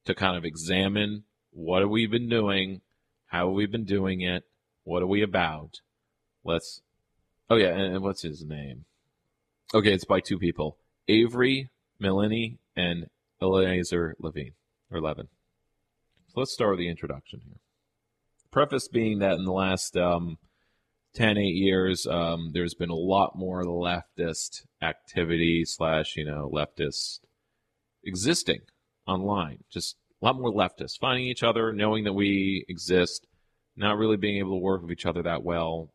to 0.06 0.14
kind 0.14 0.36
of 0.36 0.44
examine 0.44 1.24
what 1.52 1.82
have 1.82 1.90
we 1.90 2.06
been 2.06 2.28
doing, 2.28 2.80
how 3.26 3.48
have 3.48 3.54
we 3.54 3.66
been 3.66 3.84
doing 3.84 4.22
it, 4.22 4.44
what 4.88 5.02
are 5.02 5.06
we 5.06 5.22
about. 5.22 5.80
Let's. 6.44 6.80
Oh 7.50 7.56
yeah, 7.56 7.68
and, 7.68 8.02
what's 8.02 8.22
his 8.22 8.44
name? 8.44 8.84
Okay, 9.74 9.92
it's 9.92 10.04
by 10.04 10.20
two 10.20 10.38
people, 10.38 10.78
Avery 11.08 11.70
Milleny 12.02 12.58
and 12.74 13.06
Eliezer 13.40 14.16
Levine 14.18 14.52
or 14.90 15.00
Levin. 15.00 15.28
So 16.28 16.40
let's 16.40 16.52
start 16.52 16.72
with 16.72 16.78
the 16.78 16.88
introduction 16.88 17.40
here. 17.44 17.58
Preface 18.50 18.88
being 18.88 19.18
that 19.18 19.34
in 19.38 19.44
the 19.44 19.52
last 19.52 19.96
um, 19.96 20.38
10, 21.14 21.36
8 21.36 21.42
years, 21.42 22.06
um, 22.06 22.50
there's 22.54 22.74
been 22.74 22.90
a 22.90 22.94
lot 22.94 23.36
more 23.36 23.64
leftist 23.64 24.64
activity 24.82 25.64
slash, 25.66 26.16
you 26.16 26.24
know, 26.24 26.50
leftist 26.52 27.20
existing 28.04 28.60
online. 29.06 29.64
Just 29.70 29.96
a 30.22 30.24
lot 30.24 30.36
more 30.36 30.52
leftists 30.52 30.98
finding 30.98 31.26
each 31.26 31.42
other, 31.42 31.72
knowing 31.72 32.04
that 32.04 32.14
we 32.14 32.64
exist, 32.68 33.26
not 33.78 33.96
really 33.96 34.16
being 34.16 34.38
able 34.38 34.58
to 34.58 34.62
work 34.62 34.82
with 34.82 34.90
each 34.90 35.06
other 35.06 35.22
that 35.22 35.42
well. 35.42 35.88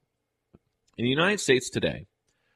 In 0.97 1.03
the 1.03 1.10
United 1.10 1.39
States 1.39 1.69
today, 1.69 2.07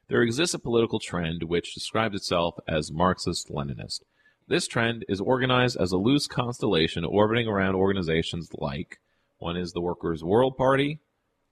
there 0.07 0.21
exists 0.21 0.53
a 0.53 0.59
political 0.59 0.99
trend 0.99 1.43
which 1.43 1.73
describes 1.73 2.15
itself 2.15 2.55
as 2.67 2.91
Marxist 2.91 3.49
Leninist. 3.49 4.01
This 4.47 4.67
trend 4.67 5.03
is 5.09 5.19
organized 5.19 5.77
as 5.77 5.91
a 5.91 5.97
loose 5.97 6.27
constellation 6.27 7.03
orbiting 7.03 7.47
around 7.47 7.75
organizations 7.75 8.49
like 8.53 8.99
one 9.39 9.57
is 9.57 9.73
the 9.73 9.81
Workers' 9.81 10.23
World 10.23 10.57
Party, 10.57 10.99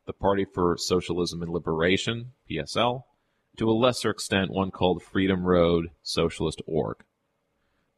the 0.06 0.14
Party 0.14 0.45
for 0.45 0.77
Socialism 0.77 1.41
and 1.41 1.52
Liberation, 1.52 2.31
PSL, 2.49 3.03
to 3.57 3.69
a 3.69 3.73
lesser 3.73 4.10
extent, 4.10 4.52
one 4.52 4.72
called 4.72 5.03
Freedom 5.03 5.43
Road 5.43 5.91
Socialist 6.02 6.61
Org. 6.65 7.03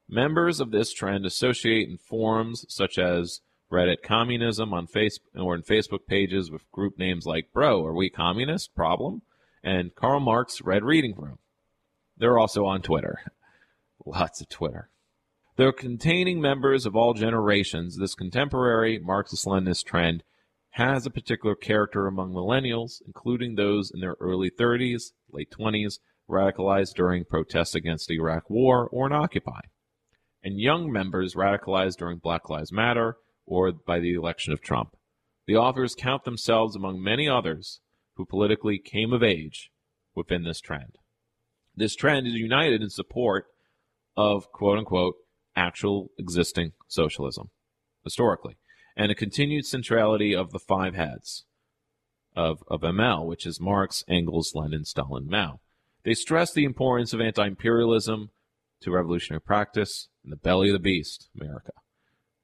Members 0.10 0.60
of 0.60 0.72
this 0.72 0.92
trend 0.92 1.26
associate 1.26 1.88
in 1.88 1.98
forums 1.98 2.66
such 2.68 2.98
as 2.98 3.42
Reddit 3.72 4.02
communism 4.02 4.74
on 4.74 4.88
Facebook 4.88 5.20
or 5.36 5.54
in 5.54 5.62
Facebook 5.62 6.08
pages 6.08 6.50
with 6.50 6.72
group 6.72 6.98
names 6.98 7.26
like 7.26 7.52
Bro, 7.54 7.86
are 7.86 7.94
we 7.94 8.10
communist? 8.10 8.74
Problem? 8.76 9.22
And 9.64 9.94
Karl 9.94 10.22
Marx 10.22 10.62
Red 10.62 10.84
Reading 10.84 11.16
Room. 11.18 11.40
They're 12.18 12.40
also 12.40 12.66
on 12.66 12.82
Twitter. 12.82 13.20
Lots 14.06 14.40
of 14.40 14.48
Twitter. 14.48 14.90
Though 15.58 15.72
containing 15.72 16.40
members 16.40 16.86
of 16.86 16.96
all 16.96 17.14
generations, 17.14 17.98
this 17.98 18.16
contemporary 18.16 19.00
Marxist 19.00 19.46
Leninist 19.46 19.86
trend 19.86 20.24
has 20.72 21.06
a 21.06 21.12
particular 21.12 21.56
character 21.56 22.06
among 22.08 22.32
millennials, 22.32 23.02
including 23.06 23.56
those 23.56 23.92
in 23.92 24.00
their 24.00 24.16
early 24.20 24.52
30s, 24.52 25.12
late 25.32 25.50
20s, 25.52 25.96
radicalized 26.30 26.94
during 26.94 27.26
protests 27.26 27.74
against 27.74 28.08
the 28.08 28.16
Iraq 28.16 28.50
War 28.50 28.88
or 28.92 29.08
in 29.08 29.14
Occupy, 29.14 29.62
and 30.44 30.60
young 30.60 30.92
members 30.92 31.36
radicalized 31.36 31.98
during 31.98 32.20
Black 32.20 32.50
Lives 32.50 32.72
Matter 32.72 33.18
or 33.48 33.72
by 33.72 34.00
the 34.00 34.14
election 34.14 34.54
of 34.54 34.62
Trump. 34.62 34.96
The 35.48 35.56
authors 35.56 35.96
count 35.96 36.26
themselves 36.26 36.76
among 36.76 37.02
many 37.02 37.28
others 37.28 37.80
who 38.16 38.26
politically 38.26 38.78
came 38.78 39.14
of 39.14 39.24
age 39.24 39.72
within 40.14 40.44
this 40.44 40.60
trend. 40.60 40.98
This 41.76 41.96
trend 41.96 42.28
is 42.28 42.34
united 42.34 42.82
in 42.82 42.90
support 42.90 43.46
of 44.16 44.52
quote 44.52 44.78
unquote 44.78 45.16
actual 45.56 46.12
existing 46.20 46.74
socialism 46.88 47.50
historically 48.04 48.58
and 48.96 49.12
a 49.12 49.16
continued 49.16 49.66
centrality 49.66 50.36
of 50.36 50.52
the 50.52 50.60
five 50.60 50.96
heads 50.96 51.46
of, 52.36 52.64
of 52.68 52.82
ML, 52.82 53.26
which 53.26 53.46
is 53.46 53.62
Marx, 53.62 54.04
Engels, 54.08 54.54
Lenin, 54.56 54.86
Stalin, 54.86 55.28
Mao. 55.30 55.60
They 56.04 56.14
stress 56.14 56.54
the 56.54 56.64
importance 56.64 57.14
of 57.14 57.22
anti 57.22 57.46
imperialism 57.46 58.32
to 58.82 58.92
revolutionary 58.92 59.42
practice 59.42 60.10
in 60.24 60.30
the 60.30 60.36
belly 60.36 60.70
of 60.70 60.74
the 60.74 60.80
beast, 60.80 61.30
America. 61.40 61.72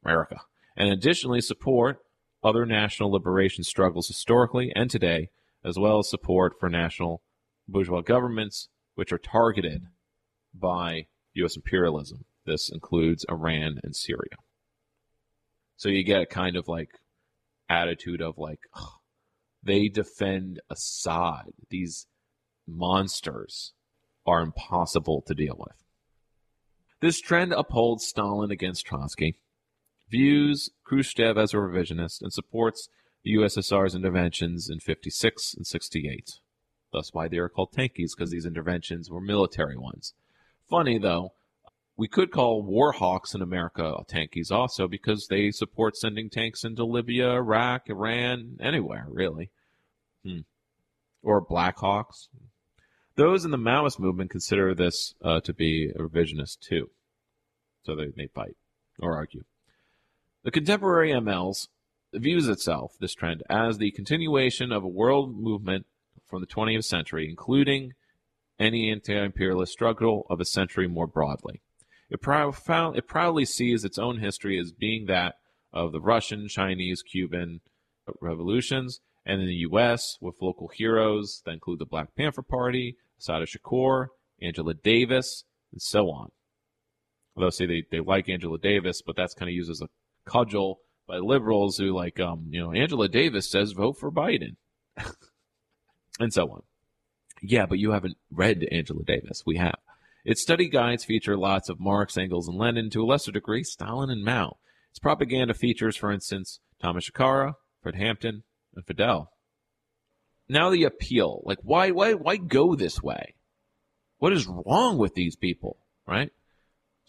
America. 0.04 0.42
And 0.76 0.90
additionally 0.90 1.42
support 1.42 2.00
other 2.44 2.66
national 2.66 3.12
liberation 3.12 3.64
struggles 3.64 4.08
historically 4.08 4.72
and 4.76 4.90
today, 4.90 5.30
as 5.64 5.78
well 5.78 6.00
as 6.00 6.10
support 6.10 6.60
for 6.60 6.70
national 6.70 7.22
bourgeois 7.68 8.02
governments, 8.02 8.70
which 8.96 9.14
are 9.14 9.18
targeted 9.18 9.84
by 10.54 11.08
U.S. 11.36 11.56
imperialism. 11.56 12.26
This 12.46 12.70
includes 12.70 13.26
Iran 13.30 13.80
and 13.84 13.96
Syria. 13.96 14.38
So 15.78 15.90
you 15.90 16.04
get 16.04 16.22
a 16.22 16.26
kind 16.26 16.56
of 16.56 16.68
like 16.68 16.90
attitude 17.70 18.22
of 18.22 18.38
like, 18.38 18.60
they 19.64 19.88
defend 19.88 20.60
Assad. 20.70 21.54
These 21.70 22.08
monsters 22.68 23.74
are 24.26 24.42
impossible 24.42 25.24
to 25.28 25.34
deal 25.34 25.56
with. 25.58 25.76
This 27.02 27.20
trend 27.20 27.52
upholds 27.54 28.06
Stalin 28.06 28.52
against 28.52 28.86
Trotsky, 28.86 29.40
views 30.14 30.70
Khrushchev 30.84 31.40
as 31.40 31.56
a 31.56 31.58
revisionist, 31.58 32.22
and 32.22 32.32
supports 32.32 32.88
the 33.24 33.34
USSR's 33.34 33.96
interventions 33.96 34.70
in 34.70 34.80
56 34.80 35.56
and 35.56 35.66
68. 35.66 36.40
Thus, 36.92 37.10
why 37.14 37.28
they 37.28 37.38
are 37.38 37.50
called 37.50 37.72
tankies, 37.72 38.12
because 38.16 38.30
these 38.30 38.46
interventions 38.46 39.10
were 39.10 39.20
military 39.20 39.76
ones. 39.76 40.14
Funny, 40.70 41.00
though, 41.00 41.34
we 41.98 42.08
could 42.08 42.32
call 42.32 42.62
war 42.62 42.92
hawks 42.92 43.34
in 43.34 43.42
America 43.42 43.96
tankies 44.08 44.52
also 44.52 44.88
because 44.88 45.28
they 45.28 45.50
support 45.50 45.98
sending 45.98 46.30
tanks 46.30 46.64
into 46.64 46.86
Libya, 46.86 47.32
Iraq, 47.32 47.90
Iran, 47.90 48.58
anywhere, 48.62 49.08
really. 49.10 49.50
Hmm. 50.24 50.42
Or 51.24 51.44
Blackhawks. 51.44 52.28
Those 53.16 53.46
in 53.46 53.52
the 53.52 53.58
Maoist 53.58 54.00
movement 54.00 54.30
consider 54.30 54.76
this 54.76 55.16
uh, 55.24 55.40
to 55.42 55.54
be 55.54 55.90
a 55.90 56.00
revisionist 56.00 56.60
too. 56.60 56.92
So 57.84 57.96
they, 57.96 58.08
they 58.16 58.28
fight 58.28 58.58
or 59.00 59.16
argue. 59.16 59.44
The 60.44 60.52
contemporary 60.52 61.12
MLs 61.12 61.70
views 62.14 62.50
itself, 62.50 62.98
this 63.00 63.14
trend, 63.14 63.44
as 63.50 63.78
the 63.78 63.92
continuation 63.92 64.74
of 64.74 64.84
a 64.84 64.90
world 64.90 65.38
movement 65.38 65.86
from 66.26 66.42
the 66.42 66.48
20th 66.48 66.84
century, 66.84 67.30
including 67.30 67.94
any 68.60 68.92
anti-imperialist 68.92 69.72
struggle 69.72 70.26
of 70.30 70.42
a 70.42 70.46
century 70.46 70.88
more 70.88 71.08
broadly. 71.08 71.62
It, 72.10 72.22
profound, 72.22 72.98
it 72.98 73.08
proudly 73.08 73.46
sees 73.46 73.86
its 73.86 73.98
own 73.98 74.20
history 74.20 74.60
as 74.60 74.72
being 74.74 75.06
that 75.06 75.36
of 75.72 75.92
the 75.94 76.02
Russian, 76.02 76.48
Chinese, 76.50 77.02
Cuban 77.02 77.62
revolutions, 78.20 79.00
and 79.26 79.42
in 79.42 79.48
the 79.48 79.66
U.S. 79.68 80.18
with 80.20 80.42
local 80.42 80.68
heroes 80.68 81.42
that 81.46 81.52
include 81.52 81.80
the 81.80 81.86
Black 81.86 82.16
Panther 82.16 82.42
Party, 82.42 82.98
Assata 83.18 83.46
Shakur, 83.46 84.08
Angela 84.42 84.74
Davis, 84.74 85.46
and 85.72 85.82
so 85.82 86.12
on. 86.12 86.32
Although 87.36 87.50
say 87.50 87.66
they, 87.66 87.84
they 87.90 88.02
like 88.02 88.28
Angela 88.28 88.60
Davis, 88.60 89.02
but 89.02 89.16
that's 89.16 89.34
kind 89.34 89.50
of 89.50 89.56
used 89.56 89.72
as 89.72 89.82
a 89.82 89.88
cudgel 90.26 90.80
by 91.08 91.18
liberals 91.18 91.78
who 91.78 91.94
like 91.94 92.20
um 92.20 92.48
you 92.50 92.62
know 92.62 92.72
Angela 92.72 93.08
Davis 93.08 93.50
says 93.50 93.72
vote 93.72 93.98
for 94.00 94.12
Biden, 94.12 94.56
and 96.20 96.34
so 96.34 96.50
on. 96.50 96.64
Yeah, 97.42 97.66
but 97.66 97.80
you 97.80 97.92
haven't 97.92 98.18
read 98.32 98.66
Angela 98.72 99.04
Davis. 99.04 99.44
We 99.46 99.58
have. 99.58 99.76
Its 100.26 100.42
study 100.42 100.70
guides 100.70 101.04
feature 101.04 101.36
lots 101.36 101.68
of 101.68 101.82
Marx, 101.82 102.16
Engels, 102.16 102.48
and 102.48 102.58
Lenin, 102.58 102.90
to 102.92 103.04
a 103.04 103.06
lesser 103.06 103.32
degree, 103.32 103.64
Stalin 103.64 104.10
and 104.10 104.24
Mao. 104.24 104.58
Its 104.92 105.00
propaganda 105.00 105.54
features, 105.54 105.98
for 105.98 106.12
instance, 106.12 106.62
Thomas 106.80 107.08
Sankara, 107.08 107.56
Fred 107.82 107.96
Hampton, 107.96 108.44
and 108.74 108.86
Fidel. 108.86 109.32
Now 110.48 110.70
the 110.70 110.86
appeal. 110.86 111.42
Like, 111.46 111.60
why, 111.62 111.92
why, 111.92 112.14
why 112.14 112.38
go 112.38 112.76
this 112.76 113.04
way? 113.04 113.36
What 114.20 114.32
is 114.32 114.48
wrong 114.48 114.98
with 114.98 115.14
these 115.14 115.36
people, 115.36 115.78
right? 116.08 116.32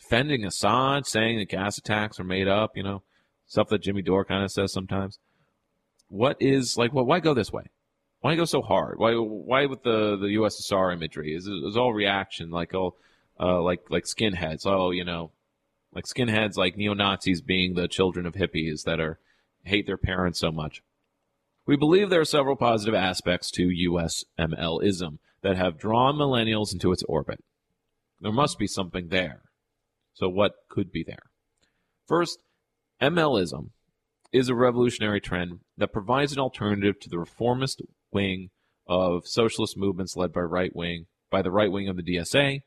Defending 0.00 0.44
Assad, 0.44 1.06
saying 1.06 1.38
that 1.38 1.48
gas 1.48 1.78
attacks 1.78 2.20
are 2.20 2.24
made 2.24 2.48
up, 2.48 2.76
you 2.76 2.82
know, 2.82 3.02
stuff 3.46 3.68
that 3.68 3.82
Jimmy 3.82 4.02
Dore 4.02 4.24
kind 4.24 4.44
of 4.44 4.50
says 4.50 4.72
sometimes. 4.72 5.18
What 6.08 6.36
is, 6.40 6.76
like, 6.76 6.92
well, 6.92 7.06
why 7.06 7.20
go 7.20 7.34
this 7.34 7.52
way? 7.52 7.64
Why 8.24 8.36
go 8.36 8.46
so 8.46 8.62
hard? 8.62 8.98
Why 8.98 9.12
why 9.12 9.66
with 9.66 9.82
the 9.82 10.16
the 10.16 10.36
USSR 10.38 10.94
imagery? 10.94 11.34
Is 11.34 11.46
it 11.46 11.78
all 11.78 11.92
reaction 11.92 12.48
like 12.48 12.72
all 12.72 12.96
uh, 13.38 13.60
like 13.60 13.90
like 13.90 14.04
skinheads? 14.04 14.64
Oh, 14.64 14.92
you 14.92 15.04
know, 15.04 15.32
like 15.92 16.06
skinheads, 16.06 16.56
like 16.56 16.78
neo 16.78 16.94
Nazis 16.94 17.42
being 17.42 17.74
the 17.74 17.86
children 17.86 18.24
of 18.24 18.32
hippies 18.32 18.84
that 18.84 18.98
are 18.98 19.18
hate 19.62 19.86
their 19.86 19.98
parents 19.98 20.40
so 20.40 20.50
much. 20.50 20.82
We 21.66 21.76
believe 21.76 22.08
there 22.08 22.22
are 22.22 22.24
several 22.24 22.56
positive 22.56 22.94
aspects 22.94 23.50
to 23.52 23.68
USMLism 23.68 25.18
that 25.42 25.58
have 25.58 25.78
drawn 25.78 26.16
millennials 26.16 26.72
into 26.72 26.92
its 26.92 27.02
orbit. 27.02 27.44
There 28.22 28.32
must 28.32 28.58
be 28.58 28.66
something 28.66 29.08
there. 29.08 29.42
So 30.14 30.28
what 30.28 30.52
could 30.68 30.90
be 30.90 31.04
there? 31.06 31.30
First, 32.06 32.38
MLism 33.00 33.70
is 34.32 34.48
a 34.48 34.54
revolutionary 34.54 35.20
trend 35.20 35.60
that 35.76 35.92
provides 35.92 36.32
an 36.32 36.38
alternative 36.38 36.98
to 37.00 37.08
the 37.08 37.18
reformist 37.18 37.82
wing 38.12 38.50
of 38.86 39.26
socialist 39.26 39.76
movements 39.76 40.16
led 40.16 40.32
by 40.32 40.40
right 40.40 40.74
wing 40.74 41.06
by 41.30 41.42
the 41.42 41.50
right 41.50 41.72
wing 41.72 41.88
of 41.88 41.96
the 41.96 42.02
DSA, 42.02 42.60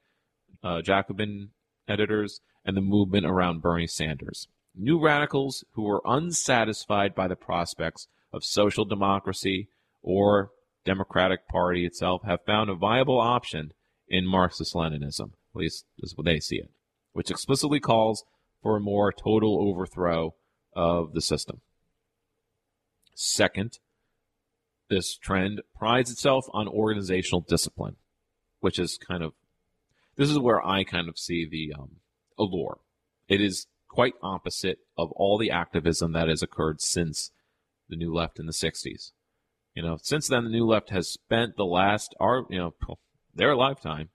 uh, 0.61 0.81
Jacobin 0.81 1.51
editors, 1.87 2.41
and 2.65 2.75
the 2.75 2.81
movement 2.81 3.25
around 3.25 3.61
Bernie 3.61 3.87
Sanders. 3.87 4.47
New 4.75 5.01
radicals 5.01 5.63
who 5.71 5.83
were 5.83 6.01
unsatisfied 6.05 7.15
by 7.15 7.27
the 7.27 7.35
prospects 7.35 8.07
of 8.33 8.43
social 8.43 8.83
democracy 8.83 9.69
or 10.01 10.51
Democratic 10.83 11.47
Party 11.47 11.85
itself 11.85 12.23
have 12.25 12.43
found 12.45 12.69
a 12.69 12.75
viable 12.75 13.19
option 13.19 13.71
in 14.07 14.27
Marxist 14.27 14.75
Leninism, 14.75 15.31
at 15.31 15.55
least 15.55 15.85
is 15.99 16.15
what 16.17 16.25
they 16.25 16.39
see 16.39 16.57
it, 16.57 16.69
which 17.17 17.31
explicitly 17.31 17.79
calls 17.79 18.23
for 18.61 18.77
a 18.77 18.79
more 18.79 19.11
total 19.11 19.57
overthrow 19.59 20.35
of 20.75 21.13
the 21.13 21.21
system. 21.21 21.61
Second, 23.15 23.79
this 24.87 25.17
trend 25.17 25.63
prides 25.75 26.11
itself 26.11 26.45
on 26.53 26.67
organizational 26.67 27.41
discipline, 27.41 27.95
which 28.59 28.77
is 28.77 28.99
kind 28.99 29.23
of 29.23 29.33
this 30.15 30.29
is 30.29 30.37
where 30.37 30.63
I 30.63 30.83
kind 30.83 31.09
of 31.09 31.17
see 31.17 31.43
the 31.49 31.73
um, 31.73 31.95
allure. 32.37 32.77
It 33.27 33.41
is 33.41 33.65
quite 33.87 34.13
opposite 34.21 34.77
of 34.95 35.11
all 35.13 35.39
the 35.39 35.49
activism 35.49 36.11
that 36.11 36.27
has 36.27 36.43
occurred 36.43 36.81
since 36.81 37.31
the 37.89 37.95
New 37.95 38.13
Left 38.13 38.37
in 38.37 38.45
the 38.45 38.51
'60s. 38.51 39.11
You 39.73 39.81
know, 39.81 39.97
since 40.03 40.27
then 40.27 40.43
the 40.43 40.51
New 40.51 40.67
Left 40.67 40.91
has 40.91 41.09
spent 41.09 41.57
the 41.57 41.65
last 41.65 42.13
our 42.19 42.45
you 42.51 42.59
know 42.59 42.75
their 43.33 43.55
lifetime, 43.55 44.09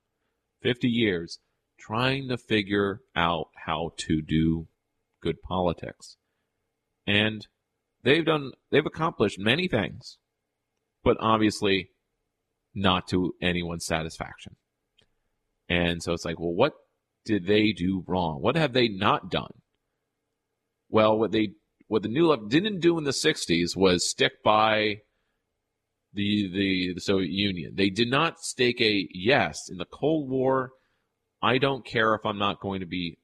50 0.61 0.87
years, 0.87 1.41
trying 1.87 2.29
to 2.29 2.37
figure 2.37 3.01
out 3.17 3.49
how 3.67 3.93
to 3.97 4.23
do 4.23 4.69
good 5.23 5.43
politics, 5.43 6.17
and 7.07 7.47
they've 8.03 8.25
done 8.25 8.53
they've 8.71 8.87
accomplished 8.87 9.39
many 9.39 9.69
things 9.69 10.19
but 11.03 11.17
obviously 11.21 11.91
not 12.75 13.09
to 13.09 13.35
anyone's 13.41 13.85
satisfaction. 13.85 14.57
And 15.69 16.03
so 16.03 16.13
it's 16.13 16.25
like, 16.25 16.39
well, 16.39 16.55
what 16.55 16.75
did 17.25 17.47
they 17.47 17.73
do 17.73 18.05
wrong? 18.07 18.41
What 18.41 18.57
have 18.57 18.73
they 18.73 18.89
not 18.89 19.31
done? 19.31 19.53
Well, 20.89 21.19
what 21.19 21.33
they 21.33 21.53
what 21.89 22.03
the 22.03 22.09
new 22.09 22.29
left 22.29 22.49
didn't 22.49 22.81
do 22.81 22.97
in 22.97 23.05
the 23.05 23.11
60s 23.11 23.77
was 23.77 24.09
stick 24.09 24.43
by 24.43 24.99
the, 26.13 26.51
the 26.53 26.95
the 26.95 27.01
Soviet 27.01 27.31
Union. 27.31 27.73
They 27.75 27.91
did 27.91 28.11
not 28.11 28.41
stake 28.41 28.81
a 28.81 29.09
yes 29.13 29.69
in 29.71 29.79
the 29.79 29.87
Cold 29.87 30.29
War. 30.29 30.73
I 31.43 31.59
don't 31.59 31.85
care 31.85 32.15
if 32.15 32.25
I'm 32.25 32.39
not 32.39 32.61
going 32.61 32.81
to 32.81 32.87
be 32.87 33.19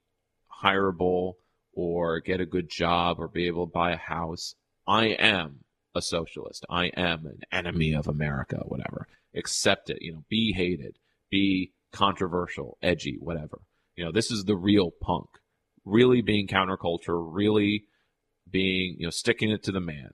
hireable 0.62 1.34
or 1.72 2.20
get 2.20 2.40
a 2.40 2.46
good 2.46 2.68
job 2.68 3.20
or 3.20 3.28
be 3.28 3.46
able 3.46 3.66
to 3.66 3.72
buy 3.72 3.92
a 3.92 3.96
house. 3.96 4.56
I 4.86 5.06
am 5.06 5.60
a 5.94 6.02
socialist. 6.02 6.66
I 6.68 6.86
am 6.86 7.26
an 7.26 7.40
enemy 7.52 7.94
of 7.94 8.08
America, 8.08 8.56
whatever. 8.66 9.06
Accept 9.34 9.90
it, 9.90 9.98
you 10.00 10.12
know, 10.12 10.24
be 10.28 10.52
hated, 10.52 10.98
be 11.30 11.72
controversial, 11.92 12.76
edgy, 12.82 13.18
whatever. 13.20 13.60
You 13.94 14.04
know, 14.04 14.12
this 14.12 14.30
is 14.30 14.44
the 14.44 14.56
real 14.56 14.90
punk. 14.90 15.28
Really 15.84 16.20
being 16.20 16.48
counterculture, 16.48 17.24
really 17.32 17.84
being, 18.50 18.96
you 18.98 19.06
know, 19.06 19.10
sticking 19.10 19.50
it 19.50 19.62
to 19.64 19.72
the 19.72 19.80
man. 19.80 20.10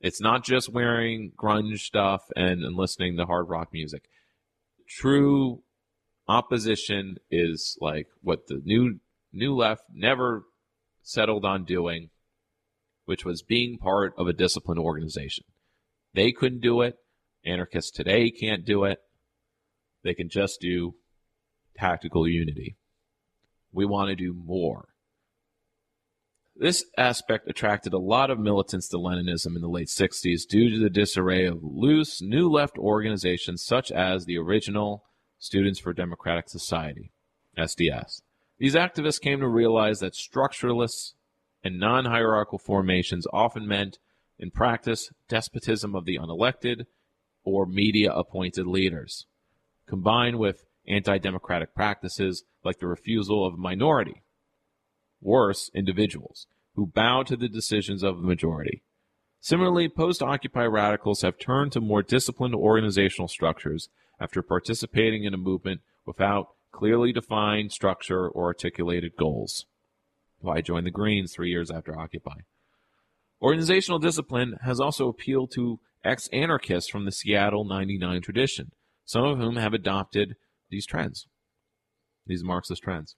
It's 0.00 0.20
not 0.20 0.44
just 0.44 0.68
wearing 0.68 1.32
grunge 1.36 1.78
stuff 1.78 2.22
and, 2.36 2.62
and 2.62 2.76
listening 2.76 3.16
to 3.16 3.24
hard 3.24 3.48
rock 3.48 3.72
music. 3.72 4.02
True 4.88 5.62
opposition 6.28 7.16
is 7.30 7.76
like 7.80 8.08
what 8.22 8.46
the 8.48 8.60
new 8.64 8.98
new 9.32 9.54
left 9.54 9.82
never 9.92 10.44
settled 11.02 11.44
on 11.44 11.64
doing 11.64 12.10
which 13.06 13.24
was 13.24 13.42
being 13.42 13.78
part 13.78 14.12
of 14.18 14.26
a 14.26 14.32
disciplined 14.32 14.80
organization. 14.80 15.44
They 16.12 16.32
couldn't 16.32 16.60
do 16.60 16.82
it. 16.82 16.96
Anarchists 17.44 17.90
today 17.90 18.30
can't 18.30 18.66
do 18.66 18.84
it. 18.84 18.98
They 20.02 20.12
can 20.12 20.28
just 20.28 20.60
do 20.60 20.96
tactical 21.76 22.28
unity. 22.28 22.76
We 23.72 23.86
want 23.86 24.10
to 24.10 24.16
do 24.16 24.34
more. 24.34 24.88
This 26.56 26.84
aspect 26.96 27.48
attracted 27.48 27.92
a 27.92 27.98
lot 27.98 28.30
of 28.30 28.38
militants 28.38 28.88
to 28.88 28.96
Leninism 28.96 29.54
in 29.54 29.62
the 29.62 29.68
late 29.68 29.88
60s 29.88 30.46
due 30.48 30.70
to 30.70 30.78
the 30.78 30.90
disarray 30.90 31.44
of 31.44 31.58
loose, 31.62 32.22
new 32.22 32.50
left 32.50 32.78
organizations 32.78 33.62
such 33.62 33.92
as 33.92 34.24
the 34.24 34.38
original 34.38 35.04
Students 35.38 35.78
for 35.78 35.92
Democratic 35.92 36.48
Society, 36.48 37.10
SDS. 37.58 38.22
These 38.58 38.74
activists 38.74 39.20
came 39.20 39.40
to 39.40 39.48
realize 39.48 40.00
that 40.00 40.14
structuralists 40.14 41.12
and 41.62 41.78
non 41.78 42.06
hierarchical 42.06 42.58
formations 42.58 43.26
often 43.32 43.66
meant, 43.66 43.98
in 44.38 44.50
practice, 44.50 45.10
despotism 45.28 45.94
of 45.94 46.04
the 46.04 46.16
unelected 46.16 46.86
or 47.44 47.66
media 47.66 48.12
appointed 48.12 48.66
leaders. 48.66 49.26
combined 49.86 50.38
with 50.38 50.64
anti 50.88 51.18
democratic 51.18 51.74
practices 51.74 52.44
like 52.64 52.78
the 52.78 52.86
refusal 52.86 53.46
of 53.46 53.54
a 53.54 53.58
minority, 53.58 54.22
worse, 55.20 55.70
individuals, 55.74 56.46
who 56.74 56.86
bow 56.86 57.22
to 57.22 57.36
the 57.36 57.48
decisions 57.48 58.02
of 58.02 58.20
the 58.20 58.26
majority. 58.26 58.82
Similarly, 59.40 59.88
post 59.88 60.22
Occupy 60.22 60.64
radicals 60.64 61.22
have 61.22 61.38
turned 61.38 61.72
to 61.72 61.80
more 61.80 62.02
disciplined 62.02 62.54
organizational 62.54 63.28
structures 63.28 63.88
after 64.20 64.42
participating 64.42 65.24
in 65.24 65.34
a 65.34 65.38
movement 65.38 65.80
without 66.04 66.48
clearly 66.72 67.12
defined 67.12 67.72
structure 67.72 68.28
or 68.28 68.46
articulated 68.46 69.16
goals. 69.16 69.66
Why 70.40 70.60
join 70.60 70.84
the 70.84 70.90
Greens 70.90 71.32
three 71.32 71.50
years 71.50 71.70
after 71.70 71.98
Occupy? 71.98 72.40
Organizational 73.40 73.98
discipline 73.98 74.56
has 74.62 74.80
also 74.80 75.08
appealed 75.08 75.50
to 75.54 75.80
ex 76.04 76.28
anarchists 76.32 76.90
from 76.90 77.04
the 77.04 77.12
Seattle 77.12 77.64
99 77.64 78.22
tradition, 78.22 78.72
some 79.04 79.24
of 79.24 79.38
whom 79.38 79.56
have 79.56 79.74
adopted 79.74 80.36
these 80.70 80.86
trends, 80.86 81.26
these 82.26 82.44
Marxist 82.44 82.82
trends. 82.82 83.16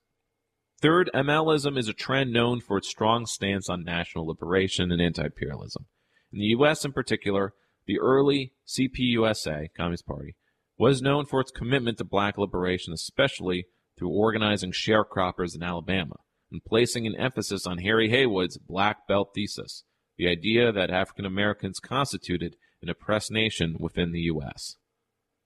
Third, 0.81 1.09
MLism 1.13 1.77
is 1.77 1.89
a 1.89 1.93
trend 1.93 2.31
known 2.31 2.61
for 2.61 2.77
its 2.77 2.87
strong 2.87 3.25
stance 3.25 3.69
on 3.69 3.83
national 3.83 4.27
liberation 4.27 4.91
and 4.91 5.01
anti 5.01 5.25
imperialism. 5.25 5.85
In 6.31 6.39
the 6.39 6.45
U.S., 6.45 6.85
in 6.85 6.93
particular, 6.93 7.53
the 7.85 7.99
early 7.99 8.53
CPUSA, 8.67 9.67
Communist 9.75 10.05
Party, 10.05 10.35
was 10.79 11.01
known 11.01 11.25
for 11.25 11.41
its 11.41 11.51
commitment 11.51 11.97
to 11.97 12.05
black 12.05 12.37
liberation, 12.37 12.93
especially 12.93 13.65
through 13.97 14.09
organizing 14.09 14.71
sharecroppers 14.71 15.53
in 15.53 15.61
Alabama 15.61 16.15
and 16.51 16.63
placing 16.65 17.05
an 17.05 17.15
emphasis 17.17 17.67
on 17.67 17.79
Harry 17.79 18.09
Haywood's 18.09 18.57
black 18.57 19.05
belt 19.07 19.31
thesis, 19.35 19.83
the 20.17 20.27
idea 20.27 20.71
that 20.71 20.89
African 20.89 21.25
Americans 21.25 21.79
constituted 21.79 22.55
an 22.81 22.89
oppressed 22.89 23.29
nation 23.29 23.75
within 23.77 24.13
the 24.13 24.21
U.S. 24.21 24.77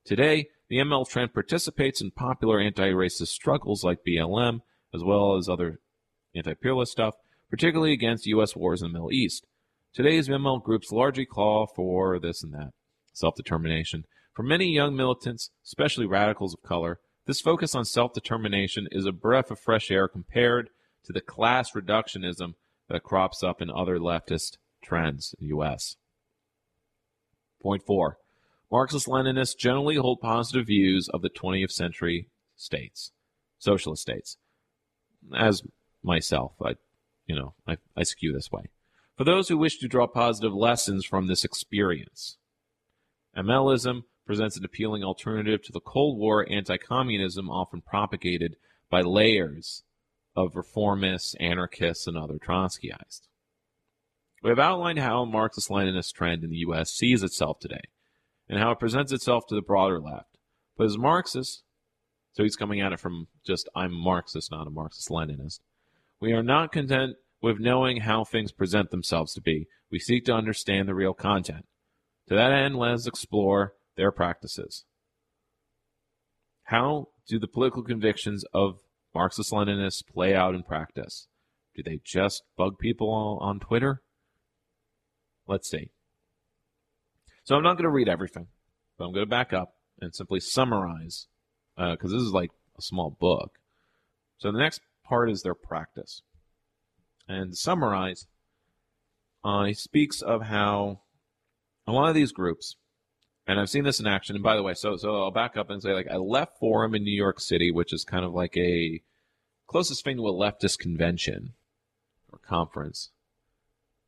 Today, 0.04 0.46
the 0.70 0.76
ML 0.76 1.06
trend 1.06 1.34
participates 1.34 2.00
in 2.00 2.12
popular 2.12 2.60
anti 2.60 2.90
racist 2.90 3.28
struggles 3.28 3.82
like 3.82 3.98
BLM, 4.06 4.60
as 4.94 5.02
well 5.02 5.36
as 5.36 5.48
other 5.48 5.80
anti 6.34 6.50
imperialist 6.50 6.92
stuff, 6.92 7.14
particularly 7.50 7.92
against 7.92 8.26
U.S. 8.26 8.54
wars 8.54 8.82
in 8.82 8.88
the 8.88 8.92
Middle 8.92 9.12
East. 9.12 9.46
Today's 9.92 10.28
ML 10.28 10.62
groups 10.62 10.92
largely 10.92 11.26
call 11.26 11.66
for 11.66 12.20
this 12.20 12.42
and 12.42 12.52
that 12.54 12.70
self 13.12 13.34
determination. 13.34 14.04
For 14.34 14.42
many 14.42 14.66
young 14.66 14.96
militants, 14.96 15.50
especially 15.64 16.06
radicals 16.06 16.54
of 16.54 16.62
color, 16.62 16.98
this 17.26 17.40
focus 17.40 17.74
on 17.74 17.84
self 17.84 18.12
determination 18.12 18.88
is 18.90 19.06
a 19.06 19.12
breath 19.12 19.50
of 19.50 19.60
fresh 19.60 19.90
air 19.92 20.08
compared 20.08 20.70
to 21.04 21.12
the 21.12 21.20
class 21.20 21.72
reductionism 21.72 22.54
that 22.88 23.04
crops 23.04 23.42
up 23.44 23.62
in 23.62 23.70
other 23.70 23.98
leftist 23.98 24.58
trends 24.82 25.34
in 25.38 25.46
the 25.46 25.48
U.S. 25.50 25.96
Point 27.62 27.84
four 27.86 28.18
Marxist 28.72 29.06
Leninists 29.06 29.56
generally 29.56 29.96
hold 29.96 30.20
positive 30.20 30.66
views 30.66 31.08
of 31.08 31.22
the 31.22 31.30
20th 31.30 31.70
century 31.70 32.28
states, 32.56 33.12
socialist 33.58 34.02
states. 34.02 34.36
As 35.34 35.62
myself, 36.02 36.54
I, 36.60 36.74
you 37.26 37.36
know, 37.36 37.54
I, 37.68 37.76
I 37.96 38.02
skew 38.02 38.32
this 38.32 38.50
way. 38.50 38.64
For 39.16 39.22
those 39.22 39.48
who 39.48 39.56
wish 39.56 39.78
to 39.78 39.86
draw 39.86 40.08
positive 40.08 40.52
lessons 40.52 41.04
from 41.04 41.28
this 41.28 41.44
experience, 41.44 42.36
MLism 43.36 44.02
presents 44.26 44.56
an 44.56 44.64
appealing 44.64 45.02
alternative 45.02 45.62
to 45.62 45.72
the 45.72 45.80
Cold 45.80 46.18
War 46.18 46.46
anti 46.50 46.76
communism 46.76 47.50
often 47.50 47.80
propagated 47.80 48.56
by 48.90 49.00
layers 49.00 49.82
of 50.36 50.54
reformists, 50.54 51.34
anarchists, 51.40 52.06
and 52.06 52.16
other 52.16 52.38
Trotskyites. 52.38 53.22
We 54.42 54.50
have 54.50 54.58
outlined 54.58 54.98
how 54.98 55.22
a 55.22 55.26
Marxist 55.26 55.70
Leninist 55.70 56.12
trend 56.12 56.44
in 56.44 56.50
the 56.50 56.58
U.S. 56.58 56.90
sees 56.90 57.22
itself 57.22 57.58
today 57.60 57.80
and 58.48 58.58
how 58.58 58.72
it 58.72 58.78
presents 58.78 59.12
itself 59.12 59.46
to 59.48 59.54
the 59.54 59.62
broader 59.62 60.00
left. 60.00 60.36
But 60.76 60.84
as 60.84 60.98
Marxist, 60.98 61.62
so 62.32 62.42
he's 62.42 62.56
coming 62.56 62.80
at 62.80 62.92
it 62.92 63.00
from 63.00 63.28
just, 63.46 63.68
I'm 63.74 63.92
Marxist, 63.92 64.50
not 64.50 64.66
a 64.66 64.70
Marxist 64.70 65.08
Leninist, 65.08 65.60
we 66.20 66.32
are 66.32 66.42
not 66.42 66.72
content 66.72 67.16
with 67.40 67.60
knowing 67.60 67.98
how 67.98 68.24
things 68.24 68.52
present 68.52 68.90
themselves 68.90 69.34
to 69.34 69.40
be. 69.40 69.66
We 69.90 69.98
seek 69.98 70.24
to 70.26 70.34
understand 70.34 70.88
the 70.88 70.94
real 70.94 71.14
content. 71.14 71.66
To 72.28 72.34
that 72.34 72.52
end, 72.52 72.76
let 72.76 72.92
us 72.92 73.06
explore 73.06 73.74
their 73.96 74.10
practices. 74.10 74.84
How 76.64 77.08
do 77.28 77.38
the 77.38 77.46
political 77.46 77.82
convictions 77.82 78.44
of 78.52 78.80
Marxist 79.14 79.52
Leninists 79.52 80.06
play 80.06 80.34
out 80.34 80.54
in 80.54 80.62
practice? 80.62 81.28
Do 81.74 81.82
they 81.82 82.00
just 82.04 82.42
bug 82.56 82.78
people 82.78 83.38
on 83.40 83.60
Twitter? 83.60 84.02
Let's 85.46 85.68
see. 85.68 85.90
So 87.44 87.56
I'm 87.56 87.62
not 87.62 87.74
going 87.74 87.84
to 87.84 87.90
read 87.90 88.08
everything, 88.08 88.46
but 88.96 89.04
I'm 89.04 89.12
going 89.12 89.26
to 89.26 89.30
back 89.30 89.52
up 89.52 89.74
and 90.00 90.14
simply 90.14 90.40
summarize 90.40 91.26
because 91.76 92.12
uh, 92.12 92.16
this 92.16 92.22
is 92.22 92.32
like 92.32 92.50
a 92.78 92.82
small 92.82 93.10
book. 93.10 93.58
So 94.38 94.50
the 94.50 94.58
next 94.58 94.80
part 95.04 95.30
is 95.30 95.42
their 95.42 95.54
practice. 95.54 96.22
And 97.28 97.50
to 97.50 97.56
summarize, 97.56 98.26
uh, 99.44 99.64
he 99.64 99.74
speaks 99.74 100.22
of 100.22 100.42
how 100.42 101.00
a 101.86 101.92
lot 101.92 102.08
of 102.08 102.14
these 102.14 102.32
groups, 102.32 102.76
and 103.46 103.60
I've 103.60 103.70
seen 103.70 103.84
this 103.84 104.00
in 104.00 104.06
action. 104.06 104.36
And 104.36 104.42
by 104.42 104.56
the 104.56 104.62
way, 104.62 104.74
so 104.74 104.96
so 104.96 105.22
I'll 105.22 105.30
back 105.30 105.56
up 105.56 105.70
and 105.70 105.82
say 105.82 105.92
like 105.92 106.08
I 106.10 106.16
left 106.16 106.58
Forum 106.58 106.94
in 106.94 107.04
New 107.04 107.16
York 107.16 107.40
City, 107.40 107.70
which 107.70 107.92
is 107.92 108.04
kind 108.04 108.24
of 108.24 108.32
like 108.32 108.56
a 108.56 109.02
closest 109.66 110.04
thing 110.04 110.16
to 110.16 110.28
a 110.28 110.32
leftist 110.32 110.78
convention 110.78 111.54
or 112.32 112.38
conference. 112.38 113.10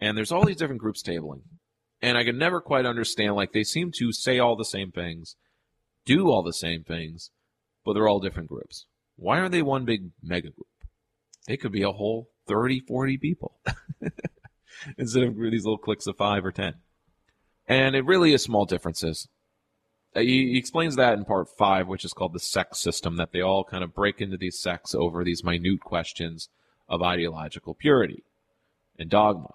And 0.00 0.16
there's 0.16 0.32
all 0.32 0.44
these 0.44 0.56
different 0.56 0.82
groups 0.82 1.02
tabling 1.02 1.42
and 2.02 2.18
I 2.18 2.24
could 2.24 2.36
never 2.36 2.60
quite 2.60 2.86
understand. 2.86 3.34
Like 3.34 3.52
they 3.52 3.64
seem 3.64 3.90
to 3.96 4.12
say 4.12 4.38
all 4.38 4.56
the 4.56 4.64
same 4.64 4.90
things, 4.90 5.36
do 6.04 6.30
all 6.30 6.42
the 6.42 6.52
same 6.52 6.84
things, 6.84 7.30
but 7.84 7.94
they're 7.94 8.08
all 8.08 8.20
different 8.20 8.48
groups. 8.48 8.86
Why 9.16 9.38
aren't 9.38 9.52
they 9.52 9.62
one 9.62 9.84
big 9.84 10.10
mega 10.22 10.50
group? 10.50 10.66
They 11.46 11.56
could 11.56 11.72
be 11.72 11.82
a 11.82 11.92
whole 11.92 12.28
30, 12.48 12.80
40 12.80 13.18
people 13.18 13.60
instead 14.98 15.22
of 15.22 15.36
these 15.36 15.64
little 15.64 15.78
cliques 15.78 16.06
of 16.06 16.16
five 16.16 16.44
or 16.44 16.52
10. 16.52 16.74
And 17.68 17.96
it 17.96 18.04
really 18.04 18.32
is 18.32 18.42
small 18.42 18.64
differences. 18.64 19.28
Uh, 20.14 20.20
he, 20.20 20.56
explains 20.56 20.96
that 20.96 21.14
in 21.14 21.24
part 21.24 21.48
five, 21.58 21.88
which 21.88 22.04
is 22.04 22.12
called 22.12 22.32
the 22.32 22.40
sect 22.40 22.76
system, 22.76 23.16
that 23.16 23.32
they 23.32 23.40
all 23.40 23.64
kind 23.64 23.84
of 23.84 23.94
break 23.94 24.20
into 24.20 24.36
these 24.36 24.58
sects 24.58 24.94
over 24.94 25.24
these 25.24 25.44
minute 25.44 25.80
questions 25.80 26.48
of 26.88 27.02
ideological 27.02 27.74
purity 27.74 28.22
and 28.98 29.10
dogma. 29.10 29.54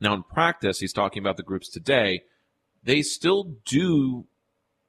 Now, 0.00 0.14
in 0.14 0.22
practice, 0.22 0.80
he's 0.80 0.92
talking 0.92 1.22
about 1.22 1.36
the 1.36 1.42
groups 1.42 1.68
today. 1.68 2.22
They 2.82 3.02
still 3.02 3.56
do 3.66 4.26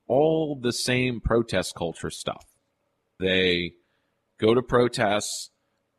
all 0.07 0.56
the 0.56 0.72
same 0.72 1.19
protest 1.19 1.76
culture 1.76 2.10
stuff. 2.10 2.45
They 3.19 3.73
go 4.38 4.53
to 4.53 4.61
protests, 4.61 5.49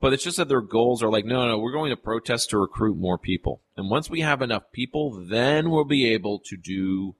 but 0.02 0.12
it's 0.12 0.24
just 0.24 0.36
that 0.36 0.48
their 0.48 0.60
goals 0.60 1.00
are 1.00 1.10
like, 1.10 1.24
no, 1.24 1.46
no, 1.46 1.56
we're 1.56 1.70
going 1.70 1.90
to 1.90 1.96
protest 1.96 2.50
to 2.50 2.58
recruit 2.58 2.98
more 2.98 3.16
people. 3.16 3.62
And 3.76 3.88
once 3.88 4.10
we 4.10 4.20
have 4.22 4.42
enough 4.42 4.64
people, 4.72 5.12
then 5.12 5.70
we'll 5.70 5.84
be 5.84 6.12
able 6.12 6.40
to 6.40 6.56
do 6.56 7.14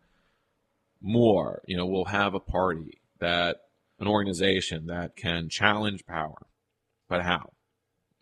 more. 1.01 1.63
You 1.69 1.77
know, 1.77 1.87
we'll 1.87 2.07
have 2.07 2.35
a 2.35 2.41
party 2.41 3.01
that, 3.21 3.59
an 4.01 4.09
organization 4.09 4.87
that 4.87 5.15
can 5.15 5.49
challenge 5.49 6.05
power. 6.07 6.49
But 7.09 7.23
how? 7.23 7.53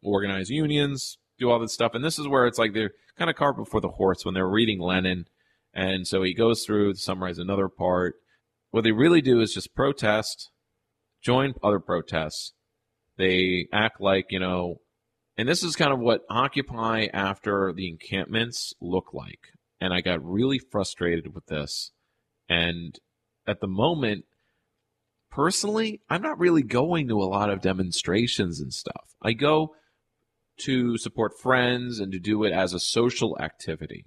Organize 0.03 0.51
unions, 0.51 1.16
do 1.39 1.51
all 1.51 1.59
this 1.59 1.73
stuff. 1.73 1.95
And 1.95 2.05
this 2.05 2.19
is 2.19 2.28
where 2.28 2.47
it's 2.47 2.59
like 2.59 2.74
they're 2.74 2.93
kind 3.16 3.31
of 3.31 3.37
cart 3.37 3.57
before 3.57 3.81
the 3.81 3.89
horse 3.89 4.27
when 4.27 4.35
they're 4.35 4.47
reading 4.47 4.78
Lenin. 4.78 5.24
And 5.73 6.07
so 6.07 6.23
he 6.23 6.35
goes 6.35 6.66
through 6.66 6.93
to 6.93 6.99
summarize 6.99 7.39
another 7.39 7.69
part. 7.69 8.16
What 8.73 8.85
they 8.85 8.93
really 8.93 9.23
do 9.23 9.41
is 9.41 9.55
just 9.55 9.74
protest, 9.74 10.51
join 11.23 11.55
other 11.62 11.81
protests. 11.81 12.53
They 13.20 13.68
act 13.72 14.01
like, 14.01 14.26
you 14.30 14.40
know, 14.40 14.80
and 15.36 15.48
this 15.48 15.62
is 15.62 15.76
kind 15.76 15.92
of 15.92 16.01
what 16.01 16.24
Occupy 16.28 17.06
after 17.12 17.72
the 17.72 17.88
encampments 17.88 18.74
look 18.80 19.12
like. 19.12 19.40
And 19.80 19.92
I 19.92 20.01
got 20.01 20.24
really 20.24 20.59
frustrated 20.59 21.34
with 21.34 21.47
this. 21.47 21.92
And 22.48 22.98
at 23.47 23.60
the 23.60 23.68
moment, 23.68 24.24
personally, 25.30 26.01
I'm 26.10 26.22
not 26.22 26.38
really 26.38 26.62
going 26.62 27.09
to 27.09 27.22
a 27.22 27.24
lot 27.24 27.51
of 27.51 27.60
demonstrations 27.60 28.60
and 28.60 28.72
stuff. 28.72 29.14
I 29.22 29.32
go 29.32 29.74
to 30.60 30.98
support 30.98 31.38
friends 31.38 32.01
and 32.01 32.12
to 32.12 32.18
do 32.18 32.44
it 32.44 32.52
as 32.52 32.72
a 32.72 32.80
social 32.80 33.38
activity 33.40 34.05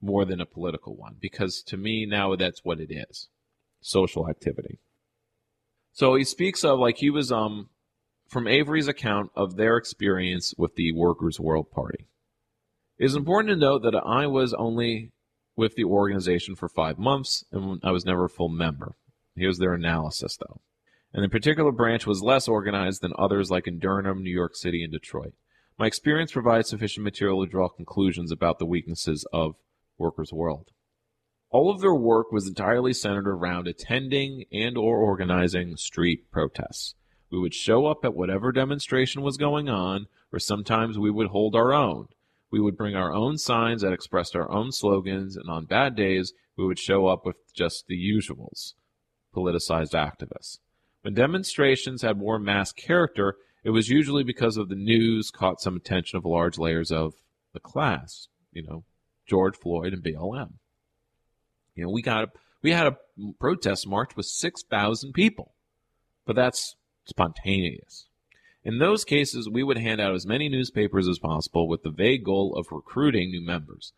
more 0.00 0.24
than 0.24 0.40
a 0.40 0.46
political 0.46 0.94
one 0.94 1.16
because 1.20 1.62
to 1.62 1.76
me 1.76 2.06
now 2.06 2.36
that's 2.36 2.64
what 2.64 2.80
it 2.80 2.92
is 2.92 3.28
social 3.80 4.28
activity 4.28 4.78
so 5.92 6.14
he 6.14 6.22
speaks 6.22 6.64
of 6.64 6.78
like 6.78 6.98
he 6.98 7.10
was 7.10 7.32
um 7.32 7.68
from 8.28 8.48
avery's 8.48 8.88
account 8.88 9.30
of 9.34 9.56
their 9.56 9.76
experience 9.76 10.54
with 10.56 10.74
the 10.76 10.92
workers 10.92 11.40
world 11.40 11.70
party 11.70 12.06
it 12.98 13.04
is 13.04 13.14
important 13.14 13.50
to 13.50 13.56
note 13.56 13.82
that 13.82 13.94
i 13.94 14.26
was 14.26 14.54
only 14.54 15.12
with 15.56 15.74
the 15.74 15.84
organization 15.84 16.54
for 16.54 16.68
five 16.68 16.98
months 16.98 17.44
and 17.52 17.80
i 17.82 17.90
was 17.90 18.04
never 18.04 18.24
a 18.24 18.30
full 18.30 18.48
member 18.48 18.96
here's 19.34 19.58
their 19.58 19.74
analysis 19.74 20.36
though 20.38 20.60
and 21.16 21.24
the 21.24 21.30
particular 21.30 21.72
branch 21.72 22.06
was 22.06 22.22
less 22.22 22.46
organized 22.46 23.00
than 23.00 23.14
others 23.18 23.50
like 23.50 23.66
in 23.66 23.78
Durham, 23.78 24.22
New 24.22 24.30
York 24.30 24.54
City, 24.54 24.82
and 24.82 24.92
Detroit. 24.92 25.32
My 25.78 25.86
experience 25.86 26.30
provides 26.30 26.68
sufficient 26.68 27.04
material 27.04 27.42
to 27.42 27.50
draw 27.50 27.70
conclusions 27.70 28.30
about 28.30 28.58
the 28.58 28.66
weaknesses 28.66 29.26
of 29.32 29.56
Workers' 29.96 30.32
World. 30.32 30.72
All 31.48 31.70
of 31.70 31.80
their 31.80 31.94
work 31.94 32.32
was 32.32 32.46
entirely 32.46 32.92
centered 32.92 33.26
around 33.26 33.66
attending 33.66 34.44
and 34.52 34.76
or 34.76 34.98
organizing 34.98 35.76
street 35.76 36.30
protests. 36.30 36.94
We 37.30 37.38
would 37.38 37.54
show 37.54 37.86
up 37.86 38.04
at 38.04 38.14
whatever 38.14 38.52
demonstration 38.52 39.22
was 39.22 39.36
going 39.36 39.68
on, 39.68 40.06
or 40.32 40.38
sometimes 40.38 40.98
we 40.98 41.10
would 41.10 41.28
hold 41.28 41.54
our 41.54 41.72
own. 41.72 42.08
We 42.50 42.60
would 42.60 42.76
bring 42.76 42.94
our 42.94 43.12
own 43.12 43.38
signs 43.38 43.82
that 43.82 43.92
expressed 43.92 44.36
our 44.36 44.50
own 44.50 44.72
slogans, 44.72 45.36
and 45.36 45.50
on 45.50 45.64
bad 45.64 45.96
days, 45.96 46.32
we 46.56 46.64
would 46.64 46.78
show 46.78 47.06
up 47.08 47.26
with 47.26 47.36
just 47.52 47.86
the 47.86 47.96
usuals 47.96 48.74
politicized 49.34 49.92
activists. 49.92 50.58
When 51.02 51.14
demonstrations 51.14 52.02
had 52.02 52.18
more 52.18 52.38
mass 52.38 52.72
character, 52.72 53.36
it 53.62 53.70
was 53.70 53.88
usually 53.88 54.24
because 54.24 54.56
of 54.56 54.68
the 54.68 54.74
news 54.74 55.30
caught 55.30 55.60
some 55.60 55.76
attention 55.76 56.16
of 56.16 56.24
large 56.24 56.56
layers 56.58 56.90
of 56.90 57.14
the 57.52 57.60
class, 57.60 58.28
you 58.52 58.62
know, 58.62 58.84
George 59.26 59.56
Floyd 59.56 59.92
and 59.92 60.02
BLM. 60.02 60.52
You 61.74 61.84
know, 61.84 61.90
we 61.90 62.00
got 62.00 62.24
a, 62.24 62.28
we 62.62 62.70
had 62.70 62.86
a 62.86 62.96
protest 63.38 63.86
march 63.86 64.16
with 64.16 64.26
6,000 64.26 65.12
people, 65.12 65.52
but 66.24 66.36
that's 66.36 66.76
spontaneous. 67.06 68.06
In 68.64 68.78
those 68.78 69.04
cases, 69.04 69.48
we 69.48 69.62
would 69.62 69.78
hand 69.78 70.00
out 70.00 70.14
as 70.14 70.26
many 70.26 70.48
newspapers 70.48 71.06
as 71.06 71.20
possible 71.20 71.68
with 71.68 71.82
the 71.82 71.90
vague 71.90 72.24
goal 72.24 72.54
of 72.56 72.72
recruiting 72.72 73.30
new 73.30 73.40
members. 73.40 73.92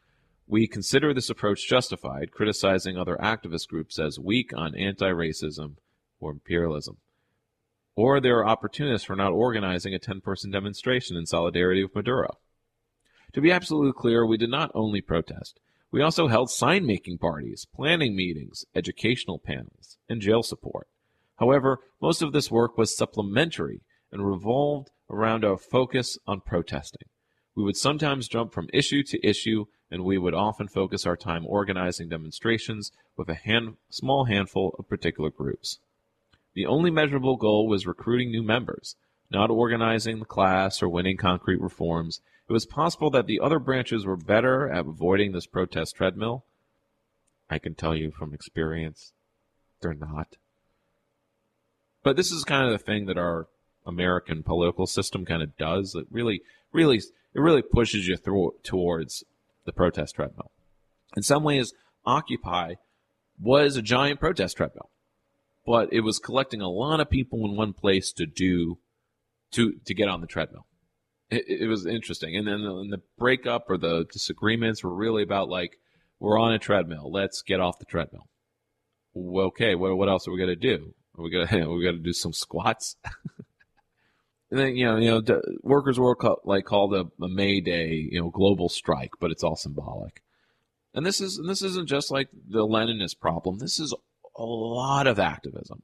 We 0.47 0.67
consider 0.67 1.13
this 1.13 1.31
approach 1.31 1.67
justified, 1.67 2.33
criticizing 2.33 2.97
other 2.97 3.17
activist 3.17 3.69
groups 3.69 3.99
as 3.99 4.19
weak 4.19 4.53
on 4.55 4.75
anti 4.75 5.09
racism 5.09 5.77
or 6.21 6.31
imperialism. 6.31 6.99
Or 7.97 8.21
they 8.21 8.29
are 8.29 8.47
opportunists 8.47 9.07
for 9.07 9.17
not 9.17 9.33
organizing 9.33 9.95
a 9.95 9.99
10 9.99 10.21
person 10.21 10.51
demonstration 10.51 11.17
in 11.17 11.27
solidarity 11.27 11.83
with 11.83 11.95
Maduro. 11.95 12.39
To 13.33 13.41
be 13.41 13.51
absolutely 13.51 13.93
clear, 13.93 14.25
we 14.25 14.37
did 14.37 14.51
not 14.51 14.71
only 14.75 15.01
protest. 15.01 15.61
We 15.91 16.03
also 16.03 16.29
held 16.29 16.51
sign 16.51 16.87
making 16.87 17.19
parties, 17.19 17.67
planning 17.75 18.15
meetings, 18.15 18.65
educational 18.75 19.39
panels, 19.39 19.97
and 20.09 20.21
jail 20.21 20.43
support. 20.43 20.89
However, 21.39 21.79
most 22.01 22.23
of 22.23 22.33
this 22.33 22.51
work 22.51 22.77
was 22.77 22.97
supplementary 22.97 23.83
and 24.11 24.27
revolved 24.27 24.91
around 25.11 25.45
our 25.45 25.57
focus 25.57 26.19
on 26.27 26.41
protesting. 26.41 27.09
We 27.55 27.65
would 27.65 27.77
sometimes 27.77 28.29
jump 28.29 28.53
from 28.53 28.69
issue 28.73 29.03
to 29.05 29.27
issue, 29.27 29.67
and 29.91 30.05
we 30.05 30.19
would 30.19 30.35
often 30.35 30.69
focus 30.69 31.07
our 31.07 31.17
time 31.17 31.47
organizing 31.47 32.09
demonstrations 32.09 32.93
with 33.17 33.29
a 33.29 33.35
hand, 33.35 33.77
small 33.91 34.25
handful 34.25 34.75
of 34.79 34.89
particular 34.89 35.31
groups. 35.31 35.79
The 36.55 36.67
only 36.67 36.91
measurable 36.91 37.37
goal 37.37 37.69
was 37.69 37.87
recruiting 37.87 38.31
new 38.31 38.43
members, 38.43 38.97
not 39.31 39.51
organizing 39.51 40.19
the 40.19 40.25
class 40.25 40.83
or 40.83 40.89
winning 40.89 41.17
concrete 41.17 41.61
reforms. 41.61 42.21
It 42.49 42.53
was 42.53 42.67
possible 42.67 43.11
that 43.11 43.27
the 43.27 43.41
other 43.41 43.59
branches 43.59 44.07
were 44.07 44.17
better 44.17 44.69
at 44.69 44.87
avoiding 44.87 45.33
this 45.33 45.47
protest 45.47 45.97
treadmill. 45.97 46.45
I 47.51 47.59
can 47.59 47.75
tell 47.75 47.95
you 47.95 48.11
from 48.11 48.35
experience, 48.35 49.13
they're 49.81 49.95
not. 49.95 50.37
But 52.03 52.17
this 52.17 52.31
is 52.31 52.45
kind 52.45 52.67
of 52.67 52.73
the 52.73 52.85
thing 52.85 53.07
that 53.07 53.19
our 53.19 53.49
American 53.87 54.43
political 54.43 54.87
system 54.87 55.25
kind 55.25 55.43
of 55.43 55.57
does. 55.57 55.95
It 55.95 56.07
really, 56.11 56.43
really 56.73 56.99
it 56.99 57.41
really 57.41 57.63
pushes 57.63 58.07
you 58.07 58.17
through 58.17 58.55
towards 58.63 59.25
the 59.65 59.73
protest 59.73 60.15
treadmill. 60.15 60.51
In 61.17 61.23
some 61.23 61.43
ways, 61.43 61.73
Occupy 62.05 62.75
was 63.41 63.77
a 63.77 63.83
giant 63.83 64.21
protest 64.21 64.57
treadmill, 64.57 64.91
but 65.67 65.93
it 65.93 66.01
was 66.01 66.19
collecting 66.19 66.61
a 66.61 66.69
lot 66.69 67.01
of 67.01 67.11
people 67.11 67.45
in 67.45 67.57
one 67.57 67.73
place 67.73 68.13
to 68.13 68.27
do 68.27 68.79
to 69.53 69.75
to 69.85 69.95
get 69.95 70.09
on 70.09 70.21
the 70.21 70.27
treadmill. 70.27 70.67
It, 71.31 71.45
it 71.63 71.69
was 71.69 71.87
interesting, 71.87 72.37
and 72.37 72.47
then 72.47 72.63
the, 72.63 72.97
the 72.97 73.03
breakup 73.19 73.67
or 73.69 73.79
the 73.79 74.07
disagreements 74.11 74.83
were 74.83 74.95
really 74.95 75.23
about 75.23 75.49
like 75.49 75.79
we're 76.19 76.39
on 76.39 76.53
a 76.53 76.59
treadmill, 76.59 77.11
let's 77.11 77.43
get 77.43 77.61
off 77.61 77.79
the 77.79 77.85
treadmill. 77.85 78.29
Okay, 79.17 79.75
what 79.75 79.97
what 79.97 80.09
else 80.09 80.27
are 80.27 80.33
we 80.33 80.39
gonna 80.39 80.57
do? 80.57 80.95
We 81.19 81.31
gonna 81.31 81.69
we 81.71 81.85
got 81.85 81.93
to 81.93 81.99
do 81.99 82.13
some 82.13 82.33
squats? 82.33 82.97
And 84.51 84.59
then 84.59 84.77
you 84.77 84.87
know, 84.87 84.97
you 84.97 85.11
know, 85.11 85.41
workers' 85.63 86.01
work 86.01 86.25
like 86.45 86.65
called 86.65 86.95
a, 86.95 87.07
a 87.23 87.29
May 87.29 87.61
Day, 87.61 88.09
you 88.11 88.21
know, 88.21 88.31
global 88.31 88.69
strike, 88.69 89.13
but 89.21 89.31
it's 89.31 89.45
all 89.45 89.57
symbolic. 89.57 90.23
And 90.95 91.05
this 91.05 91.21
is 91.21 91.37
and 91.37 91.49
this 91.49 91.63
isn't 91.63 91.89
just 91.89 92.11
like 92.11 92.29
the 92.33 92.67
Leninist 92.67 93.21
problem. 93.21 93.59
This 93.59 93.79
is 93.79 93.95
a 94.37 94.45
lot 94.45 95.07
of 95.07 95.19
activism, 95.19 95.83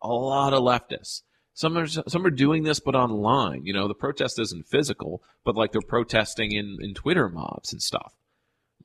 a 0.00 0.08
lot 0.08 0.54
of 0.54 0.62
leftists. 0.62 1.22
Some 1.52 1.76
are 1.76 1.86
some 1.86 2.24
are 2.24 2.30
doing 2.30 2.62
this, 2.62 2.80
but 2.80 2.94
online. 2.94 3.66
You 3.66 3.74
know, 3.74 3.88
the 3.88 3.94
protest 3.94 4.38
isn't 4.38 4.66
physical, 4.66 5.22
but 5.44 5.56
like 5.56 5.72
they're 5.72 5.82
protesting 5.82 6.52
in 6.52 6.78
in 6.80 6.94
Twitter 6.94 7.28
mobs 7.28 7.72
and 7.72 7.82
stuff, 7.82 8.14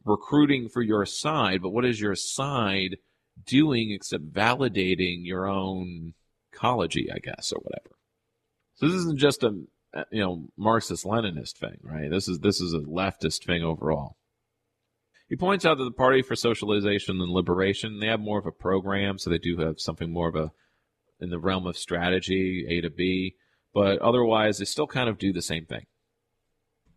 recruiting 0.03 0.68
for 0.68 0.82
your 0.82 1.06
side. 1.06 1.61
But 1.61 1.70
what 1.70 1.86
is 1.86 2.02
your 2.02 2.15
side 2.15 2.98
doing 3.46 3.92
except 3.92 4.32
validating 4.32 5.26
your 5.26 5.48
own 5.48 6.14
ecology, 6.52 7.10
I 7.14 7.20
guess, 7.20 7.52
or 7.52 7.60
whatever? 7.62 7.96
So 8.76 8.88
this 8.88 8.96
isn't 8.96 9.20
just 9.20 9.44
a 9.44 9.64
uh, 9.94 10.04
you 10.12 10.22
know 10.22 10.48
Marxist 10.58 11.06
Leninist 11.06 11.58
thing, 11.58 11.78
right? 11.84 12.10
This 12.10 12.28
is 12.28 12.40
this 12.40 12.60
is 12.60 12.74
a 12.74 12.80
leftist 12.80 13.46
thing 13.46 13.64
overall. 13.64 14.18
He 15.30 15.36
points 15.36 15.66
out 15.66 15.78
that 15.78 15.84
the 15.84 15.92
Party 15.92 16.22
for 16.22 16.36
Socialization 16.36 17.22
and 17.22 17.32
Liberation 17.32 18.00
they 18.00 18.08
have 18.08 18.20
more 18.20 18.40
of 18.40 18.46
a 18.46 18.52
program, 18.52 19.18
so 19.18 19.30
they 19.30 19.38
do 19.38 19.58
have 19.58 19.80
something 19.80 20.12
more 20.12 20.30
of 20.30 20.36
a 20.36 20.52
in 21.20 21.30
the 21.30 21.40
realm 21.40 21.68
of 21.68 21.78
strategy, 21.78 22.66
A 22.68 22.82
to 22.82 22.90
B, 22.90 23.36
but 23.74 24.00
otherwise 24.00 24.58
they 24.58 24.66
still 24.66 24.88
kind 24.88 25.10
of 25.10 25.18
do 25.18 25.32
the 25.32 25.42
same 25.42 25.66
thing. 25.66 25.86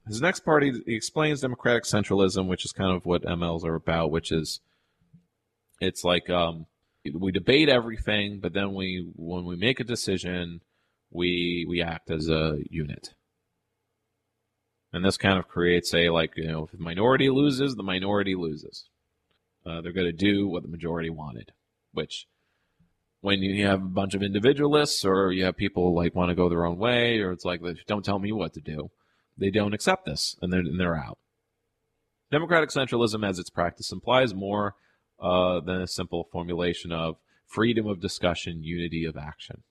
His 0.06 0.20
next 0.20 0.40
party 0.40 0.72
he 0.86 0.94
explains 0.94 1.40
democratic 1.40 1.84
centralism, 1.84 2.46
which 2.46 2.64
is 2.64 2.72
kind 2.72 2.96
of 2.96 3.04
what 3.04 3.22
MLs 3.22 3.64
are 3.64 3.74
about, 3.74 4.10
which 4.10 4.32
is 4.32 4.60
it's 5.80 6.04
like 6.04 6.30
um, 6.30 6.66
we 7.14 7.32
debate 7.32 7.68
everything, 7.68 8.40
but 8.40 8.52
then 8.52 8.74
we 8.74 9.10
when 9.14 9.44
we 9.44 9.56
make 9.56 9.80
a 9.80 9.84
decision, 9.84 10.60
we 11.10 11.66
we 11.68 11.82
act 11.82 12.10
as 12.10 12.28
a 12.28 12.58
unit. 12.70 13.14
And 14.92 15.04
this 15.04 15.16
kind 15.16 15.38
of 15.38 15.48
creates 15.48 15.92
a 15.94 16.10
like 16.10 16.32
you 16.36 16.48
know 16.48 16.64
if 16.64 16.72
the 16.72 16.78
minority 16.78 17.28
loses, 17.28 17.74
the 17.74 17.82
minority 17.82 18.34
loses. 18.34 18.88
Uh, 19.64 19.80
they're 19.80 19.92
going 19.92 20.06
to 20.06 20.12
do 20.12 20.46
what 20.46 20.62
the 20.62 20.68
majority 20.68 21.10
wanted, 21.10 21.52
which 21.92 22.26
when 23.20 23.42
you 23.42 23.66
have 23.66 23.82
a 23.82 23.86
bunch 23.86 24.14
of 24.14 24.22
individualists 24.22 25.04
or 25.04 25.32
you 25.32 25.44
have 25.44 25.56
people 25.56 25.92
like 25.94 26.14
want 26.14 26.28
to 26.28 26.36
go 26.36 26.48
their 26.48 26.64
own 26.64 26.78
way 26.78 27.18
or 27.18 27.32
it's 27.32 27.44
like 27.44 27.60
don't 27.86 28.04
tell 28.04 28.18
me 28.18 28.32
what 28.32 28.52
to 28.54 28.60
do, 28.60 28.90
they 29.36 29.50
don't 29.50 29.74
accept 29.74 30.06
this 30.06 30.36
and 30.40 30.52
they're 30.52 30.60
and 30.60 30.80
they're 30.80 30.96
out. 30.96 31.18
Democratic 32.30 32.70
centralism, 32.70 33.26
as 33.26 33.38
its 33.38 33.50
practice 33.50 33.92
implies, 33.92 34.34
more 34.34 34.74
uh, 35.20 35.60
than 35.60 35.80
a 35.80 35.86
simple 35.86 36.28
formulation 36.30 36.92
of 36.92 37.16
freedom 37.46 37.86
of 37.86 38.00
discussion, 38.00 38.62
unity 38.62 39.04
of 39.04 39.16
action. 39.16 39.62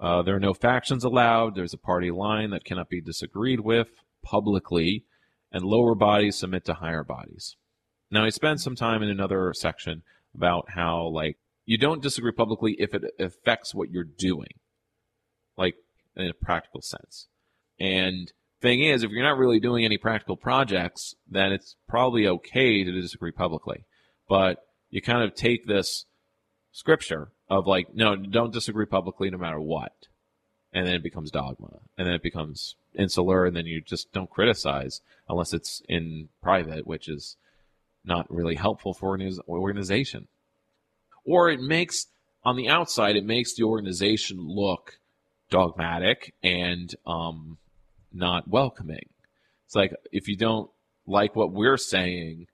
Uh, 0.00 0.22
there 0.22 0.36
are 0.36 0.40
no 0.40 0.54
factions 0.54 1.04
allowed. 1.04 1.54
There's 1.54 1.74
a 1.74 1.78
party 1.78 2.10
line 2.10 2.50
that 2.50 2.64
cannot 2.64 2.88
be 2.88 3.00
disagreed 3.00 3.60
with 3.60 3.88
publicly, 4.22 5.04
and 5.50 5.64
lower 5.64 5.94
bodies 5.94 6.36
submit 6.36 6.64
to 6.66 6.74
higher 6.74 7.04
bodies. 7.04 7.56
Now, 8.10 8.24
I 8.24 8.30
spent 8.30 8.60
some 8.60 8.76
time 8.76 9.02
in 9.02 9.10
another 9.10 9.52
section 9.54 10.02
about 10.34 10.70
how, 10.70 11.06
like, 11.06 11.38
you 11.66 11.76
don't 11.78 12.02
disagree 12.02 12.32
publicly 12.32 12.76
if 12.78 12.94
it 12.94 13.04
affects 13.18 13.74
what 13.74 13.90
you're 13.90 14.04
doing, 14.04 14.54
like, 15.56 15.76
in 16.16 16.28
a 16.28 16.34
practical 16.34 16.80
sense. 16.80 17.28
And 17.78 18.32
thing 18.60 18.82
is, 18.82 19.02
if 19.02 19.10
you're 19.10 19.22
not 19.22 19.38
really 19.38 19.60
doing 19.60 19.84
any 19.84 19.98
practical 19.98 20.36
projects, 20.36 21.14
then 21.30 21.52
it's 21.52 21.76
probably 21.88 22.26
okay 22.26 22.84
to 22.84 22.92
disagree 22.92 23.32
publicly. 23.32 23.84
But 24.28 24.58
you 24.90 25.00
kind 25.00 25.22
of 25.22 25.34
take 25.34 25.66
this 25.66 26.04
scripture 26.72 27.30
of 27.48 27.66
like, 27.66 27.94
no, 27.94 28.16
don't 28.16 28.52
disagree 28.52 28.86
publicly 28.86 29.30
no 29.30 29.38
matter 29.38 29.60
what. 29.60 29.92
And 30.72 30.86
then 30.86 30.94
it 30.94 31.02
becomes 31.02 31.30
dogma. 31.30 31.80
And 31.96 32.06
then 32.06 32.14
it 32.14 32.22
becomes 32.22 32.76
insular, 32.94 33.46
and 33.46 33.56
then 33.56 33.66
you 33.66 33.80
just 33.80 34.12
don't 34.12 34.30
criticize 34.30 35.00
unless 35.28 35.52
it's 35.52 35.82
in 35.88 36.28
private, 36.42 36.86
which 36.86 37.08
is 37.08 37.36
not 38.04 38.30
really 38.30 38.56
helpful 38.56 38.92
for 38.92 39.14
an 39.14 39.38
organization. 39.48 40.28
Or 41.24 41.48
it 41.48 41.60
makes, 41.60 42.06
on 42.44 42.56
the 42.56 42.68
outside, 42.68 43.16
it 43.16 43.24
makes 43.24 43.54
the 43.54 43.64
organization 43.64 44.38
look 44.40 44.98
dogmatic 45.50 46.34
and 46.42 46.94
um, 47.06 47.58
not 48.12 48.48
welcoming. 48.48 49.08
It's 49.66 49.74
like 49.74 49.92
if 50.12 50.28
you 50.28 50.36
don't 50.36 50.70
like 51.06 51.36
what 51.36 51.52
we're 51.52 51.76
saying 51.76 52.46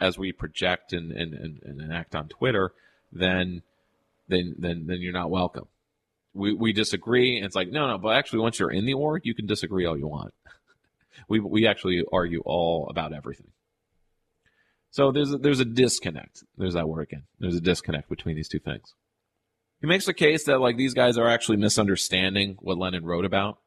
as 0.00 0.18
we 0.18 0.32
project 0.32 0.92
and, 0.92 1.12
and, 1.12 1.34
and, 1.34 1.60
and 1.62 1.80
enact 1.80 2.14
on 2.14 2.28
Twitter, 2.28 2.72
then 3.12 3.62
then 4.28 4.54
then 4.58 4.86
then 4.86 5.00
you're 5.00 5.12
not 5.12 5.30
welcome. 5.30 5.66
We 6.32 6.54
we 6.54 6.72
disagree, 6.72 7.36
and 7.36 7.44
it's 7.44 7.56
like 7.56 7.68
no 7.68 7.88
no, 7.88 7.98
but 7.98 8.16
actually 8.16 8.40
once 8.40 8.58
you're 8.58 8.70
in 8.70 8.86
the 8.86 8.94
org, 8.94 9.22
you 9.24 9.34
can 9.34 9.46
disagree 9.46 9.84
all 9.84 9.98
you 9.98 10.06
want. 10.06 10.32
we 11.28 11.40
we 11.40 11.66
actually 11.66 12.04
argue 12.12 12.42
all 12.44 12.88
about 12.88 13.12
everything. 13.12 13.48
So 14.92 15.12
there's 15.12 15.32
a, 15.32 15.38
there's 15.38 15.60
a 15.60 15.64
disconnect. 15.64 16.42
There's 16.56 16.74
that 16.74 16.88
word 16.88 17.02
again. 17.02 17.24
There's 17.38 17.54
a 17.54 17.60
disconnect 17.60 18.08
between 18.08 18.36
these 18.36 18.48
two 18.48 18.58
things. 18.58 18.94
He 19.80 19.86
makes 19.86 20.04
the 20.04 20.14
case 20.14 20.44
that 20.44 20.60
like 20.60 20.76
these 20.76 20.94
guys 20.94 21.16
are 21.16 21.28
actually 21.28 21.56
misunderstanding 21.58 22.56
what 22.60 22.76
Lenin 22.76 23.04
wrote 23.04 23.24
about. 23.24 23.58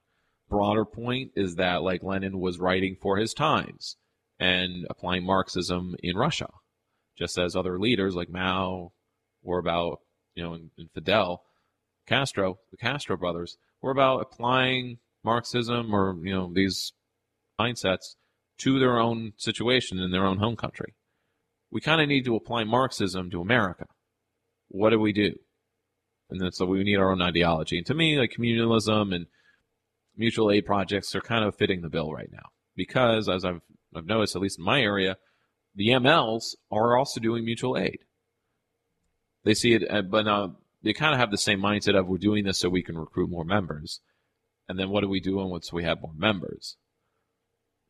Broader 0.53 0.85
point 0.85 1.31
is 1.35 1.55
that 1.55 1.83
like 1.83 2.03
Lenin 2.03 2.39
was 2.39 2.59
writing 2.59 2.95
for 3.01 3.17
his 3.17 3.33
times 3.33 3.97
and 4.39 4.85
applying 4.89 5.25
Marxism 5.25 5.95
in 6.03 6.15
Russia 6.15 6.47
just 7.17 7.37
as 7.37 7.55
other 7.55 7.79
leaders 7.79 8.15
like 8.15 8.29
Mao 8.29 8.91
were 9.43 9.59
about, 9.59 9.99
you 10.35 10.43
know, 10.43 10.53
and, 10.53 10.71
and 10.77 10.89
Fidel 10.93 11.43
Castro, 12.07 12.59
the 12.71 12.77
Castro 12.77 13.17
brothers, 13.17 13.57
were 13.81 13.91
about 13.91 14.21
applying 14.21 14.97
Marxism 15.23 15.93
or 15.93 16.15
you 16.21 16.33
know 16.33 16.51
these 16.53 16.91
mindsets 17.59 18.15
to 18.59 18.79
their 18.79 18.99
own 18.99 19.33
situation 19.37 19.99
in 19.99 20.11
their 20.11 20.25
own 20.25 20.37
home 20.37 20.55
country. 20.55 20.95
We 21.71 21.81
kind 21.81 22.01
of 22.01 22.07
need 22.07 22.25
to 22.25 22.35
apply 22.35 22.65
Marxism 22.65 23.31
to 23.31 23.41
America. 23.41 23.85
What 24.67 24.89
do 24.89 24.99
we 24.99 25.13
do? 25.13 25.33
And 26.29 26.41
then 26.41 26.51
so 26.51 26.65
we 26.65 26.83
need 26.83 26.97
our 26.97 27.11
own 27.11 27.21
ideology. 27.21 27.77
And 27.77 27.85
to 27.87 27.93
me, 27.93 28.17
like 28.17 28.33
communalism 28.37 29.13
and 29.13 29.27
mutual 30.15 30.51
aid 30.51 30.65
projects 30.65 31.15
are 31.15 31.21
kind 31.21 31.43
of 31.43 31.55
fitting 31.55 31.81
the 31.81 31.89
bill 31.89 32.11
right 32.11 32.29
now 32.31 32.49
because, 32.75 33.29
as 33.29 33.45
I've 33.45 33.61
I've 33.95 34.05
noticed, 34.05 34.35
at 34.35 34.41
least 34.41 34.59
in 34.59 34.65
my 34.65 34.81
area, 34.81 35.17
the 35.75 35.89
MLs 35.89 36.55
are 36.71 36.97
also 36.97 37.19
doing 37.19 37.45
mutual 37.45 37.77
aid. 37.77 37.99
They 39.43 39.53
see 39.53 39.73
it, 39.73 39.83
uh, 39.89 40.01
but 40.01 40.27
uh, 40.27 40.49
they 40.83 40.93
kind 40.93 41.13
of 41.13 41.19
have 41.19 41.31
the 41.31 41.37
same 41.37 41.59
mindset 41.59 41.97
of 41.97 42.07
we're 42.07 42.17
doing 42.17 42.43
this 42.43 42.59
so 42.59 42.69
we 42.69 42.83
can 42.83 42.97
recruit 42.97 43.29
more 43.29 43.45
members. 43.45 44.01
And 44.67 44.79
then 44.79 44.89
what 44.89 45.01
do 45.01 45.09
we 45.09 45.19
do 45.19 45.35
once 45.35 45.73
we 45.73 45.83
have 45.83 46.01
more 46.01 46.13
members? 46.15 46.77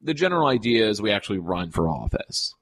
The 0.02 0.14
general 0.14 0.48
idea 0.48 0.88
is 0.90 1.02
we 1.02 1.12
actually 1.12 1.40
run 1.40 1.72
for 1.72 1.88
office. 1.88 2.54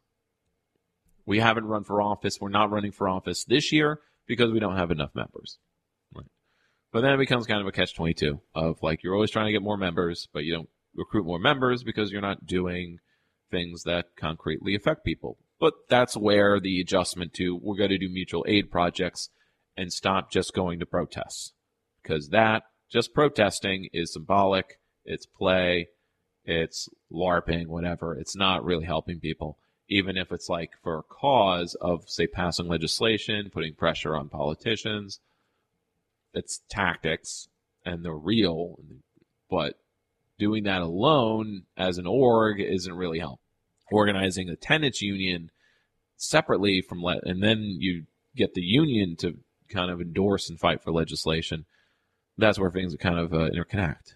We 1.26 1.40
haven't 1.40 1.66
run 1.66 1.84
for 1.84 2.02
office. 2.02 2.40
We're 2.40 2.50
not 2.50 2.72
running 2.72 2.92
for 2.92 3.08
office 3.08 3.46
this 3.46 3.72
year 3.72 4.02
because 4.28 4.52
we 4.52 4.60
don't 4.60 4.78
have 4.78 4.92
enough 4.92 5.16
members. 5.16 5.58
But 6.92 7.02
then 7.02 7.14
it 7.14 7.18
becomes 7.18 7.48
kind 7.48 7.62
of 7.62 7.68
a 7.68 7.72
catch 7.72 7.96
22 7.96 8.40
of 8.54 8.84
like 8.84 9.04
you're 9.04 9.14
always 9.14 9.32
trying 9.32 9.46
to 9.46 9.52
get 9.52 9.62
more 9.62 9.78
members, 9.78 10.28
but 10.34 10.44
you 10.44 10.54
don't 10.54 10.70
recruit 10.96 11.26
more 11.26 11.40
members 11.40 11.84
because 11.84 12.12
you're 12.12 12.22
not 12.22 12.46
doing 12.46 13.00
things 13.50 13.84
that 13.84 14.16
concretely 14.18 14.76
affect 14.76 15.06
people. 15.06 15.38
But 15.60 15.74
that's 15.90 16.18
where 16.18 16.60
the 16.60 16.82
adjustment 16.82 17.34
to 17.36 17.56
we're 17.56 17.78
going 17.78 17.92
to 17.92 17.98
do 17.98 18.10
mutual 18.10 18.46
aid 18.48 18.72
projects 18.72 19.30
and 19.78 19.94
stop 19.94 20.32
just 20.32 20.54
going 20.54 20.80
to 20.80 20.86
protests. 20.86 21.54
Because 22.02 22.30
that, 22.30 22.64
just 22.90 23.14
protesting, 23.14 23.88
is 23.94 24.14
symbolic, 24.14 24.80
it's 25.06 25.26
play, 25.26 25.90
it's 26.44 26.90
LARPing, 27.12 27.68
whatever. 27.68 28.16
It's 28.16 28.36
not 28.36 28.66
really 28.66 28.86
helping 28.86 29.20
people, 29.20 29.58
even 29.88 30.18
if 30.18 30.32
it's 30.32 30.50
like 30.50 30.72
for 30.84 30.98
a 30.98 31.04
cause 31.04 31.76
of, 31.76 32.10
say, 32.10 32.28
passing 32.28 32.68
legislation, 32.68 33.50
putting 33.54 33.76
pressure 33.76 34.16
on 34.16 34.30
politicians. 34.30 35.20
It's 36.34 36.62
tactics 36.70 37.50
and 37.86 38.06
they're 38.06 38.14
real, 38.14 38.76
but 39.50 39.76
doing 40.40 40.64
that 40.64 40.82
alone 40.82 41.64
as 41.78 41.98
an 41.98 42.08
org 42.08 42.60
isn't 42.60 42.94
really 42.94 43.20
helping. 43.20 43.38
Organizing 43.92 44.50
a 44.50 44.56
tenants 44.56 45.02
union 45.02 45.52
separately 46.16 46.82
from 46.82 47.02
let, 47.02 47.26
and 47.26 47.44
then 47.44 47.76
you 47.80 48.06
get 48.36 48.54
the 48.54 48.62
union 48.62 49.16
to 49.18 49.38
kind 49.70 49.92
of 49.92 50.00
endorse 50.00 50.50
and 50.50 50.60
fight 50.60 50.82
for 50.82 50.92
legislation. 50.92 51.66
That's 52.38 52.58
where 52.58 52.72
things 52.72 52.96
kind 53.00 53.20
of 53.20 53.34
uh, 53.34 53.50
interconnect. 53.50 54.16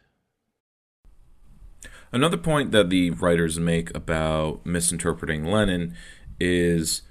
Another 2.11 2.37
point 2.37 2.71
that 2.71 2.89
the 2.89 3.09
writers 3.09 3.59
make 3.59 3.95
about 3.95 4.65
misinterpreting 4.65 5.43
Lenin 5.43 5.95
is 6.39 7.01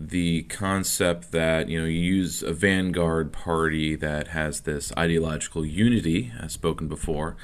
the 0.00 0.42
concept 0.44 1.30
that 1.32 1.68
you 1.68 1.80
know 1.80 1.86
you 1.86 2.00
use 2.00 2.42
a 2.42 2.52
vanguard 2.52 3.32
party 3.32 3.94
that 3.96 4.28
has 4.28 4.62
this 4.62 4.92
ideological 4.98 5.64
unity, 5.64 6.32
as 6.40 6.52
spoken 6.52 6.88
before, 6.88 7.36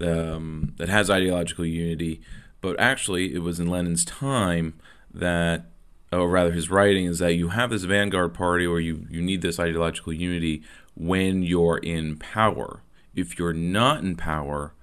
um, 0.00 0.74
that 0.78 0.88
has 0.88 1.10
ideological 1.10 1.66
unity, 1.66 2.20
but 2.60 2.78
actually 2.80 3.34
it 3.34 3.40
was 3.40 3.60
in 3.60 3.68
Lenin's 3.68 4.04
time 4.04 4.74
that, 5.12 5.66
or 6.12 6.28
rather 6.28 6.52
his 6.52 6.70
writing, 6.70 7.06
is 7.06 7.18
that 7.18 7.34
you 7.34 7.48
have 7.48 7.70
this 7.70 7.84
vanguard 7.84 8.34
party 8.34 8.66
or 8.66 8.80
you, 8.80 9.06
you 9.10 9.20
need 9.20 9.42
this 9.42 9.58
ideological 9.58 10.12
unity 10.12 10.62
when 10.94 11.42
you're 11.42 11.78
in 11.78 12.16
power. 12.16 12.82
If 13.14 13.38
you're 13.38 13.52
not 13.52 14.02
in 14.02 14.16
power, 14.16 14.74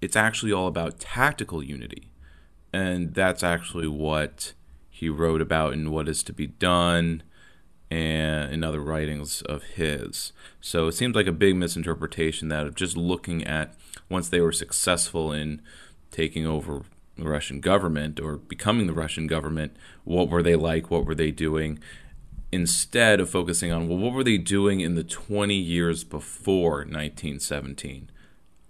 it's 0.00 0.16
actually 0.16 0.52
all 0.52 0.66
about 0.66 1.00
tactical 1.00 1.62
unity. 1.62 2.10
And 2.72 3.14
that's 3.14 3.42
actually 3.42 3.88
what 3.88 4.52
he 4.98 5.08
wrote 5.08 5.40
about 5.40 5.74
in 5.74 5.92
What 5.92 6.08
Is 6.08 6.24
to 6.24 6.32
Be 6.32 6.48
Done 6.48 7.22
and 7.88 8.52
in 8.52 8.64
other 8.64 8.80
writings 8.80 9.42
of 9.42 9.62
his. 9.62 10.32
So 10.60 10.88
it 10.88 10.92
seems 10.92 11.14
like 11.14 11.28
a 11.28 11.32
big 11.32 11.54
misinterpretation 11.54 12.48
that 12.48 12.66
of 12.66 12.74
just 12.74 12.96
looking 12.96 13.44
at 13.44 13.76
once 14.08 14.28
they 14.28 14.40
were 14.40 14.50
successful 14.50 15.30
in 15.32 15.62
taking 16.10 16.48
over 16.48 16.82
the 17.16 17.28
Russian 17.28 17.60
government 17.60 18.18
or 18.18 18.38
becoming 18.38 18.88
the 18.88 18.92
Russian 18.92 19.28
government, 19.28 19.76
what 20.02 20.28
were 20.28 20.42
they 20.42 20.56
like? 20.56 20.90
What 20.90 21.06
were 21.06 21.14
they 21.14 21.30
doing? 21.30 21.78
Instead 22.50 23.20
of 23.20 23.30
focusing 23.30 23.70
on, 23.70 23.86
well, 23.86 23.98
what 23.98 24.12
were 24.12 24.24
they 24.24 24.36
doing 24.36 24.80
in 24.80 24.96
the 24.96 25.04
20 25.04 25.54
years 25.54 26.02
before 26.02 26.78
1917? 26.78 28.10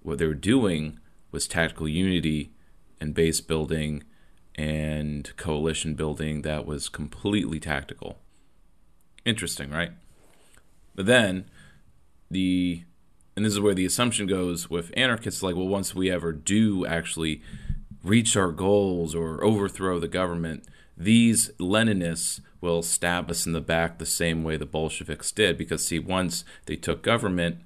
What 0.03 0.19
they 0.19 0.27
were 0.27 0.35
doing 0.35 0.99
was 1.33 1.49
tactical 1.49 1.89
unity 1.89 2.51
and 3.01 3.15
base 3.15 3.41
building 3.41 4.03
and 4.59 5.35
coalition 5.37 5.95
building 5.95 6.43
that 6.43 6.67
was 6.67 6.89
completely 6.89 7.61
tactical. 7.61 8.19
Interesting, 9.25 9.71
right? 9.71 9.93
But 10.97 11.07
then 11.07 11.45
the 12.29 12.83
and 13.37 13.45
this 13.45 13.53
is 13.53 13.61
where 13.61 13.75
the 13.75 13.87
assumption 13.87 14.27
goes 14.27 14.69
with 14.69 14.93
anarchists 14.97 15.45
like 15.45 15.55
well 15.55 15.69
once 15.69 15.95
we 15.95 16.11
ever 16.11 16.33
do 16.33 16.85
actually 16.85 17.41
reach 18.03 18.37
our 18.37 18.51
goals 18.51 19.15
or 19.15 19.43
overthrow 19.45 20.01
the 20.01 20.09
government 20.09 20.65
these 20.97 21.51
leninists 21.61 22.41
will 22.61 22.83
stab 22.83 23.31
us 23.31 23.47
in 23.47 23.53
the 23.53 23.61
back 23.61 23.99
the 23.99 24.05
same 24.05 24.43
way 24.43 24.57
the 24.57 24.67
bolsheviks 24.67 25.31
did 25.33 25.57
because 25.57 25.87
see 25.87 25.99
once 25.99 26.45
they 26.67 26.77
took 26.77 27.03
government 27.03 27.59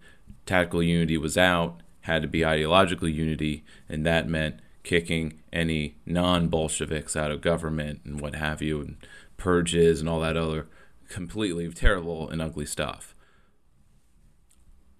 tactical 0.46 0.82
unity 0.82 1.16
was 1.16 1.38
out 1.38 1.80
had 2.02 2.22
to 2.22 2.28
be 2.28 2.44
ideological 2.44 3.08
unity 3.08 3.64
and 3.88 4.04
that 4.06 4.28
meant 4.28 4.60
kicking 4.82 5.40
any 5.52 5.96
non-bolsheviks 6.06 7.14
out 7.16 7.30
of 7.30 7.40
government 7.40 8.00
and 8.04 8.20
what 8.20 8.34
have 8.34 8.60
you 8.60 8.80
and 8.80 8.96
purges 9.36 10.00
and 10.00 10.08
all 10.08 10.20
that 10.20 10.36
other 10.36 10.66
completely 11.08 11.68
terrible 11.68 12.28
and 12.28 12.40
ugly 12.40 12.66
stuff 12.66 13.14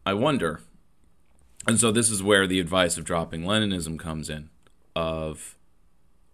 I 0.05 0.15
wonder. 0.15 0.61
And 1.67 1.79
so 1.79 1.93
this 1.93 2.11
is 2.11 2.23
where 2.23 2.47
the 2.47 2.59
advice 2.59 2.99
of 2.99 3.05
dropping 3.05 3.43
Leninism 3.43 3.99
comes 3.99 4.29
in 4.29 4.51
of 4.97 5.57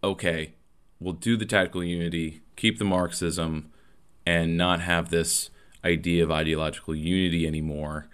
okay, 0.02 0.54
we'll 1.00 1.12
do 1.12 1.36
the 1.36 1.44
tactical 1.44 1.84
unity, 1.84 2.40
keep 2.56 2.78
the 2.78 2.84
Marxism 2.84 3.70
and 4.24 4.56
not 4.56 4.80
have 4.80 5.10
this 5.10 5.50
idea 5.84 6.22
of 6.22 6.30
ideological 6.30 6.94
unity 6.94 7.46
anymore 7.46 8.08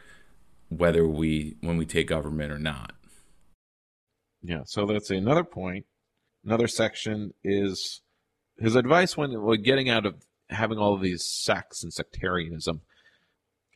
whether 0.68 1.06
we 1.06 1.56
when 1.60 1.76
we 1.76 1.86
take 1.86 2.08
government 2.08 2.50
or 2.50 2.58
not. 2.58 2.93
Yeah, 4.46 4.60
so 4.66 4.84
that's 4.84 5.10
another 5.10 5.42
point. 5.42 5.86
Another 6.44 6.68
section 6.68 7.32
is 7.42 8.02
his 8.58 8.76
advice 8.76 9.16
when, 9.16 9.32
getting 9.62 9.88
out 9.88 10.04
of 10.04 10.22
having 10.50 10.76
all 10.76 10.92
of 10.94 11.00
these 11.00 11.24
sects 11.24 11.82
and 11.82 11.90
sectarianism 11.92 12.82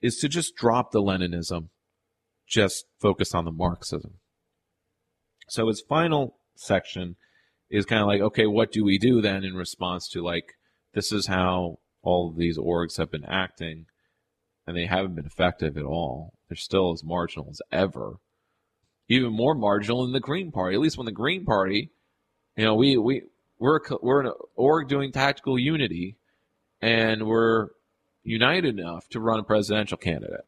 is 0.02 0.18
to 0.18 0.28
just 0.28 0.54
drop 0.54 0.92
the 0.92 1.00
Leninism, 1.00 1.70
just 2.46 2.84
focus 3.00 3.34
on 3.34 3.46
the 3.46 3.50
Marxism. 3.50 4.18
So 5.48 5.68
his 5.68 5.80
final 5.80 6.36
section 6.54 7.16
is 7.70 7.86
kind 7.86 8.02
of 8.02 8.06
like, 8.06 8.20
okay, 8.20 8.46
what 8.46 8.70
do 8.70 8.84
we 8.84 8.98
do 8.98 9.22
then 9.22 9.44
in 9.44 9.54
response 9.54 10.06
to 10.10 10.22
like, 10.22 10.52
this 10.92 11.10
is 11.12 11.28
how 11.28 11.78
all 12.02 12.28
of 12.28 12.36
these 12.36 12.58
orgs 12.58 12.98
have 12.98 13.10
been 13.10 13.24
acting, 13.24 13.86
and 14.66 14.76
they 14.76 14.84
haven't 14.84 15.14
been 15.14 15.26
effective 15.26 15.78
at 15.78 15.84
all. 15.84 16.34
They're 16.48 16.56
still 16.56 16.92
as 16.92 17.02
marginal 17.02 17.48
as 17.50 17.62
ever. 17.72 18.16
Even 19.08 19.32
more 19.32 19.54
marginal 19.54 20.02
than 20.02 20.12
the 20.12 20.20
Green 20.20 20.52
Party. 20.52 20.76
At 20.76 20.80
least 20.80 20.98
when 20.98 21.06
the 21.06 21.12
Green 21.12 21.44
Party, 21.44 21.90
you 22.56 22.64
know, 22.64 22.74
we 22.74 22.96
we 22.96 23.22
we're 23.58 23.80
we're 24.02 24.20
an 24.20 24.32
org 24.54 24.88
doing 24.88 25.12
tactical 25.12 25.58
unity, 25.58 26.16
and 26.80 27.26
we're 27.26 27.68
united 28.22 28.78
enough 28.78 29.08
to 29.08 29.20
run 29.20 29.40
a 29.40 29.44
presidential 29.44 29.96
candidate. 29.96 30.44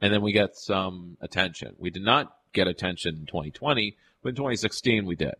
And 0.00 0.12
then 0.12 0.22
we 0.22 0.32
get 0.32 0.56
some 0.56 1.18
attention. 1.20 1.76
We 1.78 1.90
did 1.90 2.02
not 2.02 2.34
get 2.52 2.66
attention 2.66 3.16
in 3.16 3.26
2020, 3.26 3.96
but 4.22 4.30
in 4.30 4.34
2016 4.34 5.04
we 5.04 5.14
did. 5.14 5.34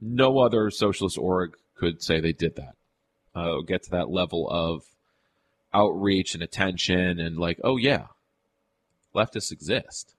No 0.00 0.38
other 0.38 0.70
socialist 0.70 1.18
org 1.18 1.56
could 1.76 2.02
say 2.02 2.20
they 2.20 2.32
did 2.32 2.56
that. 2.56 2.74
Uh, 3.34 3.60
get 3.60 3.82
to 3.82 3.90
that 3.90 4.08
level 4.08 4.48
of 4.48 4.84
outreach 5.74 6.32
and 6.34 6.42
attention 6.42 7.20
and 7.20 7.36
like, 7.36 7.60
oh 7.62 7.76
yeah, 7.76 8.06
leftists 9.14 9.52
exist. 9.52 10.14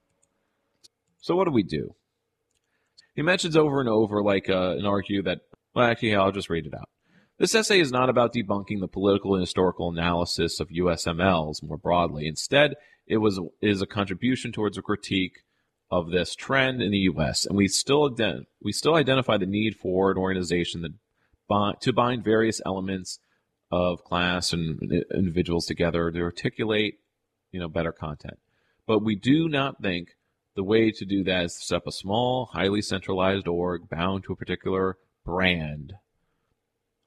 So 1.28 1.36
what 1.36 1.44
do 1.44 1.52
we 1.52 1.64
do? 1.64 1.94
He 3.14 3.22
mentions 3.22 3.58
over 3.58 3.82
and 3.82 3.90
over 3.90 4.24
like 4.24 4.50
uh, 4.50 4.78
an 4.78 4.86
argue 4.86 5.24
that, 5.24 5.40
well, 5.76 5.86
actually, 5.86 6.16
I'll 6.16 6.32
just 6.32 6.50
read 6.50 6.66
it 6.66 6.74
out. 6.74 6.88
This 7.38 7.54
essay 7.54 7.82
is 7.82 7.92
not 7.92 8.10
about 8.10 8.34
debunking 8.34 8.80
the 8.80 8.88
political 8.88 9.34
and 9.34 9.42
historical 9.42 9.90
analysis 9.90 10.62
of 10.62 10.70
USMLs 10.70 11.62
more 11.62 11.78
broadly. 11.78 12.28
Instead, 12.28 12.76
it 13.06 13.18
was 13.18 13.42
is 13.62 13.82
a 13.82 13.86
contribution 13.86 14.54
towards 14.54 14.78
a 14.78 14.82
critique 14.82 15.40
of 15.92 16.12
this 16.12 16.34
trend 16.34 16.82
in 16.82 16.92
the 16.92 17.10
U.S. 17.12 17.46
And 17.46 17.58
we 17.58 17.68
still 17.68 18.16
we 18.64 18.72
still 18.72 18.96
identify 18.96 19.38
the 19.38 19.46
need 19.46 19.76
for 19.76 20.12
an 20.12 20.18
organization 20.18 20.82
that 20.84 21.82
to 21.82 21.92
bind 21.92 22.24
various 22.24 22.62
elements 22.66 23.20
of 23.70 24.02
class 24.06 24.54
and 24.54 24.80
individuals 25.14 25.66
together 25.66 26.10
to 26.10 26.22
articulate, 26.22 27.00
you 27.52 27.60
know, 27.60 27.68
better 27.68 27.92
content. 27.92 28.40
But 28.88 29.04
we 29.04 29.18
do 29.18 29.50
not 29.50 29.82
think 29.82 30.12
the 30.58 30.64
way 30.64 30.92
to 30.92 31.06
do 31.06 31.24
that 31.24 31.46
is 31.46 31.54
to 31.54 31.64
set 31.64 31.76
up 31.78 31.88
a 31.88 31.92
small, 31.92 32.48
highly 32.48 32.82
centralized 32.82 33.48
org 33.48 33.88
bound 33.88 34.24
to 34.24 34.34
a 34.34 34.36
particular 34.36 34.98
brand. 35.24 35.94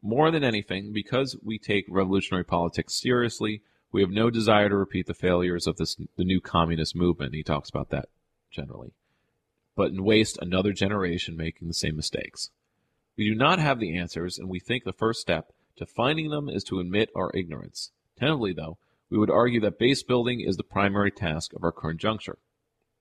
More 0.01 0.31
than 0.31 0.45
anything, 0.45 0.93
because 0.93 1.37
we 1.43 1.59
take 1.59 1.85
revolutionary 1.89 2.45
politics 2.45 2.95
seriously, 2.95 3.63
we 3.91 4.03
have 4.03 4.11
no 4.11 4.31
desire 4.31 4.69
to 4.69 4.77
repeat 4.77 5.07
the 5.07 5.15
failures 5.15 5.67
of 5.67 5.77
this 5.77 5.97
the 6.17 6.25
new 6.25 6.41
communist 6.41 6.95
movement. 6.95 7.35
He 7.35 7.43
talks 7.43 7.69
about 7.69 7.91
that 7.91 8.09
generally. 8.53 8.93
But 9.75 9.93
waste 9.95 10.39
another 10.41 10.73
generation 10.73 11.37
making 11.37 11.67
the 11.67 11.75
same 11.75 11.97
mistakes. 11.97 12.51
We 13.19 13.29
do 13.29 13.35
not 13.35 13.59
have 13.59 13.81
the 13.81 13.99
answers, 13.99 14.39
and 14.39 14.49
we 14.49 14.61
think 14.61 14.85
the 14.85 14.93
first 14.93 15.21
step 15.21 15.53
to 15.77 15.87
finding 15.87 16.31
them 16.31 16.49
is 16.49 16.63
to 16.65 16.79
admit 16.79 17.11
our 17.17 17.33
ignorance. 17.35 17.91
Tentatively, 18.17 18.53
though, 18.53 18.79
we 19.11 19.19
would 19.19 19.31
argue 19.31 19.61
that 19.63 19.79
base 19.79 20.05
building 20.05 20.41
is 20.41 20.57
the 20.57 20.63
primary 20.63 21.11
task 21.11 21.53
of 21.53 21.65
our 21.65 21.73
current 21.73 22.01
juncture. 22.01 22.39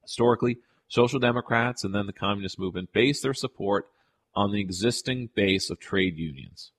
Historically, 0.10 0.57
social 0.88 1.19
democrats 1.19 1.84
and 1.84 1.94
then 1.94 2.07
the 2.07 2.11
communist 2.11 2.57
movement 2.57 2.91
based 2.91 3.22
their 3.22 3.31
support 3.31 3.90
on 4.34 4.52
the 4.52 4.60
existing 4.60 5.30
base 5.36 5.69
of 5.69 5.80
trade 5.80 6.18
unions. 6.18 6.72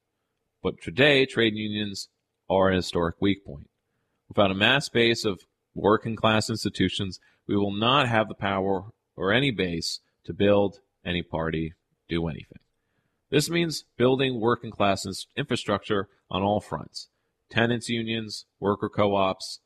But 0.65 0.83
today, 0.83 1.27
trade 1.27 1.55
unions 1.55 2.09
are 2.49 2.71
a 2.71 2.75
historic 2.75 3.15
weak 3.21 3.45
point. 3.47 3.71
Without 4.29 4.51
a 4.51 4.55
mass 4.55 4.89
base 4.89 5.25
of 5.25 5.43
working 5.77 6.17
class 6.17 6.51
institutions, 6.51 7.21
we 7.47 7.57
will 7.57 7.71
not 7.73 8.09
have 8.09 8.27
the 8.27 8.35
power 8.35 8.87
or 9.15 9.33
any 9.33 9.53
base 9.53 10.01
to 10.25 10.33
build 10.33 10.81
any 11.05 11.23
party, 11.23 11.75
do 12.09 12.27
anything. 12.27 12.59
This 13.31 13.49
means 13.49 13.85
building 13.97 14.41
working 14.41 14.73
class 14.73 15.07
infrastructure 15.37 16.09
on 16.29 16.43
all 16.43 16.61
fronts 16.61 17.09
tenants 17.49 17.89
unions, 17.89 18.47
worker 18.59 18.89
co 18.89 19.15
ops, 19.15 19.61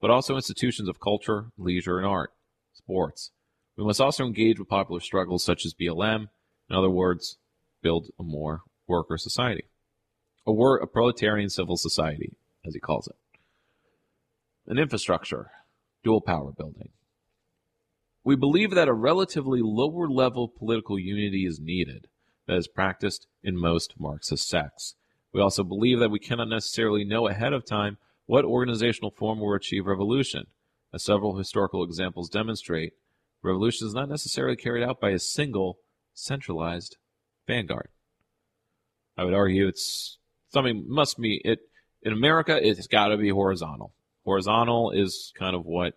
but 0.00 0.08
also 0.08 0.36
institutions 0.36 0.88
of 0.88 1.00
culture, 1.00 1.46
leisure, 1.58 1.98
and 1.98 2.06
art, 2.06 2.30
sports. 2.78 3.30
We 3.76 3.84
must 3.84 4.00
also 4.00 4.24
engage 4.24 4.58
with 4.58 4.68
popular 4.68 5.00
struggles 5.00 5.44
such 5.44 5.64
as 5.64 5.74
BLM, 5.74 6.28
in 6.70 6.76
other 6.76 6.90
words, 6.90 7.36
build 7.82 8.08
a 8.18 8.22
more 8.22 8.62
worker 8.86 9.18
society, 9.18 9.64
a, 10.46 10.52
wor- 10.52 10.78
a 10.78 10.86
proletarian 10.86 11.50
civil 11.50 11.76
society, 11.76 12.36
as 12.66 12.74
he 12.74 12.80
calls 12.80 13.06
it. 13.06 13.16
An 14.66 14.78
infrastructure, 14.78 15.50
dual 16.02 16.20
power 16.20 16.52
building. 16.52 16.90
We 18.24 18.36
believe 18.36 18.72
that 18.72 18.88
a 18.88 18.92
relatively 18.92 19.60
lower 19.62 20.08
level 20.08 20.48
political 20.48 20.98
unity 20.98 21.46
is 21.46 21.60
needed 21.60 22.08
that 22.46 22.56
is 22.56 22.66
practiced 22.66 23.26
in 23.42 23.56
most 23.56 23.94
Marxist 23.98 24.48
sects. 24.48 24.94
We 25.32 25.40
also 25.40 25.62
believe 25.62 26.00
that 26.00 26.10
we 26.10 26.18
cannot 26.18 26.48
necessarily 26.48 27.04
know 27.04 27.28
ahead 27.28 27.52
of 27.52 27.64
time 27.64 27.98
what 28.26 28.44
organizational 28.44 29.10
form 29.10 29.40
will 29.40 29.54
achieve 29.54 29.86
revolution. 29.86 30.46
As 30.92 31.04
several 31.04 31.36
historical 31.36 31.84
examples 31.84 32.30
demonstrate, 32.30 32.94
revolution 33.42 33.86
is 33.86 33.94
not 33.94 34.08
necessarily 34.08 34.56
carried 34.56 34.82
out 34.82 35.00
by 35.00 35.10
a 35.10 35.18
single 35.18 35.78
centralized 36.14 36.96
vanguard. 37.46 37.88
I 39.16 39.24
would 39.24 39.34
argue 39.34 39.68
it's 39.68 40.18
something 40.50 40.84
must 40.88 41.18
be 41.18 41.40
it 41.44 41.60
in 42.02 42.12
America 42.12 42.58
it's 42.60 42.86
got 42.86 43.08
to 43.08 43.16
be 43.16 43.30
horizontal. 43.30 43.92
Horizontal 44.24 44.90
is 44.92 45.32
kind 45.36 45.54
of 45.54 45.66
what 45.66 45.94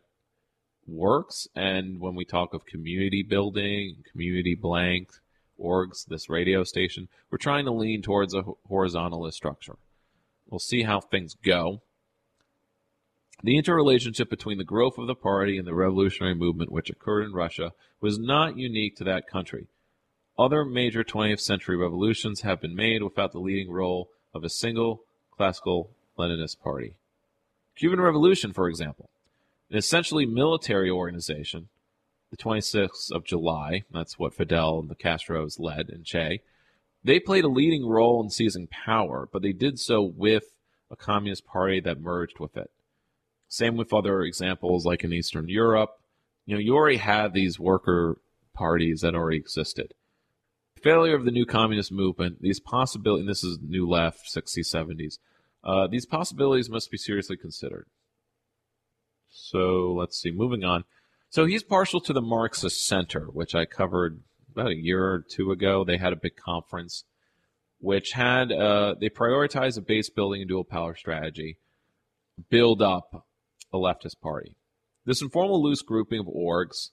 works 0.88 1.47
and 1.55 1.99
when 1.99 2.15
we 2.15 2.26
talk 2.26 2.53
of 2.53 2.65
community 2.65 3.23
building, 3.23 4.03
community 4.11 4.55
blank, 4.55 5.11
orgs, 5.59 6.05
this 6.05 6.30
radio 6.30 6.63
station, 6.63 7.07
we're 7.30 7.38
trying 7.38 7.65
to 7.65 7.72
lean 7.72 8.01
towards 8.01 8.34
a 8.34 8.43
horizontalist 8.69 9.34
structure. 9.34 9.77
We'll 10.49 10.59
see 10.59 10.84
how 10.84 10.99
things 10.99 11.35
go. 11.35 11.81
The 13.43 13.57
interrelationship 13.57 14.30
between 14.30 14.57
the 14.57 14.63
growth 14.63 14.97
of 14.97 15.07
the 15.07 15.15
party 15.15 15.57
and 15.57 15.68
the 15.68 15.73
revolutionary 15.73 16.35
movement 16.35 16.72
which 16.72 16.89
occurred 16.89 17.23
in 17.23 17.34
Russia 17.34 17.73
was 17.99 18.19
not 18.19 18.57
unique 18.57 18.95
to 18.97 19.03
that 19.05 19.27
country. 19.27 19.68
Other 20.38 20.63
major 20.63 21.03
20th 21.03 21.39
century 21.39 21.76
revolutions 21.76 22.41
have 22.41 22.61
been 22.61 22.76
made 22.76 23.03
without 23.03 23.31
the 23.31 23.39
leading 23.39 23.72
role 23.72 24.09
of 24.34 24.43
a 24.43 24.49
single 24.49 25.03
classical 25.35 25.91
Leninist 26.18 26.61
party. 26.61 26.93
Cuban 27.76 27.99
Revolution, 27.99 28.53
for 28.53 28.69
example, 28.69 29.09
an 29.69 29.77
essentially 29.77 30.26
military 30.26 30.89
organization 30.89 31.69
the 32.31 32.38
26th 32.38 33.11
of 33.11 33.26
July. 33.26 33.84
That's 33.91 34.18
what 34.18 34.34
Fidel 34.34 34.80
and 34.80 34.89
the 34.89 34.95
Castros 34.95 35.59
led, 35.59 35.89
and 35.89 36.05
Che. 36.05 36.41
They 37.03 37.19
played 37.19 37.43
a 37.43 37.49
leading 37.49 37.85
role 37.85 38.23
in 38.23 38.30
seizing 38.30 38.68
power, 38.68 39.27
but 39.31 39.41
they 39.41 39.51
did 39.51 39.80
so 39.80 40.01
with 40.01 40.53
a 40.89 40.95
communist 40.95 41.45
party 41.45 41.81
that 41.81 41.99
merged 41.99 42.39
with 42.39 42.55
it. 42.55 42.72
Same 43.51 43.75
with 43.75 43.93
other 43.93 44.21
examples 44.21 44.85
like 44.85 45.03
in 45.03 45.11
Eastern 45.11 45.49
Europe. 45.49 45.99
You 46.45 46.55
know, 46.55 46.61
you 46.61 46.73
already 46.73 46.95
had 46.95 47.33
these 47.33 47.59
worker 47.59 48.17
parties 48.53 49.01
that 49.01 49.13
already 49.13 49.35
existed. 49.35 49.93
Failure 50.81 51.17
of 51.17 51.25
the 51.25 51.31
new 51.31 51.45
communist 51.45 51.91
movement, 51.91 52.41
these 52.41 52.61
possibilities, 52.61 53.27
this 53.27 53.43
is 53.43 53.59
new 53.61 53.85
left, 53.89 54.33
60s, 54.33 54.73
70s, 54.73 55.17
uh, 55.65 55.85
these 55.87 56.05
possibilities 56.05 56.69
must 56.69 56.89
be 56.89 56.97
seriously 56.97 57.35
considered. 57.35 57.87
So 59.29 59.95
let's 59.97 60.17
see, 60.17 60.31
moving 60.31 60.63
on. 60.63 60.85
So 61.29 61.43
he's 61.45 61.61
partial 61.61 61.99
to 62.01 62.13
the 62.13 62.21
Marxist 62.21 62.87
Center, 62.87 63.25
which 63.25 63.53
I 63.53 63.65
covered 63.65 64.21
about 64.49 64.71
a 64.71 64.75
year 64.75 65.05
or 65.05 65.19
two 65.19 65.51
ago. 65.51 65.83
They 65.83 65.97
had 65.97 66.13
a 66.13 66.15
big 66.15 66.37
conference, 66.37 67.03
which 67.79 68.13
had 68.13 68.53
uh, 68.53 68.95
they 68.97 69.09
prioritized 69.09 69.77
a 69.77 69.81
base 69.81 70.09
building 70.09 70.39
and 70.39 70.47
dual 70.47 70.63
power 70.63 70.95
strategy, 70.95 71.57
build 72.49 72.81
up 72.81 73.25
a 73.73 73.77
leftist 73.77 74.19
party. 74.22 74.56
This 75.06 75.22
informal 75.22 75.61
loose 75.61 75.81
grouping 75.81 76.19
of 76.19 76.27
orgs, 76.27 76.89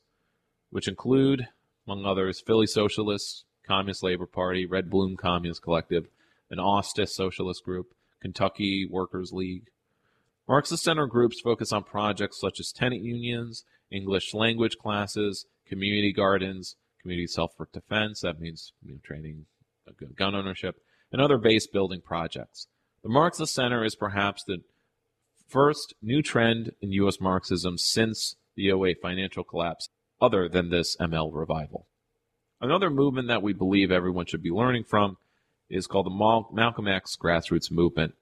which 0.70 0.88
include, 0.88 1.48
among 1.86 2.04
others, 2.04 2.40
Philly 2.40 2.66
Socialists, 2.66 3.44
Communist 3.66 4.02
Labor 4.02 4.26
Party, 4.26 4.64
Red 4.66 4.88
Bloom 4.88 5.16
Communist 5.16 5.62
Collective, 5.62 6.08
an 6.50 6.58
Austin 6.58 7.06
Socialist 7.06 7.64
Group, 7.64 7.88
Kentucky 8.20 8.88
Workers 8.90 9.32
League. 9.32 9.70
Marxist 10.48 10.82
Center 10.82 11.06
groups 11.06 11.40
focus 11.40 11.72
on 11.72 11.84
projects 11.84 12.40
such 12.40 12.58
as 12.58 12.72
tenant 12.72 13.02
unions 13.02 13.64
English 13.90 14.34
language 14.34 14.76
classes, 14.78 15.46
community 15.66 16.12
gardens, 16.12 16.76
community 17.00 17.26
self-defense. 17.26 18.20
That 18.20 18.40
means 18.40 18.72
you 18.82 18.92
know, 18.92 18.98
training, 19.02 19.46
uh, 19.86 19.92
gun 20.16 20.34
ownership, 20.34 20.76
and 21.12 21.20
other 21.20 21.38
base 21.38 21.66
building 21.66 22.00
projects. 22.00 22.66
The 23.02 23.08
Marxist 23.08 23.54
Center 23.54 23.84
is 23.84 23.94
perhaps 23.94 24.42
the 24.44 24.58
first 25.48 25.94
new 26.02 26.22
trend 26.22 26.72
in 26.80 26.92
U.S. 26.92 27.20
Marxism 27.20 27.78
since 27.78 28.36
the 28.54 28.70
08 28.70 29.00
financial 29.00 29.44
collapse, 29.44 29.88
other 30.20 30.48
than 30.48 30.70
this 30.70 30.96
ML 30.96 31.30
revival. 31.32 31.86
Another 32.60 32.90
movement 32.90 33.28
that 33.28 33.42
we 33.42 33.52
believe 33.52 33.90
everyone 33.90 34.26
should 34.26 34.42
be 34.42 34.50
learning 34.50 34.84
from 34.84 35.16
is 35.70 35.86
called 35.86 36.06
the 36.06 36.50
Malcolm 36.52 36.88
X 36.88 37.16
grassroots 37.16 37.70
movement, 37.70 38.14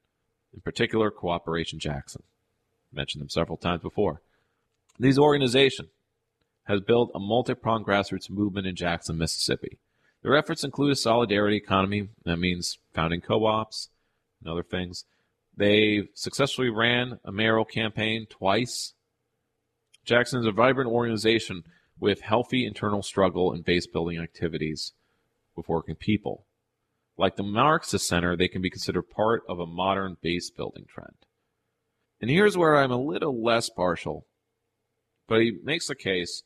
in 0.53 0.61
particular, 0.61 1.11
Cooperation 1.11 1.78
Jackson. 1.78 2.23
I 2.93 2.97
mentioned 2.97 3.23
them 3.23 3.31
several 3.31 3.57
times 3.57 3.82
before. 3.82 4.20
These 4.98 5.19
organizations 5.19 5.89
has 6.65 6.81
built 6.81 7.11
a 7.15 7.19
multi-pronged 7.19 7.86
grassroots 7.86 8.28
movement 8.28 8.66
in 8.66 8.77
Jackson, 8.77 9.16
Mississippi. 9.16 9.78
Their 10.23 10.36
efforts 10.36 10.65
include 10.65 10.93
a 10.93 10.97
solidarity 10.97 11.57
economy. 11.57 12.09
That 12.24 12.39
means 12.39 12.78
founding 12.93 13.20
co-ops 13.20 13.89
and 14.40 14.51
other 14.51 14.62
things. 14.62 15.05
They 15.57 16.09
successfully 16.15 16.69
ran 16.69 17.19
a 17.24 17.33
mayoral 17.33 17.65
campaign 17.65 18.27
twice. 18.28 18.95
Jackson 20.05 20.41
is 20.41 20.47
a 20.47 20.53
vibrant 20.53 20.91
organization 20.91 21.62
with 21.99 22.20
healthy 22.20 22.66
internal 22.66 23.03
struggle 23.03 23.53
and 23.53 23.65
base 23.65 23.87
building 23.87 24.19
activities 24.19 24.93
with 25.57 25.69
working 25.69 25.95
people. 25.95 26.45
Like 27.16 27.37
the 27.37 27.43
Marxist 27.43 28.07
Center, 28.07 28.37
they 28.37 28.49
can 28.49 28.61
be 28.61 28.69
considered 28.69 29.09
part 29.09 29.43
of 29.49 29.59
a 29.59 29.66
modern 29.66 30.19
base 30.20 30.51
building 30.51 30.85
trend. 30.87 31.16
And 32.20 32.31
here's 32.31 32.57
where 32.57 32.77
I'm 32.77 32.93
a 32.93 33.01
little 33.01 33.43
less 33.43 33.70
partial 33.70 34.27
but 35.28 35.41
he 35.41 35.59
makes 35.62 35.89
the 35.89 35.95
case 35.95 36.43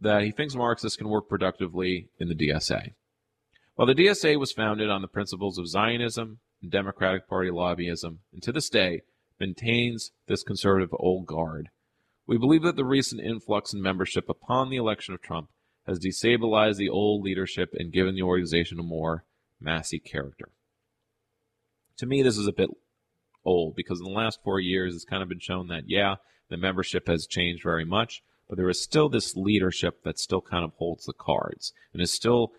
that 0.00 0.22
he 0.22 0.30
thinks 0.30 0.54
Marxists 0.54 0.96
can 0.96 1.08
work 1.08 1.28
productively 1.28 2.08
in 2.18 2.28
the 2.28 2.34
DSA. 2.34 2.92
While 3.74 3.86
the 3.86 3.94
DSA 3.94 4.38
was 4.38 4.52
founded 4.52 4.90
on 4.90 5.02
the 5.02 5.08
principles 5.08 5.58
of 5.58 5.68
Zionism 5.68 6.38
and 6.62 6.70
Democratic 6.70 7.28
Party 7.28 7.50
lobbyism, 7.50 8.18
and 8.32 8.42
to 8.42 8.52
this 8.52 8.68
day 8.68 9.02
maintains 9.38 10.10
this 10.26 10.42
conservative 10.42 10.90
old 10.92 11.26
guard, 11.26 11.68
we 12.26 12.36
believe 12.36 12.62
that 12.62 12.76
the 12.76 12.84
recent 12.84 13.22
influx 13.22 13.72
in 13.72 13.80
membership 13.80 14.28
upon 14.28 14.68
the 14.68 14.76
election 14.76 15.14
of 15.14 15.22
Trump 15.22 15.48
has 15.86 15.98
destabilized 15.98 16.76
the 16.76 16.90
old 16.90 17.22
leadership 17.22 17.70
and 17.72 17.92
given 17.92 18.14
the 18.14 18.22
organization 18.22 18.78
a 18.78 18.82
more 18.82 19.24
massy 19.60 19.98
character. 19.98 20.50
To 21.96 22.06
me, 22.06 22.22
this 22.22 22.36
is 22.36 22.46
a 22.46 22.52
bit 22.52 22.68
old 23.44 23.74
because 23.74 23.98
in 23.98 24.04
the 24.04 24.10
last 24.10 24.40
four 24.44 24.60
years, 24.60 24.94
it's 24.94 25.04
kind 25.04 25.22
of 25.22 25.28
been 25.28 25.40
shown 25.40 25.68
that, 25.68 25.84
yeah, 25.86 26.16
the 26.50 26.56
membership 26.56 27.08
has 27.08 27.26
changed 27.26 27.62
very 27.62 27.84
much, 27.84 28.22
but 28.48 28.56
there 28.56 28.68
is 28.68 28.82
still 28.82 29.08
this 29.08 29.34
leadership 29.34 30.02
that 30.04 30.18
still 30.18 30.40
kind 30.40 30.64
of 30.64 30.72
holds 30.76 31.06
the 31.06 31.12
cards 31.12 31.72
and 31.92 32.02
is 32.02 32.12
still 32.12 32.52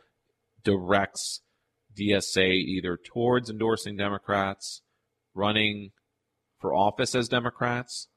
directs 0.64 1.42
DSA 1.98 2.52
either 2.52 2.98
towards 2.98 3.50
endorsing 3.50 3.98
Democrats 3.98 4.82
running 5.34 5.92
for 6.60 6.74
office 6.74 7.16
as 7.16 7.28
Democrats 7.28 8.08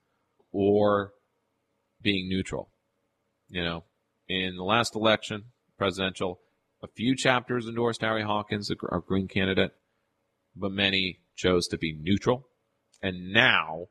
or 0.50 1.12
being 2.00 2.28
neutral. 2.28 2.70
You 3.48 3.62
know, 3.62 3.84
in 4.28 4.56
the 4.56 4.64
last 4.64 4.96
election, 4.96 5.44
presidential, 5.78 6.40
a 6.82 6.88
few 6.88 7.14
chapters 7.14 7.66
endorsed 7.66 8.02
Howie 8.02 8.22
Hawkins, 8.22 8.70
our 8.90 9.00
Green 9.00 9.28
candidate, 9.28 9.72
but 10.56 10.72
many 10.72 11.20
chose 11.36 11.68
to 11.68 11.78
be 11.78 11.96
neutral. 11.98 12.48
And 13.02 13.32
now 13.32 13.86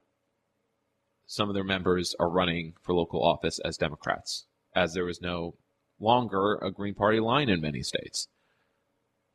some 1.25 1.47
of 1.47 1.55
their 1.55 1.63
members 1.63 2.15
are 2.19 2.29
running 2.29 2.73
for 2.81 2.93
local 2.93 3.23
office 3.23 3.59
as 3.63 3.77
Democrats, 3.77 4.47
as 4.75 4.93
there 4.93 5.07
is 5.07 5.21
no 5.21 5.55
longer 5.99 6.55
a 6.55 6.71
Green 6.71 6.93
Party 6.93 7.19
line 7.19 7.49
in 7.49 7.61
many 7.61 7.81
states. 7.81 8.27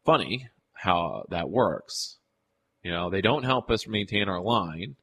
Funny 0.07 0.49
how 0.73 1.24
that 1.31 1.51
works. 1.51 2.19
You 2.83 2.93
know, 2.93 3.11
they 3.11 3.20
don't 3.20 3.43
help 3.43 3.70
us 3.70 3.89
maintain 3.89 4.28
our 4.28 4.41
line 4.41 4.95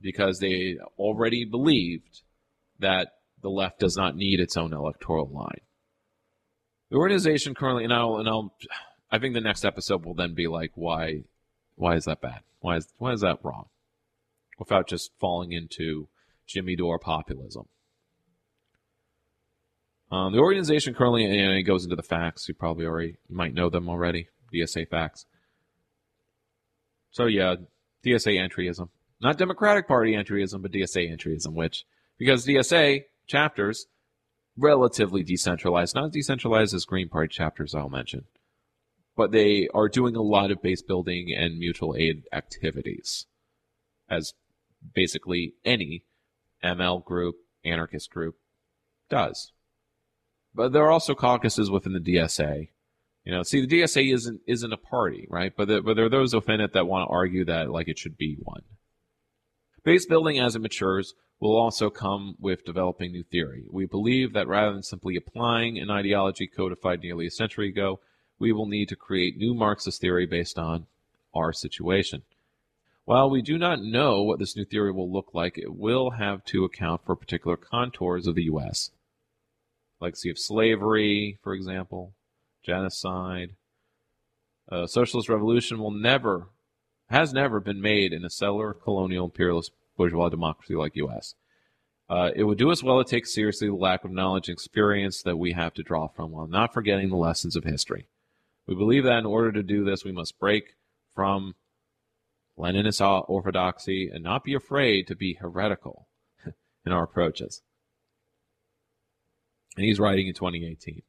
because 0.00 0.38
they 0.38 0.76
already 0.96 1.44
believed 1.44 2.22
that 2.78 3.08
the 3.42 3.50
left 3.50 3.80
does 3.80 3.96
not 3.96 4.14
need 4.14 4.38
its 4.38 4.56
own 4.56 4.72
electoral 4.72 5.28
line. 5.28 5.60
The 6.90 6.96
organization 6.96 7.54
currently, 7.54 7.82
and 7.82 7.92
I'll, 7.92 8.16
and 8.18 8.28
I'll, 8.28 8.54
I 9.10 9.18
think 9.18 9.34
the 9.34 9.40
next 9.40 9.64
episode 9.64 10.04
will 10.04 10.14
then 10.14 10.34
be 10.34 10.46
like, 10.46 10.70
why, 10.76 11.24
why 11.74 11.96
is 11.96 12.04
that 12.04 12.20
bad? 12.20 12.40
Why 12.60 12.76
is, 12.76 12.86
why 12.98 13.12
is 13.12 13.22
that 13.22 13.40
wrong? 13.42 13.66
Without 14.58 14.86
just 14.86 15.10
falling 15.18 15.50
into 15.50 16.08
Jimmy 16.46 16.76
Dore 16.76 17.00
populism. 17.00 17.66
Um, 20.14 20.32
the 20.32 20.38
organization 20.38 20.94
currently, 20.94 21.24
and 21.24 21.52
it 21.52 21.64
goes 21.64 21.82
into 21.82 21.96
the 21.96 22.02
facts. 22.02 22.46
You 22.46 22.54
probably 22.54 22.86
already 22.86 23.16
you 23.28 23.36
might 23.36 23.52
know 23.52 23.68
them 23.68 23.88
already. 23.88 24.28
DSA 24.54 24.88
facts. 24.88 25.26
So 27.10 27.26
yeah, 27.26 27.56
DSA 28.06 28.38
entryism, 28.38 28.90
not 29.20 29.38
Democratic 29.38 29.88
Party 29.88 30.12
entryism, 30.12 30.62
but 30.62 30.70
DSA 30.70 31.12
entryism, 31.12 31.54
which 31.54 31.84
because 32.16 32.46
DSA 32.46 33.04
chapters 33.26 33.86
relatively 34.56 35.24
decentralized, 35.24 35.96
not 35.96 36.12
decentralized 36.12 36.74
as 36.74 36.84
Green 36.84 37.08
Party 37.08 37.34
chapters. 37.34 37.74
I'll 37.74 37.88
mention, 37.88 38.26
but 39.16 39.32
they 39.32 39.68
are 39.74 39.88
doing 39.88 40.14
a 40.14 40.22
lot 40.22 40.52
of 40.52 40.62
base 40.62 40.82
building 40.82 41.34
and 41.36 41.58
mutual 41.58 41.96
aid 41.98 42.22
activities, 42.32 43.26
as 44.08 44.32
basically 44.94 45.54
any 45.64 46.04
ML 46.62 47.04
group, 47.04 47.34
anarchist 47.64 48.10
group 48.10 48.36
does. 49.10 49.50
But 50.54 50.72
there 50.72 50.84
are 50.84 50.90
also 50.92 51.14
caucuses 51.14 51.70
within 51.70 51.94
the 51.94 52.00
DSA. 52.00 52.68
You 53.24 53.32
know, 53.32 53.42
see, 53.42 53.64
the 53.64 53.80
DSA 53.80 54.12
isn't 54.14 54.40
isn't 54.46 54.72
a 54.72 54.76
party, 54.76 55.26
right? 55.28 55.52
But 55.56 55.68
the, 55.68 55.82
but 55.82 55.96
there 55.96 56.04
are 56.04 56.10
those 56.10 56.34
within 56.34 56.60
it 56.60 56.74
that 56.74 56.86
want 56.86 57.08
to 57.08 57.12
argue 57.12 57.44
that 57.46 57.70
like 57.70 57.88
it 57.88 57.98
should 57.98 58.16
be 58.16 58.36
one. 58.38 58.62
Base 59.82 60.06
building, 60.06 60.38
as 60.38 60.54
it 60.54 60.62
matures, 60.62 61.14
will 61.40 61.56
also 61.56 61.90
come 61.90 62.36
with 62.38 62.64
developing 62.64 63.12
new 63.12 63.24
theory. 63.24 63.64
We 63.70 63.86
believe 63.86 64.32
that 64.34 64.46
rather 64.46 64.72
than 64.72 64.82
simply 64.82 65.16
applying 65.16 65.78
an 65.78 65.90
ideology 65.90 66.46
codified 66.46 67.00
nearly 67.00 67.26
a 67.26 67.30
century 67.30 67.68
ago, 67.68 68.00
we 68.38 68.52
will 68.52 68.66
need 68.66 68.88
to 68.90 68.96
create 68.96 69.36
new 69.36 69.54
Marxist 69.54 70.00
theory 70.00 70.26
based 70.26 70.58
on 70.58 70.86
our 71.34 71.52
situation. 71.52 72.22
While 73.04 73.28
we 73.28 73.42
do 73.42 73.58
not 73.58 73.82
know 73.82 74.22
what 74.22 74.38
this 74.38 74.56
new 74.56 74.64
theory 74.64 74.92
will 74.92 75.12
look 75.12 75.34
like, 75.34 75.58
it 75.58 75.74
will 75.74 76.12
have 76.12 76.44
to 76.46 76.64
account 76.64 77.02
for 77.04 77.16
particular 77.16 77.56
contours 77.56 78.26
of 78.26 78.34
the 78.34 78.44
U.S 78.44 78.90
legacy 80.00 80.30
of 80.30 80.38
slavery, 80.38 81.38
for 81.42 81.54
example, 81.54 82.14
genocide. 82.64 83.50
A 84.68 84.88
socialist 84.88 85.28
revolution 85.28 85.78
will 85.78 85.90
never, 85.90 86.48
has 87.08 87.32
never 87.32 87.60
been 87.60 87.80
made 87.80 88.12
in 88.12 88.24
a 88.24 88.30
settler, 88.30 88.72
colonial, 88.72 89.26
imperialist, 89.26 89.72
bourgeois 89.96 90.28
democracy 90.28 90.74
like 90.74 90.96
U.S. 90.96 91.34
Uh, 92.08 92.30
it 92.34 92.44
would 92.44 92.58
do 92.58 92.70
us 92.70 92.82
well 92.82 93.02
to 93.02 93.08
take 93.08 93.26
seriously 93.26 93.68
the 93.68 93.74
lack 93.74 94.04
of 94.04 94.10
knowledge 94.10 94.48
and 94.48 94.54
experience 94.54 95.22
that 95.22 95.36
we 95.36 95.52
have 95.52 95.74
to 95.74 95.82
draw 95.82 96.08
from 96.08 96.32
while 96.32 96.46
not 96.46 96.74
forgetting 96.74 97.10
the 97.10 97.16
lessons 97.16 97.56
of 97.56 97.64
history. 97.64 98.08
We 98.66 98.74
believe 98.74 99.04
that 99.04 99.18
in 99.18 99.26
order 99.26 99.52
to 99.52 99.62
do 99.62 99.84
this, 99.84 100.04
we 100.04 100.12
must 100.12 100.38
break 100.38 100.74
from 101.14 101.54
Leninist 102.58 103.24
orthodoxy 103.28 104.08
and 104.12 104.22
not 104.22 104.44
be 104.44 104.54
afraid 104.54 105.06
to 105.06 105.14
be 105.14 105.34
heretical 105.34 106.08
in 106.86 106.92
our 106.92 107.04
approaches 107.04 107.62
and 109.76 109.84
he's 109.84 110.00
writing 110.00 110.26
in 110.26 110.34
2018. 110.34 111.02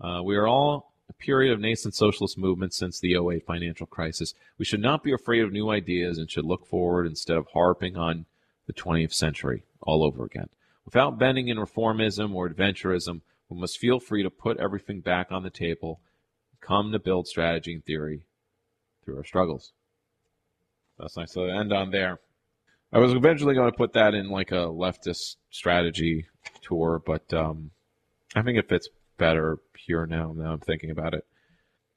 Uh, 0.00 0.22
we 0.22 0.36
are 0.36 0.46
all 0.46 0.92
a 1.08 1.12
period 1.12 1.52
of 1.52 1.60
nascent 1.60 1.94
socialist 1.94 2.38
movement 2.38 2.72
since 2.72 2.98
the 2.98 3.14
08 3.14 3.44
financial 3.46 3.86
crisis. 3.86 4.34
We 4.58 4.64
should 4.64 4.80
not 4.80 5.02
be 5.02 5.12
afraid 5.12 5.42
of 5.42 5.52
new 5.52 5.70
ideas 5.70 6.18
and 6.18 6.30
should 6.30 6.44
look 6.44 6.66
forward 6.66 7.06
instead 7.06 7.36
of 7.36 7.46
harping 7.52 7.96
on 7.96 8.26
the 8.66 8.72
20th 8.72 9.12
century 9.12 9.64
all 9.80 10.02
over 10.02 10.24
again. 10.24 10.48
Without 10.84 11.18
bending 11.18 11.48
in 11.48 11.58
reformism 11.58 12.34
or 12.34 12.48
adventurism, 12.48 13.20
we 13.48 13.58
must 13.58 13.78
feel 13.78 14.00
free 14.00 14.22
to 14.22 14.30
put 14.30 14.58
everything 14.58 15.00
back 15.00 15.30
on 15.30 15.42
the 15.42 15.50
table, 15.50 16.00
come 16.60 16.92
to 16.92 16.98
build 16.98 17.26
strategy 17.26 17.74
and 17.74 17.84
theory 17.84 18.24
through 19.04 19.16
our 19.16 19.24
struggles. 19.24 19.72
That's 20.98 21.16
nice 21.16 21.32
to 21.32 21.42
end 21.42 21.72
on 21.72 21.90
there. 21.90 22.20
I 22.92 22.98
was 22.98 23.12
eventually 23.12 23.54
going 23.54 23.70
to 23.70 23.76
put 23.76 23.94
that 23.94 24.14
in 24.14 24.30
like 24.30 24.52
a 24.52 24.66
leftist 24.66 25.36
strategy 25.50 26.26
tour, 26.62 27.02
but 27.04 27.32
um, 27.34 27.70
I 28.34 28.42
think 28.42 28.58
it 28.58 28.68
fits 28.68 28.88
better 29.16 29.58
here 29.76 30.06
now. 30.06 30.32
Now 30.36 30.52
I'm 30.52 30.60
thinking 30.60 30.90
about 30.90 31.14
it. 31.14 31.24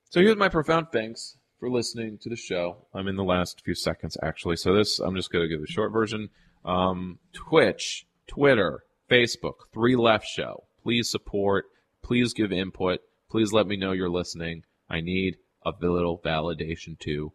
So 0.09 0.21
here's 0.21 0.37
my 0.37 0.49
profound 0.49 0.87
thanks 0.91 1.37
for 1.59 1.69
listening 1.69 2.17
to 2.19 2.29
the 2.29 2.35
show. 2.35 2.85
I'm 2.93 3.07
in 3.07 3.15
the 3.15 3.23
last 3.23 3.61
few 3.65 3.75
seconds 3.75 4.17
actually. 4.21 4.57
So 4.57 4.73
this 4.73 4.99
I'm 4.99 5.15
just 5.15 5.31
going 5.31 5.43
to 5.43 5.49
give 5.49 5.61
the 5.61 5.67
short 5.67 5.91
version. 5.91 6.29
Um, 6.63 7.19
Twitch, 7.33 8.05
Twitter, 8.27 8.83
Facebook, 9.09 9.69
Three 9.73 9.95
Left 9.95 10.25
Show. 10.25 10.65
Please 10.81 11.09
support. 11.09 11.65
Please 12.03 12.33
give 12.33 12.51
input. 12.51 12.99
Please 13.29 13.51
let 13.51 13.67
me 13.67 13.75
know 13.75 13.91
you're 13.91 14.09
listening. 14.09 14.63
I 14.89 15.01
need 15.01 15.37
a 15.65 15.73
little 15.81 16.19
validation 16.19 16.97
too. 16.97 17.33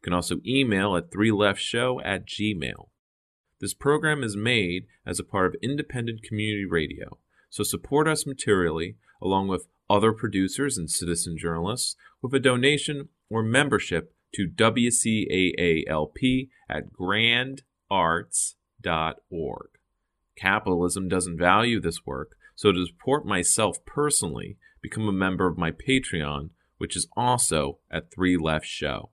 You 0.00 0.02
can 0.02 0.12
also 0.12 0.36
email 0.46 0.96
at 0.96 1.10
threeleftshow 1.10 2.00
at 2.04 2.26
gmail. 2.26 2.88
This 3.60 3.74
program 3.74 4.22
is 4.22 4.36
made 4.36 4.86
as 5.06 5.18
a 5.18 5.24
part 5.24 5.46
of 5.46 5.60
independent 5.62 6.22
community 6.22 6.64
radio. 6.64 7.18
So 7.50 7.64
support 7.64 8.08
us 8.08 8.26
materially, 8.26 8.96
along 9.20 9.48
with 9.48 9.66
other 9.90 10.12
producers 10.12 10.78
and 10.78 10.88
citizen 10.88 11.36
journalists, 11.36 11.96
with 12.22 12.32
a 12.32 12.40
donation 12.40 13.08
or 13.28 13.42
membership 13.42 14.14
to 14.34 14.48
WCAALP 14.48 16.48
at 16.68 16.92
grandarts.org. 16.92 19.68
Capitalism 20.36 21.08
doesn't 21.08 21.38
value 21.38 21.80
this 21.80 22.06
work, 22.06 22.36
so 22.54 22.70
to 22.72 22.86
support 22.86 23.26
myself 23.26 23.84
personally, 23.84 24.56
become 24.80 25.08
a 25.08 25.12
member 25.12 25.48
of 25.48 25.58
my 25.58 25.72
Patreon, 25.72 26.50
which 26.78 26.96
is 26.96 27.08
also 27.16 27.80
at 27.90 28.12
Three 28.12 28.36
Left 28.36 28.64
Show. 28.64 29.10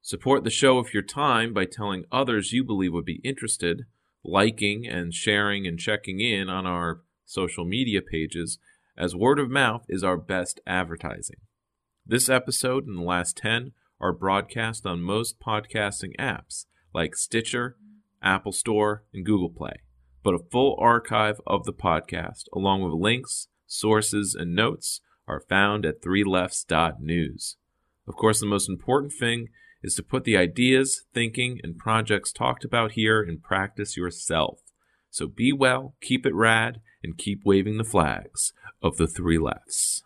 Support 0.00 0.44
the 0.44 0.50
show 0.50 0.78
with 0.78 0.94
your 0.94 1.02
time 1.02 1.52
by 1.52 1.66
telling 1.66 2.06
others 2.10 2.52
you 2.52 2.64
believe 2.64 2.94
would 2.94 3.04
be 3.04 3.20
interested, 3.22 3.84
liking 4.24 4.86
and 4.86 5.12
sharing 5.12 5.66
and 5.66 5.78
checking 5.78 6.20
in 6.20 6.48
on 6.48 6.66
our 6.66 7.02
social 7.28 7.64
media 7.66 8.00
pages, 8.00 8.58
as 8.96 9.14
word 9.14 9.38
of 9.38 9.50
mouth 9.50 9.84
is 9.88 10.02
our 10.02 10.16
best 10.16 10.60
advertising. 10.66 11.36
This 12.06 12.30
episode 12.30 12.86
and 12.86 12.98
the 12.98 13.02
last 13.02 13.36
10 13.36 13.72
are 14.00 14.12
broadcast 14.12 14.86
on 14.86 15.02
most 15.02 15.38
podcasting 15.38 16.16
apps 16.18 16.64
like 16.94 17.14
Stitcher, 17.14 17.76
Apple 18.22 18.52
Store, 18.52 19.04
and 19.12 19.26
Google 19.26 19.50
Play. 19.50 19.82
But 20.22 20.34
a 20.34 20.44
full 20.50 20.76
archive 20.80 21.38
of 21.46 21.64
the 21.64 21.72
podcast, 21.72 22.44
along 22.52 22.82
with 22.82 22.94
links, 22.94 23.48
sources, 23.66 24.34
and 24.34 24.54
notes, 24.54 25.02
are 25.26 25.44
found 25.48 25.84
at 25.84 26.00
threelefts.news. 26.00 27.56
Of 28.08 28.16
course, 28.16 28.40
the 28.40 28.46
most 28.46 28.70
important 28.70 29.12
thing 29.12 29.48
is 29.82 29.94
to 29.96 30.02
put 30.02 30.24
the 30.24 30.36
ideas, 30.36 31.04
thinking, 31.12 31.60
and 31.62 31.76
projects 31.76 32.32
talked 32.32 32.64
about 32.64 32.92
here 32.92 33.22
in 33.22 33.38
practice 33.38 33.98
yourself. 33.98 34.60
So 35.10 35.26
be 35.26 35.52
well, 35.52 35.94
keep 36.00 36.24
it 36.24 36.34
rad, 36.34 36.80
and 37.02 37.18
keep 37.18 37.40
waving 37.44 37.78
the 37.78 37.84
flags 37.84 38.52
of 38.82 38.96
the 38.96 39.06
three 39.06 39.38
lefts. 39.38 40.02